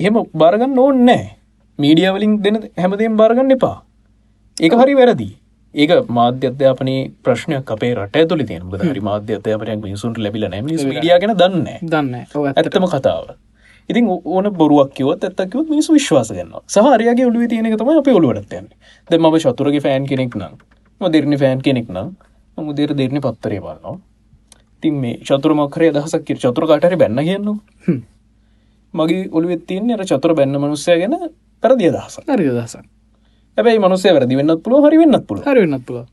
එහෙම 0.00 0.22
බාරගන්න 0.42 0.78
ඕන්න 0.78 1.04
නෑ 1.08 1.24
මීඩියවලින් 1.78 2.38
දෙන 2.44 2.56
හැමදේම් 2.78 3.16
බාරගන්න 3.20 3.56
එපා. 3.56 3.76
ඒක 4.56 4.76
හරි 4.82 4.94
වැරදි. 5.00 5.28
ඒක 5.74 5.90
මාධ්‍ය 6.18 6.46
අධ්‍යාපනයේ 6.52 7.10
ප්‍රශ්නයක් 7.24 7.74
අපේ 7.76 7.92
රට 7.96 8.22
ඇතුළි 8.22 8.46
තියෙන. 8.46 8.70
හරි 8.86 9.04
මාධ්‍ය 9.10 9.38
අධ්‍යාපනයක් 9.40 9.82
මිනිසුන්ට 9.86 10.22
ලැබිලා 10.24 10.50
නැහැ. 10.54 10.66
මිනිස්සු 10.70 10.88
මීඩියා 10.94 11.18
ගැන 11.18 11.36
දන්නේ. 11.42 11.78
දන්න 11.82 12.14
ඇත්තම 12.54 12.88
කතාව. 12.94 13.34
ඉතින් 13.88 14.06
ඕන 14.24 14.52
බොරුවක් 14.62 14.94
කිව්වොත් 14.94 15.24
ඇත්තක් 15.26 15.50
කිව්වොත් 15.50 15.68
මිනිස්සු 15.74 15.98
විශ්වාස 15.98 16.30
කරනවා. 16.30 16.62
සහ 16.72 16.94
අරයාගේ 16.96 17.26
ඔළුවේ 17.30 17.48
තියෙන 17.52 17.66
එක 17.66 17.78
තමයි 17.82 17.98
අපේ 18.02 18.18
ඔළුවටත් 18.22 18.58
යන්නේ. 18.58 18.76
දැන් 19.10 19.22
මම 19.22 19.38
චතුරගේ 19.44 19.86
ෆෑන් 19.86 20.10
කෙනෙක් 20.10 20.36
නම් 20.40 21.12
දිර්නි 21.12 21.36
ෆෑන් 21.42 21.62
කෙනෙක් 21.68 21.88
නම් 21.90 22.10
මම 22.60 22.70
උදේට 22.70 22.96
දිර්නි 22.96 23.20
පත්තරේ 23.20 23.60
බලනවා. 23.60 23.98
ඉතින් 24.76 24.94
මේ 24.94 25.18
චතුර 25.20 25.54
මොකරේ 25.54 25.90
අදහසක් 25.90 26.24
කිය 26.24 26.36
චතුර 26.36 26.66
කාට 26.66 26.84
හරි 26.84 26.96
බැන්න 26.96 27.20
කියනවා 27.20 27.58
හ්ම්. 27.86 28.00
මගේ 28.94 29.28
ඔළුවෙත් 29.32 29.66
තියෙන්නේ 29.66 29.94
අර 29.94 30.04
චතුර 30.04 30.34
බැන්න 30.34 30.56
මනුස්සයා 30.56 30.98
ගැන 30.98 31.14
වැරදි 31.62 31.90
අදහසක්. 31.90 32.24
හරි 32.28 32.44
දසක් 32.48 32.84
හැබැයි 33.58 33.78
මනුස්සයා 33.78 34.14
වැරදි 34.14 34.36
වෙන්නත් 34.36 34.62
පුළුවන් 34.62 34.86
හරි 34.86 34.98
වෙන්නත් 34.98 35.26
පුළුවන්. 35.26 35.46
හරි 35.46 35.60
වෙන්නත් 35.60 35.84
පුළුව 35.86 36.06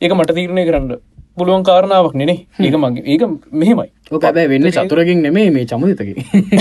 ඒක 0.00 0.12
මට 0.12 0.34
තීරණය 0.34 0.64
කරන්න 0.66 0.94
පුළුවන් 1.36 1.62
කාරණාවක් 1.62 2.14
නෙනේ. 2.14 2.46
ඒක 2.58 2.74
මගේ 2.76 3.04
ඒක 3.06 3.22
මෙහෙමයි. 3.52 3.90
ඕක 4.10 4.24
ඇබැයි 4.24 4.48
වෙන්න 4.48 4.70
චතුරකින් 4.70 5.22
නෙමේ 5.22 5.50
මේ 5.50 5.66
චමුතකි 5.66 6.14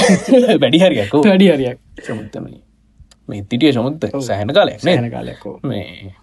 වැඩි 0.61 0.79
හරියක් 0.79 1.13
ඔව්. 1.13 1.23
වැඩි 1.25 1.47
හරියක්. 1.49 1.77
චමුත්තම 1.99 2.45
මේ 3.27 3.41
තිටිය 3.49 3.71
චමුත්ත 3.73 4.05
සෑහන 4.19 4.53
කාලයක් 4.53 4.79
සෑන 4.79 5.11
කාලයක්කෝ 5.11 5.59
මේ 5.63 6.13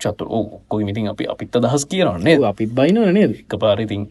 චතුර 0.00 0.28
ඕ 0.28 0.60
කොයි 0.68 0.84
මිතින් 0.88 1.10
අපි 1.12 1.24
අපිත් 1.32 1.56
අදහස් 1.58 1.84
කියනන්නේ 1.90 2.38
අපිත් 2.52 2.70
බයිනව 2.78 3.12
නේද? 3.18 3.32
එක 3.42 3.54
පාරිතින් 3.62 4.02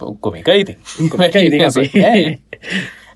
ඔක්කොම 0.00 0.34
එකයි 0.40 0.60
ඉතින්. 0.64 0.78
එකයි 1.28 1.46
ඉතින් 1.48 1.62
අපි. 1.68 1.84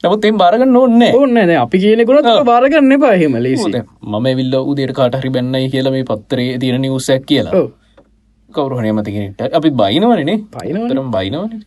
නමුත් 0.03 0.25
එම් 0.25 0.37
බාරගන්න 0.43 0.77
ඕන්නෑ 0.81 1.13
ඕන්න 1.17 1.51
අපි 1.63 1.79
කියනෙකුරත් 1.83 2.29
බාරගන්න 2.51 2.95
එපා 2.97 3.15
හෙම 3.23 3.35
ලේසි 3.47 3.71
මම 4.13 4.27
විල්ල 4.39 4.55
උදේට 4.63 4.95
කාටහරි 4.99 5.33
බැන්නයි 5.35 5.69
කියලා 5.75 5.95
මේ 5.97 6.07
පත්තරේ 6.11 6.59
තියෙන 6.61 6.81
නිවසැක් 6.85 7.27
කියලා. 7.31 7.65
කවරුහනේ 8.51 8.93
මතිකෙනට 8.93 9.43
අපි 9.59 9.71
බයිනවනේ 9.81 10.39
බයිනවනේ. 10.55 10.89
තරම් 10.91 11.11
බයිනවන. 11.17 11.61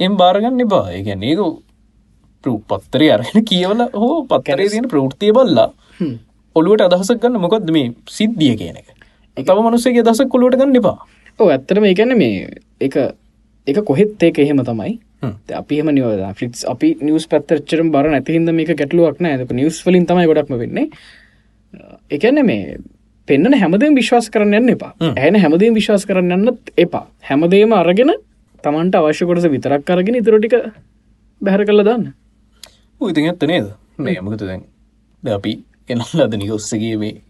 එම් 0.00 0.16
බාරගන්න 0.16 0.64
එපා. 0.66 0.86
ඒගැන 0.96 1.22
ඒක 1.22 1.40
පත්තරේ 2.70 3.10
අරගෙන 3.14 3.44
කියවල 3.50 3.80
හෝ 4.00 4.16
පත්තරේ 4.30 4.68
තියෙන 4.72 4.88
ප්‍රෘතිය 4.92 5.32
බල්ලා. 5.32 5.68
ඔළුවට 6.56 6.84
අදහසක් 6.88 7.22
ගන්න 7.22 7.40
මොකක්ද 7.44 7.70
මේ 7.76 7.92
සිද්ධිය 8.16 8.56
කියන 8.60 8.76
එක 8.80 8.88
තම 9.36 9.64
මනුස්සේගේ 9.66 10.04
දසක් 10.08 10.28
කොළුවට 10.28 10.60
ගන්න 10.60 10.76
එපා. 10.80 10.98
ඕ 11.38 11.48
ඇත්තටම 11.48 11.84
ඒකන්න 11.90 12.16
මේ 12.18 12.48
එක 12.80 12.96
එක 13.66 13.84
කොහෙත් 13.90 14.22
ඒක 14.22 14.38
එහෙම 14.38 14.62
තමයි. 14.64 14.98
අපිම 15.60 15.88
නිවද 15.96 16.22
ෆිටස් 16.38 16.64
අපි 16.72 16.96
නිවස් 17.00 17.26
පැත්තරචරම් 17.32 17.92
බර 17.94 18.10
නැතිහිද 18.14 18.50
මේක 18.58 18.72
ගැටලුවක් 18.80 19.20
නෑ. 19.20 19.46
නිවස් 19.60 19.82
වලින් 19.86 20.06
තමයි 20.06 20.26
ගොඩක්ම 20.30 20.58
වෙන්නේ. 20.62 20.88
එකන්න 22.10 22.44
මේ 22.46 22.78
පෙන්න්න 23.28 23.54
හැමදේම 23.62 23.94
විශ්වාස 24.00 24.28
කරන්න 24.34 24.58
යන්න 24.60 24.74
එපා. 24.74 24.92
ඇන 25.16 25.38
හැමදේම 25.44 25.74
විශ්වාස 25.78 26.06
කරන්න 26.06 26.32
යන්නත් 26.38 26.72
එපා. 26.76 27.06
හැමදේම 27.28 27.72
අරගෙන 27.72 28.12
තමන්ට 28.64 28.98
අවශ්‍ය 29.00 29.26
කොටස 29.26 29.46
විතරක් 29.54 29.86
කරගෙන 29.86 30.18
ඉතුරටික 30.20 30.54
බැහර 31.40 31.64
කළ 31.68 31.84
දන්න. 31.88 32.12
ඉතින් 33.00 33.30
ඇත්ත 33.30 33.46
නේද? 33.52 33.68
මේ 33.98 34.18
යමකතු 34.20 34.46
දැන්? 34.46 34.66
අපි 35.22 35.52
එනල් 35.88 36.24
අද 36.24 36.34
නිගොස්සගේ 36.42 36.96
මේ 36.98 37.22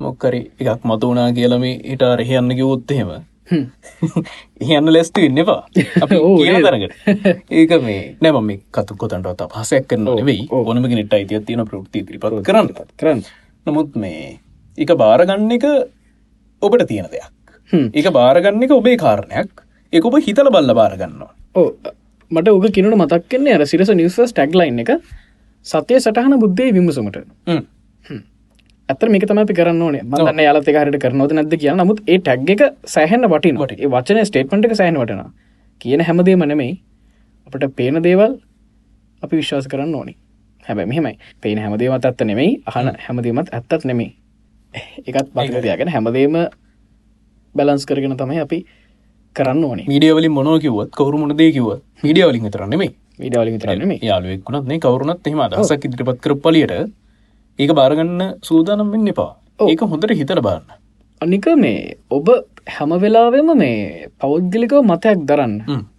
මොක්කරි 0.00 0.40
එකක් 0.60 0.84
මත 0.84 1.02
වනා 1.10 1.28
කියලම 1.38 1.64
හිට 1.66 2.02
අරහ 2.02 2.32
යන්න 2.38 2.54
කිවොත්තහෙම 2.58 3.10
හ්ම්. 3.50 3.64
එහන්න 4.62 4.92
ලෙස්තු 4.96 5.24
ඉන්න 5.26 5.40
එපා? 5.42 5.60
තරකට 6.66 6.94
ඒක 7.50 7.72
මේ 7.82 8.02
නැම 8.20 8.50
කතු 8.70 8.98
කොතන්ට 9.02 9.44
පහසයක් 9.54 9.88
කරන්න 9.92 10.08
ඔව්. 10.08 10.30
ඕනම 10.50 10.88
නිට 10.90 11.16
අයිතිය 11.18 11.40
තියෙන 11.46 11.64
ප්‍රෘති 11.66 12.04
ත්‍රිපත් 12.04 12.42
කරන්න. 12.48 12.74
කරන්න. 12.96 13.24
නමුත් 13.66 13.96
මේ 13.96 14.38
එක 14.78 14.92
බාරගන්න 15.02 15.56
එක 15.56 15.66
ඔබට 16.62 16.86
තියෙන 16.90 17.08
දෙයක්. 17.14 17.32
එක 17.94 18.12
බාරගන්න 18.12 18.68
එක 18.68 18.76
ඔබේ 18.76 18.96
කාරණයක්. 18.96 19.64
එක 19.92 20.04
ඔබ 20.04 20.18
හිතල 20.26 20.52
බල්ල 20.52 20.74
බාරගන්නවා 20.74 21.32
ඕ 21.54 21.68
මට 22.30 22.48
ඕක 22.52 22.68
කිනට 22.76 22.96
මතක්කන්නේ 23.00 23.56
අර 23.56 23.66
සිරස 23.66 23.90
නිවස් 23.96 24.20
ටැක්ලයින් 24.30 24.78
එක. 24.84 24.90
සතය 25.66 25.98
සටහන 25.98 26.38
බුද්ධය 26.38 26.70
විමසමට. 26.76 27.18
ඇතර 28.88 29.08
මේක 29.12 29.24
තමයි 29.28 29.54
කරන්න 29.58 29.82
ඕනේ. 29.82 30.02
මදන්න 30.02 30.42
යාලත 30.44 30.68
හරට 30.72 30.98
කරනවද 31.02 31.32
නැද 31.38 31.54
කිය 31.62 31.72
නමුත් 31.72 32.00
ඒ 32.06 32.18
ටැග් 32.18 32.50
එක 32.54 32.62
සෑහන්න 32.94 33.28
වටින් 33.32 33.58
වට 33.60 33.80
ඒ 33.84 33.90
වචන 33.94 34.20
ස්ටේට්මට 34.28 34.76
සෑහන 34.80 35.00
වටන 35.00 35.32
කියන 35.80 36.04
හැමදේ 36.08 36.36
මනෙමයි 36.36 36.70
අපට 37.46 37.66
පේන 37.76 38.02
දේවල් 38.06 38.38
අපි 39.22 39.40
විශ්වාස 39.40 39.68
කරන්න 39.68 39.94
ඕනි. 39.94 40.14
හැබැ 40.64 40.86
මෙහෙමයි. 40.86 41.18
පේන 41.42 41.58
හැමදේමත් 41.58 42.04
ඇත්ත 42.04 42.24
නෙමෙයි. 42.24 42.62
අහන 42.66 42.92
හැමදීමත් 43.06 43.52
ඇත්තත් 43.52 43.84
නෙමෙයි. 43.84 44.14
එකත් 45.06 45.28
බතිකතියගෙන 45.34 45.92
හැමදේම 45.96 46.38
බැලන්ස් 47.54 47.86
කරගෙන 47.86 48.16
තමයි 48.16 48.40
අපි 48.40 48.64
කරන්න 49.36 49.64
ඕනි. 49.64 49.84
මීඩියවලින් 49.88 50.32
මොනෝ 50.32 50.56
කිවත් 50.58 50.96
කවරු 50.96 51.18
මොනදේ 51.18 51.52
කිව 51.52 51.68
මීඩියවලින් 52.02 52.50
තරන්නෙමේ 52.50 52.94
විඩාවලින් 53.20 53.58
තරනෙමේ 53.58 53.98
යාලුවෙක්ුණත් 54.02 54.66
මේ 54.70 54.78
කවරුණත් 54.78 55.26
එහෙම 55.26 55.40
අදහසක් 55.44 55.84
ඉදිරිපත් 55.84 56.20
කර 56.24 56.34
පලියට 56.44 56.74
ඒක 57.58 57.70
බාරගන්න 57.78 58.20
සූදානම් 58.48 58.92
වෙන්න 58.92 59.08
එපා. 59.14 59.32
ඒක 59.70 59.80
හොඳට 59.92 60.14
හිතර 60.20 60.40
බාන්න 60.40 60.66
අනික 61.20 61.46
මේ 61.56 61.96
ඔබ 62.10 62.28
හැම 62.76 62.92
වෙලාවෙම 63.04 63.50
මේ 63.58 64.08
පෞද්ගලිකව 64.20 64.76
මතයක් 64.90 65.24
දරන්න. 65.28 65.54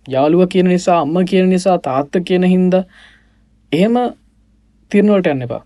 යාළුව 0.07 0.47
කියන 0.53 0.67
නිසා 0.73 0.99
අම්ම 1.01 1.17
කියන 1.25 1.49
නිසා 1.49 1.77
තාත්ත 1.79 2.13
කියන 2.27 2.47
හින්ද 2.53 2.75
එහෙම 3.71 3.95
තිරණවලට 4.91 5.31
යන්න 5.33 5.45
එපා. 5.47 5.61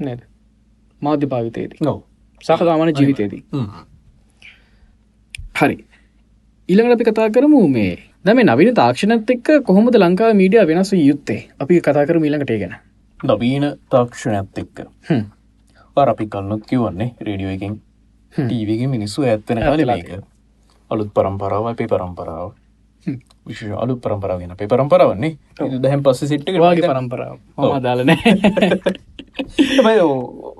නේද? 0.00 0.20
මාධ්‍ය 1.02 1.26
භාවිතයේදී. 1.26 1.78
ගව 1.80 1.96
සහසාමාන 2.40 2.94
ජීවිතයේදී. 2.94 3.42
හරි. 5.60 5.76
ඊළඟට 6.68 6.96
අපි 6.96 7.10
කතා 7.10 7.28
කරමු 7.30 7.62
මේ 7.68 7.94
දම 8.24 8.42
නවින 8.44 8.74
තාක්ෂණත් 8.74 9.30
එක්ක 9.34 9.48
කොහොමද 9.66 9.96
ලංකා 9.96 10.34
මීඩිය 10.34 10.66
වෙනස් 10.70 10.92
යුත්තේ? 10.92 11.40
අපි 11.60 11.80
කතා 11.80 12.06
කර 12.06 12.16
ඊළඟට 12.18 12.60
ගැන 12.62 12.76
නවීන 13.24 13.64
තාක්ෂණයක්ත් 13.90 14.58
එක්ක. 14.58 14.76
පර 15.96 16.08
අපි 16.12 16.26
කන්නොත් 16.26 16.62
කිවන්නේ 16.68 17.14
රේඩියෝ 17.20 17.52
එකින්. 17.56 17.80
ටීවගේ 18.32 18.88
මිනිස්සු 18.94 19.22
ඇත්තන 19.24 19.58
කාලක 19.64 20.22
අලුත් 20.90 21.10
පරම්පරාව 21.14 21.64
අපේ 21.72 21.88
පරම්පරාව. 21.88 22.50
විශෂ 23.46 23.72
අලුත් 23.82 23.98
පරම්පරාවගෙන 24.04 24.52
අපේ 24.54 24.68
පරම්පරාවන්නේ 24.72 25.32
දැහැම් 25.82 26.02
පස්ස 26.06 26.28
සිට්ට 26.30 26.58
වාගේ 26.64 26.88
පරම්පරාව 26.90 27.36
දාලනෑ 27.84 28.32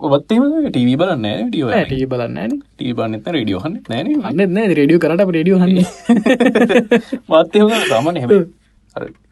ඔවත්තේම 0.06 0.42
ටීවී 0.72 0.96
බලන්න 1.00 1.26
ටියෝ 1.48 1.70
ටී 1.84 2.06
බලන්න 2.12 2.52
ටී 2.58 2.92
බන්නත 2.98 3.26
රඩියෝහන්න 3.34 3.76
නෑන 3.90 4.06
අන්න 4.28 4.40
නෑ. 4.56 4.68
රඩියෝ 4.78 5.02
කරට 5.04 5.22
රඩියෝ 5.28 5.58
හන්න 5.62 5.78
මාත්‍යය 7.28 7.66
සාමන 7.90 8.16
හෙම 8.22 8.30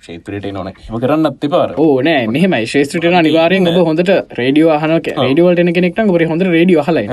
ශේත්‍රයට 0.01 0.47
නොන 0.53 0.69
එම 0.69 0.99
කරන්න 0.99 1.27
අත්ත 1.27 1.45
පාර 1.49 1.75
ඕ 1.79 1.95
නෑ 2.03 2.27
මෙහම 2.29 2.57
ශේත්‍රට 2.67 3.09
නිවාරයෙන් 3.21 3.71
ඔබ 3.71 3.79
හොඳට 3.89 4.13
රඩියෝ 4.39 4.79
හන 4.79 4.95
රඩියවල්ට 4.99 5.75
කෙනෙක්ට 5.75 6.01
ඔබ 6.05 6.25
හොඳ 6.27 6.47
රඩියෝ 6.49 6.85
හලයි 6.85 7.07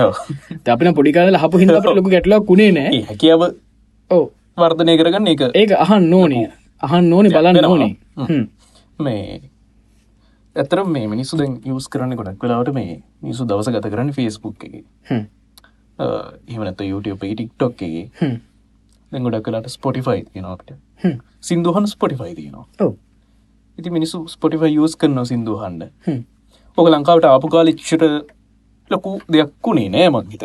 අපින 0.68 0.94
පොඩිකාල 0.94 1.38
හපු 1.38 1.62
හිද 1.62 1.72
ලොක 1.72 2.10
ගැටලා 2.10 2.42
කුණේ 2.44 2.72
නෑ. 2.72 3.02
හැකියාව 3.04 3.44
ඕ 4.12 4.24
වර්ධනය 4.58 4.98
කරගන්න 4.98 5.28
එක 5.28 5.42
ඒක 5.56 5.72
අහන් 5.78 6.10
නෝනි 6.10 6.42
අහන් 6.84 7.10
නෝනි 7.10 7.30
බලන්න. 7.30 7.66
ඕනේ. 7.66 7.92
මේ 9.00 9.42
ඇතර 10.56 10.84
මේ 10.86 11.08
මිනිස්සු 11.08 11.38
දැන් 11.38 11.60
යස් 11.66 11.88
කරන්න 11.88 12.16
ගොඩක් 12.16 12.44
වෙලාවට 12.44 12.74
මේ 12.74 13.02
මිනිසු 13.22 13.46
දවස 13.46 13.72
ගත 13.72 13.88
කරන්න 13.88 14.14
ෆෙස්බුක් 14.14 14.66
එක. 14.66 14.74
හ්ම්. 15.10 15.24
එහමනත 16.50 16.82
YouTube 16.84 17.24
ටික්ටොක් 17.26 17.82
එක. 17.82 18.12
දැන් 19.12 19.24
ගොඩක් 19.24 19.46
කලාට 19.46 19.70
ස්පොටිෆයි 19.70 20.26
හ්ම්. 20.36 20.80
සිින්දුහන් 21.48 21.88
ස්පොටිෆයි 21.94 22.36
තියනවා. 22.40 22.92
ඉති 23.78 23.90
මිනිස්සු 23.98 24.22
ස්පොටිෆයි 24.34 24.78
යස් 24.86 24.96
කරන 25.02 25.18
සිින්දුහන්ඩ. 25.32 25.84
ඕක 26.78 26.88
ලංකාවට 26.94 27.28
ආපු 27.32 27.48
කාලිච්චට 27.56 28.06
ලොකු 28.92 29.10
දෙයක්කුණේ 29.34 29.90
නෑ 29.96 30.10
මංහිත 30.16 30.44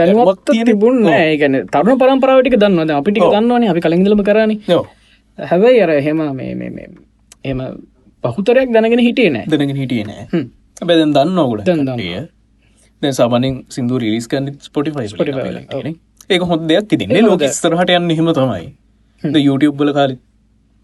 දැනුවත් 0.00 0.54
තිබුණ 0.68 1.08
ඒගැන 1.14 1.58
තරුණ 1.72 1.98
පරම්පරාවටික 2.02 2.56
දන්නවද 2.62 2.94
අපිටි 3.00 3.26
දන්නවන. 3.34 3.68
අපි 3.72 3.80
කලින්දලම 3.86 4.22
කරන. 4.28 4.52
හැබැයි 5.38 5.82
අර 5.86 5.92
හෙම 6.06 6.20
එම 7.50 7.60
පහුතරයක් 8.24 8.70
දැනගෙන 8.76 9.04
හිටිය 9.08 9.28
නෑ. 9.34 9.50
දැනගෙන 9.50 9.76
හිටිය 9.82 10.06
නෑ. 10.06 10.46
බැදන් 10.84 11.12
දන්න 11.16 11.38
ඔගුට 11.38 11.68
දැ 13.02 13.12
සාමනින් 13.12 13.54
සිින්දු 13.74 13.98
රිලිස් 14.02 14.26
කන්න 14.28 14.58
ස්පොටිෆයි 14.60 15.94
ඒක 16.30 16.42
හොත් 16.50 16.62
දෙයක් 16.68 16.88
තිතින්නේ 16.90 17.22
ලෝක 17.22 17.44
ස්තරහට 17.58 17.92
යන්න 17.96 18.10
හෙම 18.18 18.28
තමයි 18.38 18.66
YouTube 19.22 19.76
බල 19.76 19.92
කාලි 19.92 20.18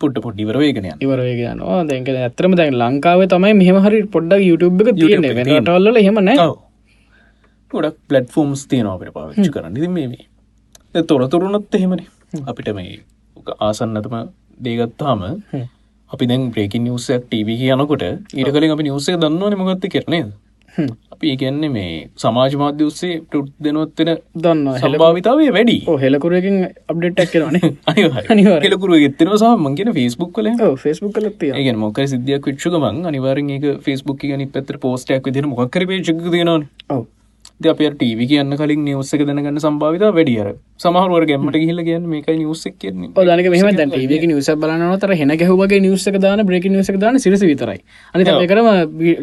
පොට්ට 0.00 0.22
පොට් 0.24 0.40
ඉවරවේගෙන 0.44 0.88
ඉවරවේගනවා 1.00 1.84
දැක 1.90 2.08
ඇතරම 2.08 2.56
දැන් 2.56 2.74
ලංකාව 2.82 3.24
තමයි 3.34 3.54
මෙහම 3.62 3.78
හරි 3.86 4.02
පොඩ්ඩක් 4.14 4.42
YouTube 4.50 4.82
එක 4.82 4.96
තියෙන 4.96 5.22
වෙනටල්ල 5.38 6.02
හෙම 6.06 6.18
නෑ. 6.28 6.48
ගොඩක් 7.70 7.96
පලට්ෆෝම්ස් 8.08 8.66
තියනවාට 8.70 9.12
පාවිච්චි 9.14 9.50
කරන්න. 9.50 9.76
මේ 9.94 11.02
තොරතුරුණත් 11.10 11.74
එහෙමන. 11.74 12.02
අපිට 12.46 12.74
මේ 12.74 13.00
ආසන්නතම 13.60 14.16
දේගත්තාම 14.60 15.22
අපි 16.10 16.24
දැන් 16.26 16.42
ප්‍රේකි 16.54 16.78
නිවසක් 16.78 17.28
ටව 17.30 17.48
කියනකොට 17.60 18.04
ඊට 18.38 18.50
කලින් 18.54 18.74
අපි 18.74 18.84
නිවසේ 18.88 19.16
දන්නවන 19.16 19.56
මොගත්ත 19.60 19.86
කරනය 19.94 20.20
අපි 21.12 21.32
ඉගැන්නේ 21.32 21.70
මේ 21.70 21.90
සමාජ 22.16 22.54
මාධ්‍ය 22.62 22.84
උස්සේ 22.84 23.14
පුට් 23.30 23.50
දෙනොත්වෙන 23.60 24.10
දන්න 24.36 24.80
සල්භාවිතාවේ 24.82 25.50
වැඩි. 25.56 25.76
හෙලකුරකින් 26.04 26.58
අප්ඩේට්ක් 26.88 27.32
කරන 27.34 27.56
හෙලකුරු 28.66 29.00
ගෙත්තෙන 29.04 29.32
සහ 29.34 29.56
මංගෙන 29.58 29.92
ෆස්බුක් 29.96 30.32
කල 30.36 30.52
ෆස්බුක් 30.76 31.14
කලත් 31.16 31.48
ඒ 31.50 31.72
මොක 31.76 32.02
සිදියක් 32.06 32.46
විච්චුගමන් 32.46 33.02
අනිවාරෙන් 33.10 33.50
ඒක 33.50 33.66
ෆස්බුක් 33.86 34.24
ගනි 34.24 34.48
පෙතර 34.48 34.78
පෝස්ටයක් 34.78 35.26
විදින 35.26 35.50
මොකර 35.50 35.86
පේචක් 35.86 36.24
දෙනවා 36.26 37.02
අප 37.66 37.80
ටව 37.80 38.26
කියන්න 38.26 38.56
කලින් 38.56 38.84
නිවස්සක 38.84 39.22
දැනගන්න 39.22 39.58
සම්භාවිත 39.58 40.04
වැඩියර 40.10 40.48
සමහරුවර 40.78 41.26
ගැමට 41.26 41.58
හිල්ල 41.60 41.82
කියන්න 41.82 42.06
මේක 42.06 42.28
නිවස්සක් 42.32 42.76
කියන්නේ. 42.76 43.10
දනක 43.20 43.52
මෙම 43.54 43.76
දැන් 43.76 43.90
ටවක 43.90 44.28
නිවස 44.28 44.50
බලනතර 44.56 45.14
හෙන 45.14 45.34
ගැහුවගේ 45.34 45.80
නිවසක 45.80 46.20
දාන 46.20 46.44
බ්‍රේක 46.44 46.68
නිවසක 46.68 46.98
දාන 46.98 47.18
සිරස 47.18 47.42
විතරයි. 47.42 47.82
අනි 48.14 48.46
කරම 48.46 48.70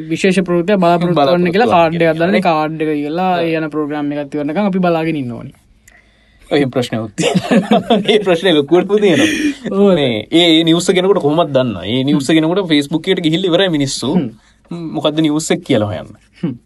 විශේෂ 0.09 0.41
ප්‍රෘතිය 0.41 0.77
බලාපොරොත්තු 0.77 1.17
බලන්න 1.21 1.55
කියලා 1.55 1.69
කාඩ්ඩ 1.69 2.05
අදන්න 2.11 2.41
කාඩ්ඩ 2.41 2.85
කියලා 2.91 3.31
යන 3.47 3.69
ප්‍රෝග්‍රම් 3.69 4.13
එකත් 4.15 4.37
වරනක 4.37 4.65
අපි 4.65 4.85
බලාගෙන 4.85 5.17
ඉන්නවනි 5.17 5.53
ඔය 6.49 6.65
ප්‍රශ්න 6.67 6.95
ඒ 8.11 8.19
ප්‍රශ්නය 8.21 8.53
ලොකුවට 8.53 8.93
තියෙන 8.99 9.19
ඒ 10.33 10.63
නිවස 10.65 10.87
කෙනකට 10.91 11.21
කොමත් 11.21 11.51
දන්න 11.51 11.75
ඒ 11.85 12.05
නිවස 12.05 12.29
කෙනකට 12.29 12.63
ෆස්බුක්කට 12.69 13.25
ගිහිල්ල 13.25 13.51
වර 13.53 13.67
මිනිස්සු. 13.69 14.15
මොකක්ද 14.71 15.21
නිවස්සක් 15.21 15.61
කියලා 15.65 15.89
හොයන්න 15.91 16.57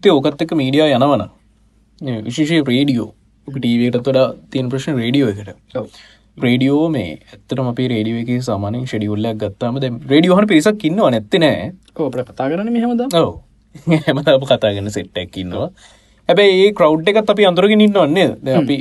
ඉති 0.00 0.08
ඕකත් 0.10 0.42
එක 0.42 0.52
මීඩියා 0.56 0.96
යනවන. 0.96 1.22
විශේෂය 2.26 2.62
රේඩියෝ 2.64 3.08
ටීවකට 3.48 4.00
තොඩා 4.02 4.26
තියෙන 4.50 4.68
ප්‍රශ්න 4.72 4.96
රේඩියෝ 4.96 5.28
එකට. 5.28 5.50
රේඩියෝ 6.38 6.88
මේ 6.88 7.10
ඇත්තටම 7.26 7.68
අපේ 7.68 7.88
රේඩියෝ 7.88 8.22
එක 8.24 8.30
සාමානෙන් 8.42 8.86
ෂඩියුල්ලක් 8.86 9.36
ගත්තාම 9.42 9.76
ද 9.76 9.90
රේඩියෝහන 10.12 10.46
පිරිසක් 10.46 10.84
ඉන්නව 10.84 11.04
නැත්තනෑ 11.06 11.72
කෝපට 11.94 12.24
කතා 12.28 12.48
කරන 12.48 12.72
මෙහමද 12.72 13.02
ඔව. 13.14 13.32
හැමතාප 14.06 14.46
කතාගෙන 14.48 14.88
සෙට්ටැක් 14.90 15.36
ඉන්නවා. 15.36 15.68
හැබැයි 16.28 16.64
ඒ 16.64 16.72
කරව් 16.72 17.12
එකත් 17.12 17.32
අපි 17.34 17.48
අඳුරගෙන 17.50 17.84
ඉන්න 17.86 17.96
වන්නේ 17.96 18.28
ද 18.40 18.56
අපි 18.56 18.76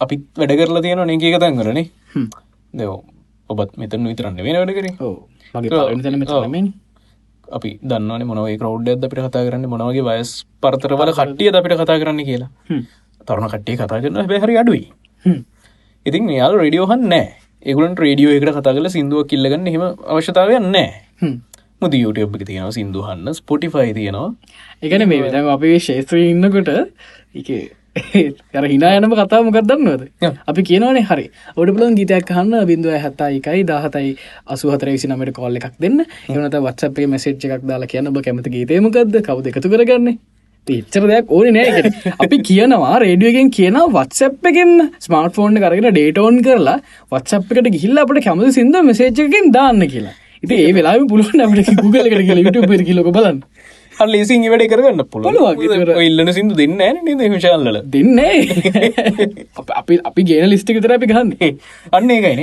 අපි 0.00 0.16
වැඩ 0.38 0.56
කරලා 0.58 0.82
තියෙන 0.82 1.04
නේ 1.04 1.20
එක 1.30 1.36
තන් 1.42 1.60
කරනේ 1.60 1.86
දෙව 2.74 2.90
ඔබත් 3.50 3.76
මෙතන 3.76 4.08
විතරන්න 4.08 4.40
වෙන 4.40 4.56
වැඩ 4.56 4.74
කරේ. 4.78 4.94
මගේ 5.54 5.70
අපි 7.58 7.70
දන්නවන 7.90 8.26
මොනවේ 8.30 8.56
කරවඩ් 8.60 9.06
අපිට 9.06 9.22
කතා 9.28 9.44
කරන්න 9.46 9.68
මොනවගේ 9.74 10.04
වයස් 10.08 10.32
පරතරවල 10.62 11.12
කට්ටිය 11.18 11.52
අපිට 11.60 11.76
කතා 11.80 12.00
කරන්න 12.02 12.20
කියලා. 12.28 12.50
තරුණ 13.28 13.48
කට්ටිය 13.54 13.76
කතා 13.80 14.00
කරන්න 14.02 14.28
බැහරි 14.32 14.58
අඩුයි. 14.62 14.84
ඉතින් 16.06 16.30
යාල් 16.38 16.54
රඩියෝහන් 16.58 17.02
නෑ 17.12 17.26
ඒගුලන් 17.62 17.96
රේඩියෝ 18.04 18.36
එකට 18.36 18.54
කතා 18.58 18.74
කල 18.76 18.88
සිින්දුව 18.96 19.26
කිල්ලගන්න 19.32 19.68
හෙම 19.74 19.84
අවශ්‍යතාවයන් 20.12 20.66
නෑ 20.76 20.88
මුද 21.82 21.94
YouTube 21.98 22.34
එක 22.38 22.42
තියෙනවා 22.48 22.74
සිින්දුහන්න 22.78 23.28
ස්පොටිෆයි 23.38 23.92
තියෙනවා. 23.98 24.28
එකන 24.86 25.04
මේ 25.10 25.46
අපේ 25.54 25.78
ශේත්‍රී 25.86 26.26
ඉන්නකොට 26.32 26.70
එක 27.40 27.48
යර 28.16 28.64
හිනා 28.64 28.90
යනම 28.96 29.12
කතා 29.12 29.40
මොකක් 29.42 29.58
දන්නවද? 29.62 30.04
අපි 30.46 30.62
කියනවනේ 30.64 31.04
හරි. 31.04 31.24
ඔඩ 31.54 31.72
පුලන් 31.72 31.96
ගීතයක් 31.98 32.24
කහන්න 32.26 32.64
බිඳුව 32.66 32.94
හැත්තයි 32.96 33.40
එකයි 33.40 33.64
දාහතයි 33.64 34.12
අසුහතර 34.48 34.88
විසි 34.88 35.10
නමට 35.10 35.34
කොල්ල 35.34 35.58
එකක් 35.60 35.76
දෙන්න 35.78 36.00
එවනත 36.00 36.56
වත්සපේ 36.58 37.08
මැසේච්ච 37.08 37.44
එකක් 37.48 37.66
දාලා 37.66 37.90
කියන්න. 37.92 38.08
බ 38.08 38.24
කැමති 38.24 38.54
ගීතයමකක්ද 38.54 39.18
කවද 39.20 39.52
එකතු 39.52 39.68
කරගන්න? 39.68 40.16
එච්චර 40.66 41.04
දෙයක් 41.04 41.30
ඕන 41.30 41.52
නෑ 41.52 41.84
අපි 42.18 42.40
කියනවා 42.42 42.96
රේඩියගෙන් 43.00 43.52
කියන 43.52 43.78
වත්සප් 43.90 44.50
එකෙන් 44.50 44.72
ස්මාර්ට 45.00 45.36
ෆෝන් 45.36 45.58
කරගෙන 45.58 45.90
ඩේටෝන් 45.90 46.40
කරලා 46.42 46.78
වත්සප් 47.12 47.58
එකට 47.58 47.72
ගිහිල්ල 47.76 48.04
අපට 48.04 48.24
කැමති 48.24 48.52
සිද 48.52 48.82
මෙසේච්චකින් 48.82 49.52
දාන්න 49.52 49.84
කියලා. 49.86 50.16
ඉති 50.42 50.54
ඒ 50.60 50.72
වෙලා 50.72 50.96
පුළුවන් 51.06 51.44
අපට 51.44 51.74
ගුගල 51.76 52.06
කර 52.06 52.22
කියලා 52.22 52.46
යුට 52.46 52.86
කිලොක 52.86 53.12
බලන්න 53.12 53.42
ලේසින් 54.06 54.44
වැඩ 54.48 54.64
කරගන්න 54.68 55.04
පුළුව 55.06 55.98
ඉල්ලන 56.02 56.32
සිදු 56.32 56.54
දෙන්න 56.54 56.78
නද 56.86 57.26
විශාල්ල 57.34 57.80
දෙන්නේ 57.86 58.36
අපි 59.76 60.00
අපි 60.04 60.22
ගේන 60.24 60.48
ලිස්ටික 60.48 60.80
තර 60.82 60.96
අපි 60.98 61.10
ගන්නේ 61.12 61.50
අන්න 61.96 62.10
ඒකයින 62.10 62.40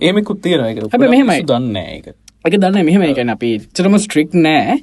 ඒම 0.00 0.22
කුත්තියන 0.24 0.64
හැබ 0.64 1.04
මෙහෙමයි. 1.06 1.42
දන්න 1.44 1.76
එක 1.76 2.08
එක 2.44 2.56
දන්න 2.56 2.84
මෙහෙම 2.84 3.04
එකන 3.04 3.30
අපි 3.30 3.52
චරම 3.72 3.96
ස්ට්‍රික් 3.98 4.34
නෑ 4.38 4.78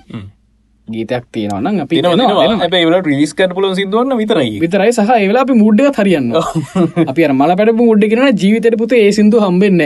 ගීතයක් 0.87 1.25
තියෙනවන්න 1.31 1.81
අපි 1.81 2.01
හැබ 2.01 3.07
රිස් 3.07 3.33
කට 3.33 3.53
පුල 3.53 3.69
සිදුවන්න 3.73 4.17
විතරයි 4.17 4.59
විතරයි 4.59 4.91
සහ 4.91 5.11
ඒවෙලා 5.17 5.45
අපි 5.47 5.55
මුඩ්ඩ 5.55 5.99
හරියන්න 5.99 6.29
අපි 7.05 7.27
අර 7.27 7.33
මල 7.33 7.55
පැඩපු 7.55 7.89
මුඩ්ඩ 7.89 8.09
කියෙන 8.11 8.37
ජීවිතයට 8.37 8.77
පුත 8.77 8.95
ඒ 8.99 9.11
සිදු 9.11 9.39
හම්බෙන්න 9.39 9.81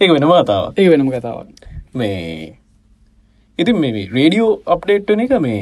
ඒ 0.00 0.08
වෙන 0.08 0.26
මාතාව 0.26 0.64
ඒ 0.76 0.88
වෙනම 0.88 1.08
කතාවක්. 1.10 1.48
මේ 1.94 2.57
ඉතින් 3.58 3.76
මේ 3.82 4.06
රේඩියෝ 4.16 4.50
අප්ඩේට්න 4.74 5.22
එක 5.24 5.34
මේ 5.44 5.60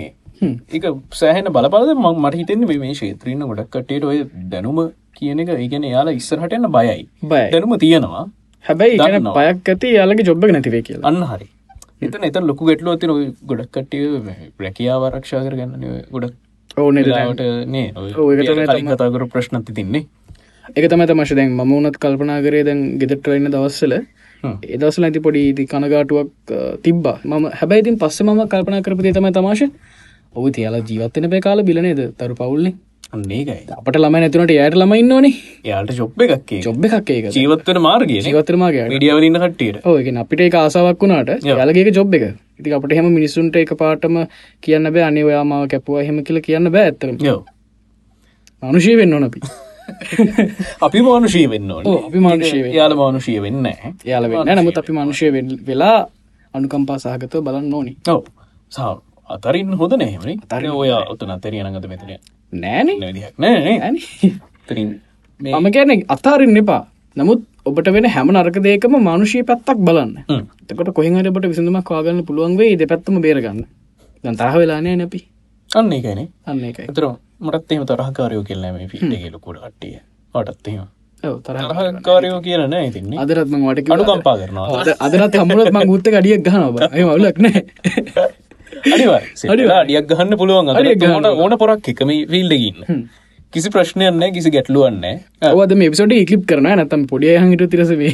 එක 0.79 0.87
සෑහන 1.21 1.51
බලපලද 1.57 1.93
මං 1.97 2.19
මට 2.23 2.41
හිතෙන්නේ 2.41 2.79
මේ 2.85 2.95
ශේත්‍රීන්න 3.01 3.45
ගොඩක් 3.51 3.71
කටේට 3.75 4.05
ඔය 4.05 4.19
දැනුම 4.53 4.81
කියන 5.19 5.41
එක. 5.43 5.53
ඒගැන 5.57 5.87
යාලා 5.91 6.17
ඉස්සරහටන්න 6.21 6.69
බයයි. 6.77 7.05
බය 7.33 7.43
දැනුම 7.55 7.77
තියෙනවා. 7.85 8.25
හැබැයි 8.65 8.99
ඉගෙන 8.99 9.31
පයක් 9.39 9.71
ඇති 9.75 9.93
යාලගේ 9.95 10.27
ජොබ්බ 10.31 10.45
නැතිවේ 10.49 10.83
කියලා. 10.89 11.09
අන්න 11.11 11.23
හරි. 11.31 11.49
එතන 12.03 12.27
එත 12.29 12.37
ලොකු 12.51 12.69
ගැටලු 12.71 12.93
ඇතින 12.95 13.15
ගොඩක් 13.51 13.73
කට්ටිය 13.73 14.05
රැකියාව 14.67 15.09
ආරක්ෂා 15.09 15.43
කරගන්න 15.47 15.89
ගොඩක් 16.13 16.35
ඕන 16.77 17.03
ලාවට 17.07 17.43
නේ. 17.75 17.89
කතාකර 18.93 19.27
ප්‍රශ්නති 19.35 19.79
තින්නේ 19.79 20.05
එක 20.75 20.91
තම 20.91 21.07
තමශ 21.09 21.35
දැන් 21.39 21.57
ම 21.57 21.73
උනත් 21.79 21.97
කල්පනා 22.05 22.39
කරේ 22.45 22.65
දැන් 22.69 22.85
ගෙදටරන්න 23.01 23.53
දවස්සල 23.55 23.95
එදවසල 24.45 25.07
ඇති 25.09 25.25
පොඩි 25.27 25.45
ඉති 25.51 25.67
කනගාටුවක් 25.67 26.29
තිබ්බ. 26.83 27.07
ම 27.25 27.47
හැබැයිතින් 27.61 27.99
පස්ස 27.99 28.23
ම 28.23 28.43
කල්පනා 28.47 28.83
කරපති 28.83 29.13
තම 29.13 29.29
තමාශ 29.33 29.65
ඔහු 30.35 30.49
තියාලා 30.51 30.85
ජීවත්තන 30.91 31.31
පේ 31.31 31.41
කාල 31.41 31.63
බිලනේද 31.63 32.03
තරු 32.19 32.35
පවුල්න්නේ 32.35 32.75
අන්නේකයි 33.13 33.75
අපට 33.79 33.97
ළම 33.97 34.17
නැතුනට 34.23 34.53
යට 34.55 34.77
ළමයින්න 34.81 35.13
ඕනේ 35.17 35.35
යාට 35.71 35.93
චොබ් 35.99 36.23
එකක් 36.27 36.55
චොබ් 36.65 36.87
එකක් 36.89 37.11
ඒක. 37.17 37.29
ජීවත්වන 37.37 37.81
මාර්ගය 37.81 38.19
ජීවතරමාගේ 38.21 38.87
ඩියවරන්න 38.95 39.39
කට්ටියට. 39.43 39.85
ඕගෙන 39.85 40.23
අපිට 40.23 40.43
එක 40.47 40.59
ආසාවක් 40.63 41.05
වුණාට 41.05 41.47
යාලගේ 41.51 41.93
ජොබ් 41.99 42.17
එක. 42.19 42.25
ඉති 42.61 42.75
අපට 42.79 42.97
හෙම 42.99 43.13
මිනිසුන්ට 43.19 43.61
එක 43.63 43.77
පාටම 43.83 44.25
කියන්න 44.63 44.91
බෑ. 44.95 45.07
අනිවයාමාව 45.11 45.69
කැපුවා 45.75 46.09
හෙම 46.09 46.25
කියල 46.25 46.43
කියන්න 46.49 46.73
බෑ 46.73 46.91
ඇතරම 46.91 47.17
මනුෂය 48.63 48.97
වෙන්න 48.97 49.15
ඕනපි 49.15 49.41
අපි 50.87 51.01
මානුෂී 51.09 51.47
වෙන්න 51.53 51.71
අපි 51.71 52.19
මානුෂය 52.19 52.59
යාල 52.75 52.95
මානුෂය 53.01 53.35
වෙන්න 53.45 53.67
යාල 54.05 54.25
වෙන්න 54.31 54.53
නමුත් 54.59 54.79
අපි 54.83 54.93
මනුෂය 54.93 55.31
වෙලා 55.69 55.99
අනුකම්පා 56.55 56.99
සහගතව 56.99 57.43
බලන්න 57.47 57.75
ඕනි. 57.75 57.93
ඔව. 58.09 58.25
සා 58.73 58.91
අතරින් 59.29 59.73
හොද 59.81 59.93
නෑමනි 60.03 60.35
තරය 60.53 60.73
ඔය 60.83 60.91
ඔතන 61.13 61.31
අතරය 61.37 61.63
නඟත 61.63 61.87
මෙතන. 61.93 62.11
නෑන 62.53 62.89
නෑ. 63.39 63.91
මම 65.41 65.67
කියන 65.75 66.05
අතාරින් 66.09 66.57
එපා. 66.57 66.83
නමුත් 67.17 67.41
ඔබට 67.65 67.89
වෙන 67.95 68.07
හැම 68.17 68.29
නරක 68.35 68.59
දේකම 68.67 69.01
මානුෂී 69.09 69.47
පැත්තක් 69.51 69.81
බලන්න. 69.89 70.13
එකට 70.71 70.93
කොහෙහට 70.99 71.51
විසඳමක් 71.53 71.91
වාගන්න 71.97 72.23
පුළුවන්වේ 72.29 72.77
දෙ 72.77 72.93
පැත්තම 72.93 73.21
බේරගන්න. 73.27 73.67
දැන් 74.25 74.37
තරහ 74.37 74.55
වෙලානය 74.61 74.97
නැපි 74.97 75.21
අන්න 75.71 75.93
එකන 75.93 76.21
අන්න 76.47 76.65
එක 76.65 76.79
තර 76.89 77.05
මටත් 77.41 77.73
එම 77.73 77.87
තරහකාරයෝ 77.87 78.45
කියල්ලම 78.45 78.77
ෆිටගලකුඩ 78.87 79.59
කට්ටිය. 79.59 79.99
වටත්ම 80.35 80.85
තරහකාරයෝ 81.43 82.41
කියලන 82.41 82.75
ඉතින්නේ 82.81 83.19
අදරත්ම 83.19 83.63
වට 83.63 83.93
අනුකම්පා 83.93 84.37
කරනවා. 84.39 84.97
අදරත් 85.01 85.37
හමුණත් 85.37 85.73
මං 85.73 85.91
උත්ත 85.91 86.09
අඩියක් 86.15 86.43
ගහනවා 86.45 86.91
මවුලක් 86.95 87.39
නෑ. 87.39 87.63
අඩියක් 89.77 90.09
ගහන්න 90.09 90.37
පුළුවන් 90.37 90.69
අ 90.71 91.31
ඕන 91.37 91.59
පොරක් 91.59 91.89
එකම 91.89 92.11
ෆිල්ඩගන්න 92.27 93.07
කිසි 93.53 93.71
ප්‍රශ්නයන්න 93.71 94.25
කිසි 94.33 94.51
ගැටලුවන්න 94.51 95.05
අවද 95.43 95.73
මේ 95.75 95.91
පිසට 95.91 96.15
ඉක්ලිප් 96.15 96.45
කරන 96.47 96.69
නැතම් 96.73 97.07
පොඩිය 97.07 97.37
හහිට 97.39 97.65
තිරසවේ 97.71 98.13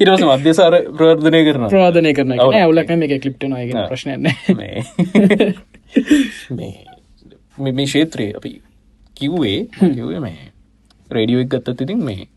ඉරස 0.00 0.24
මධ්‍යසාර 0.24 0.74
ප්‍රර්ධනය 0.94 1.40
කරන 1.46 1.64
ප්‍රාධනය 1.68 2.12
කරන 2.14 2.36
ඇවලක් 2.40 2.92
මේ 2.96 3.16
කලිප්ට 3.16 3.48
නය 3.48 3.64
ප්‍රශ්නයන්න 3.86 4.28
මේ 4.54 4.84
මේ 7.66 7.86
ශේත්‍රයේ 7.94 8.36
අපි 8.40 8.52
කිව්වේ 9.16 9.60
කිවේ 9.96 10.20
මේ 10.26 10.50
රේඩියෝ 11.10 11.44
එක 11.44 11.50
ගත්තත් 11.54 11.86
ඉතින් 11.86 12.02
මේ 12.08 12.28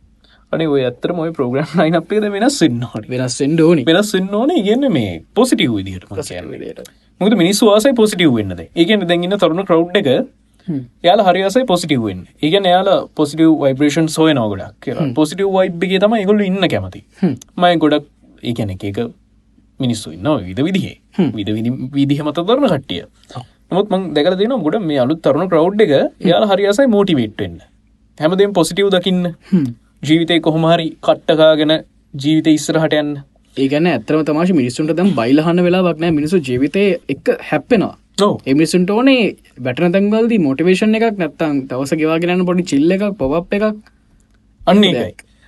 අනේ 0.52 0.68
ඔය 0.74 0.82
ඇත්තර 0.88 1.14
මොයි 1.18 1.32
ප්‍රෝග්‍රම් 1.38 1.78
ලයින් 1.80 1.98
අපේද 2.00 2.26
වෙනස් 2.36 2.58
වෙන්න 2.64 2.82
හොට 2.94 3.08
වෙනස් 3.14 3.38
වෙන්න 3.42 3.62
ඕනි. 3.68 3.86
වෙනස් 3.90 4.12
වෙන්න 4.16 4.34
ඕන. 4.40 4.52
ඉගන්න 4.62 4.92
මේ 4.98 5.14
පොසිටව් 5.38 5.74
විදිහට 5.78 6.06
මුද 7.22 7.36
මිනිස් 7.42 7.62
වාසයි 7.70 7.96
පොසිටව් 8.02 8.36
වෙන්නද 8.38 8.62
ඒගන්න 8.62 9.08
දැන්ගන්න 9.12 9.38
තරුණ 9.42 9.66
කව් 9.70 10.02
එක 10.02 10.10
යාල 11.08 11.24
හරිසයි 11.28 11.66
පොසිටව් 11.72 12.04
වෙන් 12.08 12.26
ඒගන 12.42 12.68
යාල 12.74 12.90
පොසිටව් 13.20 13.54
වයිබ්‍රේෂන් 13.64 14.10
සෝය 14.18 14.34
නෝගොඩක් 14.40 14.76
කියලා. 14.84 15.08
පොසිටව් 15.20 15.48
වයිබ්ගේ 15.58 16.02
තම 16.04 16.18
ඉගොල්ල 16.24 16.46
ඉන්න 16.50 16.70
කැමති. 16.74 17.02
මය 17.62 17.74
ගොඩක් 17.78 18.06
ඒකැන 18.44 18.76
එක 18.76 19.02
මිනිස්සු 19.80 20.12
ඉන්න 20.18 20.30
විද 20.50 20.60
විදිහේ. 20.68 20.98
විද 21.38 21.50
විදිහ 21.96 22.20
මත 22.26 22.48
කරන 22.50 22.68
කට්ටිය 22.74 23.04
නමුත් 23.72 23.92
මං 23.92 24.02
දැකල 24.16 24.36
දෙන 24.40 24.54
ගොඩ 24.66 24.78
මේ 24.84 25.00
අලුත් 25.04 25.22
තරුණ 25.26 25.50
කව් 25.52 25.84
එක 25.86 25.94
යාල 26.30 26.46
හරිසයි 26.50 26.88
මෝටිවේට්වෙන්න 26.96 27.58
හැමදම් 28.18 28.54
පොසිටව් 28.54 28.90
දකින්න. 28.96 29.24
ජීවිතය 30.08 30.40
කොහොමහරි 30.48 30.88
කට්ටකාගෙන 31.06 31.74
ජීවිත 32.14 32.48
ඉස්සරහට 32.50 32.96
යන්න. 33.02 33.12
ඒගන 33.58 33.88
ඇතරම 33.88 34.22
තමාශ 34.28 34.54
මිනිස්සුන්ට 34.60 34.94
දම් 34.98 35.10
බයිලහන්න 35.20 35.64
වෙලාක් 35.68 35.98
නෑ 36.04 36.14
මිනිසු 36.18 36.38
ජීවිතය 36.48 36.84
එක 37.14 37.32
හැප්පෙනවා. 37.50 37.96
එමිසුන්ට 38.46 38.90
ඕනේ 38.90 39.24
බැටන 39.60 39.96
තැන්වල්ද 39.96 40.34
මොටිවේෂන් 40.46 40.98
එකක් 41.00 41.20
නැත්තං 41.24 41.66
තවස 41.70 41.94
ගෙවාගෙනන්න 42.02 42.46
පොඩි 42.50 42.68
චිල්ල 42.72 42.96
එකක් 42.98 43.06
පොප් 43.20 43.54
එකක්. 43.58 43.66
අන්න 44.62 44.84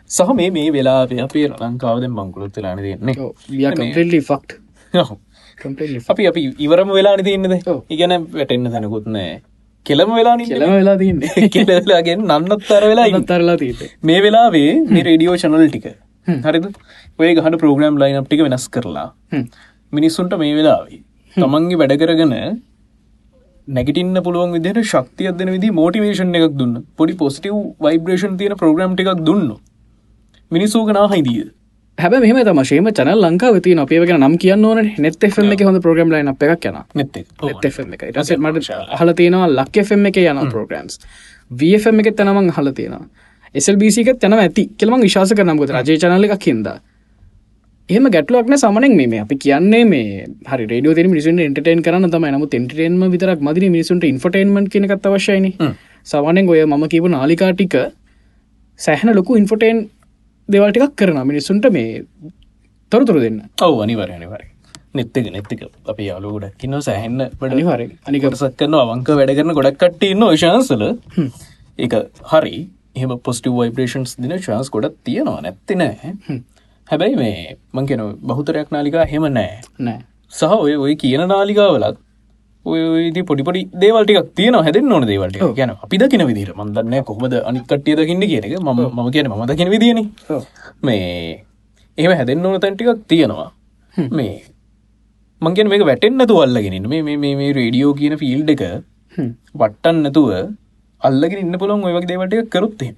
සහ 0.09 0.33
මේ 0.39 0.49
මේ 0.51 0.71
වෙලා 0.71 0.97
අපේ 1.03 1.47
ලංකාවද 1.49 2.07
මංකුලොත් 2.09 2.57
ලාන 2.57 2.83
දෙන්නේ 2.83 4.21
ෆක්් 4.21 4.59
අපි 6.09 6.27
අපි 6.31 6.41
ඉවරම 6.65 6.89
වෙලා 6.97 7.15
ඔව්. 7.73 7.79
ඉගැන 7.89 8.13
වැටෙන්න්න 8.37 8.71
තැනකුත් 8.75 9.07
නෑ. 9.15 9.41
කෙළම 9.85 10.11
වෙලා 10.17 10.35
කෙලම 10.51 10.73
වෙලා 10.79 10.97
තින්නේ 10.97 11.49
කෙලලාගෙන් 11.55 12.25
නන්නත්තර 12.27 12.83
වෙලා 12.91 13.07
ඉන්න. 13.11 13.25
තරලා 13.31 13.57
තීත 13.61 13.81
මේ 14.09 14.19
වෙලාවේ 14.25 14.69
මේ 14.89 15.03
රේඩියෝ 15.09 15.37
චනල් 15.37 15.65
ටික. 15.69 15.87
හරිද? 16.45 16.67
ඔය 17.19 17.31
ගහට 17.37 17.59
ප්‍රෝග්‍රම් 17.63 17.97
ලයින් 18.01 18.19
අප් 18.21 18.27
ටික 18.27 18.43
වෙනස් 18.47 18.67
කරලා. 18.75 19.07
මිනිස්සුන්ට 19.93 20.37
මේ 20.43 20.53
වෙලාවේ 20.59 21.01
තමන්ගේ 21.35 21.79
වැඩ 21.81 21.97
කරගෙන 22.03 22.33
නැගටින්න 23.67 24.21
පුළුවන් 24.23 24.55
විදිහට 24.55 24.89
ශක්තියක් 24.93 25.35
දෙන 25.39 25.51
විදි 25.55 25.69
මෝටිවේෂන් 25.79 26.35
එකක් 26.39 26.55
දුන්න. 26.61 26.75
පොඩි 26.97 27.19
පොසිටව් 27.21 27.59
වයිබ්‍රේෂන් 27.85 28.39
තියෙන 28.39 28.55
ප්‍රෝග්‍රම් 28.61 28.95
ටිකක් 28.95 29.21
දුන්න. 29.27 29.51
මිනිස්සූගනා 30.51 31.05
හයිදීද 31.11 31.51
හැබ 31.97 32.13
මෙම 32.13 32.37
තම 32.45 32.61
ශේම 32.63 32.87
චනල් 32.89 33.19
ලංකාව 33.23 33.59
තිය 33.61 33.75
අපේගෙන 33.77 34.19
නම් 34.19 34.37
කියන්න 34.37 34.65
ඕන. 34.65 34.79
නෙත් 34.97 35.23
එම 35.23 35.51
එක 35.53 35.61
හොඳ 35.61 35.79
ප්‍රගම් 35.79 36.09
ලයින 36.11 36.27
අප 36.27 36.41
එකක් 36.43 36.65
යන 36.69 36.77
එම 36.95 37.93
එක. 37.93 38.03
රස 38.11 38.31
මට 38.37 38.79
හල 38.99 39.13
තියෙනවා 39.13 39.49
ලක් 39.49 39.77
එම 39.91 40.05
එක 40.05 40.17
යන 40.17 40.41
ප්‍රෝග්‍රම්ස් 40.49 40.99
වFM 41.51 42.01
එක 42.01 42.09
තනමං 42.17 42.49
හල 42.51 42.71
තියෙනවා. 42.71 43.05
එසල්බිසික 43.55 44.09
තැනව 44.19 44.41
ඇති. 44.41 44.65
කෙළම 44.77 44.99
විශවාස 45.01 45.31
කරනම්ගත 45.31 45.71
රජය 45.71 45.97
චනල 45.97 46.27
එකක් 46.29 46.49
හිද 46.49 46.67
එහම 47.89 48.05
ගැටලුවක්න 48.09 48.57
සමනෙක් 48.57 48.93
මේ. 48.97 49.21
අපි 49.21 49.35
කියන්නේ 49.37 49.85
මේ 49.85 50.27
හරි 50.49 50.65
රඩිය 50.65 50.95
ති 50.95 51.07
මිසුන් 51.07 51.39
එන්ටේන් 51.39 51.83
කරන්න 51.85 52.09
තම 52.09 52.25
නමු 52.33 52.47
එන්ටේන්ම 52.51 53.01
විතරක් 53.11 53.39
මදින 53.39 53.71
මිනිසුන්ට 53.71 54.03
ඉන්ෆටේන්මට 54.03 54.71
කියනකත් 54.73 55.05
අවශ්‍යයින. 55.07 55.51
සවනෙන් 56.07 56.49
ඔය 56.49 56.63
මම 56.65 56.85
කියපු 56.89 57.07
නාලිකාටික 57.07 57.75
සැහන 58.79 59.13
ලොකු 59.13 59.37
ඉන්ෆටේන් 59.37 59.89
දෙවල්ටිකක් 60.49 60.95
කරන 60.95 61.19
මිනිස්සුන්ට 61.25 61.69
මේ 61.71 62.03
තොරතුරු 62.91 63.19
දෙන්න. 63.19 63.39
ඔව 63.61 63.81
අනිවර 63.81 64.09
අනිවර 64.09 64.41
නෙත්තක 64.93 65.27
නෙත්තක 65.31 65.61
අපි 65.87 66.03
යාලුගොඩ 66.09 66.53
කින්න 66.57 66.75
සැහෙන්න 66.81 67.21
වැඩ 67.39 67.55
අනිවාරෙන් 67.55 67.91
අනික 68.07 68.23
කරසක් 68.25 68.55
කරන 68.59 68.75
අවංක 68.75 69.09
වැඩ 69.11 69.33
කරන 69.37 69.55
ගොඩක් 69.57 69.79
කට්ට 69.81 70.03
ඉන්න 70.09 70.25
ශාන්සල 70.37 70.83
එක 71.79 71.93
හරි. 72.31 72.55
එහම 72.95 73.13
පොස්ටව 73.19 73.55
වයිබ්‍රේෂන්ස් 73.59 74.17
දින 74.19 74.35
ශාන්ස් 74.39 74.69
ගොඩක් 74.69 74.97
තියෙනවා 75.03 75.41
නැත්ති 75.41 75.79
නෑ. 75.81 76.13
හැබැයි 76.87 77.15
මේ 77.15 77.57
මං 77.73 77.87
කෙන 77.87 78.03
බහුතරයක් 78.21 78.69
නාලිකා 78.75 79.05
හෙම 79.05 79.25
නෑ. 79.31 79.61
නෑ. 79.79 79.99
සහ 80.31 80.57
ඔය 80.59 80.75
ඔය 80.77 80.95
කියන 80.95 81.25
නාලිකාවලත් 81.31 82.02
ඔයදි 82.65 83.21
පොඩිපොඩි 83.29 83.61
දේවල්ටික් 83.81 84.29
තියන 84.35 84.55
හැදෙන් 84.57 84.91
ඕන 84.91 85.05
දේවල්ට 85.07 85.39
ගැන 85.57 85.71
අපි 85.75 85.97
දකින 86.01 86.23
විදිර 86.29 86.51
මන්දන්න 86.55 87.03
කොහමද 87.09 87.33
අනිකට්ටිය 87.49 87.95
දකින්න 87.99 88.23
කියන 88.31 88.45
එක. 88.47 88.55
ම 88.59 88.69
ම 88.97 89.11
කියන 89.11 89.27
ම 89.31 89.43
දකින 89.51 89.69
විදින 89.73 89.99
මේ 90.81 91.43
එහෙම 91.97 92.13
හැදෙන් 92.19 92.45
ඕන 92.45 92.59
තැන්ටිකක් 92.61 93.03
තියෙනවා. 93.07 93.49
මේ 94.11 94.33
මංගෙන 95.41 95.69
මේක 95.69 95.83
වැටෙන්න්නතු 95.89 96.35
අල්ලගෙනින් 96.45 96.87
මේ 96.89 97.01
මේ 97.03 97.35
මේ 97.39 97.53
රේඩියෝ 97.59 97.93
කියන 97.99 98.15
ෆිල්ඩ් 98.21 98.53
එක 98.55 98.63
වට්ටන් 99.55 99.99
නැතුව 100.05 100.29
අල්ලගෙන 101.01 101.43
ඉන්න 101.43 101.59
පුළොන් 101.63 101.83
ඔය 101.87 101.93
වගේ 101.97 102.11
දේවල්ට 102.11 102.53
කරුත්තේ 102.53 102.91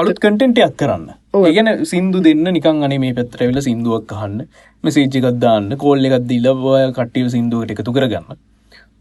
අලුත් 0.00 0.20
කටෙන්ටයක් 0.24 0.76
කරන්න. 0.80 1.08
ඒගැන 1.40 1.70
සිින්දු 1.92 2.20
දෙන්න 2.26 2.44
නිකන් 2.56 2.84
අනේ 2.88 3.00
මේ 3.04 3.16
පැත්‍රවෙල 3.18 3.60
සිින්දුවක් 3.68 4.06
කහන්න 4.12 4.44
මෙසේජ්ජකක්දාන්න 4.84 5.72
කෝල්ල 5.82 6.08
එකක් 6.10 6.28
දිල්ලබය 6.30 6.76
කට්ටිය 6.98 7.32
සිින්දුවට 7.36 7.74
එකතු 7.76 7.96
කරගන්න 7.96 8.38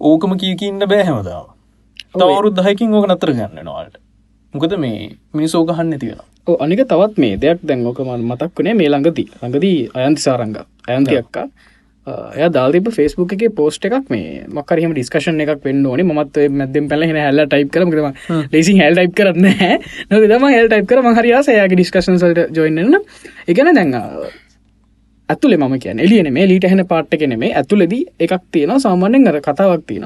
ඕකම 0.01 0.37
කියකින්න 0.37 0.87
බෑහැමදාව 0.87 1.45
තවරුත් 2.15 2.55
දහයකින් 2.55 2.93
ඕක 2.93 3.07
නතර 3.07 3.33
ගන්න 3.33 3.63
නොවාට 3.63 4.01
මොකද 4.53 4.75
මේ 4.77 4.97
මිනිසෝකහන්න 5.33 5.99
තියෙන 5.99 6.25
අනික 6.57 6.79
තවත් 6.81 7.17
මේ 7.17 7.37
දෙයක් 7.37 7.63
දැන් 7.63 7.85
ඕකම 7.85 8.09
මතක් 8.23 8.51
වනේ 8.55 8.73
මේ 8.73 8.89
ළඟදී. 8.89 9.27
ළඟදී 9.41 9.89
අයන්ති 9.95 10.21
සාරංග 10.21 10.55
අයන්ති 10.87 11.17
අක්කා 11.17 11.47
එය 12.35 12.49
දාල්තිබ 12.49 12.87
ෆෙස්බුක් 12.89 13.33
එක 13.33 13.43
පෝස්ට 13.51 13.85
එකක් 13.85 14.09
මේ 14.09 14.45
මක්කරහම 14.47 14.93
ඩිස්කශන 14.93 15.41
එකක් 15.41 15.63
වෙන්න 15.65 15.85
ඕන. 15.85 15.99
මත් 15.99 16.47
මැදම් 16.51 16.87
පල 16.87 17.03
හැල්ල 17.03 17.43
ටයිප් 17.45 17.71
කරම 17.71 17.91
ලෙසි 18.51 18.77
හැල් 18.79 18.95
ටයිප් 18.95 19.15
කරන්න 19.15 19.47
නො 20.09 20.21
දම 20.23 20.47
හෙල් 20.47 20.67
ටයිප් 20.67 20.87
කර 20.87 21.03
මහරයාසයාගේ 21.03 21.75
ඩිස්කශන් 21.75 22.17
සල්ට 22.17 22.55
ජොයින්න 22.55 22.99
එකන 23.47 23.73
දැන් 23.75 23.95
ඇතුලේ 25.29 25.57
මම 25.57 25.79
කියන 25.79 25.99
එලියන 25.99 26.33
මේ 26.33 26.47
ලීට 26.47 26.65
හැන 26.65 26.85
පාට්ට 26.87 27.17
කෙන 27.19 27.39
මේ 27.39 27.53
ඇතුලෙදී 27.53 28.03
එකක් 28.19 28.43
තියෙන 28.51 28.79
සාමාන්‍යෙන් 28.79 29.27
අර 29.27 29.39
කතාවක් 29.41 29.87
තියෙන 29.87 30.05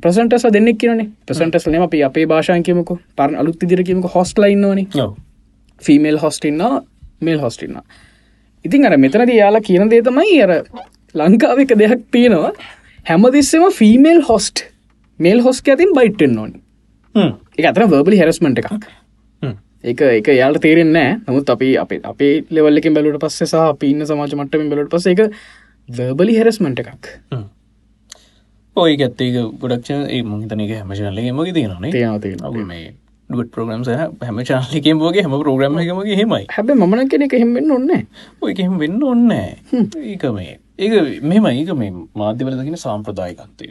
ප්‍රසන්ටස 0.00 0.48
දෙන්නෙක් 0.52 0.78
කියන 0.78 1.06
ප්‍රසන්ටස් 1.26 1.68
නම 1.68 1.82
අපි 1.82 2.02
අපේ 2.02 2.26
භාෂායකමක 2.26 2.90
පරන 3.16 3.36
අලුත් 3.36 3.64
දිරකීමක 3.68 4.10
හොස්ටලයින්නවන 4.14 4.82
ෆීමේල් 5.80 6.18
හොස්ටින්න 6.18 6.66
මේල් 7.20 7.40
හොස්ටින්න 7.40 7.80
ඉතින් 8.64 8.86
අර 8.86 8.96
මෙතනද 8.98 9.32
යාලා 9.32 9.62
කියන 9.62 9.90
දේ 9.90 10.02
තමයි 10.02 10.42
අර 10.42 10.52
ලංකාව 11.14 11.62
එක 11.64 11.74
දෙයක් 11.74 12.04
තියෙනවා. 12.10 12.52
හැමදිස්සම 13.06 13.66
ෆීමේල් 13.72 14.22
හොස්ට් 14.22 14.64
මේල් 15.20 15.42
හොස්ක 15.42 15.68
ඇතින් 15.68 15.94
බයිට්ටෙන් 15.94 16.38
ඕනි. 16.38 16.58
එක 17.58 17.68
අතර 17.70 17.86
වර්බලි 17.86 18.18
හැරස්මට 18.20 18.62
එකක් 18.62 18.88
එක 19.86 20.00
එක 20.08 20.28
යාට 20.34 20.60
තේරෙන් 20.66 20.92
නෑ. 20.96 21.16
නමුත් 21.26 21.50
අපි 21.56 21.68
අපේ 21.84 22.00
අපේ 22.12 22.32
ලෙවල්ලකින් 22.50 22.96
බැලුට 22.96 23.22
පස්සේ 23.22 23.50
සහ 23.52 23.78
පින්න 23.80 24.06
සමාජ 24.10 24.36
මට්ටමින් 24.38 24.70
බැලට 24.72 24.92
පස 24.92 25.06
එක 25.12 25.24
වර්බලි 25.88 26.36
හැරස්මට 26.38 26.84
එකක්. 26.84 27.10
ඔය 28.76 28.92
ඇත්තේක 28.96 29.40
ගොඩක්ෂ 29.62 29.90
ඒ 30.14 30.22
මහිතනක 30.22 30.72
හැමචනලගේ 30.78 31.32
මගේ 31.32 31.56
තියෙනවා. 31.56 31.80
මේ 32.70 32.94
ඩුවට 33.30 33.50
ප්‍රෝග්‍රම් 33.54 33.82
හැම 34.22 34.36
චාලකෙන් 34.48 34.98
බෝගේ 34.98 35.22
හැම 35.24 35.32
ප්‍රෝග්‍රම 35.40 35.78
එකමගේ 35.82 36.18
හෙමයි 36.20 36.44
හැබ 36.56 36.68
මන 36.74 37.08
කෙනෙ 37.10 37.26
එහෙමෙන් 37.38 37.72
ඔන්න 37.76 37.90
ඔය 38.42 38.52
එහෙම 38.54 38.76
වෙන්න 38.78 39.02
ඔන්න 39.02 39.32
ඒක 39.32 40.26
මේ 40.36 40.52
ඒක 40.78 41.22
මෙම 41.22 41.46
ඒක 41.50 41.70
මේ 41.80 41.90
මාධ්‍යවල 42.20 42.56
දකින 42.58 42.76
සාම්ප්‍රදායකත්තය 42.82 43.68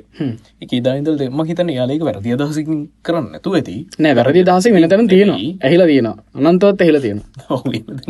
එක 0.63 0.71
ඉදායිදල් 0.77 1.17
දෙම 1.19 1.41
හිතන 1.49 1.69
යාලක 1.69 2.03
වැරදි 2.07 2.33
අදහසිකින් 2.35 2.79
කරන්න 3.05 3.27
ඇතු 3.37 3.53
ඇති. 3.57 3.75
නෑ 4.03 4.15
වැරදි 4.19 4.41
දහස 4.47 4.65
වෙන 4.75 4.89
තැන 4.89 5.07
තියෙනවා. 5.13 5.41
ඇහිලා 5.65 5.87
තියෙන 5.91 6.07
අනන්තවත් 6.49 6.81
ඇහිලා 6.81 7.03
තියෙන 7.05 7.19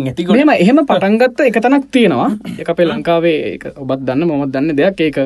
ඇතිකොට 0.08 0.40
මෙම 0.40 0.52
එහෙම 0.56 0.80
පටන්ගත්ත 0.92 1.44
එක 1.50 1.60
තැනක් 1.66 1.90
තියෙනවා. 1.96 2.30
එක 2.62 2.70
අපේ 2.74 2.88
ලංකාවේ 2.88 3.38
ඔබත් 3.84 4.06
දන්න 4.08 4.28
මොමත් 4.30 4.54
දන්න 4.54 4.78
දෙයක්. 4.80 5.02
ඒක 5.08 5.18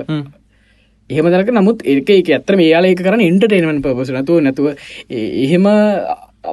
එහෙම 1.10 1.30
දරක 1.34 1.52
නමුත් 1.58 1.86
ඒක 1.86 2.10
එක 2.16 2.32
ඇත්තර 2.38 2.58
මේයාල 2.62 2.88
එක 2.90 3.04
කරන 3.06 3.22
ඉන්ටර්ටේන්මන් 3.28 3.84
පපස 3.86 4.10
නතුව 4.16 4.42
නැතුව 4.48 4.68
එහෙම 5.10 5.70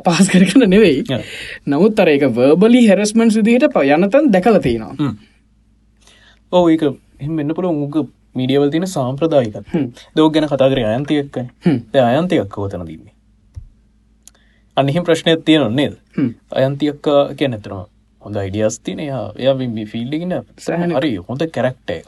අපහස් 0.01 0.29
කරකන්න 0.35 0.69
නෙවෙයි. 0.75 1.01
නමුත් 1.73 2.05
අර 2.05 2.13
එක 2.13 2.29
වර්බලි 2.41 2.85
හැරස්මන් 2.91 3.33
සිදියට 3.39 3.67
ප 3.73 3.87
යනතන් 3.97 4.31
දැකල 4.37 4.61
තියෙනවා 4.69 5.17
ඕ 6.53 6.65
ඒක 6.71 6.83
එම 7.21 7.37
වෙන්න 7.39 7.55
පුළ 7.57 7.69
උක 7.87 7.97
මීඩියවල් 8.39 8.71
තින 8.75 8.87
සාම්ප්‍රදායිකත් 8.95 9.75
දෝ 10.17 10.29
ගැන 10.31 10.49
කතා 10.53 10.69
කර 10.71 10.81
අයන්තියක්ක 10.93 11.37
හ්ම්. 11.67 11.79
අයන්තියක් 12.11 12.49
කෝතන 12.57 12.85
දන්නේ 12.89 13.15
අනිහිම 14.77 15.05
ප්‍රශ්නයක් 15.05 15.45
තියෙන 15.45 15.75
නේද? 15.75 15.95
හ්ම්. 16.17 16.31
අයන්තියක්ක 16.53 17.07
කිය 17.39 17.49
නැතරම 17.49 17.85
හොඳ 18.23 18.37
අයිඩියස් 18.43 18.79
තින 18.85 18.99
එයා 19.01 19.55
ෆිල්ඩිගෙන 19.93 20.35
හරි 20.99 21.13
හොඳ 21.29 21.43
කැරක්ට 21.57 21.91
එක 21.99 22.07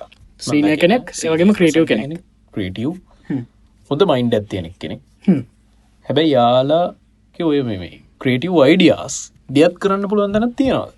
සීනය 0.49 0.77
කෙනෙක් 0.83 1.15
සේවගේම 1.21 1.55
ක්‍රේටව් 1.59 1.87
කෙනෙක්. 1.87 2.21
ක්‍රේටියව්. 2.55 2.93
හොඳ 3.91 4.03
මයින්ඩ 4.11 4.37
ඇත්තියෙනෙක් 4.39 4.77
කෙනෙක්. 4.79 5.01
හැබැයි 6.07 6.31
යාලා 6.37 6.85
ඔය 7.41 7.63
මේ 7.63 7.91
ක්‍රේටව් 8.23 8.61
අයිඩියස් 8.67 9.17
දියත් 9.57 9.75
කරන්න 9.83 10.09
පුළුවන් 10.11 10.33
දනත් 10.37 10.55
තියෙනවාද? 10.61 10.93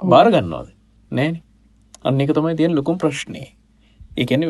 බාරගන්නවාද 0.00 0.68
නෑන 1.10 1.34
අන්න 2.04 2.20
එක 2.20 2.32
තමයි 2.36 2.56
තියෙන 2.58 2.76
ලොකුම් 2.78 2.98
ප්‍රශ්නය 3.02 3.44
එකන 4.16 4.44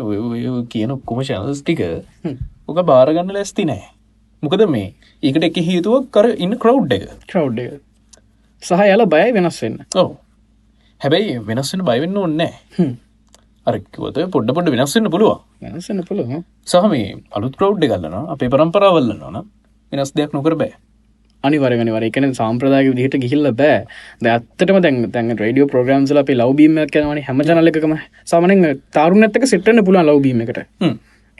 කියන 0.72 0.94
ඔක්කොම 0.96 1.22
ශනස් 1.22 1.62
ටික 1.62 1.82
ඕක 2.68 2.78
බාරගන්න 2.90 3.32
ලැස්ති 3.36 3.66
නෑ. 3.70 3.84
මොකද 4.42 4.66
මේ? 4.74 4.94
ඒකට 5.22 5.48
එක 5.48 5.62
හේතුවක් 5.68 6.10
කර 6.14 6.32
ඉන්න 6.36 6.58
ක්‍රව් 6.58 6.92
එක. 6.96 7.08
ක්‍රව් 7.30 7.80
සහ 8.62 8.82
යාල 8.90 9.06
බය 9.06 9.30
වෙනස් 9.36 9.62
වෙන්න. 9.62 9.78
ඔව. 9.94 10.12
හැබැයි 11.00 11.40
වෙනස්සෙන 11.48 11.82
බයිවෙන්න 11.88 12.20
ඔන්නෑ. 12.26 12.52
අරක්වත 13.66 14.18
පොඩ්ඩ 14.34 14.54
පොඩ 14.56 14.70
වෙනස්සන්න 14.74 15.10
පුළුවන්. 15.14 15.42
වෙනස්සන්න 15.62 16.02
පුළුව 16.08 16.30
සහ 16.66 16.88
මේ 16.92 17.18
අලුත් 17.30 17.54
ප්‍රව් 17.58 17.78
ගල්ලන 17.82 18.16
අපේ 18.34 18.50
පරම්පරාවල්ලන්න 18.54 19.22
න 19.32 19.44
වෙනස් 19.92 20.12
දෙයක් 20.18 20.34
නොකර 20.36 20.56
බෑ 20.62 20.72
අනිවරගනි 21.42 21.94
වර 21.94 22.04
එකන 22.08 22.28
සම්ප්‍රදාය 22.30 22.90
විදිහට 22.90 23.16
ගිහිල්ල 23.24 23.50
බෑ. 23.52 23.78
ද 24.20 24.26
ඇත්තටම 24.26 24.78
දැන් 24.84 24.98
තැන් 25.10 25.32
රඩියෝ 25.36 25.70
ප්‍රග්‍රම්සල 25.72 26.20
අපේ 26.22 26.36
ලවබීම 26.36 26.78
කියනවන 26.88 27.22
හැම 27.28 27.42
ජනලකම 27.42 27.96
සාමනෙන් 28.26 28.68
තාරුණ 28.92 29.28
ඇත්තක 29.28 29.48
සෙට්ටන්න 29.52 29.84
පුළන් 29.84 30.06
ලවබීම 30.06 30.44
එකට. 30.44 30.62
හ්ම්. 30.80 30.94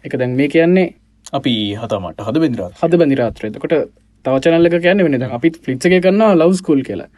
එක 0.04 0.18
දැන් 0.18 0.36
මේ 0.36 0.48
කියන්නේ 0.48 0.88
අපි 1.32 1.54
හතමට 1.82 2.26
හද 2.26 2.42
බෙදරත් 2.44 2.82
හද 2.82 2.98
බඳිරාත්‍රයතකොට 3.00 3.76
තවචනල්ලක 4.24 4.76
කියන්න 4.80 5.04
වෙන 5.06 5.30
අපිත් 5.30 5.62
ෆ්ලිච්ක 5.62 5.86
කරන්න 5.98 6.26
ලවස්කූල් 6.34 6.82
කියලා. 6.82 7.08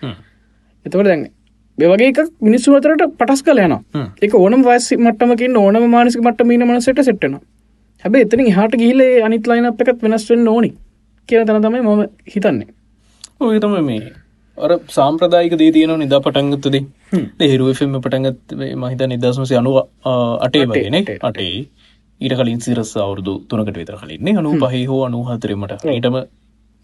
එතකට 0.86 1.02
දැන් 1.04 1.26
එක 1.78 2.20
මිනිස්සු 2.40 2.76
අතරට 2.76 3.02
පටස් 3.18 3.42
කල 3.42 3.64
යන. 3.64 3.74
එක 4.22 4.34
ඕනම් 4.34 4.62
වස් 4.62 4.92
මටමකින් 4.98 5.56
ඕනම 5.56 5.90
මානසික 5.90 6.22
මට 6.22 6.46
මීන 6.46 6.66
මනසට 6.66 7.02
සෙට්ටන 7.02 7.40
හැබ 8.04 8.16
එතන 8.16 8.44
හට 8.48 8.78
ගිහිලේ 8.78 9.22
අනිත් 9.22 9.46
ලයින 9.46 9.66
එකත් 9.66 10.02
වෙනස්වෙන්න 10.02 10.48
ඕනි 10.48 10.70
කියන 11.28 11.46
තන 11.48 11.64
තමයි 11.64 11.80
මම 11.82 12.02
හිතන්නේ. 12.34 12.68
ඔය 13.40 13.58
තම 13.64 13.76
මේ. 13.88 14.12
අර 14.58 14.70
සාම්ප්‍රදායික 14.96 15.54
දී 15.60 15.70
තියන 15.76 15.92
නිදා 16.02 16.20
පටන්ගත්තද 16.26 16.76
හිරුවෆෙම 17.52 17.96
පටන්ගත් 18.04 18.54
මහිත 18.82 19.02
නිදශමසය 19.12 19.56
අනුව 19.60 19.78
අටේ 20.46 20.66
වගෙන 20.72 20.96
අටේ, 21.28 21.56
ඊට 22.20 22.34
කලින් 22.40 22.60
සිරස 22.66 22.92
අවුරදු 23.06 23.34
තුනකට 23.48 23.78
විතර 23.80 23.96
කලින්නේ 24.02 24.36
අනු 24.42 24.52
පහහි 24.62 24.82
හෝ 24.90 25.00
අනුහතරීමට 25.08 25.88
ඊටම 25.94 26.20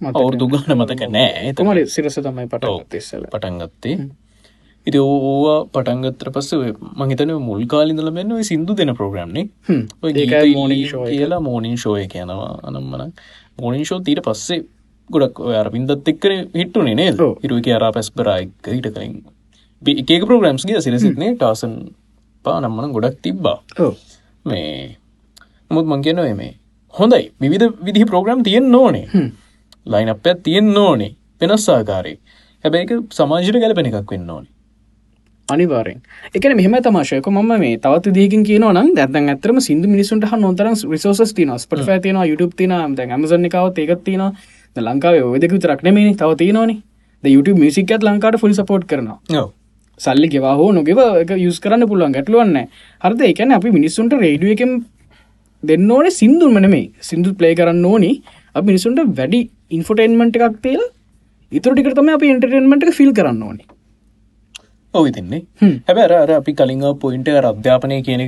අවුරදු 0.01 0.51
ගන්න 0.53 0.81
මතක 0.81 1.13
නෑ 1.19 1.53
තමල 1.61 1.81
සිරස 1.95 2.19
තමයි 2.27 2.49
පට 2.55 3.01
ඉස්සල 3.01 3.25
පටන්ගත්තේ 3.35 3.97
ඉති 4.87 4.99
ඕවා 4.99 5.59
පටන්ගත්තර 5.75 6.29
පස්ස 6.35 6.53
මහිතන 7.01 7.33
මුල් 7.49 7.63
කාලිඳල 7.73 8.11
මෙන්න 8.19 8.33
සිින්දු 8.49 8.73
දෙන 8.79 8.93
ප්‍රෝග්‍රම්නේ. 8.99 9.45
කියලා 11.11 11.41
මෝනින් 11.49 11.77
ෂෝය 11.77 12.07
කියනවා. 12.15 12.53
අනම්මන 12.69 13.13
මෝනින් 13.63 13.85
ෂෝ 13.85 14.01
තීට 14.07 14.23
පස්සේ 14.27 14.61
ගොඩක් 15.11 15.41
අර 15.61 15.69
පින්දත් 15.75 16.09
එක්කර 16.13 16.33
හිට්ටුනේ 16.61 16.97
නේද? 17.01 17.21
ඔව්. 17.21 17.37
හිරුව 17.43 17.61
කියරා 17.67 17.93
පැස්පරයික 17.97 18.71
හිට 18.75 18.89
කලින් 18.95 19.15
එකක 19.83 20.27
ප්‍රෝග්‍රම්ස් 20.29 20.67
ගිය 20.69 20.81
සිරසිත්නේ 20.81 21.35
ටාසන් 21.37 21.77
පා 22.45 22.59
නම්මන 22.61 22.97
ගොඩක් 22.97 23.21
තිබ්බා. 23.23 23.59
මේ 24.45 24.97
මුත් 25.71 25.87
මං 25.87 26.03
කියනව 26.07 26.27
මේ 26.43 26.53
හොඳයි. 26.95 27.25
විවිධ 27.41 27.71
විදිහි 27.87 28.11
ප්‍රෝග්‍රම් 28.11 28.43
තියෙන් 28.43 28.75
ඕනේ. 28.75 29.07
ලයින 29.87 30.13
අප 30.15 30.27
තියෙන් 30.45 30.77
ඕනේ. 30.79 31.15
වෙනස්සාකාරේ 31.41 32.17
හැබැයි 32.65 32.97
සමාජයට 33.17 33.59
ගැලපෙන 33.63 33.87
එකක් 33.91 34.11
වෙන්න 34.13 34.31
ඕනේ 34.31 34.53
අනිවාරෙන් 35.51 35.99
එකන 36.35 36.57
මෙහම 36.57 36.77
තමාශයක 36.81 37.29
ම 37.29 37.41
මේ 37.57 37.75
තවත් 37.79 38.15
දීකින් 38.17 38.43
කියන 38.45 38.67
නම් 38.67 38.89
දැන් 38.95 39.29
ඇතරම 39.29 39.61
සිදු 39.61 39.89
මිනිසුන්ට 39.89 40.25
හ 40.25 40.39
නොතර 40.39 40.69
රිසෝස් 40.87 41.35
තින 41.35 41.53
ස්පට 41.59 42.01
තින 42.03 42.19
YouTube 42.23 42.55
තින 42.55 42.75
දැ 42.97 43.09
ඇමසන 43.09 43.51
එකව 43.51 43.79
ඒකත් 43.79 44.05
තින 44.05 44.25
ලංකාව 44.77 45.15
ඔයදක 45.27 45.55
තරක්නමේ 45.59 46.15
තව 46.15 46.31
තියනවනේ. 46.37 46.83
ද 47.23 47.27
YouTube 47.27 47.59
මිසිකත් 47.59 48.03
ලංකාට 48.03 48.39
ෆුල් 48.39 48.53
සපෝට් 48.53 48.85
කරනවා. 48.87 49.19
ඔව්. 49.33 49.49
සල්ලි 50.01 50.29
ගෙවා 50.29 50.55
හෝ 50.57 50.71
නොගෙව 50.73 51.01
එක 51.23 51.31
යුස් 51.39 51.59
කරන්න 51.61 51.87
පුළුවන්. 51.87 52.13
ගැටලුවන්න 52.13 52.69
හරද? 53.03 53.21
එකන 53.23 53.53
අපි 53.53 53.71
මිනිස්සුන්ට 53.71 54.13
රේඩුව 54.15 54.55
එකෙන් 54.57 54.85
දෙන්න 55.63 55.91
ඕනේ 55.91 56.11
සිින්දුන් 56.13 56.55
මනමේ 56.55 56.85
සිින්දු 57.01 57.35
ප්ලේ 57.35 57.55
කරන්න 57.55 57.85
ඕනි. 57.85 58.13
අප 58.55 58.65
මිනිසුන්ට 58.65 59.03
වැඩි 59.19 59.41
ඉන්ෆොටේන්මට 59.71 60.39
එකක් 60.39 60.63
තේල 60.63 60.83
ඉතුරටිකරතම 61.53 62.09
අප 62.15 62.23
ඉන්ටර්ටේන්මට 62.25 62.97
ෆිල් 62.99 63.13
කරන්න 63.13 63.43
ඕනි 63.43 63.65
ඔව 64.95 65.05
ඉතින්නේ 65.11 65.43
හ්ම්. 65.61 65.75
හැබැර 65.89 66.13
අර 66.23 66.31
අපි 66.39 66.53
කලින් 66.61 66.83
පොයින්ට 67.03 67.29
අධ්‍යාපනය 67.51 67.99
කියන 68.09 68.23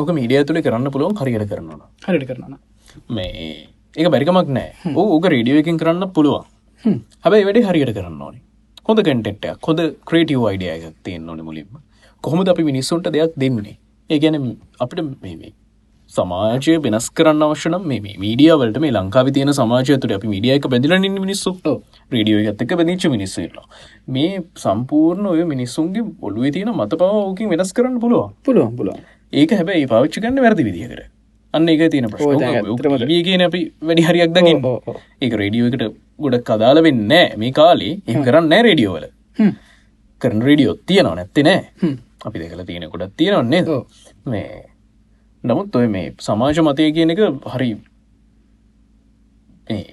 ඕක 0.00 0.08
මීඩිය 0.18 0.42
තුළ 0.48 0.60
කරන්න 0.66 0.90
පුළුවන් 0.94 1.18
හරියට 1.20 1.46
කරනවා 1.50 1.88
හරිට 2.06 2.26
කරන්න 2.30 2.56
මේ 3.16 3.30
ඒක 3.96 4.08
බැරිකමක් 4.14 4.50
නෑ. 4.56 4.70
ඕක 4.94 5.26
රේඩියෝ 5.34 5.62
එකින් 5.62 5.78
කරන්න 5.82 6.10
පුළුවන්. 6.16 6.44
හැබැයි 7.24 7.46
වැඩි 7.48 7.66
හරියට 7.68 7.92
කරන්න 7.98 8.22
ඕනි. 8.26 8.40
හොඳ 8.88 9.00
කටෙක්ටයක් 9.06 9.68
හොඳ 9.68 9.80
ක්‍රේටව 10.10 10.44
අයිඩිය 10.50 10.72
එකක් 10.74 10.98
තියෙන් 11.04 11.30
ඕන 11.30 11.40
මුලින්ම. 11.48 11.70
කොහොමද 12.24 12.48
අපි 12.52 12.66
මිනිස්සුන්ට 12.70 13.08
දෙයක් 13.16 13.34
දෙන්නේ? 13.42 13.76
ඒ 14.10 14.18
ගැන 14.22 14.36
අපිට 14.84 15.00
මේ 15.22 15.52
සමාජය 16.16 16.72
වෙනස් 16.84 17.06
කරන්න 17.16 17.42
අවශ්‍යනම් 17.46 17.84
මේ 17.90 18.16
මීඩිය 18.24 18.50
වලට 18.60 18.80
මේ 18.84 18.92
ලංකාව 18.96 19.28
තියෙන 19.36 19.52
සමාජය 19.58 19.98
තුළ 20.02 20.14
අපි 20.16 20.28
මීඩියක 20.32 20.66
බැදිල 20.72 20.94
නිමිනිස්සු 21.04 21.50
ඔව්. 21.70 21.76
රඩියෝ 22.12 22.40
ඇත්තක 22.50 22.72
බැදිච්ච 22.80 23.06
මිනිස්සලා 23.14 23.64
මේ 24.16 24.42
සම්පූර්ණ 24.64 25.30
ඔය 25.32 25.44
මිනිස්සුන්ගේ 25.52 26.04
ඔොළුව 26.24 26.50
තියෙන 26.56 26.72
මත 26.74 27.00
පව 27.00 27.10
ඕකින් 27.22 27.50
වෙනස් 27.54 27.72
කරන්න 27.76 27.96
පුළුවන්. 28.04 28.34
පුළුවන් 28.46 28.76
පුළුවන්. 28.78 29.00
ඒක 29.32 29.56
හැබැයි 29.60 29.90
පාච්චි 29.92 30.22
කන්න 30.24 30.44
වැරදි 30.46 30.66
විදිහකර 30.68 31.02
අන්න 31.54 31.68
ඒක 31.68 31.82
තියෙන 31.94 32.10
ප්‍රශ්න. 32.12 33.22
කියන 33.28 33.42
අපි 33.48 33.60
වැඩි 33.88 34.06
හරියක් 34.08 34.32
දකින්න. 34.36 34.68
ඒක 35.22 35.32
රේඩියෝ 35.42 35.70
එකට 35.70 35.84
ගොඩක් 36.24 36.46
කදාල 36.50 36.82
වෙන්න 36.86 37.12
මේ 37.42 37.52
කාලේ 37.60 37.94
එම 38.06 38.24
කරන්න 38.26 38.50
නෑ 38.54 38.62
රේඩියෝවල. 38.68 39.06
කරන 40.20 40.42
රේඩියෝ 40.48 40.74
තියෙනවා 40.86 41.14
නැත්ති 41.20 41.46
නෑ. 41.48 41.60
අපි 42.26 42.36
දෙකල 42.42 42.64
තියෙන 42.70 42.90
ගොඩක් 42.94 43.16
තියෙනවන්නේ. 43.16 43.62
මේ 44.26 44.46
නමුත් 45.44 45.76
ඔය 45.76 45.86
මේ 45.88 46.08
සමාජ 46.20 46.58
මතය 46.60 46.90
කියන 46.96 47.14
එක 47.14 47.22
හරි 47.52 47.70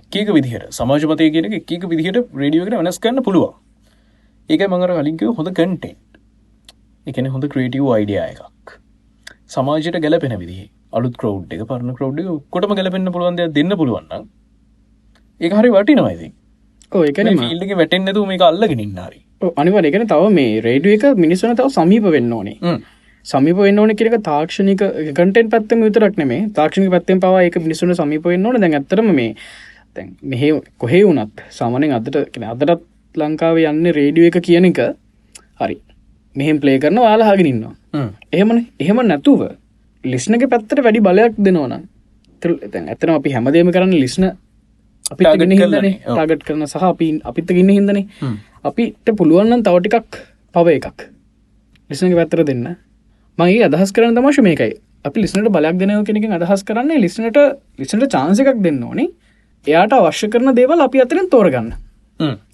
කීක 0.09 0.33
විදිහට 0.37 0.67
සමාජ 0.71 1.05
මතය 1.05 1.29
කියන 1.33 1.47
එක 1.49 1.65
කීක 1.65 1.85
විදිහට 1.91 2.19
රේඩියෝකට 2.35 2.77
වෙනස් 2.79 2.99
කරන්න 2.99 3.23
පුළුවන්. 3.23 3.53
ඒක 4.49 4.61
මඟර 4.63 4.91
කලින්කව 4.99 5.37
හොඳ 5.37 5.53
කන්ටෙන්් 5.59 5.95
එකන 7.07 7.31
හොඳ 7.35 7.47
ක්‍රේටව 7.53 7.93
අයිඩිය 7.97 8.19
එකක්. 8.23 8.79
සමාජයට 9.47 10.01
ගැලපෙන 10.03 10.35
විදි 10.41 10.57
අලුත් 10.93 11.15
කරව් 11.21 11.53
එක 11.55 11.63
පරණ 11.69 11.95
කරව් 11.95 12.33
කොටම 12.51 12.73
ගැලපෙන්න්න 12.79 13.13
පුළුවන්ද 13.13 13.41
දෙන්න 13.57 13.71
පුළුවන්න 13.81 14.27
ඒ 15.41 15.53
හරි 15.53 15.71
වටිනවයිති 15.75 16.29
ඕ 16.91 17.03
එකන 17.11 17.31
ිල්ලක 17.31 17.73
වැටෙන් 17.79 18.05
නැතු 18.07 18.25
මේ 18.25 18.43
අල්ලගෙන 18.49 18.83
ඉන්නාරි 18.85 19.19
අනිවර 19.61 19.87
එකන 19.89 20.05
තව 20.11 20.29
මේ 20.37 20.61
රේඩුව 20.67 20.97
එක 20.97 21.23
මිනිස්සන 21.23 21.55
තව 21.55 21.71
සමීප 21.77 22.07
වෙන්න 22.15 22.33
ඕනේ 22.39 22.75
සමීප 23.27 23.57
වෙන්න 23.63 23.95
කියක 23.99 24.17
තාක්ෂණික 24.29 24.83
කටෙන් 25.17 25.49
පත්තම 25.53 25.81
විතරක් 25.87 26.17
නෙමේ 26.21 26.41
තාක්ෂණික 26.57 26.91
පත්තෙන් 26.95 27.19
පවා 27.23 27.41
එක 27.47 27.57
මිනිසුන 27.65 27.95
සමීප 28.01 28.23
වෙන්න 28.31 28.45
ඕන. 28.45 28.61
දැන් 28.63 28.77
ඇතරම 28.79 29.09
මේ 29.19 29.33
තැන් 29.95 30.15
මෙහ 30.31 30.43
කොහේ 30.83 31.03
වුනත් 31.07 31.43
සාමනෙන් 31.57 31.97
අදට 31.97 32.17
කෙන 32.33 32.47
අදටත් 32.53 32.81
ලංකාව 33.15 33.59
යන්න 33.71 33.85
රේඩිය 33.97 34.29
එක 34.29 34.39
කියන 34.47 34.69
එක. 34.69 34.79
හරි. 35.61 35.77
මෙහෙම 36.35 36.57
ප්ලේ 36.63 36.79
කරන 36.79 36.99
වාලාහගෙනන්නවා 37.07 37.73
එහෙමන. 38.31 38.59
එහෙම 38.79 38.99
නැතුව 39.11 39.41
ලිස්්නක 40.03 40.43
පැත්තට 40.53 40.83
වැඩි 40.87 41.03
බලයක් 41.07 41.35
දෙනවන 41.45 41.77
ඇතන 42.91 43.13
අපි 43.19 43.29
හැමදේම 43.35 43.71
කරන්න 43.75 43.95
ලිස්න 44.03 44.25
අපි 45.11 45.23
ගෙන 45.43 45.57
හිදනේ. 45.59 45.93
ටාගට් 46.05 46.43
කරන 46.47 46.67
සහ 46.71 46.89
අපි 46.93 47.07
අපිත 47.29 47.55
ගන්න 47.57 47.75
හිදනේ 47.77 48.05
අපිට 48.63 49.15
පුළුවන්න්න 49.19 49.63
තවටිකක් 49.67 50.19
පව 50.55 50.67
එකක්. 50.79 50.99
ලිස්නක 51.89 52.15
පැත්තර 52.19 52.43
දෙන්න 52.51 52.67
මගේ 53.39 53.63
අදහස් 53.69 53.91
කරන 53.95 54.15
තමශ 54.17 54.39
මේකයි. 54.47 54.73
අපි 55.07 55.17
ලිස්නට 55.23 55.49
බලයක් 55.55 55.75
දෙනව 55.81 56.05
කෙනෙක 56.07 56.25
අදහස් 56.37 56.63
කරන්නේ 56.69 57.01
ලිස්නට 57.03 57.37
ලිසට 57.81 58.07
චාන්ස 58.15 58.39
එකක් 58.43 58.61
දෙන්න 58.65 58.79
ඕනේ. 58.83 59.09
එයාට 59.65 59.93
අවශ්‍ය 59.97 60.29
කරන 60.33 60.55
දේවල් 60.59 60.81
අපි 60.87 61.03
අතරින් 61.05 61.29
තෝරගන්න. 61.35 61.69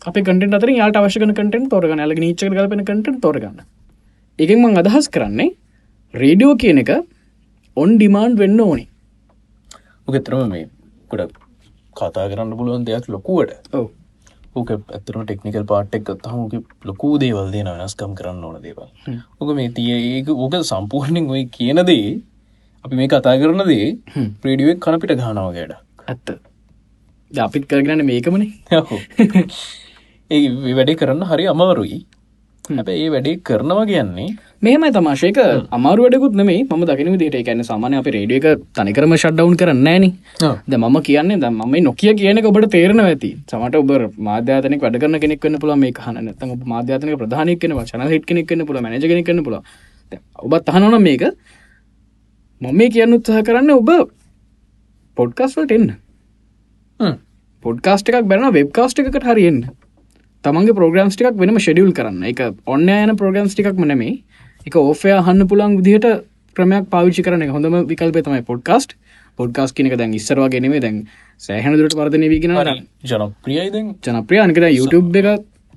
අප 0.07 0.15
කට 0.27 0.53
අතර 0.59 0.69
යාට 0.75 0.99
අවශ්‍යක 1.01 1.23
කටෙන් 1.39 1.69
තෝරගන්න. 1.73 2.03
ඇල 2.03 2.13
නිච්ච 2.25 2.43
කලපෙන 2.55 2.83
කටෙන් 2.83 3.19
තෝරගන්න. 3.25 3.63
එකෙන් 4.39 4.59
මං 4.63 4.79
අදහස් 4.81 5.07
කරන්නේ 5.15 5.49
රේඩියෝ 6.13 6.59
කියන 6.63 6.83
එක 6.83 6.91
ඔන් 7.77 7.97
ඩිමාන්් 7.97 8.37
වෙන්න 8.41 8.59
ඕනි. 8.59 8.85
උගෙතරම 10.07 10.49
මේ 10.53 10.67
ගොඩ 11.11 11.31
කතා 11.95 12.27
කරන්න 12.31 12.55
පුළුවන් 12.59 12.83
දෙයක් 12.89 13.07
ලොකුවට. 13.07 13.55
ඔව 13.77 13.85
ඕක 14.55 14.69
ඇතරම 14.71 15.23
ටෙක්නිකල් 15.23 15.65
පාට්ටක් 15.71 16.09
තහමක 16.25 16.53
ලොකූ 16.83 17.13
දේවල් 17.17 17.51
දෙන 17.51 17.69
වෙනස්කම් 17.71 18.13
කරන්න 18.19 18.43
ඕන 18.43 18.61
දේවල්. 18.61 18.89
ඕක 19.39 19.49
මේ 19.55 19.69
තිය 19.71 19.91
ඒක 20.09 20.29
ඕක 20.35 20.57
සම්පූර්ණෙන් 20.63 21.29
ඔයි 21.29 21.45
කියනදේ 21.57 22.07
අපි 22.85 22.95
මේ 22.95 23.07
කතා 23.07 23.35
කරනදේ 23.41 23.87
ප්‍රඩියෙක් 24.41 24.79
කනපිට 24.79 25.15
ගානාවගේට 25.17 25.73
ඇත්ත. 26.07 26.27
ද 27.31 27.37
අපිත් 27.39 27.65
කරගන්න 27.65 28.05
මේකමනේ. 28.05 28.51
ඒ 30.31 30.73
වැඩේ 30.73 30.99
කරන්න 30.99 31.25
හරි 31.29 31.47
අමවරුයි 31.47 31.99
හැබැ 32.67 32.93
ඒ 32.97 33.07
වැඩේ 33.13 33.33
කරනවා 33.47 33.85
කියන්නේ 33.87 34.27
මෙහම 34.65 34.83
තමාශයක 34.97 35.39
අමාරුවඩකුත් 35.77 36.35
නෙමේ 36.39 36.59
ම 36.69 36.83
දකින 36.89 37.09
විදිට 37.13 37.35
එකන්න 37.39 37.63
සාමානය 37.69 37.95
අප 37.99 38.07
රේඩිය 38.15 38.39
එක 38.39 38.61
තනිකරම 38.77 39.15
ශඩ්ඩවන් 39.15 39.57
කරන්න 39.61 39.89
න 39.93 40.05
ද 40.71 40.79
මම 40.79 40.97
කියන්නේ 41.07 41.39
ද 41.43 41.49
ම 41.51 41.75
නොකිය 41.87 42.13
කියන 42.21 42.39
ඔබට 42.51 42.69
තේරන 42.75 43.03
ඇති. 43.05 43.31
සමට 43.51 43.75
ඔබ 43.75 43.91
මාධ්‍යාතනක 44.29 44.85
වැඩ 44.85 44.99
කරන 45.03 45.19
කෙනෙක් 45.23 45.43
වන්න 45.45 45.59
පුළ 45.63 45.75
මේ 45.83 45.91
හන 46.05 46.21
නත 46.23 46.51
ඔබ 46.55 46.63
මාධ්‍යාතනක 46.65 47.19
ප්‍රධානයක් 47.23 47.59
කෙන 47.59 47.75
චන 47.91 48.07
හිට 48.15 48.25
කෙනෙක් 48.31 48.47
කන්න 48.47 48.65
පුළ 48.69 48.81
මනජ 48.85 49.11
කන්න 49.11 49.43
පුළ 49.43 49.59
ඔබත් 50.47 50.73
අහනවන 50.73 50.97
මේක. 51.09 51.27
මම 52.61 52.73
මේ 52.79 52.89
කියන්න 52.95 53.19
උත්සාහ 53.19 53.43
කරන්න 53.43 53.75
ඔබ 53.75 53.91
පොඩ්කස්වලට 55.17 55.77
එන්න. 55.79 55.89
පොඩ්කාස්ට 57.63 58.09
එකක් 58.09 58.27
බැන 58.31 58.51
වෙබ්කාස්ට 58.53 58.99
එකට 59.01 59.25
හරිෙන්න්න 59.27 59.63
තමන්ගේ 60.43 60.77
ප්‍රෝග්‍රම්ස් 60.79 61.15
ටිකක් 61.15 61.39
වෙනම 61.41 61.57
ෂෙඩියල් 61.59 61.91
කරන්න. 61.97 62.23
එක 62.31 62.39
ඔන්න 62.65 62.89
යන 62.89 63.15
ප්‍රෝග්‍රම්ස් 63.19 63.55
ටිකක් 63.55 63.79
මනෙමේ 63.79 64.21
එක 64.67 64.75
ඕෆය 64.75 65.15
හන්න 65.27 65.47
පුළන් 65.51 65.77
විදිහට 65.79 66.25
ක්‍රමයක් 66.55 66.89
පාවිච්චි 66.93 67.23
කරන 67.25 67.47
හොඳම 67.49 67.79
විකල්ප 67.91 68.19
තමයි 68.25 68.43
පොඩ්කාස්ට් 68.49 68.97
පොඩ්කාස් 69.39 69.73
කියනක 69.73 69.95
දැන් 69.97 70.13
ඉස්සරවා 70.13 70.49
ගෙනේ 70.53 70.81
දැන් 70.81 70.99
සෑහන 71.41 71.77
දුරට 71.79 71.95
වර්ධනය 71.99 72.29
වීගෙන 72.33 72.53
ජනප්‍රියයිද 73.03 73.75
ජනප්‍රිය. 74.05 74.39
අනිකද 74.45 74.67
YouTube 74.79 75.17
එක 75.19 75.27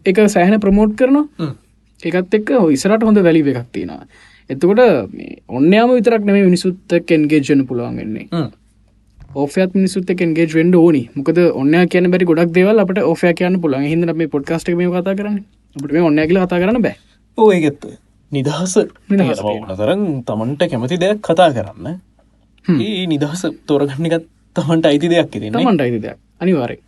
එක 0.06 0.18
සෑහන 0.28 0.60
ප්‍රමෝට් 0.60 0.96
කරනවා. 0.98 1.52
එකත් 2.00 2.34
එක්ක 2.40 2.50
ඉස්සරට 2.76 3.06
හොඳ 3.08 3.22
වැලි 3.28 3.42
එකක් 3.54 3.70
තියෙනවා. 3.72 4.06
එතකොට 4.50 4.80
ඔන්නයාම 5.48 5.90
විතරක් 5.96 6.22
නෙම 6.24 6.38
මිනිසුත් 6.44 6.92
එන්ගේජන 6.98 7.66
පුළුවන් 7.66 7.96
වෙන්නේ 8.02 8.28
ඕෆයත් 9.40 9.74
මිනිසුත් 9.78 10.10
එන්ගේ 10.24 10.46
ෙන්ඩ 10.62 10.76
ඕනි. 10.80 11.02
මොකද 11.16 11.38
ඔන්න 11.60 11.74
කියන 11.92 12.10
බැරි 12.12 12.28
ගොඩක් 12.30 12.52
දේවල් 12.56 12.82
අපට 12.82 13.00
ඕෆය 13.02 13.32
කියන්න 13.40 13.60
පුළන් 13.62 13.86
හිද 13.90 14.04
මේ 14.20 14.32
පොඩ්කාස්ට 14.34 14.70
මේ 14.80 14.88
කතා 14.94 15.16
කරන්න. 15.18 15.38
අපට 15.76 15.92
මේ 15.96 16.04
ඔන්න 16.08 16.20
කියල 16.28 16.38
කතා 16.42 16.60
කරන්න 16.62 16.82
බෑ. 16.86 16.96
ඕඒගත්ත 17.38 17.84
නිදහස. 18.32 18.74
නතරම් 19.10 20.04
තමන්ට 20.28 20.62
කැමති 20.72 20.98
දෙයක් 21.04 21.20
කතා 21.28 21.50
කරන්න. 21.56 21.98
ඒ 22.64 23.06
නිදහස 23.12 23.42
තෝරගන්නකත් 23.68 24.26
තමන්ට 24.56 24.90
අයිති 24.90 25.12
දෙයක් 25.14 25.36
ඉතින 25.38 25.58
තමන්ට 25.58 25.84
අයිති 25.86 26.00
දෙයක්. 26.04 26.18
අනිවාරය 26.40 26.78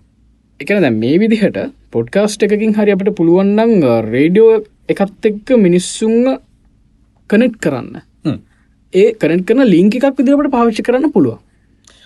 එකන 0.60 0.80
දැ 0.84 0.92
මේ 1.02 1.18
විදිහට 1.22 1.58
පොඩ්කාස්ට් 1.96 2.46
එකකින් 2.46 2.72
හරි 2.78 2.94
අපට 2.96 3.10
පුළුවන්නන් 3.18 3.84
රේඩියෝ 4.14 4.54
එකත් 4.94 5.28
එක්ක 5.30 5.52
මිනිස්සුන්ග 5.66 6.38
කනෙට් 7.30 7.60
කරන්න. 7.66 7.92
ඒ 8.92 9.06
කරන 9.20 9.62
ලිංක 9.74 10.00
එකක් 10.00 10.16
විදිට 10.22 10.50
පාවිච්චි 10.56 10.86
කරන්න 10.88 11.12
පුළුව 11.18 11.38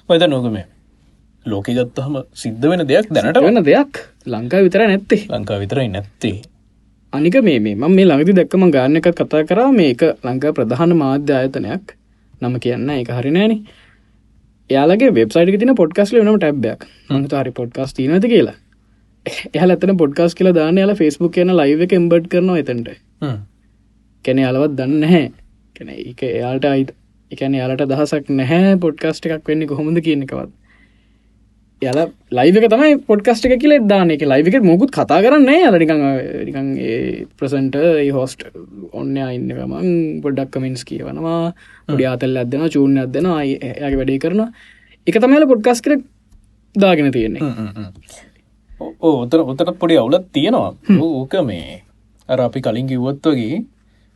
ඔයද 0.08 0.22
නොකම 0.28 0.56
ලෝක 1.46 1.66
ගත්තහම 1.68 2.16
සිද්ධ 2.34 2.64
වෙන 2.70 2.82
දෙයක් 2.86 3.06
දැනට 3.08 3.38
වෙන 3.38 3.60
දෙයක්? 3.62 4.00
ලංකා 4.26 4.62
විතර 4.62 4.82
නැත්තේ. 4.82 5.26
ලංකා 5.28 5.58
විතරයි 5.58 5.88
නැත්තේ. 5.88 6.42
අනික 7.12 7.36
මේ 7.42 7.58
ම 7.58 7.84
මේ 7.88 8.04
ළඟති 8.04 8.34
දැක්කම 8.34 8.64
ගාන්න 8.70 8.96
එකත් 8.96 9.14
කතා 9.14 9.42
කරා 9.44 9.70
මේක 9.72 10.02
ලංකා 10.24 10.52
ප්‍රධාන 10.52 10.96
මාධ්‍ය 10.96 11.32
ආයතනයක්. 11.32 11.94
නම 12.40 12.54
කියන්න 12.58 12.90
එක 12.90 13.10
හරිනෑන 13.10 13.54
යාලගේ 14.70 15.14
වෙබ්සයිට 15.14 15.60
තින 15.60 15.74
පොඩ්කස් 15.74 16.12
ලනම 16.12 16.38
ටැබ්යක් 16.38 16.86
මත 17.10 17.32
හරි 17.32 17.52
පොඩ්කස් 17.52 17.94
තිනති 17.94 18.28
කියලා. 18.28 18.56
එහල 19.54 19.70
ඇතන 19.70 19.96
පොඩ්කස් 19.96 20.34
කියලා 20.34 20.54
දාන 20.54 20.80
යාලා 20.82 20.98
ෆෙස්බුක් 21.02 21.32
කියන 21.36 21.54
ලයිව 21.60 21.86
එක 21.86 21.94
එම්බඩ් 22.00 22.26
කරනවා 22.32 22.58
එතට 22.58 22.90
කැන 24.24 24.38
යාලවත් 24.38 24.74
දන්න 24.78 25.00
නැහැ. 25.00 25.30
කැන 25.76 25.88
එක 25.94 26.26
එයාට 26.30 26.64
අයිත් 26.64 26.90
එකන 27.34 27.54
යාලට 27.60 27.86
දහසක් 27.92 28.34
නැහැ 28.40 28.74
පොඩ්කස්ට 28.84 29.28
එකක් 29.28 29.48
වෙන්නේ 29.50 29.70
කොහොමද 29.70 29.98
කියන 30.06 30.24
එකවත්. 30.26 30.52
යල 31.82 31.98
ලයික 32.38 32.66
තමයි 32.72 32.96
පොඩ්කස්ට 33.08 33.46
එක 33.48 33.54
කියල 33.62 33.74
දාන 33.92 34.10
එක 34.14 34.22
ලයික 34.32 34.58
මොකුත් 34.70 34.90
කතා 34.96 35.18
කරන්න 35.24 35.50
අලනිකං 35.68 36.68
ප්‍රසන්ට 37.38 37.78
හෝස්ට 38.16 38.44
ඔන්න 39.00 39.16
ඉන්න 39.16 39.48
ගමන් 39.58 39.88
පොඩ්ඩක් 40.24 40.52
කමෙන්ස් 40.54 40.84
කියවනවා. 40.90 41.52
පොඩි 41.88 42.08
අතල් 42.12 42.36
අදන 42.44 42.66
චූර්ණ 42.74 43.02
අදන 43.06 43.30
ඇගේ 43.34 43.98
වැඩේ 44.00 44.22
කරන 44.24 44.44
එක 45.06 45.18
තමයිල 45.24 45.48
පොඩ්කස් 45.52 45.82
කර 45.84 45.98
දාගෙන 46.74 47.10
තියෙන්නේ. 47.16 47.42
ඕතර 49.08 49.42
උතට 49.42 49.74
පොඩි 49.82 49.98
අවුලත් 50.02 50.30
තියෙනවා. 50.32 50.72
ඕක 51.00 51.34
මේ 51.50 51.82
අර 52.28 52.40
අපි 52.46 52.60
කලින් 52.62 52.86
කිව්වත් 52.90 53.26
වගේ 53.32 53.62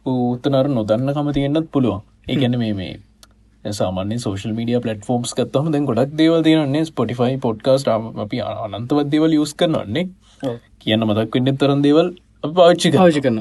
ඌත්තනර 0.07 0.69
නොදන්න 0.71 1.13
කම 1.15 1.29
තියෙන්න්නත් 1.37 1.69
පුළුවන්. 1.73 2.01
ඒගැන 2.29 2.59
මේ 2.59 2.75
මේ 2.75 2.95
සාමාන්‍ය 3.65 4.19
සෝශල් 4.19 4.53
මඩිය 4.53 4.79
පලටෆෝම්ස් 4.85 5.35
කත්තහම 5.39 5.73
දැන් 5.73 5.89
ගොඩක් 5.91 6.15
දේවල් 6.21 6.43
තියන්නේ 6.47 6.85
ස්පොටිෆයි 6.85 7.37
පොඩ්කාස්ට 7.47 7.91
අපි 7.91 8.41
අනන්තවත් 8.45 9.11
දේවල් 9.15 9.37
යස් 9.39 9.53
කරනන්නේ 9.55 10.07
කියන්න 10.81 11.07
මතක් 11.09 11.39
වෙන්න 11.39 11.61
තරන් 11.63 11.85
දේවල් 11.87 12.09
පාච්චි 12.57 12.93
පාවිචි 12.97 13.23
කරන 13.27 13.39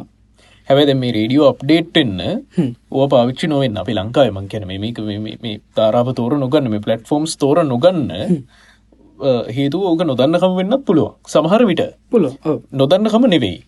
හැබැද 0.67 0.91
මේ 1.01 1.15
රේඩියෝ 1.17 1.49
අප්ඩේට් 1.53 1.97
එන්න 2.03 2.21
ඕ 2.91 3.07
පාවිච්චි 3.07 3.49
නොවෙන් 3.53 3.81
අපි 3.81 3.97
ලංකාවමන් 3.99 4.47
කියන 4.53 4.65
මේක 4.85 5.01
මේ 5.43 5.57
තාරාප 5.75 6.09
තෝර 6.19 6.37
නොගන්න 6.43 6.71
මේ 6.73 6.85
පලටෆෝම්ස් 6.87 7.35
තෝර 7.43 7.61
නොගන්න 7.63 8.01
හේතු 9.49 9.83
ඕක 9.89 10.01
නොදන්නකම 10.03 10.57
වෙන්නත් 10.57 10.85
පුළුවන්. 10.87 11.13
සමහර 11.25 11.61
විට 11.65 11.83
පුලො 12.11 12.31
නොදන්නකම 12.73 13.29
නෙවෙයි 13.35 13.59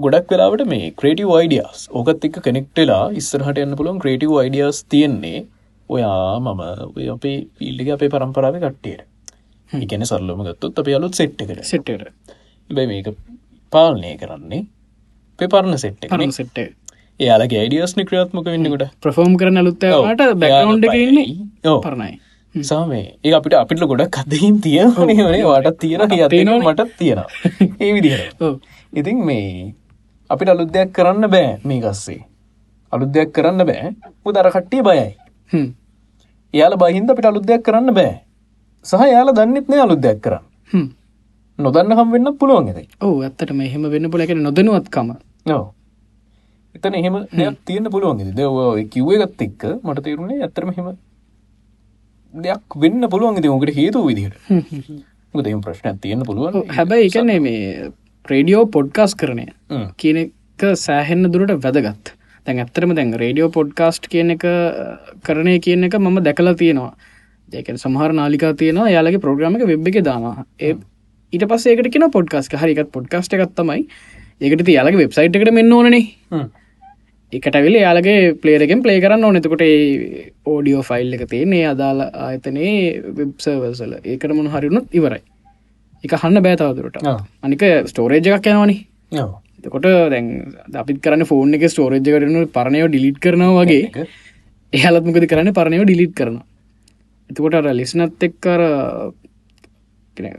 ගොඩක් 0.00 0.32
වෙලාවට 0.32 0.64
මේ 0.72 0.90
ක්‍රේටව 1.00 1.30
අයිඩියස් 1.38 1.80
ඕකත් 1.92 2.26
එක් 2.28 2.36
කෙනෙක්ටලා 2.46 3.02
ඉස්සරහට 3.20 3.62
යන්න 3.64 3.76
පුළුවන් 3.78 4.00
ක්‍රේටව 4.04 4.34
අයිඩියස් 4.42 4.80
තියෙන්නේ. 4.92 5.40
ඔයා 5.90 6.40
මම 6.40 6.60
අපේ 7.14 7.38
පිල්ලිග 7.58 7.90
අපේ 7.96 8.12
පරම්පරාව 8.14 8.58
කට්ටියට. 8.64 9.06
ඉගැන 9.70 10.06
සල්ලම 10.06 10.42
ගත්තුත් 10.46 10.80
අප 10.80 10.90
අලුත් 10.98 11.14
සෙට් 11.14 11.42
එකට. 11.42 11.64
සෙට්ට 11.64 12.12
බැ 12.70 12.86
මේක 12.86 13.10
පාලනය 13.72 14.12
කරන්නේ 14.16 14.62
පෙපරණ 15.38 15.78
සෙට් 15.78 16.06
කරන 16.06 16.32
සෙට්ට 16.32 16.58
එයාලගේ 17.20 17.60
අයිඩියස්න 17.62 18.02
ක්‍රියාත්මක 18.08 18.46
වෙන්නකොට 18.46 18.84
ප්‍රෆෝම් 19.02 19.36
කරන 19.40 19.62
අලුත්තවට 19.62 20.26
බැකවන්් 20.42 20.84
ඉන්නේ 20.96 21.78
පරණයි. 21.86 22.12
සාමේ. 22.54 23.04
ඒ 23.24 23.32
අපිට 23.32 23.54
අපිට 23.54 23.84
ගොඩක් 23.92 24.20
අදහින් 24.22 24.56
තිය 24.60 24.80
නේ 25.10 25.44
වට 25.44 25.76
තියෙන 25.78 26.08
කියතින 26.08 26.52
මටත් 26.56 26.96
තියෙනවා. 26.98 27.28
ඒ 27.82 27.92
විදිහට. 27.94 28.42
ඉතින් 28.92 29.18
මේ 29.24 29.74
අපිට 30.30 30.52
අලුත් 30.54 30.70
දෙයක් 30.74 30.92
කරන්න 30.96 31.26
බෑ 31.34 31.48
මේ 31.64 31.80
ගස්සේ 31.84 32.22
අලුත් 32.92 33.10
දෙයක් 33.14 33.32
කරන්න 33.34 33.66
බෑ. 33.68 33.94
උදර 34.26 34.50
කට්ටිය 34.54 34.82
බයයි. 34.86 35.08
එයාල 36.54 36.74
බහින්ද 36.82 37.10
අපිට 37.10 37.28
අලුත් 37.30 37.46
දෙයක් 37.50 37.62
කරන්න 37.66 37.94
බෑ. 37.98 38.14
සහ 38.84 39.02
යාලා 39.14 39.36
දන්නෙත් 39.38 39.68
නෑ 39.68 39.82
අලුත් 39.86 40.00
දෙයක් 40.06 40.22
කරන්න. 40.24 40.44
නොදන්න 41.58 41.92
හම් 41.98 42.08
වෙන්න 42.14 42.32
පුළුවන් 42.40 42.70
ඇති 42.70 42.88
ඕ 43.04 43.20
ඇත්තට 43.26 43.52
මෙහෙම 43.52 43.82
වෙන්න 43.94 44.10
පුලක 44.12 44.32
නොදනුවත්කම 44.46 45.08
නෝ 45.50 45.64
එතන 46.74 46.94
එහෙම 47.00 47.16
දෙයක් 47.38 47.58
තියෙන 47.66 47.90
පුළුවන් 47.94 48.32
ද 48.38 48.40
කිව්ව 48.92 49.10
එකත් 49.26 49.42
එක්ක 49.46 49.62
මට 49.84 50.04
තේරුණේ 50.06 50.42
ඇතරම 50.46 50.70
හෙම 50.76 50.88
දෙයක් 52.34 52.78
වෙන්න 52.82 53.08
පුළුවන් 53.12 53.38
ඉති 53.40 53.48
ඕකට 53.48 53.74
හේතු 53.74 54.06
විදිහට. 54.06 54.36
දෙම 55.34 55.60
ප්‍රශ්න 55.60 55.98
තියෙන 56.00 56.22
පුළුවන්. 56.28 56.64
හැබැයි 56.76 57.10
එකන්නේ 57.10 57.40
මේ 57.40 57.90
ප්‍රේඩියෝ 58.24 58.64
පොඩ්කාස් 58.76 59.14
කරනය 59.14 59.46
කියන 59.96 60.18
එක 60.22 60.64
සෑහෙන්න 60.76 61.30
දුරට 61.32 61.54
වැදගත්. 61.64 62.12
තැන් 62.46 62.62
ඇත්තරම 62.64 62.94
දැන් 62.94 63.12
රේඩියෝ 63.22 63.50
පොඩ්කාස්ට් 63.50 64.08
කියන 64.08 64.36
එක 64.36 64.46
කරණය 65.24 65.56
කියන 65.60 65.88
එක 65.88 65.98
මම 65.98 66.22
දැකලා 66.22 66.54
තියෙනවා. 66.54 66.92
දෙක 67.48 67.68
සමහර 67.76 68.12
නාලිකා 68.12 68.54
තියෙනවා 68.54 68.88
යාලගේ 68.90 69.24
ප්‍රෝග්‍රම 69.26 69.58
එක 69.58 69.66
වෙබ් 69.66 69.88
එක 69.88 70.00
ඒ 70.60 70.72
ඊට 71.32 71.44
පස්සේකට 71.46 71.92
කියෙන 71.92 72.10
පොඩ්කාස්ට 72.10 72.56
හරිකත් 72.56 72.90
පොඩ්කාස්ට 72.92 73.34
එකත් 73.34 73.54
තමයි. 73.56 73.84
ඒකට 74.40 74.68
යාලගේ 74.68 75.02
වෙබ්සයිට් 75.02 75.36
එකට 75.36 75.52
මෙන්න 75.52 75.72
ඕනේ 75.72 76.02
එකටවිල 77.32 77.76
යාලගේ 77.76 78.34
පලේරගෙන් 78.42 78.82
පලේ 78.84 79.00
කරන්න 79.02 79.24
ඕනෙතකොට 79.24 79.62
ඕඩියෝ 80.46 80.82
ෆයිල් 80.82 81.12
එක 81.16 81.26
තියන්නේ 81.32 81.66
අදාල 81.72 82.00
ආයතනයේ 82.02 83.12
වෙබ්සර්වසල 83.18 83.92
ඒකට 84.00 84.34
මොන 84.34 84.50
හරිනුත් 84.54 84.88
ඉවරයි 84.92 85.22
එක 86.04 86.16
හන්න 86.16 86.42
බෑතාවදුරට 86.42 86.98
අනික 87.42 87.62
ස්ටෝරේජ් 87.86 88.28
එකක් 88.30 88.46
යනවනි. 88.46 88.76
එතකොට 89.58 89.88
දැන් 90.12 90.28
අපිත් 90.74 91.00
කරන්න 91.04 91.26
ෆෝන් 91.26 91.54
එක 91.54 91.66
ස්ටෝරේජ් 91.68 92.02
කරන 92.06 92.38
පරණයව 92.54 92.88
ඩිලිට් 92.88 93.18
කරනවා 93.20 93.64
වගේ. 93.64 94.06
එහලත්මකද 94.72 95.26
කරන්න? 95.28 95.52
පරණයව 95.52 95.84
ඩිලිට් 95.84 96.14
කරන 96.14 96.40
එතකොට 97.30 97.54
අර 97.54 97.70
ලිස්නත් 97.74 98.28
එක්කර 98.28 98.60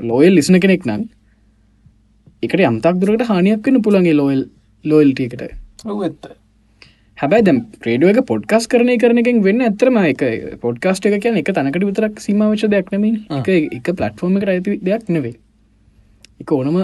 ලෝයල් 0.01 0.34
ලිස්න 0.36 0.59
කෙනෙක් 0.59 0.86
නම් 0.86 1.07
එකට 2.43 2.68
අම්තක් 2.68 3.01
දුරට 3.01 3.26
හානියක් 3.30 3.66
වන්න 3.66 3.82
පුළන්ගේ 3.82 4.18
ලෝයල් 4.18 4.45
ලෝයල්ටියකට 4.86 5.41
ඇත්ත. 5.41 6.32
හැබයි 7.18 7.45
දැම් 7.45 7.57
ප්‍රේඩුව 7.84 8.12
එක 8.12 8.26
පොඩ්කස් 8.26 8.68
කරන 8.68 8.89
එකෙන් 8.89 9.43
වෙන්න 9.45 9.62
ඇතරම 9.62 9.97
එක 10.01 10.24
පොඩ්කාස්ට 10.62 11.05
එක 11.05 11.22
කියන 11.22 11.38
එක 11.41 11.53
තනකට 11.53 11.88
විතරක් 11.89 12.20
සීමවච 12.26 12.66
දෙයක් 12.74 12.91
නෙම 12.93 13.05
එක 13.39 13.49
එක 13.78 13.91
පලට්ෆෝර්ම 13.93 14.38
එක 14.39 14.47
ඇති 14.49 14.78
දෙයක් 14.82 15.09
නෙවේ 15.09 15.36
එක 16.42 16.52
ඕනම 16.52 16.78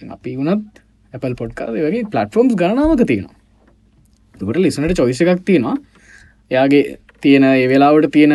අපි 0.00 0.36
වුණත් 0.36 0.82
ඇපල් 1.12 1.34
පොඩ්කාද 1.34 1.74
වගේ 1.76 2.04
පලට්ෆෝම්ස් 2.06 2.54
ගණනාවක 2.54 3.02
තියෙනවා. 3.04 3.36
දුකට 4.34 4.58
ලිසනට 4.58 4.96
චොයිස 4.96 5.20
එකක් 5.22 5.44
තියෙනවා. 5.44 5.76
එයාගේ 6.50 6.84
තියෙන 7.20 7.44
ඒ 7.44 7.66
වෙලාවට 7.68 8.12
තියෙන 8.12 8.34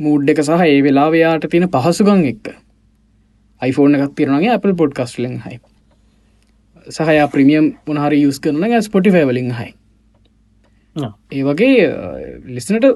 මූඩ් 0.00 0.28
එක 0.28 0.42
සහ 0.42 0.64
ඒ 0.64 0.82
වෙලාවයාට 0.82 1.46
තියෙන 1.50 1.68
පහසුගං 1.70 2.24
එක්ක 2.26 2.50
iPhoneෆෝන් 3.60 3.94
එකක් 3.98 4.14
තියෙනගේ 4.16 4.52
Apple 4.52 4.74
පොඩ්කස්ටලෙන් 4.74 5.38
හයි 5.44 5.58
සහය 6.88 7.16
ප්‍රමියම් 7.28 7.70
මොනහරි 7.86 8.22
යස් 8.22 8.40
කරන 8.40 8.82
ස්පොටිෆයි 8.82 9.24
වලින් 9.24 9.52
හයි 9.52 9.70
ඒ 11.32 11.42
වගේ 11.42 11.86
ලිස්නට 12.48 12.88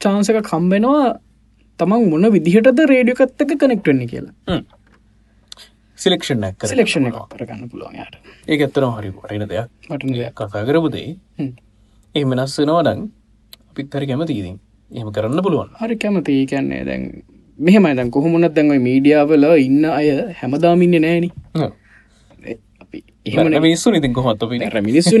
චාන්සක 0.00 0.40
කම්බෙනවා 0.42 1.04
තමන් 1.80 2.08
මොන 2.10 2.32
විදිහටද 2.32 2.80
රේඩියකත්තක 2.86 3.54
කනෙක්ටන්නේ 3.56 4.06
කියලා 4.06 4.58
සිලෙක්ෂන් 5.98 6.44
ඇක් 6.44 6.66
සිලෙක්ෂණ 6.70 7.06
එක 7.10 7.18
කරගන්න 7.32 7.68
පුළුවන්යාට 7.72 8.14
ඒ 8.48 8.58
ඇත්තන 8.58 8.86
හරි 8.96 9.10
වරන 9.10 9.46
දෙයක්. 9.48 9.68
දෙයක්. 9.90 10.32
කතා 10.34 10.64
කරපුදේ 10.68 11.16
ඒ 12.14 12.24
වෙනස් 12.24 12.56
වෙනවඩන් 12.60 13.06
අපිත් 13.70 13.94
හරි 13.94 14.06
කැමතිීදින් 14.10 14.58
එහම 14.90 15.08
කරන්න 15.12 15.42
පුළුවන්. 15.42 15.70
හරි 15.80 15.96
කැමති 15.96 16.46
කියන්නේ 16.46 16.82
දැන් 16.88 17.22
මෙහෙම 17.58 17.84
දැන් 17.98 18.10
කොහොමුණත් 18.10 18.54
දැන්ව 18.56 18.82
මීඩියාවල 18.88 19.46
ඉන්න 19.58 19.84
අය 19.84 20.08
හැමදාමින්න 20.40 21.00
නෑන 21.06 21.30
ඉතින් 24.00 24.12
කොහොත් 24.12 24.42
පි 24.50 24.58
මිනිස්සු 24.90 25.18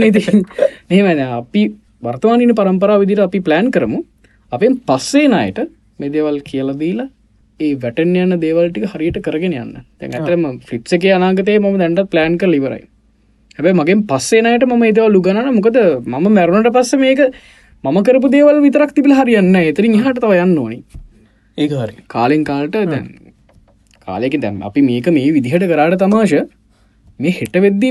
මෙහෙම 0.90 1.22
අපි 1.38 1.62
වර්තමානන 2.02 2.54
පරම්පරා 2.60 2.98
විදිර 3.02 3.20
අපි 3.20 3.40
ප්ලෑන් 3.40 3.70
කරමු. 3.70 4.04
අපෙන් 4.52 4.74
පස්සේ 4.88 5.28
නයට 5.28 5.58
මෙදේවල් 6.00 6.38
කියලදීලා 6.48 7.08
ඒ 7.60 7.74
වැටන් 7.76 8.16
යන 8.16 8.34
දේවල්ටික 8.40 8.86
හරියට 8.92 9.18
කරගෙන 9.22 9.54
යන්න. 9.54 9.74
තැන් 9.98 10.14
ඇතරම 10.18 10.44
ෆිට්සක 10.68 11.04
අනාගතය 11.16 11.58
ම 11.58 11.78
දැන්ට 11.78 12.10
ප්ලෑන් 12.12 12.38
කර 12.38 12.48
ලිවරයි 12.48 12.84
හැබැ 13.58 13.74
මගේ 13.80 14.00
පස්සේනයට 14.10 14.66
ම 14.68 14.82
ඒදවල් 14.82 15.12
ලුගන 15.16 15.38
මොකද 15.58 15.78
මම 16.06 16.26
මැරුණට 16.30 16.72
පස්ස 16.76 16.98
මේක 16.98 17.20
මම 17.84 17.98
කරපු 18.02 18.30
දේවල් 18.30 18.58
විතරක් 18.64 18.94
තිබිල 18.96 19.14
හරියන්න 19.14 19.54
එතරින් 19.62 19.94
හට 20.00 20.18
තව 20.18 20.40
යන්න 20.44 20.58
ඕනි. 20.58 20.78
ඒක 21.58 21.72
හරි 21.72 21.94
කාලෙන් 22.08 22.44
කාලට 22.44 22.76
දැන් 22.84 23.08
කාලෙක 24.06 24.36
දැම් 24.40 24.60
අපි 24.62 24.82
මේක 24.82 25.06
මේ 25.12 25.32
විදිහට 25.32 25.66
කරාට 25.70 25.98
තමාශ 26.02 26.36
මේ 27.20 27.36
හෙට 27.38 27.56
වෙද්දි 27.66 27.90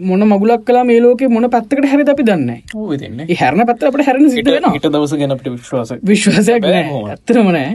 මොන 0.00 0.22
මගුලක් 0.24 0.64
කලා 0.64 0.84
මේ 0.84 1.00
ලෝක 1.00 1.22
මොන 1.28 1.50
පැත්තකට 1.50 1.90
හැර 1.90 2.06
අපි 2.08 2.22
දන්න 2.22 2.50
දෙන්න 2.96 3.26
හැරණ 3.34 3.66
පැත්ත 3.66 3.86
අපට 3.90 4.06
හැරණ 4.06 4.30
සිට 4.30 4.48
වෙන 4.48 4.72
හිට 4.72 4.86
දවස 4.88 5.14
ගැනට 5.18 5.46
විශ්වාස 5.50 5.94
විශ්වාසයක් 6.04 6.62
බෑ 6.62 6.74
නෑ 6.76 6.92
මොකද. 6.92 7.10
ඇත්තරම 7.10 7.50
නෑ 7.50 7.70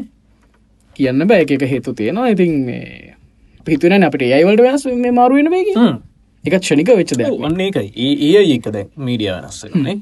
කියන්න 0.98 1.28
බෑ 1.32 1.46
එක 1.46 1.70
හේතු 1.74 1.94
තියෙනවා. 2.02 2.32
ඉතින් 2.36 2.58
මේ 2.66 3.16
පිතුන 3.68 4.04
අපට 4.10 4.28
ඒයිවලට 4.28 4.66
වෙනස් 4.68 4.86
මේ 5.06 5.16
මාරුවෙන 5.20 5.50
වේග 5.56 5.72
එකත් 6.46 6.64
ෂණික 6.68 6.92
වෙච්ච 7.00 7.16
දෙයක්. 7.22 7.40
වන්නේ 7.46 7.72
එකයි 7.72 8.12
ඒ 8.28 8.44
ඒක 8.54 8.70
දැ 8.76 8.86
මීඩිය 9.08 9.32
වෙනස්සනේ 9.34 9.98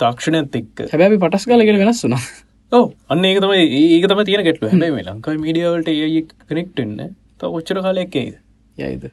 තාක්ෂණයත් 0.00 0.58
එක්ක. 0.60 0.84
හැබැි 0.92 1.20
පටස් 1.22 1.46
කාලගෙන 1.52 1.80
වෙනස් 1.84 2.02
වුනා 2.06 2.22
ඔව 2.72 2.90
අන්න 3.14 3.24
ඒක 3.30 3.38
තමයි 3.44 3.62
ඒක 3.84 4.08
තම 4.10 4.24
තියෙන 4.30 4.44
කෙට්ල 4.48 4.68
හැබයි 4.72 4.90
මේ 4.96 5.06
ලංකායි 5.06 5.44
මීඩියවලට 5.44 5.88
ඒ 5.94 6.26
කනෙක්ටෙන්න 6.50 6.98
ත 7.38 7.54
ඔච්චර 7.58 7.80
කාලයක්කේද 7.86 8.34
යයිද? 8.82 9.04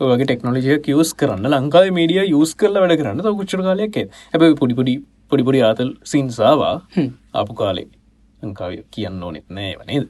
ඔගේ 0.00 0.26
ටෙක්නෝලජය 0.26 0.80
කියස් 0.86 1.12
කරන්න 1.20 1.52
ලංකාව 1.52 1.92
මීඩිය 1.98 2.24
යස් 2.40 2.56
කරල 2.60 2.80
වැඩ 2.82 2.98
කරන්න 3.00 3.22
ත 3.26 3.36
කුච්චර 3.38 3.62
කාලයක් 3.68 4.00
හැබ 4.32 4.44
පොඩිපොඩි 4.62 4.96
පොඩිපොඩි 5.30 5.62
ආතල් 5.68 5.90
සින්සාවා. 6.12 6.74
ආපු 7.38 7.58
කාලේ 7.60 7.88
ලංකාව 8.42 8.72
කියන්න 8.94 9.22
ඕනෙත් 9.22 9.46
නෑ 9.50 9.72
වනේද 9.80 10.06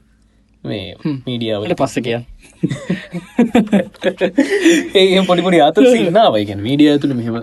මේ 0.65 0.87
මීඩියාවල 1.27 1.69
ට 1.71 1.79
පස්ස 1.81 1.97
කියන්න. 2.07 2.25
ඒ 4.95 5.23
පොඩිපොඩි 5.31 5.63
ආතල් 5.67 5.89
සින්නාවයිගැන 5.95 6.61
මීඩිය 6.67 6.91
ඇතුළ 6.93 7.15
මෙහෙම 7.21 7.41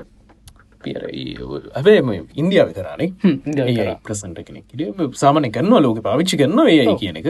ඇබේ 1.79 1.97
ඉන්දියාව 2.35 2.69
කරා. 2.77 2.97
ප්‍රසන්ට 4.07 4.39
කෙනෙක්. 4.47 4.65
සාමන 5.23 5.51
කරනවා 5.57 5.81
ලෝක 5.81 5.99
පාවිච්චි 6.07 6.41
කරන්න 6.41 6.67
ඒයි 6.67 6.95
කියන 7.03 7.19
එක. 7.21 7.29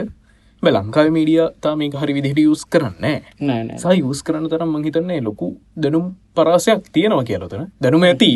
බ 0.62 0.66
ලංකාව 0.72 1.08
මීඩිය 1.16 1.40
තාම 1.64 1.80
හරි 2.00 2.12
විදිහට 2.16 2.40
යස් 2.42 2.62
කරන්න 2.72 3.04
සයි 3.82 3.98
යස් 4.10 4.20
කරන්න 4.26 4.46
තරම් 4.52 4.70
මහිතන්නේ 4.74 5.20
ලොකු 5.26 5.48
දැනුම් 5.76 6.06
පරාසයක් 6.36 6.88
තියෙනවා 6.94 7.26
කියලතන 7.30 7.66
දැනුම 7.80 8.06
ඇති 8.08 8.30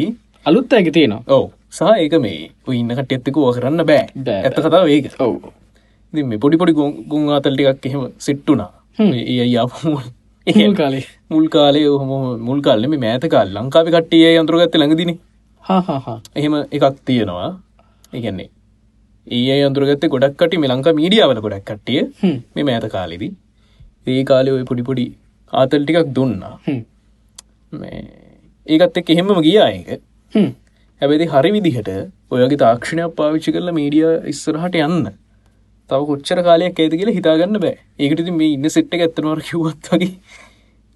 අලුත් 0.47 0.73
ඇග 0.73 0.93
තියෙනවා. 0.97 1.23
ඔව. 1.37 1.45
සහ 1.71 1.83
ඒක 2.03 2.15
මේ 2.25 2.51
ඉන්න 2.81 2.93
කටයත්තකෝ 2.99 3.53
කරන්න 3.57 3.83
බෑ. 3.91 4.05
ඇත්ත 4.37 4.61
කතාව 4.67 4.89
ඒක. 4.95 5.07
ඔව්. 5.25 5.35
ඉතින් 6.13 6.29
මේ 6.31 6.41
පොඩි 6.45 6.61
පොඩි 6.61 6.73
ගුන් 7.11 7.29
ආතල් 7.37 7.57
ටිකක් 7.57 7.87
එහෙම 7.91 8.07
සිට්ටුනා 8.27 8.71
ඒ 8.99 9.41
අයියාපමුල් 9.45 10.07
මුල් 10.47 10.75
කාලේ. 10.81 11.05
මුල් 11.33 11.47
කාලේ 11.57 11.87
හොම 12.03 12.13
මුල් 12.49 12.61
කාලෙම 12.67 12.97
මෑත 13.05 13.27
කාල්. 13.35 13.49
ලංකාව 13.57 13.93
කට්ටිය 13.95 14.39
අන්තුරගත්ත 14.41 14.79
ළඟදින. 14.81 15.13
එහෙම 16.39 16.55
එකක් 16.77 16.97
තියෙනවා. 17.07 17.51
ඒගැන්නේ 18.15 18.49
ඒ 19.27 19.61
අන්තුරගත්ත 19.69 20.05
ගොඩක් 20.15 20.37
කට 20.41 20.61
මේ 20.63 20.73
ලංකා 20.73 20.97
මීඩියාවල 21.01 21.41
ගොඩක් 21.47 21.67
කට්ටිය. 21.71 22.03
මේ 22.55 22.65
මෑත 22.69 22.89
කාලෙදී. 22.97 23.33
ඒ 24.07 24.23
කාලය 24.31 24.51
ඔය 24.57 24.65
පොඩිපොඩි 24.71 25.07
ආතල් 25.53 25.83
ටිකක් 25.85 26.15
දුන්නා. 26.17 26.55
මේ 27.73 28.01
ඒකත් 28.67 28.97
එක් 29.01 29.11
එහෙමම 29.15 29.43
ගියා 29.49 29.69
ඒක 29.75 30.01
හැබැති 30.35 31.27
හරි 31.33 31.51
විදිහට 31.57 31.91
ඔයගේ 32.31 32.61
තාක්ෂණයක් 32.63 33.17
පාවිච්චි 33.17 33.55
කරලා 33.57 33.77
මීඩිය 33.79 34.07
ඉස්සරහට 34.33 34.79
යන්න. 34.81 35.11
තව 35.91 36.01
කොච්චර 36.11 36.39
කාලයක් 36.49 36.81
ඇති 36.81 37.01
කියලා 37.01 37.17
හිතාගන්න 37.19 37.61
බෑ. 37.65 37.75
ඒකට 37.99 38.23
ඉතින් 38.25 38.39
මේ 38.41 38.55
ඉන්න 38.57 38.71
සිට්ට 38.77 38.97
ඇත්තනවර 38.97 39.43
කිව්වත් 39.49 39.93
වගේ 39.93 40.11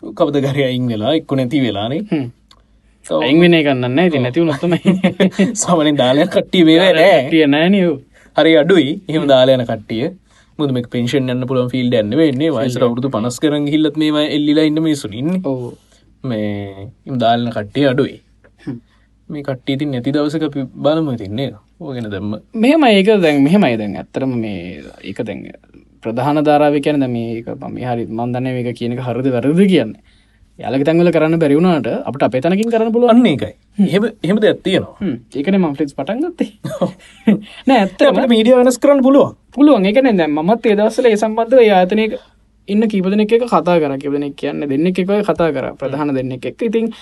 කවද 0.02 0.42
ගරය 0.46 0.64
අයින් 0.64 0.88
වෙලා 0.92 1.14
එක්ක 1.18 1.30
නැති 1.38 1.62
වෙලානේ 1.66 2.02
ඇංවෙන 3.20 3.56
ගන්න 3.60 4.02
ඇති 4.02 4.24
නැතිව 4.24 4.44
නොත්තම 4.50 4.74
සාමනින් 5.62 5.96
දාලය 5.96 6.26
කට්ටිය 6.26 6.66
වේ 6.68 6.78
නෑ. 6.80 7.16
ටිය 7.28 7.46
නෑනයෝ 7.46 7.94
හරි 8.36 8.52
අඩුයි. 8.62 8.92
එහෙම 9.08 9.26
දාලයන 9.28 9.64
කට්ටිය. 9.64 10.12
මුදම 10.58 10.78
පෙන්ෂන් 10.90 11.32
යන්න 11.32 11.46
පුළන් 11.50 11.70
ෆිල්ඩ 11.72 11.94
ඇන්න 11.98 12.14
වෙන්නේ 12.20 12.52
වයිස 12.56 12.76
අවුදු 12.86 13.10
පනස් 13.10 13.40
කරන 13.42 13.64
හිල්ලත් 13.66 13.96
මේවා 14.02 14.26
එල්ලිලා 14.36 14.66
ඉන්න 14.70 14.80
මේ 14.84 14.98
සුනින් 15.00 15.30
මේ 16.24 16.86
ඉම් 17.08 17.16
දාලන 17.18 17.50
කට්ටිය 17.56 17.88
අඩුයි 17.90 18.14
මේ 19.28 19.42
කට්ටීතින් 19.42 19.90
නැති 19.90 20.12
දවසක 20.12 20.42
අපි 20.42 20.66
බලම 20.76 21.16
තින්නේ 21.16 21.54
ඕගෙන 21.80 22.10
දැම්ම. 22.10 22.34
මෙහම 22.54 22.84
ඒක 22.84 23.06
දැන් 23.18 23.42
මෙහෙමයි 23.42 23.76
දැන්. 23.76 23.96
ඇත්තරම 23.96 24.32
මේ 24.36 24.82
ඒක 25.02 25.18
දැන් 25.20 25.40
ප්‍රධාන 26.02 26.44
ධාරාව 26.44 26.76
කියන 26.80 27.00
මේක 27.10 27.46
පම 27.54 27.78
හරි 27.82 28.04
මන්දන්න 28.08 28.50
මේක 28.50 28.68
කියනක 28.74 29.00
හරද 29.00 29.30
වැරද 29.30 29.64
කියන්න. 29.66 29.94
යාලක 30.58 30.84
තැන්වල 30.84 31.10
කරන්න 31.10 31.38
බැරිවුණට 31.38 31.88
අපට 32.04 32.22
අපේතනකින් 32.22 32.70
කරන්න 32.70 32.92
පුළුවන්. 32.92 33.10
අන්න 33.10 33.26
එකයි 33.26 33.52
එහෙම 33.80 34.04
එහෙමද 34.22 34.44
ඇත්තියනවා 34.44 35.08
ඒකන 35.34 35.58
ම 35.58 35.66
ෆලිස් 35.74 35.94
පටන් 35.94 36.20
ගත්තේ. 36.24 36.50
නෑ 37.66 37.80
ඇත්තම 37.80 38.12
අපට 38.12 38.30
මීඩිය 38.30 38.54
වෙනස් 38.54 38.78
කරන්න 38.78 39.02
පුළුවන්. 39.02 39.34
පුළුවන්. 39.50 39.86
එකන 39.86 40.12
දැ 40.14 40.28
මත් 40.28 40.62
ඒදවසල 40.66 41.10
ඒ 41.10 41.16
සම්බන්ධව 41.16 41.64
යාතනයක 41.64 42.20
ඉන්න 42.68 42.86
කීපදන 42.86 43.24
එක 43.24 43.36
කතා 43.42 43.80
කර. 43.80 43.98
කිවදන 43.98 44.30
කියන්න 44.34 44.68
දෙන්න 44.68 44.86
එකක 44.86 45.02
කතා 45.24 45.50
කර. 45.50 45.72
ප්‍රධාන 45.74 46.14
දෙන්න 46.14 46.36
එක 46.36 46.62
ඉතින් 46.62 46.92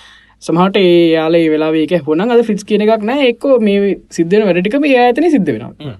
සමහට 0.43 0.79
යාලේ 1.15 1.45
වෙලාවේක 1.53 1.93
හොන 2.07 2.25
අද 2.25 2.43
ෆිස් 2.49 2.63
කියන 2.63 2.85
එකක් 2.85 3.05
නෑ. 3.09 3.27
එක්කෝ 3.33 3.59
මේ 3.67 3.93
සිද්ධන 4.09 4.47
වැඩටිකම 4.47 4.87
ඇතන 4.89 5.29
සිද්ධ 5.35 5.51
වෙනවා. 5.51 5.97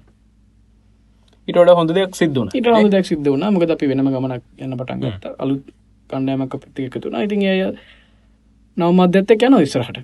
ඉටට 1.47 1.75
හොඳ 1.79 1.93
දෙයක් 1.97 2.15
සිද්ධන 2.15 2.49
ඊට 2.53 2.71
හොදක් 2.77 3.11
සිද්ධ 3.11 3.29
වුණා. 3.29 3.51
මොකද 3.51 3.75
අපි 3.75 3.91
වෙනම 3.91 4.09
ගමනක් 4.15 4.43
යන්න 4.59 4.79
පටන් 4.79 5.03
ගත්ත. 5.03 5.35
අලුත් 5.39 5.63
කණ්ඩෑමක් 6.09 6.57
ප්‍රති 6.63 6.89
එකතුනා 6.89 7.27
ඉතින් 7.27 7.45
ඇය 7.51 7.61
නවමධ්‍යත්ත 8.77 9.37
යන 9.39 9.61
ඉස්රහට 9.61 10.03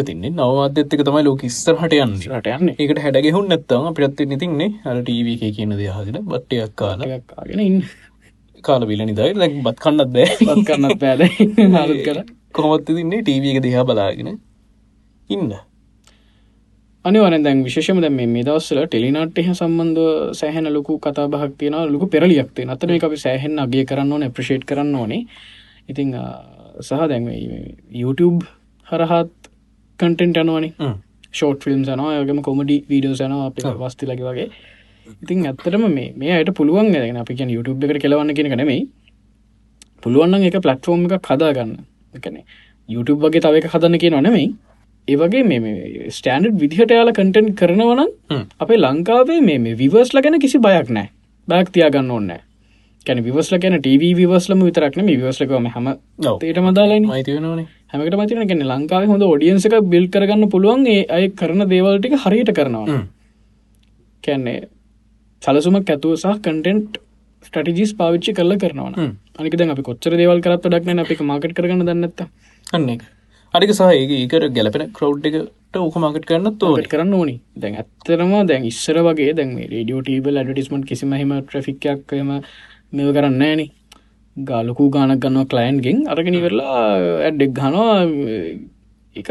තින්නේ 0.00 0.30
නවමාධ්‍යත්තක 0.30 1.02
තමයි 1.04 1.24
ලෝක 1.24 1.42
ඉස්සරහට 1.44 1.94
යන්න. 1.94 2.14
රට 2.30 2.54
යන්න. 2.54 2.70
ඒකට 2.74 3.02
හැඩගෙහුන් 3.04 3.50
නැත්තම 3.50 3.88
අපිටත් 3.90 4.22
නිතින්නේ 4.26 4.70
අර 4.84 5.02
ටීව 5.02 5.28
එක 5.34 5.44
කියන 5.56 5.76
දෙයාගෙන 5.76 6.22
බට්ටයක් 6.24 6.72
කාල. 6.74 7.04
ගෙන 7.50 7.60
ඉන්න. 7.60 7.82
කාල 8.64 8.86
බිල 8.86 9.02
නිදයි 9.04 9.34
දැක් 9.34 9.58
බත් 9.66 9.82
කන්නත් 9.84 10.14
දෑ 10.14 10.38
පත් 10.40 10.64
කරන්නත් 10.68 10.98
පෑද 11.02 11.20
අලුත් 11.82 12.00
කර 12.06 12.22
කොමත් 12.52 12.86
තින්නේ 12.86 13.22
ටීව 13.22 13.44
එක 13.52 13.60
දිහා 13.66 13.84
බලාගෙන 13.84 14.28
ඉන්න 15.28 15.52
අනිවරෙන් 17.04 17.42
දැන් 17.44 17.62
විශේෂම 17.66 18.00
දැන් 18.00 18.14
මේ 18.14 18.26
මේ 18.26 18.44
දවස්වල 18.44 18.86
ටෙලිනාට්ටය 18.86 19.42
සම්බන්ධව 19.52 20.34
සෑහෙන 20.40 20.68
ලොකු 20.76 20.98
කතා 20.98 21.28
බහක් 21.28 21.52
තියෙනවා 21.58 21.86
ලොකු 21.94 22.06
පෙරලියක් 22.06 22.50
තියෙනවා. 22.54 22.76
අතන 22.76 22.92
අපි 23.08 23.16
සෑහෙන 23.16 23.58
අගය 23.58 23.84
කරන්න 23.84 24.12
ඕනේ 24.12 24.28
ඇප්‍රීෂিয়েට් 24.28 24.64
කරන්න 24.64 24.94
ඕනේ. 24.94 25.22
ඉතින් 25.88 26.14
අ, 26.14 26.24
සහ 26.80 27.08
දැන් 27.10 27.26
YouTube 28.02 28.46
හරහාත් 28.86 29.32
කන්ටෙන්ට් 29.98 30.36
යනවනේ. 30.36 30.72
ෂෝට් 31.32 31.64
ෆිල්ම්ස් 31.64 31.88
යනවා, 31.88 32.14
ඒ 32.14 32.22
වගේම 32.24 32.40
කොමඩි 32.42 32.76
වීඩියෝස් 32.88 33.20
යනවා 33.26 33.46
අපේ 33.50 33.62
වස්තිලගේ 33.82 34.26
වගේ. 34.30 34.48
ඉතින් 35.22 35.46
ඇත්තටම 35.46 35.84
මේ 35.94 36.08
මේ 36.16 36.32
අයට 36.38 36.50
පුළුවන් 36.58 36.92
දැන් 36.94 37.16
අපි 37.16 37.34
කියන්නේ 37.34 37.56
YouTube 37.56 37.86
එකට 37.88 38.02
කෙලවන්න 38.04 38.34
කියන 38.36 38.46
එක 38.50 38.56
නෙමෙයි. 38.60 38.82
පුළුවන් 40.02 40.30
නම් 40.30 40.44
ඒක 40.48 40.60
ප්ලට්ෆෝම් 40.62 41.08
එකක් 41.08 41.22
කියන්නේ 42.20 42.44
YouTube 42.88 43.20
වගේ 43.24 43.40
තව 43.40 43.62
එකක් 43.62 43.72
හදන්න 43.74 43.98
කියනවා 44.04 44.22
නෙමෙයි. 44.28 44.46
ඒ 45.08 45.16
වගේ 45.16 45.42
මේ 45.48 46.10
ස්ටන්ඩ් 46.10 46.60
විදිහට 46.62 46.94
යාල 46.98 47.12
කටෙන්ට් 47.12 47.52
කරනවනම් 47.60 48.08
හ්ම්. 48.30 48.46
අපේ 48.62 48.80
ලංකාවේ 48.84 49.40
මේ 49.48 49.76
විවර්ස්ල 49.82 50.20
ගැන 50.20 50.40
කිසි 50.40 50.58
බයක් 50.58 50.90
නෑ 50.90 51.08
බයක් 51.48 51.70
තියාගන්න 51.76 52.10
ඕන්න 52.16 52.32
කැන 53.06 53.22
විවස්ල 53.26 53.58
ගැන 53.62 53.78
ටව 53.78 54.12
විවස්ලම 54.18 54.60
විතරක්න 54.66 55.06
විවස්ලකම 55.10 55.66
හැම. 55.74 55.86
තේට 56.42 56.60
මදාලන 56.66 57.08
අයිති 57.10 57.34
වෙනවානේ. 57.36 57.66
හැමකට 57.92 58.16
මතින 58.20 58.46
ගැන 58.50 58.62
ලංකාව 58.72 59.08
හොඳ 59.12 59.24
ොඩියන්ස 59.28 59.66
එක 59.68 59.74
බිල් 59.94 60.06
කරගන්න 60.14 60.50
පුළුවන් 60.54 60.86
ඒ 60.86 61.02
අය 61.16 61.24
කරන 61.40 61.66
දේවල්ටික 61.72 62.14
හරියට 62.24 62.52
කරනවා. 62.58 63.00
කැන්නේ 64.24 64.68
සලසුමක් 65.42 65.90
ඇතුව 65.94 66.14
සහ 66.22 66.38
කටෙන්ට් 66.46 67.00
ස්ටටිජිස් 67.46 67.92
පාවිච්චි 68.00 68.36
කරල 68.38 68.54
කරනවා 68.62 68.92
හ්ම්. 69.34 69.40
අනික 69.40 69.56
දැන් 69.58 69.70
අපි 69.70 69.82
කොච්චර 69.82 70.12
දේවල් 70.20 70.40
කරත් 70.44 70.64
ඩක්න 70.66 71.02
අපි 71.02 71.24
මාකට 71.24 71.54
කරගන්න 71.58 71.86
දන්නත්ත 71.88 72.20
අන්න 72.72 72.88
අනික 73.54 73.70
සහ 73.74 73.82
ඒක 73.92 74.10
ඒකට 74.16 74.54
ගැලපෙන 74.56 74.92
කරව් 74.96 75.26
එකට 75.28 75.76
ඕක 75.76 75.96
මකට 75.96 76.26
කරන්න 76.28 76.58
තෝ 76.58 76.76
ට 76.76 76.90
කරන්න 76.92 77.14
ඕනි. 77.14 77.40
දැන් 77.56 77.74
ඇත්තරම 77.80 78.32
දැන් 78.50 78.64
ඉස්සර 78.64 78.98
වගේ 79.06 79.32
දැන් 79.38 79.50
රඩියෝ 79.68 80.02
ටීබල් 80.02 80.40
ඇඩටිස්මට 80.40 80.84
කිසිමහිම 80.90 81.32
ට්‍රෆික්යක්ම 81.40 82.30
මෙව 82.92 83.08
කරන්න 83.16 83.42
ෑන. 83.48 83.62
ගාලකු 84.36 84.90
ගානක් 84.90 85.18
ගන්නවා 85.24 85.48
කලයින්ගෙන් 85.52 86.06
අරගෙන 86.12 86.38
ඉවරලා 86.40 86.76
ඇඩ්ඩෙක් 87.26 87.52
ගනවා 87.58 87.96
එක 89.16 89.28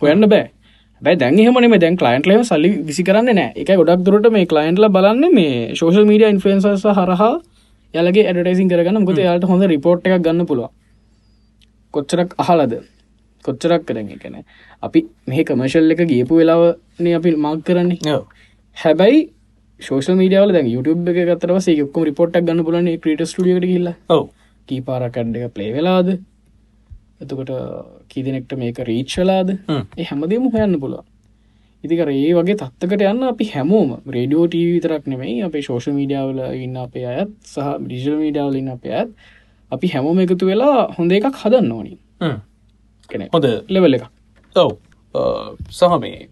හොයන්න 0.00 0.28
බෑ. 0.34 0.50
බැ 1.02 1.16
දැන් 1.16 1.38
හම 1.38 1.78
දැන් 1.84 1.96
කලයින්ට්ලම 2.02 2.44
සල්ලි 2.50 2.70
විසි 2.88 3.02
කරන්න 3.08 3.34
නෑ 3.38 3.52
එක 3.62 3.70
ගොඩක් 3.80 4.04
දුරට 4.08 4.28
මේ 4.36 4.48
කලයින්ට්ල 4.52 4.88
බලන්න 4.96 5.34
මේ 5.38 5.56
ශෝෂල් 5.80 6.06
මීඩිය 6.10 6.30
ඉන්ෆලන්ස 6.34 6.86
හරහා 6.98 7.32
යාලගේ 7.94 8.24
ඇඩටයිසින් 8.30 8.68
කරගන්න. 8.72 9.04
ගොත 9.08 9.18
යාට 9.26 9.44
හොඳ 9.50 9.62
රිපෝට් 9.74 10.08
එකක් 10.08 10.24
ගන්න 10.26 10.48
පුළුව 10.50 10.70
කොච්චරක් 11.94 12.34
අහලද? 12.44 12.72
කොච්චරක් 13.44 13.84
කරන 13.88 14.10
එකන 14.16 14.36
අපි 14.88 15.00
මේ 15.30 15.44
කමර්ශල් 15.48 15.94
එක 15.94 16.02
ගියපු 16.12 16.40
වෙලාවන 16.40 17.12
අපි 17.20 17.30
මක් 17.44 17.54
කරන්නේ. 17.68 18.18
හැබැයි 18.76 19.22
ශෝෂ 19.80 20.08
මීඩියවල 20.20 20.52
දැ 20.56 20.64
YouTube 20.74 21.08
එක 21.12 21.18
ගතරව 21.30 21.56
යක්කම 21.76 22.04
රිපොට්ක් 22.08 22.44
ගන්න 22.48 22.64
පුලන 22.68 22.90
ක්‍රට 23.04 23.32
ටියට 23.32 23.64
කියල්ල 23.70 23.88
කී 24.68 24.80
පාරකඩ් 24.88 25.36
එක 25.38 25.54
ප්ලේ 25.56 25.72
වෙලාද? 25.76 26.08
එතකොට 27.22 27.50
කීදනෙක්ට 28.12 28.52
මේක 28.60 28.78
රීච්චලාද 28.90 29.50
හැමදේම 30.10 30.46
හොයන්න 30.54 30.78
පුළුව 30.84 31.04
ඉතිකර 31.84 32.08
ඒ 32.14 32.32
වගේ 32.38 32.56
තත්තකට 32.60 33.04
යන්න 33.10 33.28
අපි 33.28 33.46
හැමෝම 33.52 33.88
රේඩියෝ 34.16 34.46
ටීව 34.48 34.68
විතරක් 34.74 35.06
නෙමයි 35.12 35.36
අපේ 35.46 35.62
ශෝෂ 35.68 35.88
මීඩියාවල 35.98 36.40
ඉන්න 36.64 36.76
අපේ 36.86 37.06
අයත් 37.12 37.32
සහ 37.52 37.70
ඩිජල් 37.86 38.18
මීඩියාවල 38.22 38.58
ඉන්න 38.60 38.74
අපේ 38.76 38.94
ඇත් 39.00 39.10
අපි 39.72 39.92
හැමෝම 39.94 40.20
එකතු 40.24 40.50
වෙලා 40.50 40.76
හොඳ 40.96 41.12
එකක් 41.18 41.40
හදන්න 41.42 41.72
ඕනි. 41.78 41.94
කෙනෙ 43.10 43.28
හොඳ. 43.34 43.46
ලෙවල් 43.68 43.98
එක 43.98 44.04
ඔව්. 44.56 44.72
සහ 45.70 45.98
මේ 46.02 46.28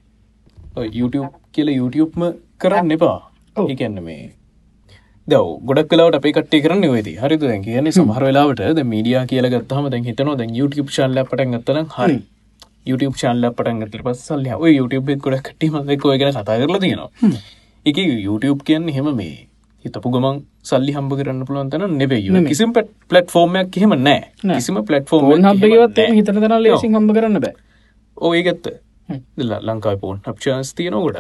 YouTube 0.99 1.29
කියල 1.53 1.69
YouTubeම 1.79 2.37
කරන්න 2.61 2.97
එපා. 2.97 3.19
ඒකන්න 3.57 4.03
මේ 4.09 4.23
දව 5.29 5.47
ගොඩක් 5.69 5.89
කලාට 5.91 6.19
අපේ 6.19 6.33
කට්ටේ 6.37 6.63
කරන්න 6.65 6.93
වෙති 6.95 7.13
හරිතු 7.23 7.51
දැන් 7.51 7.65
කියන්නේ 7.67 7.97
සමහර 7.97 8.23
වෙලාවට 8.29 8.63
ද 8.77 8.85
මීඩියා 8.93 9.25
කියල 9.31 9.49
ගත්තහම 9.55 9.89
දැන් 9.95 10.07
හිතනවා 10.09 10.37
දැන් 10.41 10.55
YouTube 10.59 10.91
ශල්ල 10.97 11.19
පටන් 11.25 11.57
ගත්තන 11.57 11.91
හරි 11.97 12.17
YouTube 12.87 13.17
ශල්ල 13.21 13.45
පටන් 13.57 13.81
ගතර 13.85 14.03
පස්සල්ල 14.07 14.47
ඔය 14.57 14.73
YouTube 14.79 15.15
ගොඩ 15.25 15.41
කටීම 15.47 15.79
ඔය 15.81 16.19
ගැන 16.19 16.35
කතා 16.35 16.59
කරලා 16.63 16.81
තියෙනවා. 16.81 17.11
එක 17.87 17.97
YouTube 17.99 18.61
කියන්න 18.65 18.89
හෙම 18.97 19.09
මේ 19.17 19.47
හිතපු 19.85 20.13
ගමන් 20.15 20.43
සල්ලි 20.65 20.93
හම්බ 20.97 21.17
කරන්න 21.19 21.47
පුළුවන් 21.49 21.71
තන 21.73 21.97
නෙබේ 22.03 22.45
කිසිම 22.49 22.73
පලට්ෆෝර්මයක් 22.77 23.77
එහෙම 23.77 23.97
නෑ 23.97 24.21
නෑ. 24.45 24.59
කිසිම 24.61 24.79
පලට්ෆෝර්ම් 24.85 25.27
ෆෝන් 25.31 25.51
හබ්බගවත් 25.51 26.07
හිතන 26.19 26.45
තන 26.45 26.57
ලේසින් 26.67 26.97
හම්බ 26.97 27.17
කරන්න 27.17 27.41
බෑ. 27.41 27.55
ඕ 28.17 28.33
ඒගත්ත 28.35 28.71
ලංකායි 29.69 29.99
පෝන් 30.03 30.21
අප්චාන්ස් 30.25 30.75
තියන 30.75 30.97
ගොඩ 30.97 31.19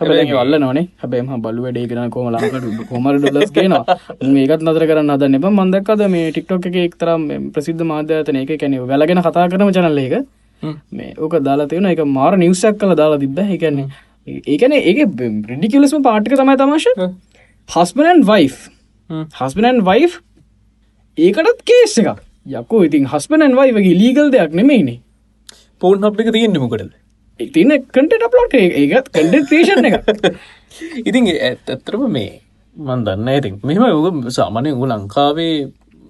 වල්ල 0.00 0.58
නොනේ 0.62 0.86
හැබැම 1.02 1.42
බලු 1.44 1.64
වැඩේ 1.66 1.88
කරන 1.90 2.10
කොම 2.14 2.28
ලංකට 2.32 2.88
කොමර 2.90 3.18
ඩොලස් 3.18 3.50
කියන 3.56 3.74
ඒකත් 3.74 4.62
නතර 4.62 4.84
කරන්න 4.90 5.14
අද 5.14 5.24
එබ 5.28 5.46
මන්දක්කද 5.50 6.04
මේ 6.14 6.30
ටික්ටොක් 6.30 6.68
එක 6.70 6.76
එක්තරම් 6.84 7.24
ප්‍රසිද්ධ 7.54 7.84
මාධ්‍යතන 7.92 8.38
එක 8.42 8.52
කැනෙ 8.62 8.78
වැලගෙන 8.92 9.22
කතා 9.26 9.48
කරන 9.52 9.72
චනල්ල 9.76 10.00
එක 10.04 10.14
මේ 10.92 11.14
ඕක 11.18 11.38
දාලා 11.40 11.68
තියෙන 11.68 11.86
එක 11.86 12.04
මාර 12.10 12.36
නිවසක් 12.36 12.78
කල 12.78 12.94
දාලා 12.94 13.18
තිබ 13.18 13.38
එකන්නේ 13.38 13.88
ඒකන 14.46 14.72
ඒක 14.74 15.02
ප්‍රඩිකිලස්ම 15.16 16.02
පාටික 16.02 16.36
තමයි 16.36 16.56
තමශ 16.56 16.88
හස්බනන් 17.68 18.24
වයි් 18.24 18.48
හස්බනන් 19.34 19.84
වයි් 19.84 20.08
ඒකටත් 21.18 21.62
කේස් 21.64 21.98
එක 21.98 22.24
යකෝ 22.54 22.84
ඉතින් 22.84 23.06
හස්බනන් 23.06 23.56
වයි 23.56 23.76
වගේ 23.76 23.98
ලීගල් 23.98 24.32
දෙයක් 24.32 24.52
නෙමයිනේ 24.52 24.98
පෝන් 25.80 26.02
හබ් 26.02 26.20
එක 26.20 26.32
තියෙන්න්න 26.32 26.60
මොකටද? 26.60 26.92
තින 27.40 27.70
කටට 27.70 28.26
අප්ලෝට 28.26 28.54
ඒත් 28.58 29.10
කඩ 29.10 29.52
ේෂන් 29.52 29.88
එක 29.88 29.96
ඉතින් 31.08 31.28
ඇත් 31.30 31.70
ඇත්තරම 31.70 32.06
මේ 32.10 32.40
මන් 32.76 33.04
දන්න 33.06 33.28
ඇතින් 33.28 33.60
මෙම 33.62 33.84
යෝග 33.84 34.30
සාමානය 34.30 34.72
උ 34.72 34.86
ලංකාවේ 34.86 35.54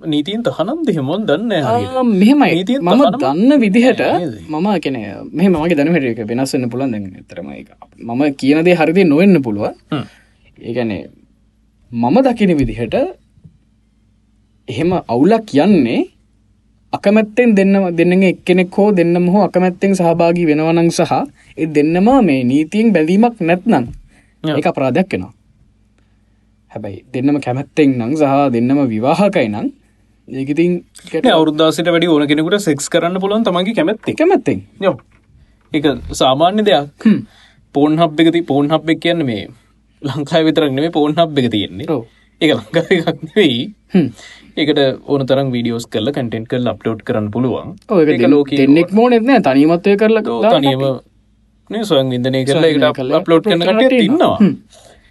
නීතිීන් 0.04 0.42
තහනම් 0.42 0.86
දෙහෙමොන් 0.86 1.26
දන්න 1.26 1.50
මෙහෙමයි. 2.12 2.54
නීතියෙන් 2.54 2.82
මම 2.82 3.02
දන්න 3.18 3.60
විදිහට? 3.60 4.02
මම 4.48 4.66
කෙන 4.80 4.94
මෙහ 5.32 5.48
මගේ 5.48 5.76
දැනහට 5.76 6.04
එක 6.04 6.20
වෙනස්සන්න 6.28 6.70
පුළන් 6.70 6.92
දැන් 6.92 7.24
තරම 7.28 7.48
එක 7.52 7.70
මම 7.98 8.22
කියනදේ 8.34 8.74
හරිදි 8.74 9.04
නොවෙන්න 9.04 9.42
පුළුව 9.42 9.74
ඒගැනේ 10.58 11.10
මම 11.90 12.16
දකින 12.22 12.52
විදිහට 12.54 12.94
එහෙම 14.68 14.90
අවුලක් 14.92 15.46
කියන්නේ 15.46 16.06
අකමැත්තෙන් 16.92 17.56
දෙන්න 17.56 17.74
දෙන්න 17.96 18.22
එක්කෙනෙක් 18.22 18.72
හෝ 18.72 18.92
දෙන්නම 18.92 19.26
හෝ 19.28 19.42
අකමැත්තෙන් 19.44 19.92
සහභාගී 19.94 20.46
වෙනවනං 20.46 20.90
සහ 20.90 21.12
ඒ 21.56 21.66
දෙන්නම 21.68 22.08
මේ 22.24 22.44
නීතියෙන් 22.44 22.92
බැලීමක් 22.92 23.40
නැත්නම්. 23.40 23.84
ඒ 24.44 24.62
අපරාධයක් 24.64 25.10
වෙනවා. 25.12 25.32
හැබැයි 26.70 27.04
දෙන්නම 27.12 27.40
කැමැත්තෙන් 27.40 27.90
නං 27.98 28.16
සහ 28.16 28.52
දෙන්නම 28.52 28.80
විවාහකයි 28.86 29.48
නං 29.48 29.68
ඒකඉතින් 30.28 30.72
අවුරුද්දාසට 31.32 31.88
වැඩි 31.88 32.08
ඕන 32.14 32.26
කෙනෙකුට 32.30 32.60
සෙක්ස් 32.64 32.88
කරන්න 32.92 33.20
පුළුවන් 33.22 33.44
තමගේ 33.46 33.74
කැමැත්තේ 33.78 34.14
කැමැත්තෙන්. 34.20 34.60
යෝ. 34.80 34.96
එක 35.72 35.86
සාමාන්‍ය 36.20 36.64
දෙයක්. 36.68 37.08
පෝන් 37.74 37.96
හබ් 37.98 38.20
එකති 38.26 38.42
පෝන් 38.50 38.68
හබ් 38.68 38.94
එක 38.94 39.00
කියන්න 39.04 39.24
මේ 39.30 39.48
ලංකායි 40.02 40.48
විතරක් 40.48 40.72
නෙේ 40.72 40.92
පෝන් 40.98 41.16
හබ් 41.16 41.44
එක 41.44 41.50
තියෙන්නේ. 41.54 41.88
ඔව්. 41.88 42.04
එක 42.40 42.54
ලංකාව 42.58 42.92
එකක් 42.98 43.22
නෙවෙයි. 43.24 43.58
හ්ම්. 43.94 44.08
ඒකට 44.56 44.80
ඕන 45.06 45.26
තරම් 45.26 45.52
වීඩියෝස් 45.54 45.88
කල්ල 45.94 46.12
කටෙන්ට් 46.12 46.48
කල් 46.52 46.72
අප්ලෝඩ් 46.74 47.02
කරන්න 47.08 47.30
පුළුවන්. 47.34 47.74
ලෝකයේ 48.34 48.66
දෙන්නෙක් 48.66 48.92
මෝනෙත් 48.92 49.24
නෑ 49.30 49.44
තනිමත්වය 49.48 49.96
කරලා 49.96 50.54
තනියම 50.56 50.84
සොයන් 51.84 52.14
විදනය 52.14 52.44
කරලා 52.44 52.92
කරලා 52.92 53.20
අප්ලෝඩ් 53.22 53.48
කරන 53.48 53.64
කරලා 53.64 54.04
ඉන්නවා. 54.04 54.36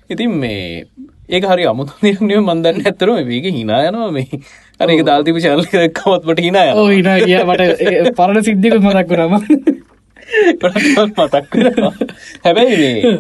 ඉතින් 0.10 0.40
මේ 0.44 0.86
ඒක 1.30 1.44
හරි 1.44 1.66
අමුතුනිය 1.68 2.40
මන්දන්න 2.40 2.86
ඇත්තරම 2.86 3.18
මේක 3.28 3.48
හිනා 3.58 3.82
යනවා 3.90 4.12
මේ 4.18 4.42
අර 4.80 4.88
ඒක 4.94 5.02
දාල්තිප 5.08 5.38
චල්ලකමත්මට 5.44 6.40
හිනා 6.48 6.66
යන 6.70 6.80
ඕ 6.82 6.90
ඉනා 7.00 7.18
කිය 7.24 7.40
මට 7.44 8.12
පරණ 8.20 8.44
සිද්ධික 8.48 8.76
මතක් 8.84 9.08
කරම 9.12 9.34
මතක්. 11.18 11.54
හැබැයි 12.46 12.78
මේ 12.82 13.16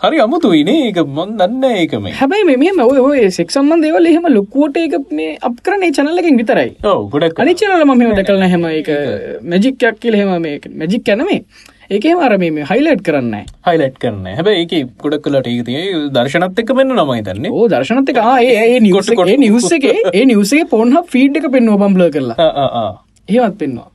හරි 0.00 0.18
අමුතුයිනේ 0.24 0.80
ඒක. 0.86 0.98
මොන් 1.18 1.36
දන්න 1.40 1.64
ඒකම 1.82 2.08
හැබැයි 2.20 2.56
මෙම 2.62 2.80
ඔය 2.86 2.98
ඔය 3.04 3.20
සෙක් 3.36 3.54
සම්බන් 3.54 3.84
දේවල් 3.84 4.08
එහෙම 4.10 4.26
ලොකුවට 4.36 4.80
එක 4.82 4.96
මේ 5.18 5.36
අප 5.48 5.54
කරනේ 5.68 5.92
චනල්ලකින් 5.98 6.40
විතරයි. 6.42 6.70
ගොඩක් 7.12 7.38
අනිචනල 7.44 7.84
ම 7.84 7.94
මෙම 8.02 8.12
දැකලන 8.18 8.44
හැම 8.54 8.66
එක 8.72 8.90
මැජික්යක් 9.52 10.02
කියල 10.02 10.18
හෙම 10.20 10.34
මේ 10.46 10.58
මැජික් 10.82 11.06
කැනමේ 11.10 11.40
ඒකේ 11.94 12.14
අර 12.26 12.34
මේ 12.38 12.66
හයිලයිට් 12.70 13.02
කරන්න 13.06 13.34
හයිලට් 13.68 13.96
කරන්න 13.98 14.26
හැබැයි 14.32 14.62
ඒක 14.64 14.92
ගොඩක් 14.98 15.24
කලට 15.24 15.48
ඒක 15.48 15.64
තිය 15.66 15.82
දර්ශනත් 16.10 16.58
එක්ක 16.58 16.74
මෙන්න 16.74 16.94
නමයි 16.96 17.22
තන්නේ 17.24 17.50
ඕ 17.52 17.64
දර්ශනත 17.68 18.08
එක 18.08 18.20
ආ, 18.20 18.36
ඒ 18.42 18.78
නිවස 18.80 19.10
කොට- 19.10 19.30
ඒ 19.30 19.38
නිවස 19.38 19.70
එක 19.72 19.84
ඒ 20.12 20.24
නිවසේ 20.26 20.64
පොන්හ 20.66 20.94
ෆීඩ් 21.08 21.36
එක 21.38 21.48
පෙන්ව 21.50 21.76
බම්ල 21.78 22.06
කරලා. 22.10 22.36
ඒවත් 23.28 23.58
පෙන්වා 23.58 23.88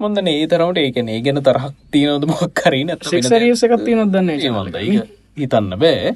මොන්දන 0.00 0.28
ඒ 0.28 0.46
තරමට 0.46 0.78
ඒකන 0.80 1.08
ඒ 1.08 1.20
ගැන 1.22 1.42
තරහක් 1.42 1.72
තියනවද 1.92 2.24
මොක් 2.26 2.42
කරී 2.54 2.84
නැත 2.84 3.04
සෙක්සරියස 3.06 3.62
එකත් 3.64 3.84
තියනොත් 3.84 4.10
දන්න 4.10 4.30
හිතන්න 5.36 5.70
බෑ. 5.76 6.14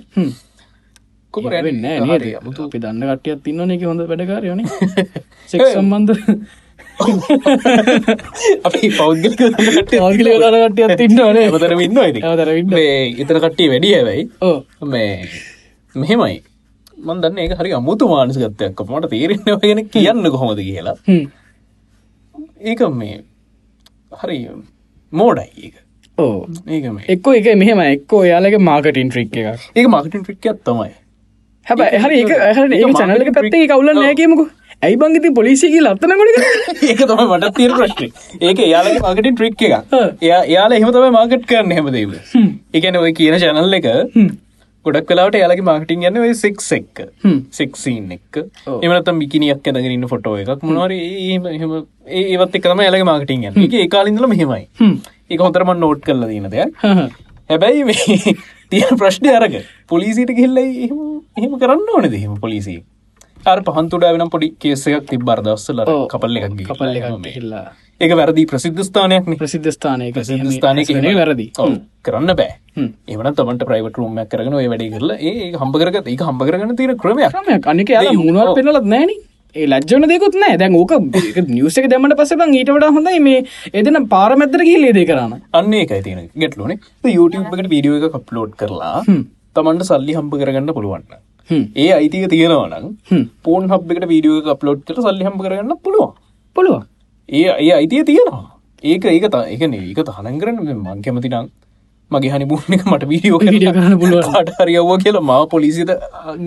කොමර 1.34 1.52
වෙන්න 1.64 1.80
නේද? 1.80 2.24
මුතු 2.44 2.64
අපි 2.66 2.78
දන්න 2.80 3.04
කටියත් 3.12 3.40
තින්නන 3.44 3.70
එක 3.70 3.82
හොඳ 3.84 4.02
වැඩකාරයන 4.04 4.60
සෙක් 5.46 5.62
සම්බන්ධ 5.74 6.12
අපි 8.66 8.90
පෞද්ගලික 8.98 9.40
ආගිල 10.00 10.28
දරකටියත් 10.44 10.94
තින්නවනේ 11.00 11.46
තර 11.54 11.74
ඉන්න 11.78 11.98
ඉන්න 12.54 12.76
ඉතර 13.24 13.40
කට්ටිය 13.44 13.68
වැඩිය 13.72 13.94
හැබයි. 13.96 14.22
මේ 14.86 15.10
මෙහෙමයි. 15.94 16.36
මන් 17.00 17.22
දන්න 17.22 17.38
ඒක 17.38 17.54
හරි 17.58 17.72
අමුතු 17.72 18.08
මානසිකත්වයක් 18.08 18.82
මට 18.86 19.10
තේරෙන්න 19.12 19.60
ගෙන 19.62 19.84
කියන්න 19.88 20.30
කොහොමද 20.30 20.60
කියලා. 20.60 20.96
ඒක 22.62 22.82
මේ 22.94 23.20
හරි 24.22 24.38
මෝඩයි 25.12 25.66
ඒක. 25.66 25.76
එක්කෝ 27.08 27.34
එක 27.34 27.52
මෙහෙම 27.56 27.80
එක්කෝ 27.86 28.24
යාලගේ 28.24 28.64
මාකටින් 28.70 29.10
ට්‍රික් 29.10 29.36
එකක්. 29.36 29.68
ඒක 29.76 29.88
මාකටින් 29.88 30.24
ට්‍රික්කත් 30.24 30.64
තමයි. 30.64 30.92
හැබැ 31.66 31.98
හරි 31.98 32.22
ඒ 32.22 32.52
හර 32.54 32.66
ඒ 32.74 32.92
චනලක 32.94 33.30
පැත්තේ 33.36 33.66
කවුල 33.68 33.92
නෑකමකු 33.94 34.44
ඇයි 34.82 34.96
බංගති 34.96 35.30
පොලිසිගේ 35.38 35.80
ලත්තනකොට 35.82 36.84
ඒක 36.84 37.00
තම 37.02 37.22
මට 37.26 37.48
තීර 37.56 37.72
ප්‍රශ්න. 37.72 38.12
ඒක 38.40 38.60
යාලගේ 38.66 39.02
මාකටින් 39.04 39.34
ට්‍රික් 39.34 39.64
එක 39.66 39.74
හ්ම්. 39.90 40.06
එයා 40.20 40.38
යාල 40.52 40.72
එහෙම 40.72 40.92
තම 40.92 41.16
මාකට් 41.16 41.44
කරන්න 41.50 41.74
හෙමදේව 41.78 42.14
එකන 42.74 43.00
ඔය 43.00 43.12
කියන 43.12 43.36
චැනල් 43.42 43.76
එක 43.78 43.88
ගොඩක් 44.84 45.08
කලාට 45.10 45.36
යාලගේ 45.36 45.66
මාකටින් 45.68 46.06
යන්න 46.08 46.20
ඔය 46.20 46.32
සෙක් 46.34 46.62
එක්ක 46.78 47.02
හ්ම්. 47.24 47.38
සෙක්සීන් 47.52 48.06
එක්ක 48.16 48.38
ඔව්. 48.40 48.78
එමනතම් 48.80 49.18
මිකිනියක් 49.22 49.60
ඇදගෙන 49.64 49.96
ඉන්න 49.96 50.08
ෆොටෝ 50.12 50.36
එකක්. 50.42 50.62
මොනවර 50.62 50.94
එහෙම 50.96 51.48
ඒ 52.08 52.22
ඒවත් 52.26 52.56
එකම 52.60 52.80
යාලගේ 52.86 53.08
මාකටින් 53.10 53.48
යන්න. 53.50 53.58
එක 53.66 53.76
ඒකාලින්දල 53.82 54.30
මෙහෙමයි 54.32 54.64
ඒක 55.30 55.40
හොතරම 55.40 55.74
නෝට් 55.78 56.00
කරල 56.06 56.24
දීන 56.30 56.48
දෙයක්. 56.54 56.72
හැබැයි 57.50 57.84
මේ 57.84 58.34
තිය 58.70 58.88
ප්‍රශ්නය 58.96 59.36
අරග. 59.36 59.60
පොලිසිට 59.92 60.32
කෙල්ලයි 60.40 60.88
එහෙම 61.36 61.60
කරන්න 61.60 61.92
ඕනෙද 61.96 62.16
එහෙම 62.20 62.40
පොලිසි 62.46 62.78
අර 63.46 63.58
පහන්තුඩා 63.68 64.12
වෙනම් 64.14 64.30
පොඩි 64.30 64.48
කේසයක් 64.62 65.06
තිබ 65.10 65.22
බර්දවස්සල. 65.28 65.80
කපල්ල 66.12 66.36
එකක් 66.40 66.56
ගිහිල්ලා. 66.58 66.74
කපල් 66.74 66.96
එකක්. 66.98 67.30
හිල්ලා 67.36 67.64
ඒක 68.00 68.12
වැරදි 68.18 68.44
ප්‍රසිද්ධ 68.50 68.82
ස්ථානයක් 68.88 69.24
ප්‍රසිද්ධ 69.40 69.70
ස්ථානයක 69.76 70.20
ස්ථානය 70.56 71.14
වැරදි. 71.20 71.46
කරන්න 72.04 72.34
බෑ. 72.40 72.52
එවන 73.14 73.32
තමට 73.40 73.66
ප්‍රයිවට 73.70 73.98
රූමයක් 74.00 74.30
කරගෙන 74.34 74.54
ඔය 74.60 74.68
වැඩි 74.72 74.92
කරලා 74.94 75.18
ඒ 75.30 75.50
හම්බ 75.56 75.74
කරගත 75.82 76.06
ඒ 76.12 76.16
හම්බ 76.28 76.46
කරගන්න 76.50 76.76
තියෙන 76.76 76.96
ක්‍රමයක්. 77.02 77.66
අනික 77.72 77.92
යාල 77.96 78.08
ඔව්. 78.12 78.54
පෙනලත් 78.60 78.88
නෑන 78.94 79.12
ඒ 79.56 79.66
ලජ්ජන 79.66 80.06
දෙකුත් 80.12 80.36
නෑ 80.42 80.60
දැන් 80.62 80.76
ඕක 80.80 80.92
නිියසක 81.54 81.88
දැමට 81.92 82.16
පස 82.20 82.36
බං 82.42 82.54
ඊට 82.60 82.70
වඩා 82.76 82.92
හොඳයි. 82.96 83.18
මේ 83.26 83.40
එදන 83.80 84.06
පාරමැත්තර 84.14 84.62
කිහිල්ලේ 84.68 84.94
දේ 84.98 85.08
කරන්න. 85.10 85.42
අන්න 85.58 85.74
එකයි 85.82 86.02
තියෙන. 86.06 86.30
ගැටලුනේ. 86.44 86.78
එකට 87.04 87.70
වීඩියෝ 87.74 88.00
එක 88.00 88.16
අප්ලෝඩ් 88.20 88.54
කරලා 88.62 89.02
තමන්ට 89.56 89.88
සල්ලි 89.90 90.14
හම්ප 90.18 90.40
කරගන්න 90.40 90.72
පුළුවන්න. 90.76 91.20
ඒ 91.76 91.90
අයිතික 91.98 92.28
තියෙනවනම්. 92.30 92.86
පෝන් 93.44 93.68
හබ් 93.72 93.92
එකට 93.92 94.08
වීඩියෝ 94.08 94.38
එක 94.42 94.48
අප්ලෝඩ් 94.54 94.82
කර 94.86 94.98
සල්ලි 95.06 95.24
හම්ප 95.24 95.42
කරගන්න 95.42 95.76
පුළුවන්. 95.84 96.12
පුළුවන්. 96.56 96.84
ඒ 97.28 97.46
ඒ 97.66 97.72
අයිතිය 97.72 98.04
තියෙනවා. 98.04 98.44
ඒක 98.84 99.04
ඒක 99.04 99.26
ත 99.32 99.34
ඒක 99.54 99.62
ඒක 99.62 99.98
තහනම් 100.10 100.38
කරන්න 100.40 100.76
මං 100.76 101.02
කැමතිනම් 101.02 101.48
මගේ 102.10 102.30
හනි 102.34 102.44
බුණක 102.44 102.84
මට 102.92 103.08
වීඩියෝ 103.08 103.38
කරන්න 103.38 103.98
පුළුවන්. 103.98 104.52
හරියව්ව 104.60 104.92
කියලා 105.04 105.20
මාව 105.22 105.48
පොලිසිට 105.48 105.90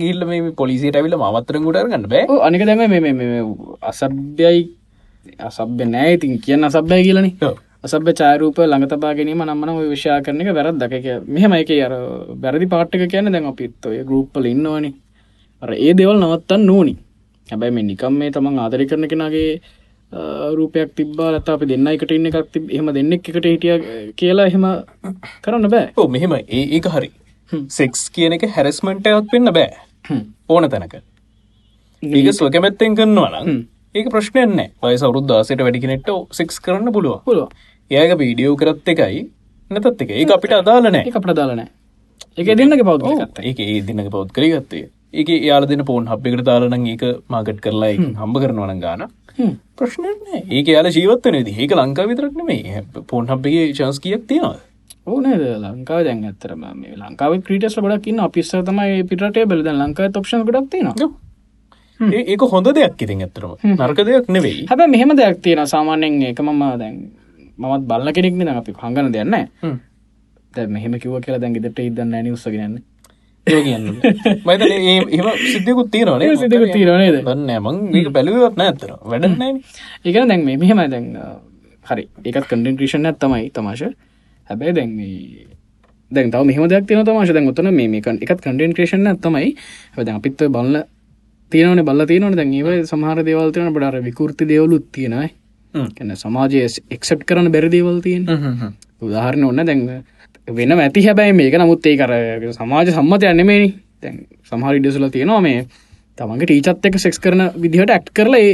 ගිල්ල 0.00 0.24
මේ 0.24 0.50
පොලිසිට 0.62 0.96
ඇවිල 0.96 1.16
මත්තර 1.16 1.58
ගුටර 1.58 1.86
ගන්න 1.88 2.08
බෑ. 2.08 2.24
අනික 2.48 2.66
දැම 2.66 2.78
මේ 2.78 3.00
මේ- 3.00 3.14
මේ 3.14 3.42
අසභ්‍යයි 3.82 4.60
අසභ්‍ය 5.40 5.84
නෑ. 5.86 6.12
ඉතින් 6.14 6.38
කියන්න 6.38 6.64
අසභ්‍යය 6.64 7.02
කියලන 7.02 7.30
අසභ්‍ය 7.84 8.12
චාරූප 8.14 8.58
ළඟ 8.60 8.88
තබා 8.88 9.14
ගැනීම 9.16 9.42
නම්මන 9.44 9.72
ඔය 9.72 9.88
විෂයා 9.92 10.18
කරන 10.24 10.42
එක 10.42 10.50
වැරත් 10.58 10.78
දක 10.82 11.16
මෙහම 11.28 11.54
එක 11.60 11.70
අර 11.86 11.94
බැරදි 12.42 12.66
පාට්ටක 12.66 13.06
කියන්න 13.12 13.32
දැන් 13.32 13.48
අපිත් 13.52 13.88
ඔය 13.90 13.98
ගරුප්පල 14.10 14.46
ඉන්නවනි 14.46 14.90
අර 15.62 15.72
ඒ 15.76 15.92
දෙවල් 15.94 16.18
නවත්තන්න 16.18 16.68
නෝනි 16.70 16.94
හැබැයි 17.46 17.74
මේ 17.76 17.88
නිකම් 17.90 18.14
මේ 18.20 18.30
තමන් 18.30 18.60
ආදරි 18.60 18.86
කරන 18.86 19.08
කෙනගේ 19.08 19.50
රූපයක් 20.52 20.94
තිබ්බා 20.94 21.32
ලත 21.32 21.48
අපි 21.48 21.66
දෙන්න 21.66 21.86
එකට 21.86 22.10
ඉන්න 22.10 22.30
එකක් 22.30 22.48
තිබ 22.52 22.70
එහෙම 22.70 22.88
දෙන්නෙක් 22.92 23.28
එකට 23.28 23.46
හිටිය 23.46 23.76
කියලා 24.14 24.46
එහෙම 24.46 24.66
කරන්න 25.42 25.70
බෑ. 25.70 25.90
ඕ 25.96 26.08
මෙහෙම 26.08 26.34
ඒ 26.34 26.64
ඒක 26.70 26.88
හරි. 26.94 27.10
සෙක්ස් 27.68 28.08
කියන 28.10 28.38
එක 28.38 28.48
හැරස්මෙන්ටයක් 28.56 29.32
වෙන්න 29.32 29.52
බෑ. 29.52 29.68
ඕන 30.48 30.70
තැනක. 30.70 30.96
ඒක 32.02 32.32
ස්වකැමැත්තෙන් 32.32 32.96
කරනවා 32.96 33.30
නම් 33.34 33.62
ඒක 33.94 34.10
ප්‍රශ්නයන්න 34.10 34.64
වය 34.82 34.96
සවරුත් 34.96 35.26
දාසට 35.26 35.60
වැඩිකනෙට 35.60 36.08
සෙක්ස් 36.32 36.60
කරන්න 36.60 36.92
පුළුව 36.92 37.20
පුළුව 37.24 37.48
ඒක 37.90 38.18
වීඩියෝ 38.18 38.56
කරත් 38.56 38.88
එකයි 38.88 39.22
නැතත් 39.70 40.02
එක 40.02 40.10
ඒ 40.10 40.26
අපිට 40.36 40.56
අදාල 40.58 40.88
නෑ 40.88 41.06
එක 41.06 41.16
අපට 41.16 41.34
දාලනෑ 41.36 41.68
එක 42.36 42.52
දෙන්නක 42.58 42.84
පෞද්ගත 42.84 43.40
ඒක 43.42 43.60
ඒ 43.60 43.80
දිනක 43.82 44.10
පෞද් 44.10 44.32
කරී 44.32 44.52
ගත්තේ 44.54 44.84
ඒක 45.14 45.28
යාල 45.28 45.66
දෙන 45.66 45.84
පෝන් 45.84 46.06
හබ්බෙකට 46.06 46.44
දාලන 46.44 46.86
ඒක 46.86 47.04
මාගට් 47.28 47.60
කරලා 47.64 47.94
එක 47.94 48.04
හම්බ 48.20 48.44
කරනවන 48.44 48.80
ගාන 48.80 49.08
ප්‍රශ්නය 49.76 50.14
ඒක 50.50 50.68
යාල 50.68 50.90
ජීවත්වන 50.90 51.42
ද 51.42 51.56
ඒක 51.56 51.74
ලංකා 51.74 52.08
විතරක් 52.08 52.38
නෙමේ 52.40 52.84
පෝන් 53.10 53.28
හබ්බගේ 53.28 53.72
චන්ස් 53.72 54.00
කියක් 54.00 54.30
තියෙනවා 54.30 54.62
ඕනේද 55.06 55.42
ලංකාව 55.62 56.04
දැන් 56.06 56.24
ඇතරම 56.24 56.64
මේ 56.76 56.96
ලංකාව 56.96 57.36
ක්‍රීටස් 57.46 57.76
ගොඩක් 57.78 58.08
ඉන්න 58.08 58.24
අපිස්ස 58.26 58.54
තමයි 58.68 59.04
පිටේ 59.10 59.44
බෙලද 59.46 59.68
ලංකා 59.72 60.08
ඔප්ෂන් 60.14 60.44
ගොඩක් 60.48 60.70
තියෙනවා. 60.72 61.10
ඒක 62.00 62.44
හොඳ 62.52 62.70
දෙයක් 62.78 63.02
ඉතින් 63.06 63.26
ඇතරම 63.26 63.52
නර්ක 63.72 64.00
දෙයක් 64.08 64.30
නෙවෙයි. 64.30 64.64
හැබ 64.70 64.80
මෙහෙම 64.88 65.12
දෙයක් 65.16 65.42
තියෙන 65.44 65.66
සාමාන්‍යෙන් 65.66 66.22
ඒක 66.22 66.40
මම 66.40 66.64
දැන් 66.78 66.96
මමත් 67.58 67.84
බල්ල 67.90 68.08
කෙනෙක්න 68.16 68.48
අපි 68.48 68.72
හඟන 68.82 69.12
දෙන්න. 69.12 69.34
දැ 70.54 70.66
මෙහෙම 70.66 70.98
කිව 71.02 71.14
කියලා 71.24 71.40
දැන් 71.42 71.54
ගෙදට 71.56 71.78
ඉදන්න 71.88 72.14
නිවසගන්න 72.26 72.74
ඒ 73.46 73.60
කියන්න. 73.66 73.86
මයිත 74.46 74.62
එම 75.18 75.26
සිද්ධකුත් 75.52 75.88
තියනවනේ 75.92 76.30
ඒ 76.30 76.36
සිද්ධකුත් 76.42 76.70
තියෙනවා 76.76 76.98
නේද? 77.02 77.18
දන්න 77.26 77.50
මං 77.64 77.76
නෑ. 78.58 78.68
ඇතර 78.70 78.90
වැඩන්න 79.10 79.60
ඒක 80.04 80.16
දැන් 80.30 80.44
මේ 80.46 80.56
මෙහෙම 80.62 80.80
දැන් 80.94 81.06
හරි. 81.84 82.04
ඒකත් 82.24 82.46
කන්ඩෙන් 82.50 82.78
ක්‍රේෂණ 82.78 83.12
තමයි 83.20 83.50
තමාශ 83.56 83.84
හැබැයි 84.48 84.74
දැන් 84.78 84.90
දැන් 86.10 86.30
තව 86.32 86.42
මෙහම 86.50 86.66
දෙයක් 86.72 86.86
තියෙන 86.88 87.06
තමාශ 87.10 87.32
දැන් 87.36 87.52
ඔතන 87.52 87.70
මේ 87.78 87.88
මේක 87.94 88.06
එකත් 88.08 88.40
කන්ඩෙන් 88.46 88.74
ක්‍රේෂණ 88.76 89.20
තමයි. 89.20 89.54
හැබැයි 89.92 90.06
දැන් 90.08 90.18
අපිත් 90.20 90.44
බලන්න 90.56 90.84
තියෙනවනේ 91.52 91.86
බල්ල 91.88 92.06
තියෙනවනේ. 92.10 92.36
දැන් 92.40 92.52
ඒව 92.58 92.68
සමහර 92.90 93.18
දේවල් 93.28 93.50
තියෙන 93.54 93.72
බඩ 93.74 93.88
අර 93.90 93.96
විකෘති 94.08 94.48
දේවලුත් 94.52 94.86
තියෙනයි 94.94 95.28
කැන 95.74 96.16
සමාජය 96.16 96.66
එක්සප් 96.90 97.24
කරන 97.26 97.52
බැරි 97.52 97.70
දේවල් 97.70 98.00
තියෙන 98.00 98.26
උදාහරණ 99.02 99.44
ඔන්න 99.44 99.64
දැන් 99.64 100.04
වෙන 100.48 100.76
ඇති 100.78 101.06
හැබැයි 101.06 101.32
මේක 101.34 101.56
නමුත් 101.56 101.86
ඒ 101.86 101.96
කර 101.96 102.12
සමාජ 102.52 102.92
සම්මත 102.92 103.22
යන්නෙමේනි 103.24 103.72
තැන් 104.00 104.20
සමහරි 104.44 104.80
ඩෙසුල 104.80 105.08
තියෙනවා 105.10 105.40
මේ 105.40 105.66
තමන්ගේ 106.18 106.46
ටීචත් 106.46 106.86
එක 106.86 106.98
සෙක්ස් 106.98 107.18
කරන 107.18 107.50
විදිහට 107.56 107.90
ඇක්් 107.90 108.12
කරලා 108.12 108.44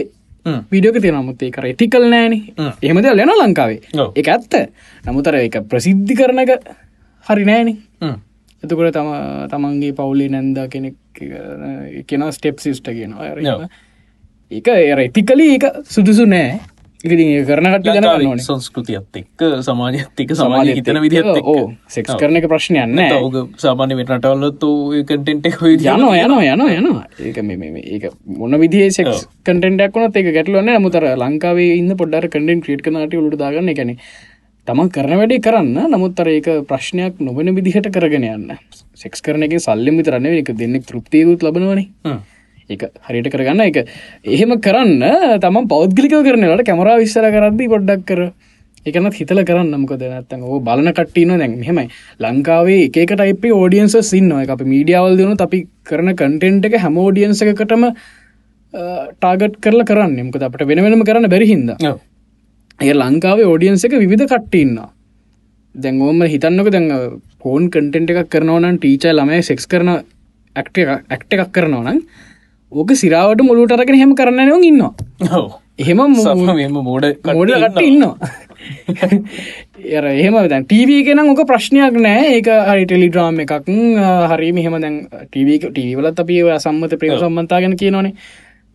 විඩියෝක 0.71 1.01
තියෙන 1.01 1.17
නමුත් 1.17 1.43
ඒ 1.43 1.51
කර 1.51 1.67
ඇතිකල් 1.67 2.07
නෑන. 2.07 2.33
හ්ම්. 2.57 2.73
එහෙමද 2.83 3.07
ලෙන 3.13 3.33
ලංකාවේ. 3.35 3.81
එක 4.17 4.29
ඇත්ත. 4.29 4.55
නමුතර 5.05 5.35
එක 5.37 5.61
ප්‍රසිද්ධි 5.69 6.17
කරන 6.17 6.39
එක 6.39 6.51
හරි 7.27 7.45
නෑන. 7.45 7.77
එතකොට 8.63 8.95
තම 8.95 9.13
තමන්ගේ 9.51 9.93
පවුලි 9.93 10.29
නැන්ද 10.29 10.59
කෙනෙක් 10.71 10.97
කෙන 12.07 12.27
ස්ටෙප් 12.33 12.59
සිිස්ට 12.59 12.89
කියනවා. 12.89 13.33
ඔව්. 13.55 13.69
ඒක 14.51 14.69
ඇතිකලි 14.69 15.55
ඒක 15.55 15.67
සුදුසු 15.85 16.27
නෑ 16.27 16.61
ඉති 17.01 17.25
කරන 17.49 17.67
කට්ටි 17.73 17.93
දැන 17.97 18.27
ඕනේ 18.29 18.45
සංස්කෘතියත් 18.45 19.19
එක්ක 19.21 19.45
සමාජත් 19.65 20.21
එක්ක 20.23 20.33
සමාජ 20.37 20.71
හිතන 20.79 20.99
විදිහත් 21.05 21.29
ඕ 21.43 21.63
සෙක්ස් 21.89 22.13
කරන 22.21 22.37
එක 22.41 22.47
ප්‍රශ්නයන්න 22.53 22.99
ඔවුග 23.19 23.37
සාමාන්‍ය 23.63 23.97
වෙටටවල්ලත් 24.01 24.67
කටෙන්ට 25.11 25.47
හොයි 25.61 25.79
යනවා 25.79 26.17
යනවා 26.25 26.43
යනවා 26.55 26.75
යනවා. 26.79 27.05
ඒක 27.19 27.39
ඒක 27.95 28.05
මොන 28.41 28.59
විදිේ 28.63 28.91
සෙක්ස් 28.93 29.25
කටෙන්ටක් 29.47 29.97
වනත් 29.97 30.21
එක 30.23 30.29
ගැටලුවන්න 30.37 30.83
මුතර 30.87 31.07
ලංකාවේ 31.23 31.79
ඉන්න 31.79 31.97
පොඩ්ඩර 32.03 32.29
කඩෙන් 32.35 32.61
ක්‍රියට් 32.67 32.85
කනට 32.85 33.17
උළු 33.21 33.39
දාගන්න. 33.45 33.73
එකැනෙ 33.73 33.97
තමන් 34.67 34.91
කරන 34.97 35.17
වැඩේ 35.23 35.41
කරන්න. 35.47 35.79
නමුත්තර 35.95 36.29
ඒක 36.35 36.51
ප්‍රශ්නයක් 36.69 37.25
නොබන 37.29 37.55
විදිහට 37.57 37.89
කරගෙන 37.97 38.29
යන්න. 38.29 38.53
සෙක්ස් 38.95 39.25
කරන 39.25 39.49
එක 39.49 39.57
සල්ලෙම 39.69 39.97
විතරන්න 40.03 40.29
එක 40.43 40.53
දෙන්නෙක් 40.61 40.85
තෘප්තියකුත් 40.91 41.49
ලබනවනේ 41.49 41.89
එක 42.75 42.83
හරිට 43.09 43.29
කරගන්න. 43.35 43.61
එක 43.71 43.79
එහෙම 44.37 44.53
කරන්න 44.67 45.03
තමන් 45.45 45.69
පෞද්ගලික 45.73 46.15
කරනවට 46.29 46.67
කැමරා 46.69 47.01
විස්සර 47.03 47.27
කරද්දී 47.37 47.73
පොඩ්ඩක් 47.75 48.07
කර. 48.11 48.23
එකනත් 48.87 49.17
හිතල 49.21 49.43
කරන්න 49.49 49.75
මොකද? 49.81 50.05
නැත්තන් 50.13 50.45
ඕ 50.45 50.61
බලන 50.69 50.93
කට්ටින 50.99 51.35
දැන්. 51.39 51.59
මෙහෙමයි. 51.63 51.89
ලංකාවේ 52.21 52.85
එක 52.87 53.13
ටයිප 53.17 53.45
ෝඩියන්ස 53.59 53.97
සින්න 54.13 54.31
එක 54.45 54.55
අප 54.57 54.63
මීඩියාවල් 54.75 55.19
දෙනු 55.21 55.35
අපි 55.47 55.67
කරන 55.91 56.15
කටෙන්ට් 56.21 56.71
එක 56.71 56.79
හැම 56.85 56.97
ෝඩියන්ස 57.07 57.43
එකටම 57.47 57.91
ටාගට් 58.75 59.61
කරල 59.65 59.83
කරන්න. 59.91 60.17
එමකද 60.25 60.47
අපට 60.49 60.65
වෙන 60.71 60.83
වෙනම 60.87 61.05
කරන්න 61.11 61.29
බැරිහින්ද 61.35 61.75
ඒ 62.81 62.95
ලංකාවේ 62.95 63.51
ෝඩියන්ස 63.53 63.85
එක 63.87 63.99
විධ 64.13 64.25
කට්ටඉන්න 64.31 64.79
දැන් 65.75 66.01
ඕම 66.03 66.23
හිතන්නක 66.33 66.71
දැන් 66.75 66.89
පෝන් 67.43 67.69
කටෙන්ට් 67.75 68.11
එකක් 68.13 68.31
කරනවනම් 68.33 68.79
ටීච 68.81 69.05
ළමයි 69.11 69.43
සෙක්ස් 69.49 69.69
කරන 69.73 69.91
ඇක්ට 70.57 71.35
එකක් 71.37 71.53
කරනවනම් 71.57 71.99
ඕක 72.73 72.93
සිරාවට 72.95 73.43
මුළුට 73.43 73.73
අරගෙන 73.73 73.99
හෙම 73.99 74.15
කරන්න 74.15 74.47
නව 74.47 74.63
ඉන්නවා. 74.65 74.93
එහෙම 75.79 76.05
සම 76.17 76.45
මෝඩ 76.79 77.07
මොඩ 77.31 77.55
කට 77.57 77.83
ඉන්නවා. 77.83 78.31
එර 79.91 80.05
එහෙම 80.13 80.37
දැන් 80.49 80.67
ටීවී 80.67 81.01
කෙන 81.05 81.25
ඕක 81.25 81.43
ප්‍රශ්නයක් 81.47 81.99
නෑ. 81.99 82.37
ඒක 82.37 82.53
හරි 82.69 82.87
ටෙලිඩ්‍රාම් 82.87 83.43
එකක්. 83.45 83.57
හරි 84.35 84.53
මෙහෙම 84.53 84.79
දැන් 84.79 85.01
ටීවක 85.27 85.73
ටීවලත් 85.73 86.23
අපි 86.25 86.45
සම්මත 86.59 87.01
ප්‍රිය 87.01 87.19
සම්මන්තාගෙන 87.19 87.77
කියනවානේ. 87.77 88.15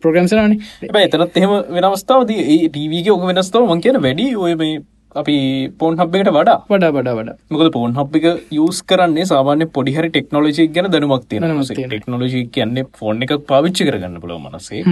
ප්‍රගම්සනනේ 0.02 1.04
එතනත් 1.04 1.38
එහෙම 1.40 1.54
වෙනස්ථාවද 1.76 2.32
ටීවගේ 2.68 3.14
ඕක 3.14 3.24
වෙනස්තාව 3.30 3.64
මං 3.66 3.82
කියන 3.84 3.98
වැඩි 4.02 4.28
ඔය 4.36 4.54
මේ 4.60 4.80
අපි 5.20 5.34
පෝන් 5.80 5.94
හබ්බකට 6.00 6.30
වඩා? 6.36 6.56
වඩා 6.70 6.90
වඩා 6.96 7.14
වඩා. 7.18 7.36
මොකද 7.52 7.68
පෝන් 7.76 7.94
හබ් 7.98 8.16
එක 8.18 8.26
යස් 8.62 8.78
කරන්නේ 8.90 9.26
සාමාන්‍ය 9.32 9.66
පොඩිහරි 9.76 10.08
ටෙක්නෝලජි 10.14 10.66
ගැන 10.74 10.88
දැනුමක් 10.94 11.24
තියෙන. 11.30 11.46
ටෙක්නෝලජි 11.92 12.40
කියන්නේ 12.56 12.84
ෆෝන් 12.98 13.22
එකක් 13.26 13.32
පාවිච්චි 13.52 13.86
කරගන්න 13.88 14.18
පුළුව 14.24 14.42
මනසේ. 14.46 14.82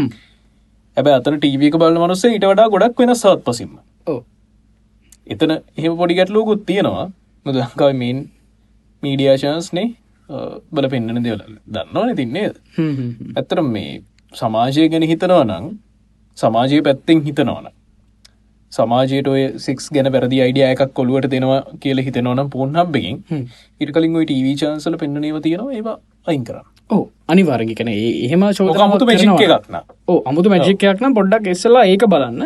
හැබැ 0.96 1.16
අතන 1.18 1.36
ටීවක 1.42 1.76
බල 1.82 1.98
මනසේ 2.04 2.32
ඉට 2.38 2.46
වඩා 2.52 2.68
ගොඩක් 2.74 3.02
වෙන 3.02 3.14
සත් 3.14 3.36
පසිම 3.48 3.74
එතන 5.34 5.52
එහෙම 5.78 5.92
පොඩි 6.00 6.18
ගැටලෝකුත් 6.20 6.64
තියෙනවා. 6.70 7.06
මුද 7.46 7.54
ලංකාව 7.60 7.92
මේන් 8.02 8.18
මීඩියාශන්ස්නේ 9.02 9.86
බල 10.74 10.86
පෙන්න්නන 10.92 11.22
දෙවල. 11.26 11.40
දන්නවන 11.74 12.16
තින්නේ. 12.20 12.50
ඇත්තර 13.38 13.58
මේ 13.74 13.94
සමාජය 14.40 14.84
ගැන 14.92 15.04
හිතනවා 15.12 15.44
නං 15.48 15.66
සමාජය 16.38 16.78
පැත්තෙන් 16.86 17.18
හිතනවන 17.26 17.66
සමාජයට 18.76 19.28
ඔය 19.32 19.42
සික්ස් 19.64 19.86
ගැන 19.94 20.10
වැරදි 20.14 20.38
අයිඩිය 20.44 20.66
එකක් 20.68 20.92
කොළුවට 20.98 21.30
දෙනවා 21.34 21.60
කියල 21.82 22.04
හිතනවනම් 22.06 22.48
පෝන් 22.54 22.78
හබ්බකින් 22.80 23.18
හ්ම්. 23.30 23.42
ඉට 23.80 23.90
කලින් 23.96 24.16
ඔයි 24.20 24.28
ටීවී 24.30 24.56
චාන්සල 24.62 24.96
පෙන්න්නනව 25.02 25.40
තියෙනවා 25.46 25.76
ඒවා 25.78 25.96
අයින් 26.26 26.44
කරන්න. 26.48 26.66
ඕ 26.90 27.02
අනිවාරගි 27.28 27.74
කන 27.80 27.90
එහෙම 27.94 28.46
චෝද 28.58 28.80
අමුතු 28.86 29.10
මැජික් 29.10 29.44
එකක්න 29.48 29.76
ඕ 30.08 30.18
අමුතු 30.30 30.54
මැජිකයක් 30.54 31.02
නම් 31.02 31.18
පොඩ්ඩක් 31.18 31.52
එස්සලා 31.54 31.84
ඒක 31.92 32.06
බලන්න. 32.14 32.42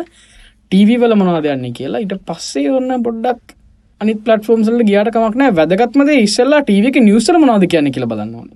ටීවී 0.71 0.99
වල 1.03 1.15
මොනවාදයන්නේ 1.21 1.75
කියලා. 1.79 2.03
ඉට 2.05 2.15
පස්සේ 2.27 2.69
ඔන්න 2.79 3.03
පොඩ්ඩක් 3.07 3.55
අනි 4.01 4.13
පලටෆෝම්සල්ල 4.25 4.81
ගියට 4.89 5.11
කමක්න 5.15 5.45
වැදගත්මද 5.57 6.11
ඉස්සල්ලා 6.17 6.63
ටීවක 6.63 6.99
නිවසල 7.07 7.39
මොනාද 7.43 7.65
කියන්න 7.73 7.91
කියල 7.95 8.05
බලන්න 8.11 8.35
ඕන. 8.35 8.49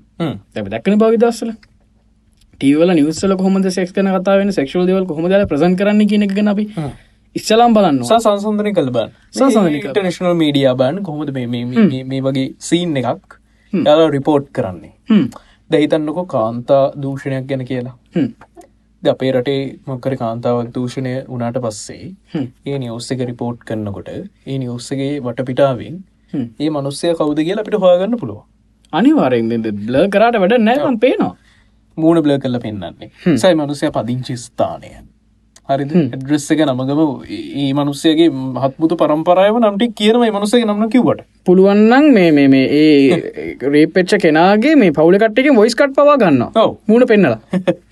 දැ 0.53 0.69
දැක්කන 0.73 0.99
භවිදස්සල 1.01 1.55
ටීවල 2.59 2.93
නිවසල 2.99 3.33
කොහොමද 3.39 3.67
සෙක් 3.77 3.91
කන 3.95 4.11
කතාවෙන 4.15 4.53
සෙක්ෂල් 4.57 4.85
දෙවල් 4.89 5.09
කොහොමද 5.09 5.35
ප්‍රසන් 5.51 5.75
කරන්න 5.79 6.07
කියන 6.11 6.23
එක 6.27 6.37
අපි 6.53 6.65
ඉස්සලාම් 7.35 7.73
බලන්න 7.73 8.01
සංසන්ධනය 8.03 8.73
කළ 8.73 8.89
බන් 8.89 9.09
සංසන්ධනය 9.31 9.79
කළ. 9.81 9.89
ඉටනශනල් 9.89 10.33
මීඩියා 10.33 10.75
බන් 10.75 11.03
කොහොමද 11.03 11.31
මේ- 11.31 12.21
වගේ 12.21 12.53
සීන් 12.59 12.97
එකක් 12.97 13.39
යාලා 13.73 14.09
රිපෝට් 14.09 14.47
කරන්නේ. 14.51 14.93
දැහිතන්නකො 15.69 16.25
කාන්තා 16.25 16.91
දූෂණයක් 16.95 17.47
ගැන 17.47 17.65
කියලා. 17.65 17.95
අපේ 19.03 19.31
රටේ 19.31 19.79
මොක්කර 19.87 20.15
කාන්තාවක් 20.15 20.73
දූෂණය 20.73 21.13
වනාට 21.27 21.57
පස්සේ. 21.57 22.15
ඒ 22.65 22.77
නිවස්සක 22.77 23.19
රිපෝට් 23.25 23.57
කරන්නකොට 23.59 24.09
ඒ 24.09 24.57
නිවස්සගේ 24.57 25.19
වට 25.19 25.45
පිටාවෙන් 25.45 26.03
හ්ම්. 26.33 26.45
ඒ 26.59 26.69
මනුස්සය 26.69 27.13
කවුද 27.13 27.37
කියලා 27.37 27.61
අපිට 27.61 27.75
හොයාගන්න 27.75 28.19
පුළුව 28.19 28.41
අනිවාරෙන් 28.93 29.49
බ්ල 29.49 29.95
කරට 30.07 30.39
වැඩ 30.39 30.53
නෑම 30.59 30.99
පේනවා. 30.99 31.35
මූුණ 31.97 32.21
බ්ල 32.21 32.37
කල්ල 32.37 32.59
පෙන්න්නන්නේ 32.59 33.37
සයි 33.37 33.53
මනුසය 33.53 33.89
පදිංචි 33.89 34.35
ස්ථානය 34.37 34.89
හරි 35.69 35.85
ඇඩ්‍රෙස් 35.91 36.45
එක 36.51 36.61
නමගම 36.63 37.01
ඒ 37.29 37.67
මනුස්සයගේ 37.73 38.29
හත්මුතු 38.63 38.95
පරම්පරායව 38.95 39.57
නම්ටි 39.59 39.87
කියනම 39.93 40.23
මනුසගේ 40.27 40.65
නම්න 40.65 40.89
කිවට 40.89 41.21
පුළුවන්නන් 41.45 42.07
මේ 42.13 42.31
මේ 42.31 42.47
මේ 42.47 42.65
ඒ 42.79 43.67
රේපෙච්ච 43.67 44.15
කෙනගේ 44.17 44.73
මේ 44.75 44.91
පවුල 44.91 45.15
කට්ටක 45.15 45.55
වොයිස් 45.55 45.75
කට් 45.75 45.95
පවා 45.95 46.17
ගන්න 46.17 46.43
මුණ 46.87 47.07
පෙන්නලා. 47.07 47.39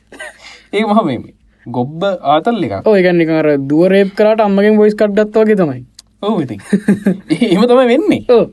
ඒ 0.73 0.83
මහ 0.83 0.99
මේ 1.05 1.19
ගොබ්බ 1.65 2.03
ආතල් 2.35 2.63
එක 2.67 2.75
ඔයගන්නිකර 2.85 3.49
දුවරේප් 3.65 4.11
කරට 4.13 4.41
අම්මගෙන් 4.41 4.77
වොයිස් 4.77 4.95
කට්ඩත්වාගේ 4.95 5.55
තමයි. 5.55 5.85
ඔව 6.21 6.41
ඉති 6.43 6.57
එහෙම 7.39 7.63
තම 7.63 7.83
වෙන්නේ. 7.87 8.21
ඕ 8.35 8.45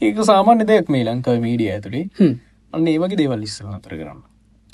ඒක 0.00 0.24
සාමාන්‍ය 0.24 0.64
දෙයක් 0.66 0.88
මේ 0.88 1.04
ලංකාව 1.04 1.44
මීඩිය 1.44 1.72
ඇතුළේ. 1.72 2.32
අන්න 2.72 2.88
ඒවගේ 2.88 3.20
දේවල් 3.20 3.44
ඉස්සල 3.44 3.68
අතර 3.70 3.92
කරන්න 3.92 4.22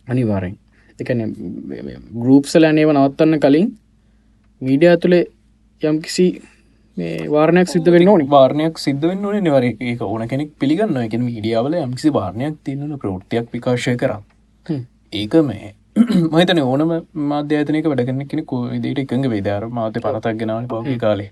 අනිවාරෙන් 0.09 0.55
එකන 1.03 1.23
ගරුප්සල 2.17 2.65
අනේව 2.65 2.93
නවත්තන්න 2.93 3.43
කලින් 3.45 3.69
මීඩිය 4.63 4.91
ඇතුළේ 4.91 5.25
යම් 5.83 6.01
කිසි 6.01 6.27
මේ 6.97 7.29
වාරණයක් 7.29 7.69
සිද්ධ 7.69 7.91
වෙන්න 7.91 8.09
ඕනි. 8.09 8.27
වාර්ණයක් 8.29 8.79
සිද්ධ 8.79 9.05
වෙන්න 9.05 9.25
ඕනේ 9.25 9.41
නිවර 9.41 9.65
ඒක 9.65 10.03
ඕන 10.03 10.27
කෙනෙක් 10.29 10.51
පිළිගන්න 10.59 10.99
එක 10.99 11.15
මීඩියාවල 11.21 11.79
යම්කිසි 11.79 12.13
වාර්ණයක් 12.13 12.59
තියන්න 12.65 12.99
ප්‍රෘතියක් 12.99 13.49
විකාශය 13.53 13.97
කර. 13.97 14.17
ඒක 15.13 15.35
මේ 15.43 15.73
මහිතන 16.33 16.61
ඕනම 16.63 16.93
මාධ්‍යතනක 17.31 17.87
වැඩගන්න 17.87 18.29
කෙනෙ 18.29 18.45
විදිට 18.75 19.01
එකඟ 19.01 19.31
වේදාර 19.31 19.69
මාධ්‍ය 19.71 20.01
පනතක් 20.01 20.39
ගෙනවන 20.39 20.69
පවගේ 20.69 20.99
කාලේ. 20.99 21.31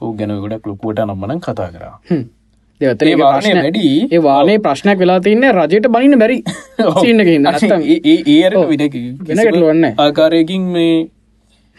ඕ 0.00 0.12
ගැන 0.14 0.34
ගොඩක් 0.38 0.66
ලොකුවට 0.66 1.04
නම්මන 1.04 1.40
කතා 1.40 1.70
කරා 1.70 1.94
ඒ 2.80 3.14
වාරණය 3.16 3.52
වැඩි. 3.56 3.86
ඒ 4.08 4.20
වානේ 4.22 4.58
ප්‍රශ්නයක් 4.58 4.98
වෙලා 4.98 5.20
තින්න 5.20 5.46
රජයට 5.50 5.88
බනින්න 5.88 6.18
බැරි 6.18 6.36
සින්නක 7.02 7.30
නත්තම් 7.34 7.82
ඒ 7.84 8.36
අර 8.46 8.54
විඩ 8.68 8.84
වෙන 9.24 9.38
ගැටලුවන්න 9.38 9.86
ආකාරයකින් 9.96 10.68
මේ 10.74 10.92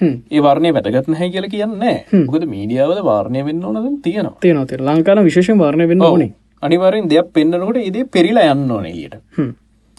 ඒ 0.01 0.41
වර්ණය 0.41 0.73
වැටගත් 0.75 1.07
නැහැ 1.13 1.29
කියල 1.29 1.47
කියන්න 1.53 1.79
මොකද 2.25 2.45
මීඩියාවල 2.53 2.99
වාර්ණය 3.03 3.45
වෙන්න 3.45 3.63
ඕනද 3.63 4.03
තියෙනවා. 4.03 4.37
තියනොත 4.41 4.75
ලංකාන 4.81 5.23
විශේෂ 5.23 5.57
වාරණය 5.57 5.87
වෙන්න 5.87 6.03
ඕනේ. 6.03 6.31
අනිවරෙන් 6.63 7.09
දෙයක් 7.09 7.31
පෙන්න්නනකොට 7.33 7.81
ඉදේ 7.81 8.05
පෙරිලා 8.07 8.51
යන්න 8.53 8.71
ඕනේට 8.71 9.15
හ්ම්. 9.37 9.49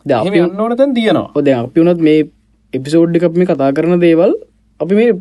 ද 0.06 0.10
එහෙම 0.12 0.38
යන්න 0.42 0.60
ඕන 0.60 0.76
තැන් 0.76 0.94
තියෙනවා. 0.94 1.32
ඔද 1.34 1.48
අපි 1.50 1.80
වනත් 1.80 2.08
මේ 2.08 2.28
එපිසෝඩ් 2.72 3.16
එකක් 3.16 3.36
මේ 3.36 3.48
කතා 3.48 3.70
කරන 3.72 4.00
දේවල් 4.00 4.36
අපි 4.80 4.94
මේ 4.94 5.16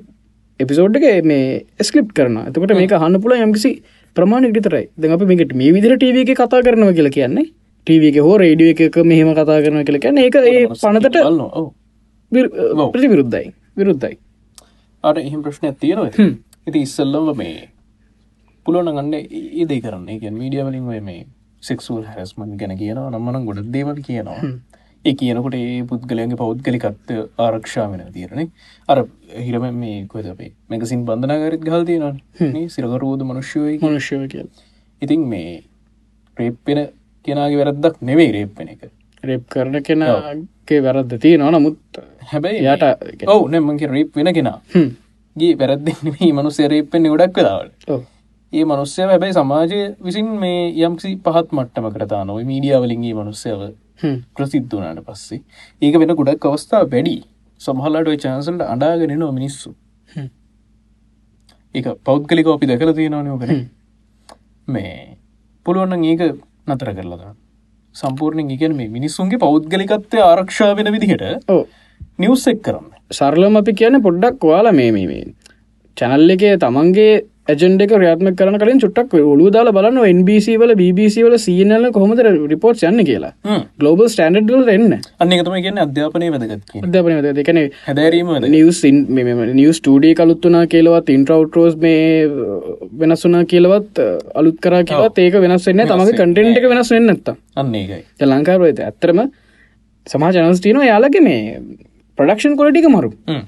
එපිසෝඩ් 0.60 1.00
එක 1.00 1.26
මේ 1.26 1.64
ස්කලිප් 1.82 2.12
කරන 2.14 2.38
එතකට 2.44 2.76
මේක 2.76 2.96
හන්න 2.96 3.22
පුල 3.24 3.36
යම්කිසි 3.38 3.74
ප්‍රමාණයක් 4.15 4.53
විතරයි. 4.57 4.86
දැන් 5.02 5.11
අපි 5.15 5.26
මේකට 5.31 5.53
මේ 5.61 5.72
විදිර 5.76 5.94
ටව 5.98 6.18
එක 6.23 6.31
කතා 6.41 6.61
කරනවා 6.68 6.94
කියලා 6.98 7.15
කියන්නේ 7.18 7.45
ටව 7.88 8.03
එක 8.11 8.18
හෝ 8.27 8.38
රේඩිය 8.41 8.72
එක 8.73 8.98
මෙහෙම 9.11 9.30
කතා 9.40 9.60
කරන 9.65 9.84
කියලා 9.88 10.03
කියන්න 10.06 10.22
ඒක 10.26 10.36
ඒ 10.36 10.61
පනතට 10.68 11.18
ප්‍රති 12.94 13.07
විරුද්ධයි 13.14 13.48
විරුද්ධයි. 13.80 14.15
අට 15.03 15.18
එහෙම 15.18 15.41
ප්‍රශ්නයක් 15.44 15.76
තියෙනවා 15.84 16.11
හ්ම්. 16.18 16.31
ඉති 16.68 16.80
ඉස්සල්ලම 16.88 17.27
මේ 17.41 17.69
පුලොන 18.65 18.90
ගන්න 18.95 19.14
ඒදේ 19.14 19.81
කරන්නේ. 19.86 20.19
ගැන් 20.22 20.36
මීඩියවලින් 20.41 20.88
ඔය 20.94 20.99
මේ 21.10 21.22
සෙක්සුල් 21.61 22.03
හැරස්මන් 22.10 22.52
ගැන 22.60 22.73
කියනවා 22.81 23.10
නම්මනම් 23.14 23.45
ගොඩ 23.48 23.72
දේවල් 23.76 23.98
කියනවා 24.07 24.40
ඒ 25.06 25.14
කියනකොට 25.14 25.56
ඒ 25.56 25.84
පුද්ගලයන්ගේ 25.84 26.38
පෞද්ගලිකත්ව 26.38 27.12
ආරක්ෂා 27.40 27.88
වෙන 27.92 28.06
තිරණ 28.14 28.52
අර 28.90 29.00
හිරම 29.46 29.66
මේ 29.76 29.98
කොද 30.08 30.26
අපේ 30.26 30.52
මැකසින් 30.70 31.06
බන්ධනාගරත් 31.06 31.64
ගහල් 31.68 31.86
තියෙනවා 31.86 32.68
සිරකරෝධ 32.70 33.24
මනුෂ්‍යය 33.24 33.80
මනුෂ්‍යව 33.80 34.28
කියල් 34.28 34.48
ඉතින් 35.02 35.22
මේ 35.26 35.52
ප්‍රේප්පෙන 36.38 36.80
කෙනගේ 37.26 37.58
වැරද්දක් 37.60 37.96
නෙවෙයි 38.02 38.32
රේප්පෙන 38.32 38.70
එක. 38.70 38.82
රෙප් 39.24 39.44
කරන 39.50 39.76
කෙනගේ 39.84 40.80
වැරද්ද 40.82 41.14
තියෙනවා 41.18 41.52
නමුත් 41.52 42.00
හැබැයි 42.32 42.66
යට 42.68 43.28
ඔවු 43.28 43.48
නැමක 43.48 43.84
රේප් 43.90 44.16
වෙන 44.16 44.34
කෙනා. 44.34 44.58
ගේ 45.36 45.54
වැරද්දෙන්නේ 45.56 46.32
මනුස්සය 46.34 46.68
රේප්පෙන් 46.68 47.12
ගොඩක් 47.14 47.36
කලාවට 47.36 47.92
ඒ 48.54 48.66
මනුස්සය 48.66 49.02
හැබැයි 49.04 49.34
සමාජය 49.34 49.80
විසින් 50.02 50.30
මේ 50.40 50.62
යම්සි 50.80 51.16
පහත් 51.26 51.48
මට්ටම 51.52 51.90
කරතා 51.96 52.24
නොව 52.26 52.40
මීඩියාවලින්ගේ 52.44 53.14
මනුස්සයව 53.14 53.62
ප්‍රසිද්ධ 54.36 54.76
වනාට 54.76 55.04
පස්සේ. 55.08 55.42
ඒක 55.82 56.00
වෙන 56.02 56.16
ගොඩක් 56.20 56.46
අවස්ථා 56.46 56.84
වැඩි. 56.86 57.16
සමහල්ලාට 57.62 58.12
ඔය 58.14 58.20
චාන්සල්ට 58.26 58.64
අඩාගෙනනවා 58.74 59.32
මිනිස්සු. 59.32 59.74
ඒක 61.76 61.88
පෞද්ගලික 62.04 62.48
අපි 62.48 62.72
දැකල 62.72 62.94
තියෙනවනයෝකන 62.94 63.52
මේ 64.68 64.96
පුළුවන්න 65.66 66.06
ඒක 66.06 66.24
නතර 66.70 66.92
කරලද 66.98 67.28
සම්පූර්ණය 67.96 68.46
ඉගැන 68.56 68.76
මේ 68.76 68.90
මිනිස්සුන්ගේ 68.98 69.44
පෞද්ගලිකත්වය 69.46 70.24
ආරක්ෂා 70.24 70.72
වෙන 70.78 70.92
විදිහට 70.96 71.50
ඕ 71.50 71.62
නිවස් 72.20 72.46
එක් 72.52 72.62
කරන්න. 72.64 72.88
සරලම 73.12 73.56
අපි 73.60 73.74
කියන 73.80 74.02
පොඩ්ඩක් 74.06 74.44
වාලා 74.44 74.76
මේ 74.80 74.92
මේ 74.92 75.08
මේ 75.12 75.26
චැනල් 75.98 76.34
එකේ 76.36 76.56
තමන්ගේ 76.64 77.14
ඇජෙන්ඩ 77.52 77.82
එක 77.86 77.92
්‍රියාත්ම 77.98 78.28
කරන 78.40 78.58
කලින් 78.62 78.80
චුට්ටක් 78.84 79.14
ඔලු 79.34 79.50
දාල 79.56 79.70
බලන්න 79.78 80.00
NBC 80.20 80.56
වල 80.62 80.74
BBC 80.82 81.24
වල 81.26 81.36
සියනල 81.46 81.88
කොහොමද 81.96 82.22
රිපෝට් 82.54 82.84
යන්න 82.90 83.02
කියලා. 83.10 83.32
ගලෝබල් 83.82 84.10
ස්ටන්ඩඩල් 84.14 84.70
එන්න. 84.76 84.96
අන්න 85.22 85.36
එකතම 85.38 85.56
කියන්න 85.66 85.82
අධ්‍යාපනය 85.86 86.30
වැදගත් 86.36 86.78
අධ්‍යාපනය 86.86 87.34
දෙකන 87.40 87.60
හැදැරීම 87.88 88.32
නිවස් 88.56 88.82
නිවස් 89.60 89.82
ටඩිය 89.86 90.14
කලුත්තුනා 90.22 90.64
කියලවත් 90.74 91.14
ඉන්ට්‍රවටරෝස් 91.18 91.78
මේ 91.86 92.28
වෙනස්සුනා 93.04 93.44
කියලවත් 93.54 94.02
අලුත් 94.42 94.58
කර 94.66 94.80
කියලත් 94.92 95.22
ඒක 95.26 95.40
වෙනස් 95.46 95.70
වෙන්න 95.70 95.86
තමගේ 95.92 96.18
කටෙන්ට 96.18 96.60
එක 96.64 96.68
වෙනස් 96.74 96.92
වෙන්න 96.96 97.14
ඇත්ත 97.16 97.32
අන්න 97.60 97.78
ඒකයි. 97.82 98.04
ලංකාර 98.34 98.68
ඇත 98.68 98.84
ඇත්තරම 98.90 99.24
සමා 100.08 100.34
ජනස් 100.36 100.62
තියනවා. 100.66 100.90
යාලගේ 100.92 101.24
මේ 101.24 101.62
ප්‍රඩක්ෂන් 102.18 102.56
කොලටික 102.60 102.86
මරු. 102.94 103.10
හ්ම්. 103.30 103.42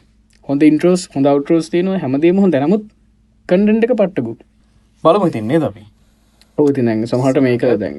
හොඳ 0.49 0.63
ඉන්ට්‍රෝස් 0.69 1.05
හොඳ 1.15 1.29
අවටරෝස් 1.31 1.69
තියනවා. 1.73 2.01
හැමදේම 2.03 2.41
හොඳ. 2.43 2.55
නමුත් 2.65 2.83
කන්ඩෙන්ට 3.51 3.87
එක 3.87 3.95
පට්ටකුත් 4.01 4.39
බලමු 5.03 5.29
තින්නේ 5.35 5.59
දපි 5.63 5.83
ඔවති 6.57 6.85
දැන් 6.87 7.05
සමහට 7.09 7.39
මේක 7.45 7.63
දැන් 7.83 7.95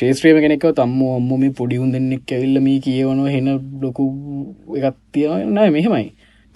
ශේත්‍රයම 0.00 0.38
කෙනෙක 0.44 0.66
තම්ම 0.78 1.02
අම්ම 1.16 1.32
මේ 1.42 1.52
පොඩිුන් 1.60 1.90
දෙන්නෙක් 1.94 2.32
ඇවිල්ලම 2.36 2.68
කියවනවා 2.86 3.34
හෙන 3.34 3.48
ලොකු 3.82 4.04
එකත් 4.78 4.98
තියෙන 5.12 5.60
මෙහෙමයි. 5.76 6.06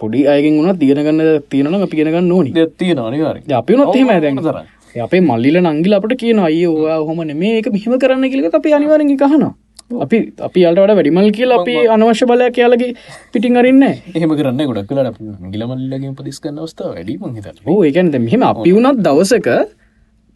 පොඩි 0.01 0.25
අයගෙන් 0.33 0.57
වුණත් 0.59 0.79
තියනගන්න 0.81 1.21
තියෙනන 1.51 1.75
අපි 1.85 1.97
ගෙනගන්න 1.99 2.31
ඕනි. 2.37 2.51
නනිවාර 2.51 3.37
අපි 3.61 3.79
නොත් 3.79 3.95
එහෙම 3.95 4.11
දැන්. 4.25 4.67
අපේ 5.05 5.21
මල්ලිල 5.21 5.57
නංගිල 5.61 5.93
අපට 5.97 6.13
කියන 6.21 6.39
අය 6.39 6.61
ඕවා 6.65 6.99
හොමන 7.07 7.33
මේක 7.41 7.67
මෙහෙම 7.75 7.99
කරන්න 8.03 8.25
කියලක 8.33 8.55
අපි 8.59 8.73
අනිවාරෙන් 8.77 9.11
කහනවා 9.23 9.53
අපි 9.89 10.17
අපි 10.39 10.65
අල්ට 10.65 10.79
වඩ 10.79 10.95
වැඩිමල් 10.95 11.31
කියලා 11.31 11.59
අපි 11.61 11.75
අනවශ්‍ය 11.89 12.25
බලයක් 12.25 12.57
යාලගේ 12.57 12.91
පිටිං 13.33 13.57
අරන්න 13.57 13.83
එහෙම 13.87 14.31
කරන්න 14.33 14.61
ගොඩක් 14.67 14.91
කලට 14.91 15.17
ගිලමල්ලගේ 15.53 16.13
පදිස්කන්න 16.15 16.59
අවස්ථාව 16.59 16.93
වැඩීම 16.93 17.35
හිත 17.35 17.47
ඒකැනද 17.79 18.19
මෙහෙම 18.19 18.45
අපි 18.45 18.71
වුණත් 18.71 19.01
දවසක 19.01 19.49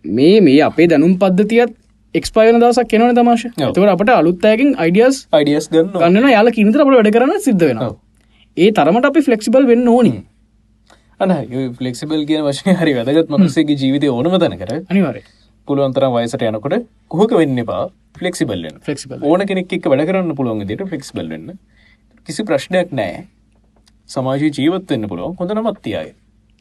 මේ 0.06 0.42
මේ 0.42 0.60
අපේ 0.64 0.88
දැනුම් 0.88 1.14
පද්ධතියත් 1.18 1.78
එක්ස්පයන 2.16 2.58
දවසක් 2.58 2.88
කෙනවන 2.88 3.16
තමශ 3.16 3.46
තවට 3.58 3.94
අපට 3.94 4.12
අලුත්තෑකින් 4.12 4.74
අයිඩියස් 4.78 5.22
අයිඩියස් 5.32 5.70
ගන්න 5.70 6.30
යාල 6.30 6.52
කිනිතර 6.52 6.84
අපට 6.84 6.96
වැඩ 6.96 7.14
කරන්න 7.14 7.42
සිද්ධ 7.42 7.64
වෙනවා. 7.64 7.94
ඒ 8.58 8.70
තරමට 8.72 9.10
අපි 9.10 9.22
ෆලෙක්සිබල් 9.22 9.66
වෙන්න 9.66 9.88
ඕනි. 9.90 10.14
අන 11.20 11.34
ෆලෙක්සිබල් 11.80 12.26
කියන 12.26 12.44
වශය 12.44 12.76
හරි 12.76 12.94
වැදගත්. 12.98 13.32
මනසේගේ 13.32 13.78
ජීවිතය 13.78 14.10
ඕනම 14.10 14.38
තැන 14.38 14.60
කර 14.60 14.76
අනිවාරය 14.84 15.24
පුළුවන්තරම් 15.68 16.14
වයසට 16.18 16.42
යනකොට 16.44 16.76
කොහක 17.10 17.32
වෙන්න 17.34 17.58
එපා. 17.60 17.84
ෆලෙක්සිබල්ලෙන් 18.16 18.76
ෆලෙක්සිබල් 18.86 19.24
ඕන 19.24 19.46
කෙනෙක් 19.46 19.72
එක්ක 19.74 19.86
වැඩ 19.92 20.06
කරන්න 20.08 20.36
පුළුවන් 20.38 20.66
දිට 20.68 20.84
ෆලෙක්ස්බල් 20.90 21.30
වෙන්න. 21.30 21.56
කිසි 22.28 22.44
ප්‍රශ්නයක් 22.44 22.92
නෑ 22.94 23.24
සමාජී 24.10 24.52
ජීවත් 24.52 24.90
වෙන්න 24.92 25.08
පුළුවන්. 25.08 25.36
හොඳ 25.40 25.52
නමත්තියයි 25.54 26.12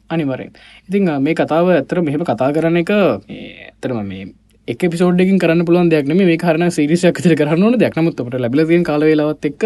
අනිවරෙන් 0.09 0.49
ඉතින් 0.89 1.09
අ, 1.09 1.19
මේ 1.19 1.35
කතාව 1.35 1.69
ඇතර 1.71 2.01
මෙහෙම 2.01 2.23
කතා 2.23 2.49
කරන 2.53 2.77
එක 2.77 2.91
ඇතරම 2.91 3.99
මේ 4.05 4.25
එක 4.67 4.81
පිසෝඩ්ඩකින් 4.91 5.39
කරන්න 5.39 5.65
පුළුවන් 5.67 5.89
දෙයක්න 5.91 6.13
මේ 6.17 6.37
කරන 6.37 6.69
සිරිසයක් 6.71 7.17
තර 7.19 7.35
කරන්න 7.35 7.63
ඕන 7.63 7.77
දෙයක්නමුත් 7.77 8.19
අපට 8.19 8.37
ලැබලතියෙන් 8.39 8.83
කාලවෙලාවත් 8.83 9.45
එක් 9.45 9.63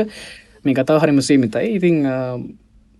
මේ 0.65 0.73
කතා 0.75 0.99
හරිම 0.99 1.19
සීමිතයි. 1.21 1.75
ඉතිං 1.77 1.95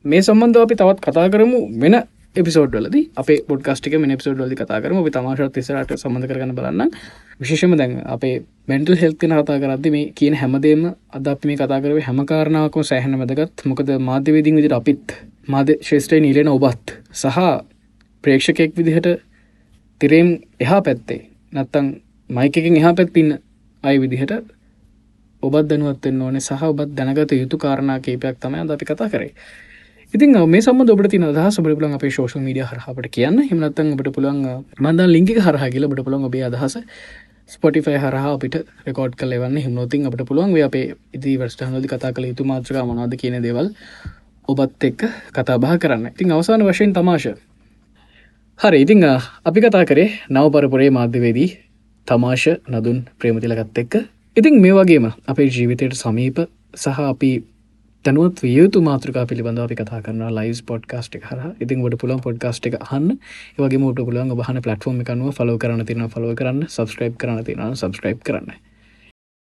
මේ 0.05 0.21
සම්බන්ධ 0.21 0.61
අපි 0.63 0.75
තවත් 0.75 0.99
කතා 1.01 1.27
කරමු 1.29 1.59
වෙන 1.81 1.95
එපිසෝඩ් 2.37 2.73
වලද 2.73 2.97
අප 3.15 3.29
පොඩ්කාස්ටික 3.47 3.95
මෙ 3.99 4.15
පිසෝඩ් 4.15 4.39
වලි 4.39 4.55
කතා 4.55 4.81
කරම. 4.81 4.97
අපි 4.97 5.11
තමාශත් 5.11 5.53
තිසරට 5.53 5.93
සඳ 5.95 6.25
කරන්න 6.25 6.53
බලන්න 6.53 6.91
විශේෂම 7.39 7.75
දැන් 7.75 7.93
අපේ 8.07 8.35
බැන්ටල් 8.67 8.95
හෙල්තින 8.95 9.33
කතා 9.33 9.57
කරදදි 9.57 9.91
මේ 9.91 10.11
කියන 10.11 10.35
හැමදේම 10.35 10.83
අද 11.11 11.27
අපි 11.27 11.47
මේ 11.47 11.57
කතා 11.57 11.79
කරව 11.79 12.01
හැමකාරණාවකම 12.01 12.83
සෑහන 12.83 13.17
වැදගත්. 13.19 13.65
මොකද 13.65 13.89
මාධ්‍යවේදින් 14.01 14.55
විදිට 14.55 14.73
අපිත් 14.73 15.15
මාධ්‍ය 15.47 15.79
ශේෂත්‍රය 15.81 16.19
නීලෙන 16.19 16.49
ඔබත් 16.49 16.97
සහ 17.13 17.39
ප්‍රේක්ෂකෙක් 18.23 18.71
විදිහට 18.73 19.07
තිරේම් 20.01 20.29
එහා 20.59 20.81
පැත්තේ 20.81 21.21
නත්තං 21.53 21.87
මයිකකින් 22.29 22.75
එහා 22.75 22.93
පැත්තින්න 22.93 23.37
අයි 23.83 24.01
විදිහට 24.01 24.33
ඔබත් 25.43 25.69
දැනුවත්වෙන්න 25.69 26.21
ඕනේ 26.21 26.41
සහ 26.41 26.63
ඔබත් 26.63 26.91
දැනගත 26.91 27.31
යුතු 27.33 27.57
කාරණා 27.57 27.99
කීපයක් 27.99 28.37
තමයි 28.39 28.59
අද 28.59 28.71
අපි 28.71 28.85
කතා 28.85 29.09
කරේ. 29.09 29.33
ඉතින් 30.13 30.31
මේ 30.47 30.61
සම 30.61 30.81
ඔබට 30.81 31.09
තින 31.09 31.23
අදහස් 31.23 31.59
ඔබට 31.59 31.75
පුලන් 31.75 31.93
අපේ 31.93 32.09
ශෝෂ 32.09 32.35
මීඩිය 32.37 32.63
හරහට 32.63 33.07
කියන්න. 33.11 33.39
හිමනත්තන් 33.43 33.93
ඔබට 33.93 34.09
පුළන් 34.13 34.37
මන්ද 34.79 35.07
ලිංගි 35.07 35.35
හරහ 35.37 35.63
කියල 35.69 35.87
බට 35.87 36.05
පුළන් 36.05 36.23
ඔබේ 36.23 36.43
අදහස 36.43 36.77
ස්පොටිෆයි 37.49 37.97
හරහා 37.97 38.31
අපිට 38.33 38.55
රෙකෝඩ් 38.85 39.13
කල 39.15 39.33
වන්න 39.33 39.57
හිමනොතින් 39.57 40.07
අපට 40.07 40.23
පුළුවන් 40.25 40.55
අපේ 40.63 40.95
ඉදි 41.13 41.35
වර්ස්ට 41.37 41.61
හනොදි 41.61 41.87
කතා 41.87 42.11
කළ 42.11 42.29
යුතු 42.29 42.43
මාත්‍රක 42.43 42.79
මනාද 42.83 43.13
කියන 43.15 43.35
දේවල් 43.41 43.67
ඔබත් 44.47 44.83
එක්ක 44.83 45.01
කතාබා 45.33 45.75
කරන්න. 45.77 46.07
ඉතින් 46.07 46.31
අවසාන 46.31 46.63
වශයෙන් 46.63 46.93
තමාශ 46.93 47.27
හරි 48.59 48.81
ඉතිං 48.81 49.03
අපි 49.45 49.59
කතා 49.59 49.83
කරේ 49.85 50.09
නවපරපුරේ 50.29 50.89
මාධ්‍යවේදී 50.91 51.49
තමාශ 52.07 52.47
නදුන් 52.67 52.97
ප්‍රේමතිලගත් 53.19 53.77
එක්ක. 53.77 53.93
ඉතින් 54.37 54.61
මේ 54.61 54.73
වගේම 54.73 55.11
අපේ 55.27 55.47
ජීවිතයට 55.49 55.95
සමීප 55.95 56.37
සහ 56.75 56.99
අපි 57.05 57.31
තනුවත් 58.07 58.41
වියතු 58.43 58.79
මාතෘකා 58.81 59.25
පිළිබඳ 59.25 59.59
අපි 59.59 59.75
කතා 59.75 59.97
කරන 60.01 60.21
ලයිස් 60.31 60.61
පොඩ්කාස්ට් 60.63 61.17
හර 61.21 61.41
ඉතින් 61.59 61.81
වට 61.83 61.99
පුළන් 62.01 62.21
පොඩ්කාස්ට් 62.25 62.69
එක 62.69 62.77
හන්න 62.81 63.17
ඒවගේ 63.57 63.81
මෝට 63.83 63.99
පුලන් 64.09 64.31
බහන 64.33 64.61
පලටෆෝර්ම් 64.61 65.03
එකනුව 65.03 65.35
ෆලෝ 65.35 65.57
කරන 65.57 65.83
තින 65.85 66.07
ෆලෝ 66.15 66.31
කරන්න 66.33 66.63
සබස්ක්‍රයිබ් 66.69 67.19
කරන 67.19 67.43
තින 67.43 67.67
සබස්ක්‍රයිබ් 67.73 68.23
කරන්න. 68.23 68.66